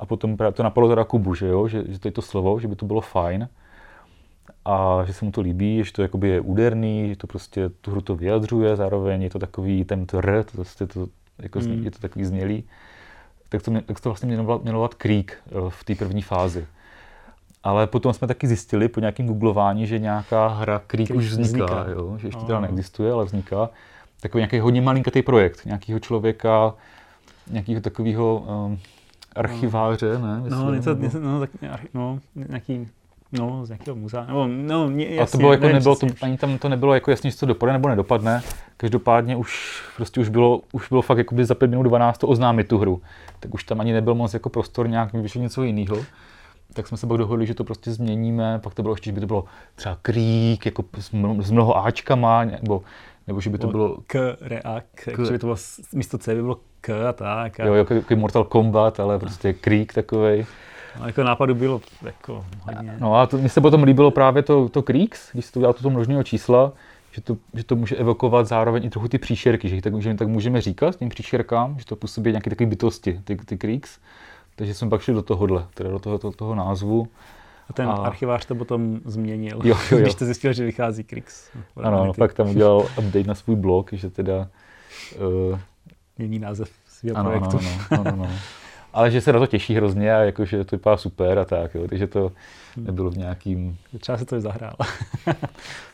a 0.02 0.06
potom 0.06 0.36
to 0.36 0.62
napadlo 0.62 0.88
teda 0.88 1.04
Kubu, 1.04 1.34
že, 1.34 1.46
jo? 1.46 1.68
že, 1.68 1.84
že 1.88 1.98
to 1.98 2.08
je 2.08 2.12
to 2.12 2.22
slovo, 2.22 2.60
že 2.60 2.68
by 2.68 2.76
to 2.76 2.86
bylo 2.86 3.00
fajn 3.00 3.48
a 4.64 5.04
že 5.06 5.12
se 5.12 5.24
mu 5.24 5.30
to 5.30 5.40
líbí, 5.40 5.84
že 5.84 5.92
to 5.92 6.02
jakoby 6.02 6.28
je 6.28 6.40
úderný, 6.40 7.08
že 7.08 7.16
to 7.16 7.26
prostě 7.26 7.68
tu 7.68 7.90
hru 7.90 8.00
to 8.00 8.16
vyjadřuje, 8.16 8.76
zároveň 8.76 9.22
je 9.22 9.30
to 9.30 9.38
takový 9.38 9.84
ten 9.84 10.06
r, 10.12 10.44
to, 10.44 10.52
prostě 10.52 10.86
to, 10.86 11.06
jako 11.38 11.58
mm. 11.58 11.84
je 11.84 11.90
to 11.90 11.98
takový 11.98 12.24
znělý. 12.24 12.64
Tak 13.48 13.62
to, 13.62 13.70
mě, 13.70 13.82
tak 13.82 14.00
to 14.00 14.08
vlastně 14.08 14.26
mělo 14.26 14.60
jmenovat 14.64 14.94
Creek 14.94 15.38
eh, 15.46 15.50
v 15.68 15.84
té 15.84 15.94
první 15.94 16.22
fázi. 16.22 16.66
Ale 17.62 17.86
potom 17.86 18.12
jsme 18.12 18.28
taky 18.28 18.46
zjistili 18.46 18.88
po 18.88 19.00
nějakém 19.00 19.26
googlování, 19.26 19.86
že 19.86 19.98
nějaká 19.98 20.48
hra 20.48 20.82
Creek 20.86 21.10
už 21.10 21.26
vzniká, 21.26 21.64
vzniká. 21.64 21.86
Jo? 21.90 22.18
že 22.18 22.28
ještě 22.28 22.44
teda 22.46 22.60
neexistuje, 22.60 23.12
ale 23.12 23.24
vzniká. 23.24 23.70
Takový 24.20 24.40
nějaký 24.40 24.58
hodně 24.58 24.80
malinkatý 24.80 25.22
projekt, 25.22 25.64
nějakého 25.64 26.00
člověka, 26.00 26.74
nějakého 27.50 27.80
takového 27.80 28.44
um, 28.66 28.78
archiváře, 29.36 30.18
ne? 30.18 30.40
Myslím, 30.40 30.62
no, 30.62 30.74
něco, 30.74 30.94
něco, 30.94 31.20
no, 31.20 31.40
tak, 31.40 31.50
no, 31.94 32.18
nějaký 32.34 32.86
No, 33.38 33.66
z 33.66 33.68
nějakého 33.68 33.96
muzea. 33.96 34.24
Nebo, 34.26 34.46
no, 34.46 34.90
jasně, 34.90 35.18
a 35.18 35.26
to 35.26 35.38
bylo 35.38 35.52
jako, 35.52 35.68
nebylo, 35.68 35.96
to, 35.96 36.06
ani 36.22 36.38
tam 36.38 36.58
to 36.58 36.68
nebylo 36.68 36.94
jako 36.94 37.10
jasně, 37.10 37.32
co 37.32 37.46
dopadne 37.46 37.72
nebo 37.72 37.88
nedopadne. 37.88 38.42
Každopádně 38.76 39.36
už, 39.36 39.82
prostě 39.96 40.20
už 40.20 40.28
bylo, 40.28 40.60
už 40.72 40.88
bylo 40.88 41.02
fakt 41.02 41.18
jakoby 41.18 41.44
za 41.44 41.54
5 41.54 41.68
minut 41.68 41.82
12 41.82 42.18
to 42.18 42.28
oznámit 42.28 42.68
tu 42.68 42.78
hru. 42.78 43.02
Tak 43.40 43.54
už 43.54 43.64
tam 43.64 43.80
ani 43.80 43.92
nebyl 43.92 44.14
moc 44.14 44.34
jako 44.34 44.48
prostor 44.48 44.88
nějak 44.88 45.12
vyšet 45.12 45.38
něco 45.38 45.62
jiného. 45.62 45.96
Tak 46.72 46.88
jsme 46.88 46.96
se 46.96 47.06
pak 47.06 47.18
dohodli, 47.18 47.46
že 47.46 47.54
to 47.54 47.64
prostě 47.64 47.92
změníme, 47.92 48.58
pak 48.62 48.74
to 48.74 48.82
bylo 48.82 48.94
ještě, 48.94 49.10
že 49.10 49.12
by 49.12 49.20
to 49.20 49.26
bylo 49.26 49.44
třeba 49.74 49.98
krík, 50.02 50.66
jako 50.66 50.84
s 51.40 51.50
mnoho 51.50 51.86
Ačkama, 51.86 52.44
nebo, 52.44 52.82
nebo 53.26 53.40
že 53.40 53.50
by 53.50 53.58
to 53.58 53.66
bylo... 53.66 53.96
K, 54.06 54.36
reak, 54.40 54.84
k, 54.94 55.24
že 55.24 55.32
by 55.32 55.38
to 55.38 55.46
bylo 55.46 55.56
místo 55.92 56.18
C 56.18 56.34
by 56.34 56.42
bylo 56.42 56.58
K 56.80 57.08
a 57.08 57.12
tak. 57.12 57.60
A... 57.60 57.64
Jo, 57.64 57.74
jako, 57.74 57.94
jako 57.94 58.16
Mortal 58.16 58.44
Kombat, 58.44 59.00
ale 59.00 59.18
prostě 59.18 59.52
krík 59.52 59.94
takovej. 59.94 60.46
No, 61.00 61.06
jako 61.06 61.22
nápadu 61.22 61.54
bylo 61.54 61.80
jako 62.02 62.44
hodně. 62.60 62.96
No 62.98 63.16
a 63.16 63.26
to, 63.26 63.38
mně 63.38 63.48
se 63.48 63.60
potom 63.60 63.82
líbilo 63.82 64.10
právě 64.10 64.42
to, 64.42 64.68
to 64.68 64.82
Creeks, 64.82 65.32
když 65.32 65.44
se 65.44 65.52
to 65.52 65.60
udělal 65.60 65.72
toto 65.72 65.90
množného 65.90 66.22
čísla, 66.22 66.72
že 67.12 67.20
to, 67.20 67.36
že 67.54 67.64
to 67.64 67.76
může 67.76 67.96
evokovat 67.96 68.46
zároveň 68.46 68.84
i 68.84 68.90
trochu 68.90 69.08
ty 69.08 69.18
příšerky, 69.18 69.68
že 69.68 69.82
tak, 69.82 70.02
že 70.02 70.14
tak 70.14 70.28
můžeme 70.28 70.60
říkat 70.60 70.96
těm 70.96 71.08
příšerkám, 71.08 71.78
že 71.78 71.84
to 71.84 71.96
působí 71.96 72.30
nějaké 72.30 72.50
takové 72.50 72.70
bytosti, 72.70 73.20
ty, 73.24 73.36
ty 73.36 73.58
Creeks. 73.58 73.98
Takže 74.56 74.74
jsme 74.74 74.88
pak 74.88 75.00
šli 75.00 75.14
do 75.14 75.22
tohohle, 75.22 75.66
teda 75.74 75.90
do 75.90 75.98
toho, 75.98 76.18
to, 76.18 76.32
toho 76.32 76.54
názvu. 76.54 77.08
A 77.72 77.74
ten 77.74 77.88
a... 77.88 77.92
archivář 77.92 78.44
to 78.44 78.54
potom 78.54 79.00
změnil, 79.04 79.60
jo, 79.64 79.76
jo, 79.76 79.76
jo. 79.90 79.98
když 79.98 80.14
to 80.14 80.24
zjistil, 80.24 80.52
že 80.52 80.64
vychází 80.64 81.04
Krix. 81.04 81.50
Ano, 81.76 82.04
no, 82.04 82.14
pak 82.14 82.34
tam 82.34 82.50
udělal 82.50 82.78
update 82.98 83.24
na 83.24 83.34
svůj 83.34 83.56
blog, 83.56 83.92
že 83.92 84.10
teda... 84.10 84.48
Uh... 85.50 85.58
Mění 86.18 86.38
název 86.38 86.70
svého 86.86 87.16
ano, 87.16 87.30
projektu. 87.30 87.58
Ano, 87.58 87.68
ano, 87.90 88.02
ano, 88.12 88.24
ano. 88.24 88.34
Ale 88.92 89.10
že 89.10 89.20
se 89.20 89.32
na 89.32 89.38
to 89.38 89.46
těší 89.46 89.74
hrozně 89.74 90.14
a 90.14 90.18
jakože 90.18 90.64
to 90.64 90.76
vypadá 90.76 90.96
super 90.96 91.38
a 91.38 91.44
tak, 91.44 91.74
jo. 91.74 91.88
takže 91.88 92.06
to 92.06 92.32
hmm. 92.76 92.86
nebylo 92.86 93.10
v 93.10 93.16
nějakým... 93.16 93.76
Třeba 94.00 94.18
se 94.18 94.24
to 94.24 94.40
zahrál. 94.40 94.76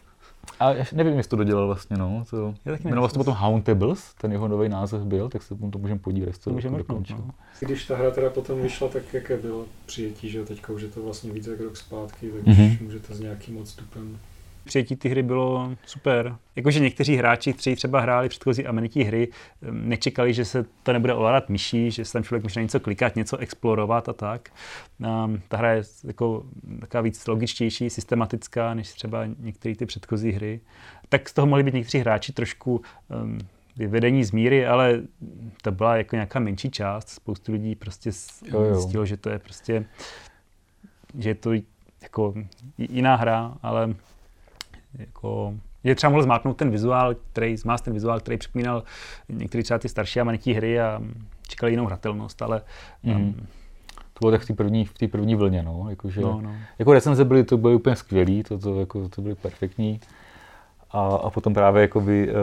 A 0.61 0.75
nevím, 0.93 1.17
jestli 1.17 1.31
to 1.31 1.37
dodělal 1.37 1.67
vlastně, 1.67 1.97
no. 1.97 2.25
To, 2.31 2.55
jmenoval 2.85 3.09
se 3.09 3.15
to 3.15 3.21
potom 3.21 3.35
Hauntables, 3.35 4.15
ten 4.15 4.33
jeho 4.33 4.49
nový 4.49 4.69
název 4.69 5.03
byl, 5.03 5.29
tak 5.29 5.43
se 5.43 5.55
to 5.55 5.79
můžeme 5.79 6.01
podívat, 6.01 6.27
jestli 6.27 6.43
to 6.43 6.51
můžeme 6.51 6.79
dokončil. 6.79 7.17
No. 7.17 7.31
Když 7.61 7.87
ta 7.87 7.97
hra 7.97 8.11
teda 8.11 8.31
potom 8.31 8.63
vyšla, 8.63 8.89
tak 8.89 9.15
jaké 9.15 9.37
bylo 9.37 9.65
přijetí, 9.87 10.31
že 10.31 10.45
teďka 10.45 10.73
už 10.73 10.83
je 10.83 10.89
to 10.89 11.03
vlastně 11.03 11.33
více 11.33 11.51
jak 11.51 11.61
rok 11.61 11.77
zpátky, 11.77 12.31
tak 12.31 12.43
mm-hmm. 12.43 12.73
už 12.73 12.81
můžete 12.81 13.15
s 13.15 13.21
nějakým 13.21 13.57
odstupem 13.57 14.19
přijetí 14.69 14.97
ty 14.97 15.09
hry 15.09 15.23
bylo 15.23 15.75
super. 15.87 16.37
Jakože 16.57 16.81
někteří 16.81 17.17
hráči, 17.17 17.53
kteří 17.53 17.77
třeba 17.77 18.01
hráli 18.01 18.29
předchozí 18.29 18.67
amenití 18.67 19.03
hry, 19.03 19.29
nečekali, 19.71 20.35
že 20.35 20.45
se 20.45 20.65
to 20.83 20.93
nebude 20.93 21.15
ovládat 21.15 21.49
myší, 21.49 21.91
že 21.91 22.05
se 22.05 22.13
tam 22.13 22.25
člověk 22.25 22.43
může 22.43 22.63
něco 22.63 22.81
klikat, 22.81 23.17
něco 23.17 23.37
explorovat 23.37 24.09
a 24.09 24.13
tak. 24.13 24.49
Um, 25.25 25.43
ta 25.49 25.57
hra 25.57 25.73
je 25.73 25.83
jako 26.05 26.45
taková 26.81 27.01
víc 27.01 27.27
logičtější, 27.27 27.91
systematická, 27.91 28.75
než 28.75 28.93
třeba 28.93 29.27
některé 29.39 29.75
ty 29.75 29.87
předchozí 29.87 30.31
hry. 30.31 30.61
Tak 31.09 31.29
z 31.29 31.33
toho 31.33 31.47
mohli 31.47 31.63
být 31.63 31.75
někteří 31.75 31.99
hráči 31.99 32.33
trošku 32.33 32.83
um, 33.23 33.39
vyvedení 33.77 34.25
z 34.25 34.33
míry, 34.33 34.67
ale 34.67 35.03
to 35.63 35.73
byla 35.73 35.97
jako 35.97 36.17
nějaká 36.17 36.39
menší 36.39 36.71
část. 36.71 37.09
Spoustu 37.09 37.53
lidí 37.53 37.75
prostě 37.75 38.13
zjistilo, 38.73 39.07
že 39.07 39.17
to 39.17 39.31
je 39.31 39.39
prostě, 39.39 39.85
že 41.19 41.31
je 41.31 41.35
to 41.35 41.51
jako 42.03 42.35
jiná 42.79 43.17
hra, 43.17 43.55
ale 43.63 43.95
jako, 44.95 45.55
je 45.85 45.95
třeba 45.95 46.11
mohl 46.11 46.23
zmáknout 46.23 46.57
ten 46.57 46.71
vizuál, 46.71 47.15
který, 47.33 47.57
zmást 47.57 47.85
ten 47.85 47.93
vizuál, 47.95 48.21
který 48.21 48.37
připomínal 48.39 48.83
některé 49.29 49.63
třeba 49.63 49.79
ty 49.79 49.89
starší 49.89 50.21
amanití 50.21 50.53
hry 50.53 50.81
a 50.81 51.03
čekali 51.49 51.73
jinou 51.73 51.87
hratelnost, 51.87 52.43
ale 52.43 52.63
mm. 53.03 53.17
um, 53.17 53.35
to 54.15 54.21
bylo 54.21 54.31
tak 54.31 54.43
v 54.43 54.47
té 54.47 54.55
první, 54.55 54.85
v 54.85 54.93
té 54.93 55.09
první 55.09 55.35
vlně, 55.35 55.63
no. 55.63 55.87
Jako, 55.91 56.11
že, 56.11 56.21
No, 56.21 56.41
no. 56.43 56.55
jako 56.79 56.93
recenze 56.93 57.25
byly, 57.25 57.45
to 57.45 57.57
byly 57.57 57.75
úplně 57.75 57.97
skvělý, 57.97 58.43
to, 58.43 58.59
to, 58.59 58.81
jako, 58.81 59.09
to 59.09 59.23
byly 59.23 59.35
perfektní. 59.35 60.01
A, 60.91 61.01
a 61.01 61.31
potom 61.31 61.55
právě 61.55 61.83
jakoby, 61.83 62.31
eh, 62.31 62.35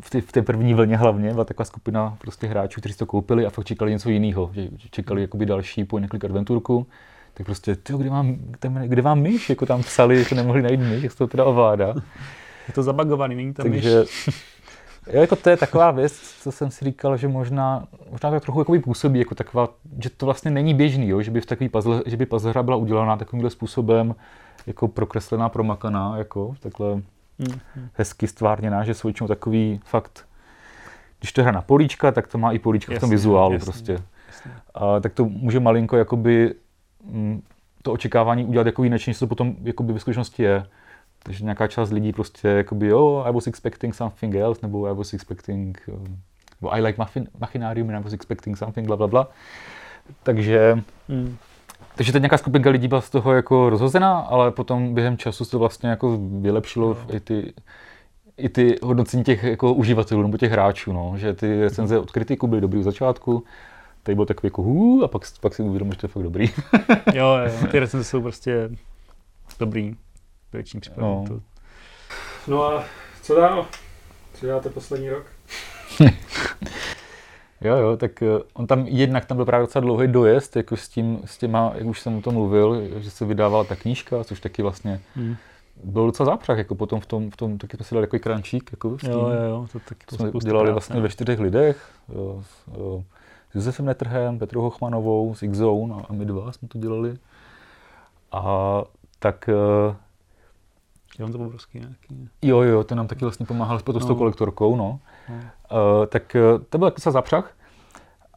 v 0.00 0.10
té, 0.10 0.20
v 0.20 0.32
té 0.32 0.42
první 0.42 0.74
vlně 0.74 0.96
hlavně 0.96 1.32
byla 1.32 1.44
taková 1.44 1.64
skupina 1.64 2.16
prostě 2.20 2.46
hráčů, 2.46 2.80
kteří 2.80 2.92
si 2.92 2.98
to 2.98 3.06
koupili 3.06 3.46
a 3.46 3.50
fakt 3.50 3.64
čekali 3.64 3.90
něco 3.90 4.10
jiného, 4.10 4.50
čekali 4.90 5.22
jakoby 5.22 5.46
další 5.46 5.84
point 5.84 6.04
and 6.04 6.10
click 6.10 6.24
adventurku, 6.24 6.86
tak 7.34 7.46
prostě, 7.46 7.76
tyjo, 7.76 7.98
kde, 7.98 8.10
mám, 8.10 8.36
tam, 8.58 8.74
kde 8.74 9.02
vám 9.02 9.20
myš, 9.20 9.50
jako 9.50 9.66
tam 9.66 9.82
psali, 9.82 10.24
že 10.24 10.34
nemohli 10.34 10.62
najít 10.62 10.80
myš, 10.80 11.02
jak 11.02 11.12
se 11.12 11.18
to 11.18 11.26
teda 11.26 11.44
ovládá. 11.44 11.94
Je 12.68 12.74
to 12.74 12.82
zabagovaný, 12.82 13.34
není 13.34 13.54
tam 13.54 13.64
Takže 13.64 14.04
jo, 15.12 15.20
jako 15.20 15.36
to 15.36 15.50
je 15.50 15.56
taková 15.56 15.90
věc, 15.90 16.12
co 16.40 16.52
jsem 16.52 16.70
si 16.70 16.84
říkal, 16.84 17.16
že 17.16 17.28
možná, 17.28 17.86
možná 18.10 18.30
to 18.30 18.40
trochu 18.40 18.58
jakoby 18.58 18.78
působí, 18.78 19.18
jako 19.18 19.34
taková, 19.34 19.68
že 20.02 20.10
to 20.10 20.26
vlastně 20.26 20.50
není 20.50 20.74
běžný, 20.74 21.08
jo, 21.08 21.22
že 21.22 21.30
by 21.30 21.40
v 21.40 21.46
takový 21.46 21.68
puzzle, 21.68 22.02
že 22.06 22.16
by 22.16 22.26
puzzle 22.26 22.50
hra 22.50 22.62
byla 22.62 22.76
udělaná 22.76 23.16
takovýmhle 23.16 23.50
způsobem, 23.50 24.14
jako 24.66 24.88
prokreslená, 24.88 25.48
promakaná, 25.48 26.18
jako 26.18 26.54
takhle 26.60 27.02
Hmm, 27.38 27.60
hmm. 27.74 27.88
hezky 27.92 28.26
stvárněná, 28.26 28.84
že 28.84 28.94
jsou 28.94 29.08
většinou 29.08 29.28
takový 29.28 29.80
fakt, 29.84 30.26
když 31.18 31.32
to 31.32 31.42
hra 31.42 31.52
na 31.52 31.62
políčka, 31.62 32.12
tak 32.12 32.26
to 32.26 32.38
má 32.38 32.52
i 32.52 32.58
políčka 32.58 32.92
v 32.94 32.98
tom 32.98 33.06
Jasně, 33.06 33.16
vizuálu 33.16 33.52
jasně. 33.52 33.64
prostě. 33.64 33.92
Jasně. 34.28 34.52
A 34.74 35.00
tak 35.00 35.12
to 35.12 35.24
může 35.24 35.60
malinko 35.60 35.96
jakoby 35.96 36.54
to 37.82 37.92
očekávání 37.92 38.44
udělat 38.44 38.66
jako 38.66 38.84
jiné, 38.84 38.96
než 39.06 39.18
to 39.18 39.26
potom 39.26 39.56
jakoby 39.62 39.92
ve 39.92 40.00
skutečnosti 40.00 40.42
je. 40.42 40.66
Takže 41.22 41.44
nějaká 41.44 41.66
část 41.66 41.90
lidí 41.90 42.12
prostě 42.12 42.48
jakoby, 42.48 42.86
jo, 42.86 43.22
I 43.26 43.32
was 43.32 43.46
expecting 43.46 43.94
something 43.94 44.34
else, 44.34 44.60
nebo 44.62 44.86
I 44.86 44.94
was 44.94 45.14
expecting, 45.14 45.82
um, 45.88 46.18
nebo 46.60 46.74
I 46.74 46.80
like 46.80 47.02
muffin, 47.02 47.28
machinarium, 47.40 47.88
and 47.88 47.96
I 47.96 48.02
was 48.02 48.12
expecting 48.12 48.56
something, 48.56 48.86
bla, 48.86 48.96
bla, 48.96 49.06
bla. 49.06 49.28
Takže, 50.22 50.82
Hmm. 51.08 51.36
takže 51.94 52.12
teď 52.12 52.22
nějaká 52.22 52.38
skupinka 52.38 52.70
lidí 52.70 52.88
byla 52.88 53.00
z 53.00 53.10
toho 53.10 53.32
jako 53.32 53.70
rozhozená, 53.70 54.18
ale 54.18 54.50
potom 54.50 54.94
během 54.94 55.16
času 55.16 55.44
se 55.44 55.50
to 55.50 55.58
vlastně 55.58 55.88
jako 55.88 56.18
vylepšilo 56.40 56.96
i 57.12 57.20
ty, 57.20 57.52
i 58.36 58.48
ty 58.48 58.76
hodnocení 58.82 59.24
těch 59.24 59.44
jako 59.44 59.74
uživatelů 59.74 60.22
nebo 60.22 60.38
těch 60.38 60.52
hráčů, 60.52 60.92
no, 60.92 61.14
že 61.16 61.34
ty 61.34 61.60
recenze 61.60 61.98
od 61.98 62.10
kritiků 62.10 62.46
byly 62.46 62.60
dobrý 62.60 62.80
od 62.80 62.82
začátku, 62.82 63.44
tady 64.04 64.16
byl 64.16 64.26
takový 64.26 64.46
jako 64.46 64.62
hů, 64.62 65.04
a 65.04 65.08
pak, 65.08 65.22
pak 65.40 65.54
si 65.54 65.62
uvědomil, 65.62 65.94
že 65.94 66.00
to 66.00 66.06
je 66.06 66.08
fakt 66.08 66.22
dobrý. 66.22 66.46
Jo, 67.14 67.38
jo, 67.44 67.66
ty 67.70 67.78
recenze 67.78 68.04
jsou 68.04 68.22
prostě 68.22 68.70
dobrý. 69.58 69.96
Většině 70.52 70.80
případů. 70.80 71.06
No. 71.06 71.24
To, 71.28 71.40
No 72.46 72.64
a 72.64 72.84
co 73.22 73.34
dál? 73.34 73.66
Co 74.34 74.46
děláte 74.46 74.70
poslední 74.70 75.10
rok? 75.10 75.26
Jo, 77.60 77.76
jo, 77.76 77.96
tak 77.96 78.22
eh, 78.22 78.26
on 78.54 78.66
tam 78.66 78.86
jednak 78.86 79.24
tam 79.24 79.36
byl 79.36 79.46
právě 79.46 79.66
docela 79.66 79.80
dlouhý 79.80 80.08
dojezd, 80.08 80.56
jako 80.56 80.76
s, 80.76 80.88
tím, 80.88 81.20
s 81.24 81.38
těma, 81.38 81.72
jak 81.74 81.86
už 81.86 82.00
jsem 82.00 82.16
o 82.16 82.20
tom 82.20 82.34
mluvil, 82.34 82.82
že 82.96 83.10
se 83.10 83.24
vydávala 83.24 83.64
ta 83.64 83.76
knížka, 83.76 84.24
což 84.24 84.40
taky 84.40 84.62
vlastně 84.62 85.00
hmm. 85.16 85.36
byl 85.84 86.06
docela 86.06 86.26
zápřah, 86.26 86.58
jako 86.58 86.74
potom 86.74 87.00
v 87.00 87.06
tom, 87.06 87.30
v 87.30 87.36
tom 87.36 87.58
taky 87.58 87.76
jsme 87.76 87.84
si 87.84 87.94
dali 87.94 88.06
takový 88.06 88.20
krančík, 88.20 88.70
jako 88.72 88.98
s 88.98 89.00
tím. 89.00 89.10
Jo, 89.10 89.18
jo, 89.18 89.42
jo, 89.48 89.66
to 89.72 89.78
taky 89.78 90.06
To 90.06 90.16
jsme 90.16 90.28
spousta 90.28 90.48
dělali 90.48 90.64
práce, 90.66 90.72
vlastně 90.72 90.96
no. 90.96 91.02
ve 91.02 91.08
čtyřech 91.08 91.40
lidech, 91.40 91.90
jo, 92.14 92.42
jo, 92.78 93.04
s 93.54 93.56
Josefem 93.56 93.86
Netrhem, 93.86 94.38
Petrou 94.38 94.60
Hochmanovou, 94.62 95.34
s 95.34 95.42
X-Zone 95.42 95.94
a, 95.94 95.98
a 96.08 96.12
my 96.12 96.24
dva 96.24 96.52
jsme 96.52 96.68
to 96.68 96.78
dělali. 96.78 97.16
A 98.32 98.82
tak 99.18 99.48
eh, 99.48 99.96
Jo, 101.18 101.28
to 101.28 101.38
obrovský 101.38 101.78
nějaký. 101.78 102.28
jo, 102.42 102.60
jo, 102.60 102.84
ten 102.84 102.98
nám 102.98 103.06
taky 103.06 103.24
vlastně 103.24 103.46
pomáhal 103.46 103.78
potom 103.78 104.02
s 104.02 104.04
tou 104.06 104.12
No. 104.12 104.18
kolektorkou, 104.18 104.76
no. 104.76 105.00
No. 105.28 105.34
Uh, 105.36 106.06
tak 106.06 106.36
uh, 106.56 106.64
to 106.68 106.78
byl 106.78 106.90
docela 106.90 107.12
zapřah. 107.12 107.52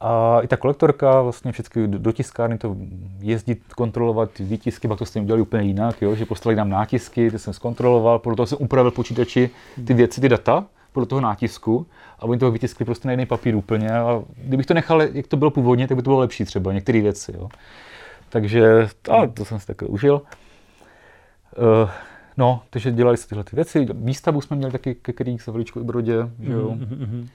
A 0.01 0.39
i 0.41 0.47
ta 0.47 0.57
kolektorka, 0.57 1.21
vlastně 1.21 1.51
všechny 1.51 1.87
do, 1.87 2.11
tiskárny 2.11 2.57
to 2.57 2.75
jezdit, 3.19 3.73
kontrolovat 3.73 4.39
výtisky, 4.39 4.87
pak 4.87 4.99
to 4.99 5.05
s 5.05 5.11
tím 5.11 5.23
udělali 5.23 5.41
úplně 5.41 5.63
jinak, 5.63 6.01
jo? 6.01 6.15
že 6.15 6.25
poslali 6.25 6.55
nám 6.55 6.69
nátisky, 6.69 7.31
ty 7.31 7.39
jsem 7.39 7.53
zkontroloval, 7.53 8.19
toho 8.19 8.47
jsem 8.47 8.57
upravil 8.61 8.91
počítači 8.91 9.49
ty 9.87 9.93
věci, 9.93 10.21
ty 10.21 10.29
data, 10.29 10.65
podle 10.97 11.07
toho 11.07 11.21
nátisku 11.21 11.87
a 12.19 12.23
oni 12.23 12.39
toho 12.39 12.51
vytiskli 12.51 12.85
prostě 12.85 13.07
na 13.07 13.11
jiný 13.11 13.25
papír 13.25 13.55
úplně 13.55 13.91
a 13.91 14.23
kdybych 14.37 14.65
to 14.65 14.73
nechal, 14.73 15.01
jak 15.01 15.27
to 15.27 15.37
bylo 15.37 15.51
původně, 15.51 15.87
tak 15.87 15.97
by 15.97 16.03
to 16.03 16.09
bylo 16.09 16.19
lepší 16.19 16.45
třeba, 16.45 16.73
některé 16.73 17.01
věci, 17.01 17.33
jo. 17.37 17.49
Takže 18.29 18.89
a, 19.11 19.27
to 19.27 19.45
jsem 19.45 19.59
si 19.59 19.67
takhle 19.67 19.87
užil. 19.87 20.21
Uh, 21.57 21.89
no, 22.37 22.61
takže 22.69 22.91
dělali 22.91 23.17
se 23.17 23.27
tyhle 23.27 23.43
ty 23.43 23.55
věci. 23.55 23.87
Výstavu 23.93 24.41
jsme 24.41 24.55
měli 24.57 24.71
taky 24.71 24.95
ke 24.95 25.13
Krýk 25.13 25.41
se 25.41 25.51
veličku 25.51 25.79
i 25.79 25.83
Brodě, 25.83 26.15
že 26.39 26.51
jo. 26.53 26.69
Mhm, 26.71 26.85
mhm, 26.85 26.99
mhm. 26.99 27.27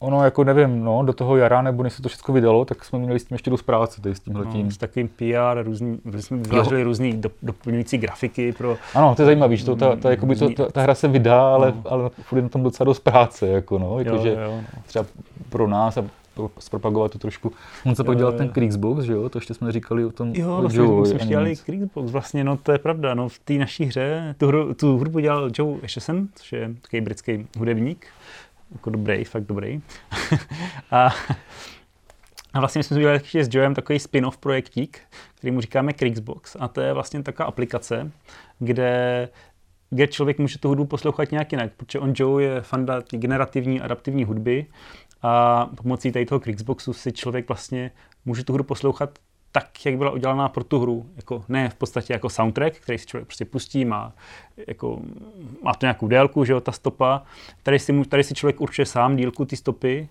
Ono 0.00 0.24
jako 0.24 0.44
nevím, 0.44 0.84
no, 0.84 1.02
do 1.02 1.12
toho 1.12 1.36
jara, 1.36 1.62
nebo 1.62 1.82
než 1.82 1.92
se 1.92 2.02
to 2.02 2.08
všechno 2.08 2.34
vydalo, 2.34 2.64
tak 2.64 2.84
jsme 2.84 2.98
měli 2.98 3.18
s 3.18 3.24
tím 3.24 3.34
ještě 3.34 3.50
dost 3.50 3.62
práce, 3.62 4.00
tady 4.00 4.14
s 4.14 4.20
tímhletím. 4.20 4.64
No, 4.64 4.70
s 4.70 4.76
takovým 4.76 5.08
PR, 5.08 5.62
různý, 5.62 6.00
jsme 6.18 6.36
vytvářeli 6.36 6.82
různý 6.82 7.12
do, 7.12 7.30
doplňující 7.42 7.98
grafiky 7.98 8.52
pro... 8.52 8.76
Ano, 8.94 9.14
to 9.14 9.22
je 9.22 9.26
zajímavé, 9.26 9.56
že 9.56 9.64
to, 9.64 9.76
ta, 9.76 9.96
ta, 9.96 10.10
jakoby 10.10 10.36
to, 10.36 10.48
ta, 10.50 10.66
ta, 10.66 10.82
hra 10.82 10.94
se 10.94 11.08
vydá, 11.08 11.54
ale, 11.54 11.72
No. 11.76 11.92
ale 11.92 12.10
furt 12.22 12.38
je 12.38 12.42
na 12.42 12.48
tom 12.48 12.62
docela 12.62 12.84
dost 12.84 13.00
práce, 13.00 13.46
jako 13.48 13.78
no, 13.78 13.98
jako 13.98 14.16
Jo, 14.16 14.22
že 14.22 14.28
jo, 14.30 14.50
no. 14.50 14.82
třeba 14.86 15.04
pro 15.48 15.66
nás 15.68 15.96
a 15.96 16.04
pro, 16.34 16.50
zpropagovat 16.58 17.12
to 17.12 17.18
trošku. 17.18 17.52
On 17.86 17.94
se 17.94 18.04
pak 18.04 18.18
dělal 18.18 18.32
ten 18.32 18.48
Kriegsbox, 18.48 19.04
že 19.04 19.12
jo, 19.12 19.28
to 19.28 19.38
ještě 19.38 19.54
jsme 19.54 19.72
říkali 19.72 20.04
o 20.04 20.10
tom. 20.12 20.32
Jo, 20.34 20.56
vlastně 20.60 20.80
Joe, 20.80 21.00
my 21.00 21.06
jsme 21.06 21.18
ani 21.20 21.28
dělali. 21.28 21.56
Creekbox, 21.56 22.10
vlastně, 22.12 22.44
no 22.44 22.56
to 22.56 22.72
je 22.72 22.78
pravda, 22.78 23.14
no 23.14 23.28
v 23.28 23.38
té 23.38 23.52
naší 23.54 23.84
hře, 23.84 24.34
tu, 24.38 24.46
hru, 24.46 24.74
tu 24.74 24.98
hudbu 24.98 25.18
dělal 25.18 25.50
Joe 25.58 25.78
Esheson, 25.82 26.28
což 26.34 26.52
je 26.52 26.70
takový 26.80 27.00
britský 27.00 27.46
hudebník, 27.58 28.06
jako 28.72 28.90
dobrý, 28.90 29.24
fakt 29.24 29.44
dobrý. 29.44 29.80
a, 30.90 31.10
a 32.52 32.60
vlastně 32.60 32.82
jsme 32.82 32.96
udělali 32.96 33.18
ještě 33.18 33.44
s 33.44 33.54
Joem 33.54 33.74
takový 33.74 33.98
spin-off 33.98 34.38
projektík, 34.38 35.00
který 35.34 35.50
mu 35.50 35.60
říkáme 35.60 35.92
Creeksbox 35.92 36.56
a 36.60 36.68
to 36.68 36.80
je 36.80 36.92
vlastně 36.92 37.22
taková 37.22 37.48
aplikace, 37.48 38.10
kde 38.58 39.28
kde 39.90 40.06
člověk 40.06 40.38
může 40.38 40.58
tu 40.58 40.68
hudbu 40.68 40.84
poslouchat 40.84 41.30
nějak 41.30 41.52
jinak, 41.52 41.72
protože 41.76 41.98
on 41.98 42.12
Joe 42.16 42.44
je 42.44 42.60
fanda 42.60 43.02
generativní 43.10 43.80
adaptivní 43.80 44.24
hudby 44.24 44.66
a 45.22 45.66
pomocí 45.66 46.12
tady 46.12 46.26
toho 46.26 46.40
Creeksboxu 46.40 46.92
si 46.92 47.12
člověk 47.12 47.48
vlastně 47.48 47.90
může 48.24 48.44
tu 48.44 48.52
hru 48.52 48.64
poslouchat 48.64 49.18
tak, 49.52 49.86
jak 49.86 49.96
byla 49.96 50.10
udělaná 50.10 50.48
pro 50.48 50.64
tu 50.64 50.78
hru. 50.78 51.06
Jako, 51.16 51.44
ne 51.48 51.68
v 51.68 51.74
podstatě 51.74 52.12
jako 52.12 52.28
soundtrack, 52.28 52.76
který 52.76 52.98
si 52.98 53.06
člověk 53.06 53.26
prostě 53.26 53.44
pustí, 53.44 53.84
má, 53.84 54.12
jako, 54.66 55.00
má 55.62 55.74
to 55.74 55.86
nějakou 55.86 56.08
délku, 56.08 56.44
že 56.44 56.52
jo, 56.52 56.60
ta 56.60 56.72
stopa. 56.72 57.22
Tady 57.62 57.78
si, 57.78 58.04
tady 58.04 58.24
si 58.24 58.34
člověk 58.34 58.60
určuje 58.60 58.86
sám 58.86 59.16
dílku 59.16 59.44
ty 59.44 59.56
stopy 59.56 60.08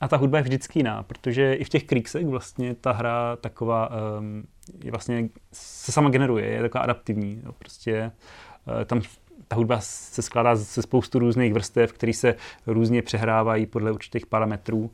a 0.00 0.08
ta 0.08 0.16
hudba 0.16 0.38
je 0.38 0.44
vždycky 0.44 0.78
jiná, 0.78 1.02
protože 1.02 1.54
i 1.54 1.64
v 1.64 1.68
těch 1.68 1.84
Creeksech 1.84 2.26
vlastně 2.26 2.74
ta 2.74 2.92
hra 2.92 3.36
taková 3.36 3.90
um, 4.18 4.44
je 4.84 4.90
vlastně 4.90 5.28
se 5.52 5.92
sama 5.92 6.10
generuje, 6.10 6.46
je 6.46 6.62
taková 6.62 6.84
adaptivní. 6.84 7.42
Jo, 7.44 7.52
prostě 7.52 8.12
uh, 8.66 8.84
tam 8.84 9.02
ta 9.48 9.56
hudba 9.56 9.80
se 9.80 10.22
skládá 10.22 10.56
ze 10.56 10.82
spoustu 10.82 11.18
různých 11.18 11.54
vrstev, 11.54 11.92
které 11.92 12.12
se 12.12 12.34
různě 12.66 13.02
přehrávají 13.02 13.66
podle 13.66 13.92
určitých 13.92 14.26
parametrů 14.26 14.90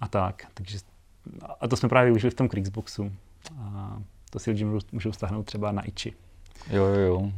a 0.00 0.08
tak. 0.08 0.46
Takže, 0.54 0.78
a 1.60 1.68
to 1.68 1.76
jsme 1.76 1.88
právě 1.88 2.10
využili 2.10 2.30
v 2.30 2.34
tom 2.34 2.48
Creeksboxu. 2.48 3.12
A 3.58 3.96
to 4.30 4.38
si 4.38 4.50
lidi 4.50 4.64
můžou, 4.92 5.12
stáhnout 5.12 5.42
třeba 5.42 5.72
na 5.72 5.82
Ichi. 5.82 6.12
Jo, 6.70 6.84
jo, 6.84 7.00
jo. 7.00 7.30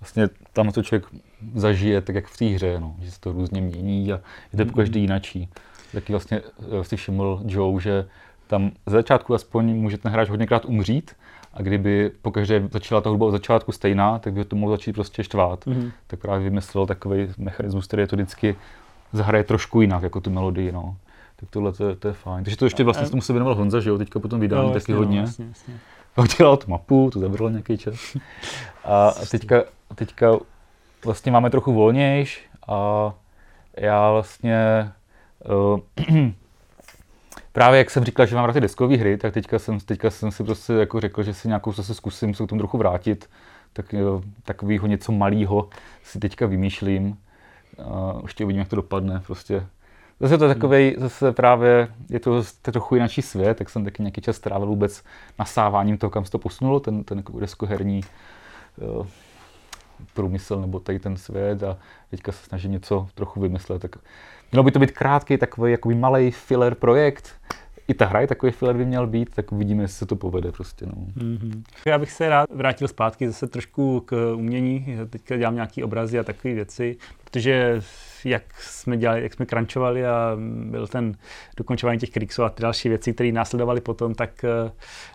Vlastně 0.00 0.28
tam 0.52 0.72
to 0.72 0.82
člověk 0.82 1.06
zažije 1.54 2.00
tak, 2.00 2.14
jak 2.14 2.26
v 2.26 2.36
té 2.36 2.44
hře, 2.44 2.80
no, 2.80 2.96
že 3.00 3.10
se 3.10 3.20
to 3.20 3.32
různě 3.32 3.60
mění 3.60 4.12
a 4.12 4.20
je 4.52 4.56
to 4.56 4.64
Mhm. 4.64 4.74
každý 4.74 5.00
jinačí. 5.00 5.48
Taky 5.92 6.12
vlastně 6.12 6.40
eh, 6.80 6.84
si 6.84 6.96
všiml 6.96 7.42
Joe, 7.46 7.80
že 7.80 8.08
tam 8.46 8.70
ze 8.86 8.92
začátku 8.96 9.34
aspoň 9.34 9.64
může 9.76 9.98
ten 9.98 10.12
hráč 10.12 10.28
hodněkrát 10.28 10.64
umřít 10.64 11.16
a 11.54 11.62
kdyby 11.62 12.10
pokaždé 12.22 12.68
začala 12.72 13.00
ta 13.00 13.10
hudba 13.10 13.26
od 13.26 13.30
začátku 13.30 13.72
stejná, 13.72 14.18
tak 14.18 14.32
by 14.32 14.44
to 14.44 14.56
mohlo 14.56 14.76
začít 14.76 14.92
prostě 14.92 15.24
štvát. 15.24 15.66
Mhm. 15.66 15.90
Tak 16.06 16.20
právě 16.20 16.44
vymyslel 16.44 16.86
takový 16.86 17.26
mechanismus, 17.38 17.86
který 17.86 18.02
je 18.02 18.06
to 18.06 18.16
vždycky 18.16 18.56
zahraje 19.12 19.44
trošku 19.44 19.80
jinak, 19.80 20.02
jako 20.02 20.20
tu 20.20 20.30
melodii, 20.30 20.72
no. 20.72 20.96
Tak 21.40 21.50
tohle 21.50 21.72
to, 21.72 21.88
je- 21.88 21.96
to 21.96 22.08
je 22.08 22.14
fajn. 22.14 22.44
Takže 22.44 22.56
to 22.56 22.64
ještě 22.66 22.84
vlastně 22.84 23.02
A- 23.02 23.04
se 23.06 23.10
tomu 23.10 23.22
se 23.22 23.32
věnoval 23.32 23.54
Honza, 23.54 23.80
že 23.80 23.90
jo, 23.90 23.98
teďka 23.98 24.18
potom 24.18 24.40
vydání 24.40 24.68
taky 24.68 24.76
jasně, 24.76 24.94
hodně. 24.94 25.20
No, 25.20 25.26
jasně, 25.26 25.46
jasně. 25.46 25.74
Udělal 26.16 26.56
tu 26.56 26.70
mapu, 26.70 27.10
to 27.12 27.20
zabralo 27.20 27.50
nějaký 27.50 27.78
čas. 27.78 28.16
A 28.84 29.10
teďka, 29.30 29.62
teďka 29.94 30.32
vlastně 31.04 31.32
máme 31.32 31.50
trochu 31.50 31.72
volnějš 31.72 32.46
a 32.68 33.12
já 33.76 34.10
vlastně 34.12 34.90
uh, 35.74 35.80
právě 37.52 37.78
jak 37.78 37.90
jsem 37.90 38.04
říkal, 38.04 38.26
že 38.26 38.36
mám 38.36 38.44
rád 38.44 38.52
ty 38.52 38.60
deskové 38.60 38.96
hry, 38.96 39.16
tak 39.18 39.34
teďka 39.34 39.58
jsem, 39.58 39.80
teďka 39.80 40.10
jsem 40.10 40.30
si 40.30 40.44
prostě 40.44 40.72
jako 40.72 41.00
řekl, 41.00 41.22
že 41.22 41.34
si 41.34 41.48
nějakou 41.48 41.72
zase 41.72 41.94
zkusím 41.94 42.34
se 42.34 42.44
k 42.44 42.48
tomu 42.48 42.58
trochu 42.58 42.78
vrátit. 42.78 43.30
Tak 43.72 43.92
jo, 43.92 44.22
takového 44.44 44.86
něco 44.86 45.12
malého 45.12 45.68
si 46.02 46.18
teďka 46.18 46.46
vymýšlím. 46.46 47.16
A 47.84 48.18
ještě 48.22 48.44
uvidím, 48.44 48.60
jak 48.60 48.68
to 48.68 48.76
dopadne. 48.76 49.22
Prostě 49.26 49.66
Zase 50.20 50.38
to 50.38 50.44
je 50.44 50.54
takovej, 50.54 50.96
zase 50.98 51.32
právě, 51.32 51.88
je 52.10 52.20
to, 52.20 52.42
to 52.62 52.72
trochu 52.72 52.94
jiný 52.94 53.08
svět, 53.08 53.58
tak 53.58 53.70
jsem 53.70 53.84
taky 53.84 54.02
nějaký 54.02 54.20
čas 54.20 54.36
strávil 54.36 54.66
vůbec 54.66 55.04
nasáváním 55.38 55.98
toho, 55.98 56.10
kam 56.10 56.24
se 56.24 56.30
to 56.30 56.38
posunulo, 56.38 56.80
ten, 56.80 57.04
ten 57.04 57.18
jako 57.18 57.40
deskoherní 57.40 58.00
uh, 58.76 59.06
průmysl 60.14 60.60
nebo 60.60 60.80
tady 60.80 60.98
ten 60.98 61.16
svět 61.16 61.62
a 61.62 61.78
teďka 62.10 62.32
se 62.32 62.46
snažím 62.46 62.72
něco 62.72 63.08
trochu 63.14 63.40
vymyslet. 63.40 63.82
Tak 63.82 63.96
mělo 64.52 64.62
by 64.62 64.70
to 64.70 64.78
být 64.78 64.90
krátký 64.90 65.36
takový 65.36 65.72
jakoby 65.72 65.94
malý 65.94 66.30
filler 66.30 66.74
projekt, 66.74 67.38
i 67.88 67.94
ta 67.94 68.06
hra 68.06 68.20
je 68.20 68.26
takový 68.26 68.52
filet 68.52 68.76
by 68.76 68.84
měl 68.84 69.06
být, 69.06 69.34
tak 69.34 69.52
uvidíme, 69.52 69.84
jestli 69.84 69.96
se 69.98 70.06
to 70.06 70.16
povede 70.16 70.52
prostě. 70.52 70.86
No. 70.86 70.92
Mm-hmm. 70.92 71.62
Já 71.86 71.98
bych 71.98 72.10
se 72.10 72.28
rád 72.28 72.50
vrátil 72.50 72.88
zpátky 72.88 73.26
zase 73.26 73.46
trošku 73.46 74.00
k 74.00 74.34
umění. 74.36 74.96
Teďka 75.10 75.36
dělám 75.36 75.54
nějaký 75.54 75.84
obrazy 75.84 76.18
a 76.18 76.22
takové 76.22 76.54
věci, 76.54 76.96
protože 77.24 77.80
jak 78.24 78.60
jsme 78.60 78.96
dělali, 78.96 79.22
jak 79.22 79.34
jsme 79.34 79.46
crunchovali 79.46 80.06
a 80.06 80.36
byl 80.70 80.86
ten 80.86 81.16
dokončování 81.56 81.98
těch 81.98 82.10
kriksů 82.10 82.42
a 82.44 82.50
ty 82.50 82.62
další 82.62 82.88
věci, 82.88 83.14
které 83.14 83.32
následovaly 83.32 83.80
potom, 83.80 84.14
tak 84.14 84.44
eh, 84.44 84.70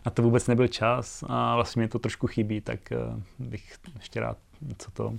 na 0.06 0.12
to 0.12 0.22
vůbec 0.22 0.48
nebyl 0.48 0.68
čas 0.68 1.24
a 1.28 1.56
vlastně 1.56 1.80
mě 1.80 1.90
to 1.90 2.00
trošku 2.00 2.28
chybí, 2.28 2.62
tak 2.62 2.92
eh, 2.92 2.98
bych 3.40 3.74
ještě 3.96 4.20
rád 4.20 4.38
něco 4.62 4.92
to... 4.92 5.14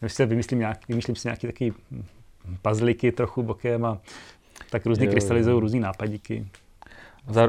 Když 0.00 0.18
vymyslím, 0.18 0.58
nějak, 0.58 0.88
vymyslím 0.88 1.16
si 1.16 1.28
nějaký 1.28 1.46
takový 1.46 1.72
puzzliky 2.62 3.12
trochu 3.12 3.42
bokem 3.42 3.84
a 3.84 3.98
tak 4.70 4.86
různě 4.86 5.06
krystalizují 5.06 5.60
různý 5.60 5.80
nápadíky. 5.80 6.46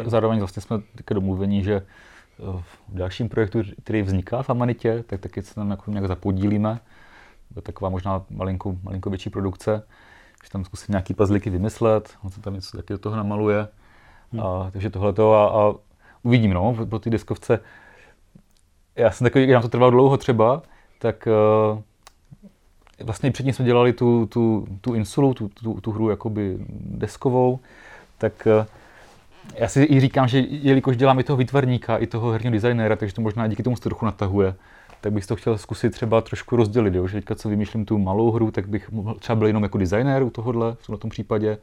Zároveň 0.06 0.40
vlastně 0.40 0.62
jsme 0.62 0.80
domluvení, 1.14 1.64
že 1.64 1.82
v 2.62 2.64
dalším 2.90 3.30
projektu, 3.30 3.62
který 3.84 4.02
vzniká 4.02 4.44
v 4.44 4.50
Amanitě, 4.50 5.04
tak 5.08 5.20
taky 5.20 5.42
se 5.42 5.56
tam 5.56 5.72
jako 5.72 5.92
nějak 5.92 6.08
zapodílíme. 6.08 6.80
To 7.54 7.62
taková 7.62 7.90
možná 7.90 8.26
malinko, 8.30 8.76
malinko 8.84 9.10
větší 9.10 9.30
produkce, 9.30 9.84
že 10.44 10.50
tam 10.50 10.66
zkusím 10.66 10.94
nějaký 10.94 11.14
puzzliky 11.14 11.50
vymyslet, 11.50 12.14
on 12.24 12.30
se 12.30 12.42
tam 12.42 12.54
něco 12.54 12.78
taky 12.78 12.94
do 12.94 13.00
toho 13.00 13.16
namaluje. 13.16 13.68
Hmm. 14.32 14.42
A, 14.42 14.70
takže 14.72 14.90
tohle 14.90 15.14
a, 15.36 15.48
a 15.48 15.74
uvidím, 16.24 16.54
no, 16.54 16.76
po 16.90 17.00
té 17.00 17.10
deskovce. 17.10 17.60
Já 18.96 19.12
jsem 19.12 19.26
takový, 19.26 19.48
nám 19.48 19.62
to 19.62 19.70
trvalo 19.70 19.92
dlouho 19.92 20.18
třeba, 20.18 20.62
tak 21.00 21.28
uh, 21.74 21.82
vlastně 23.06 23.32
předtím 23.32 23.54
jsme 23.54 23.66
dělali 23.66 23.94
tu, 23.94 24.26
tu, 24.26 24.68
tu 24.82 24.94
insulu, 24.94 25.34
tu, 25.34 25.48
tu, 25.48 25.82
tu 25.82 25.92
hru 25.92 26.10
jakoby 26.10 26.58
deskovou, 26.80 27.60
tak 28.18 28.48
uh, 28.60 28.66
já 29.56 29.68
si 29.68 29.84
i 29.84 30.00
říkám, 30.00 30.28
že 30.28 30.40
jelikož 30.40 30.98
dělám 30.98 31.20
i 31.20 31.24
toho 31.24 31.38
výtvarníka, 31.38 31.98
i 31.98 32.08
toho 32.08 32.32
herního 32.32 32.54
designéra, 32.54 32.96
takže 32.96 33.16
to 33.16 33.22
možná 33.22 33.48
díky 33.48 33.64
tomu 33.64 33.76
se 33.76 33.82
trochu 33.82 34.06
natahuje, 34.06 34.56
tak 35.02 35.14
bych 35.14 35.26
to 35.26 35.36
chtěl 35.36 35.58
zkusit 35.58 35.90
třeba 35.90 36.22
trošku 36.22 36.56
rozdělit, 36.56 36.96
jo? 36.96 37.08
že 37.08 37.18
teďka 37.18 37.36
co 37.36 37.50
vymýšlím 37.50 37.86
tu 37.86 37.98
malou 37.98 38.32
hru, 38.32 38.52
tak 38.52 38.70
bych 38.70 38.90
třeba 39.20 39.36
byl 39.36 39.48
jenom 39.48 39.64
jako 39.64 39.78
designér 39.78 40.24
u 40.24 40.30
tohohle, 40.30 40.76
v 40.90 40.98
tom 40.98 41.10
případě. 41.10 41.58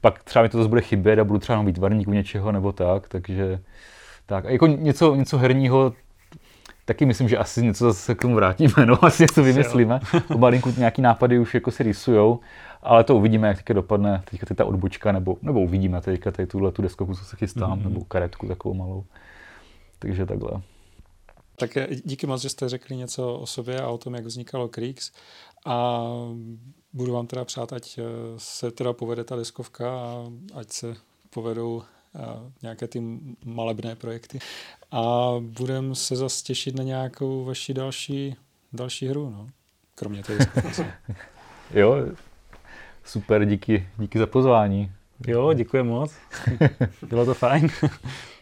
Pak 0.00 0.22
třeba 0.22 0.42
mi 0.42 0.48
to 0.48 0.58
zase 0.58 0.68
bude 0.68 0.80
chybět 0.80 1.18
a 1.18 1.24
budu 1.24 1.38
třeba 1.38 1.54
jenom 1.54 1.66
výtvarník 1.66 2.08
u 2.08 2.12
něčeho 2.12 2.52
nebo 2.52 2.72
tak, 2.72 3.08
takže 3.08 3.60
tak. 4.26 4.44
A 4.44 4.50
jako 4.50 4.66
něco, 4.66 5.14
něco 5.14 5.38
herního, 5.38 5.92
taky 6.84 7.06
myslím, 7.06 7.28
že 7.28 7.38
asi 7.38 7.62
něco 7.62 7.84
zase 7.84 8.14
k 8.14 8.22
tomu 8.22 8.34
vrátíme, 8.34 8.72
no, 8.86 9.04
asi 9.04 9.22
něco 9.22 9.42
vymyslíme. 9.42 10.00
Pomalinku 10.28 10.72
nějaký 10.78 11.02
nápady 11.02 11.38
už 11.38 11.54
jako 11.54 11.70
se 11.70 11.82
rysujou, 11.82 12.40
ale 12.82 13.04
to 13.04 13.16
uvidíme, 13.16 13.48
jak 13.48 13.56
teďka 13.56 13.74
dopadne 13.74 14.22
teďka 14.30 14.54
ta 14.54 14.64
odbočka, 14.64 15.12
nebo, 15.12 15.36
nebo 15.42 15.60
uvidíme 15.60 16.00
teďka 16.00 16.30
tady 16.30 16.46
tuhle 16.46 16.72
tu 16.72 16.82
deskovku, 16.82 17.14
co 17.14 17.24
se 17.24 17.36
chystám, 17.36 17.78
mm-hmm. 17.78 17.84
nebo 17.84 18.04
karetku 18.04 18.46
takovou 18.46 18.74
malou. 18.74 19.04
Takže 19.98 20.26
takhle. 20.26 20.50
Tak 21.56 21.70
díky 22.04 22.26
moc, 22.26 22.42
že 22.42 22.48
jste 22.48 22.68
řekli 22.68 22.96
něco 22.96 23.34
o 23.34 23.46
sobě 23.46 23.80
a 23.80 23.88
o 23.88 23.98
tom, 23.98 24.14
jak 24.14 24.24
vznikalo 24.24 24.68
Creeks. 24.68 25.12
A 25.66 26.04
budu 26.92 27.12
vám 27.12 27.26
teda 27.26 27.44
přát, 27.44 27.72
ať 27.72 27.98
eh, 27.98 28.02
se 28.36 28.70
teda 28.70 28.92
povede 28.92 29.24
ta 29.24 29.36
deskovka 29.36 29.90
a 29.90 30.24
ať 30.54 30.72
se 30.72 30.96
povedou 31.30 31.82
eh, 32.14 32.20
nějaké 32.62 32.88
ty 32.88 33.02
malebné 33.44 33.96
projekty. 33.96 34.38
A 34.90 35.34
budeme 35.40 35.94
se 35.94 36.16
zase 36.16 36.44
těšit 36.44 36.76
na 36.76 36.84
nějakou 36.84 37.44
vaši 37.44 37.74
další, 37.74 38.36
další 38.72 39.08
hru, 39.08 39.30
no. 39.30 39.48
Kromě 39.94 40.22
té 40.22 40.38
jo, 41.80 41.94
super, 43.04 43.44
díky, 43.44 43.88
díky 43.98 44.18
za 44.18 44.26
pozvání. 44.26 44.92
Jo, 45.26 45.52
děkuji 45.52 45.82
moc. 45.82 46.12
Bylo 47.08 47.24
to 47.24 47.34
fajn. 47.34 47.68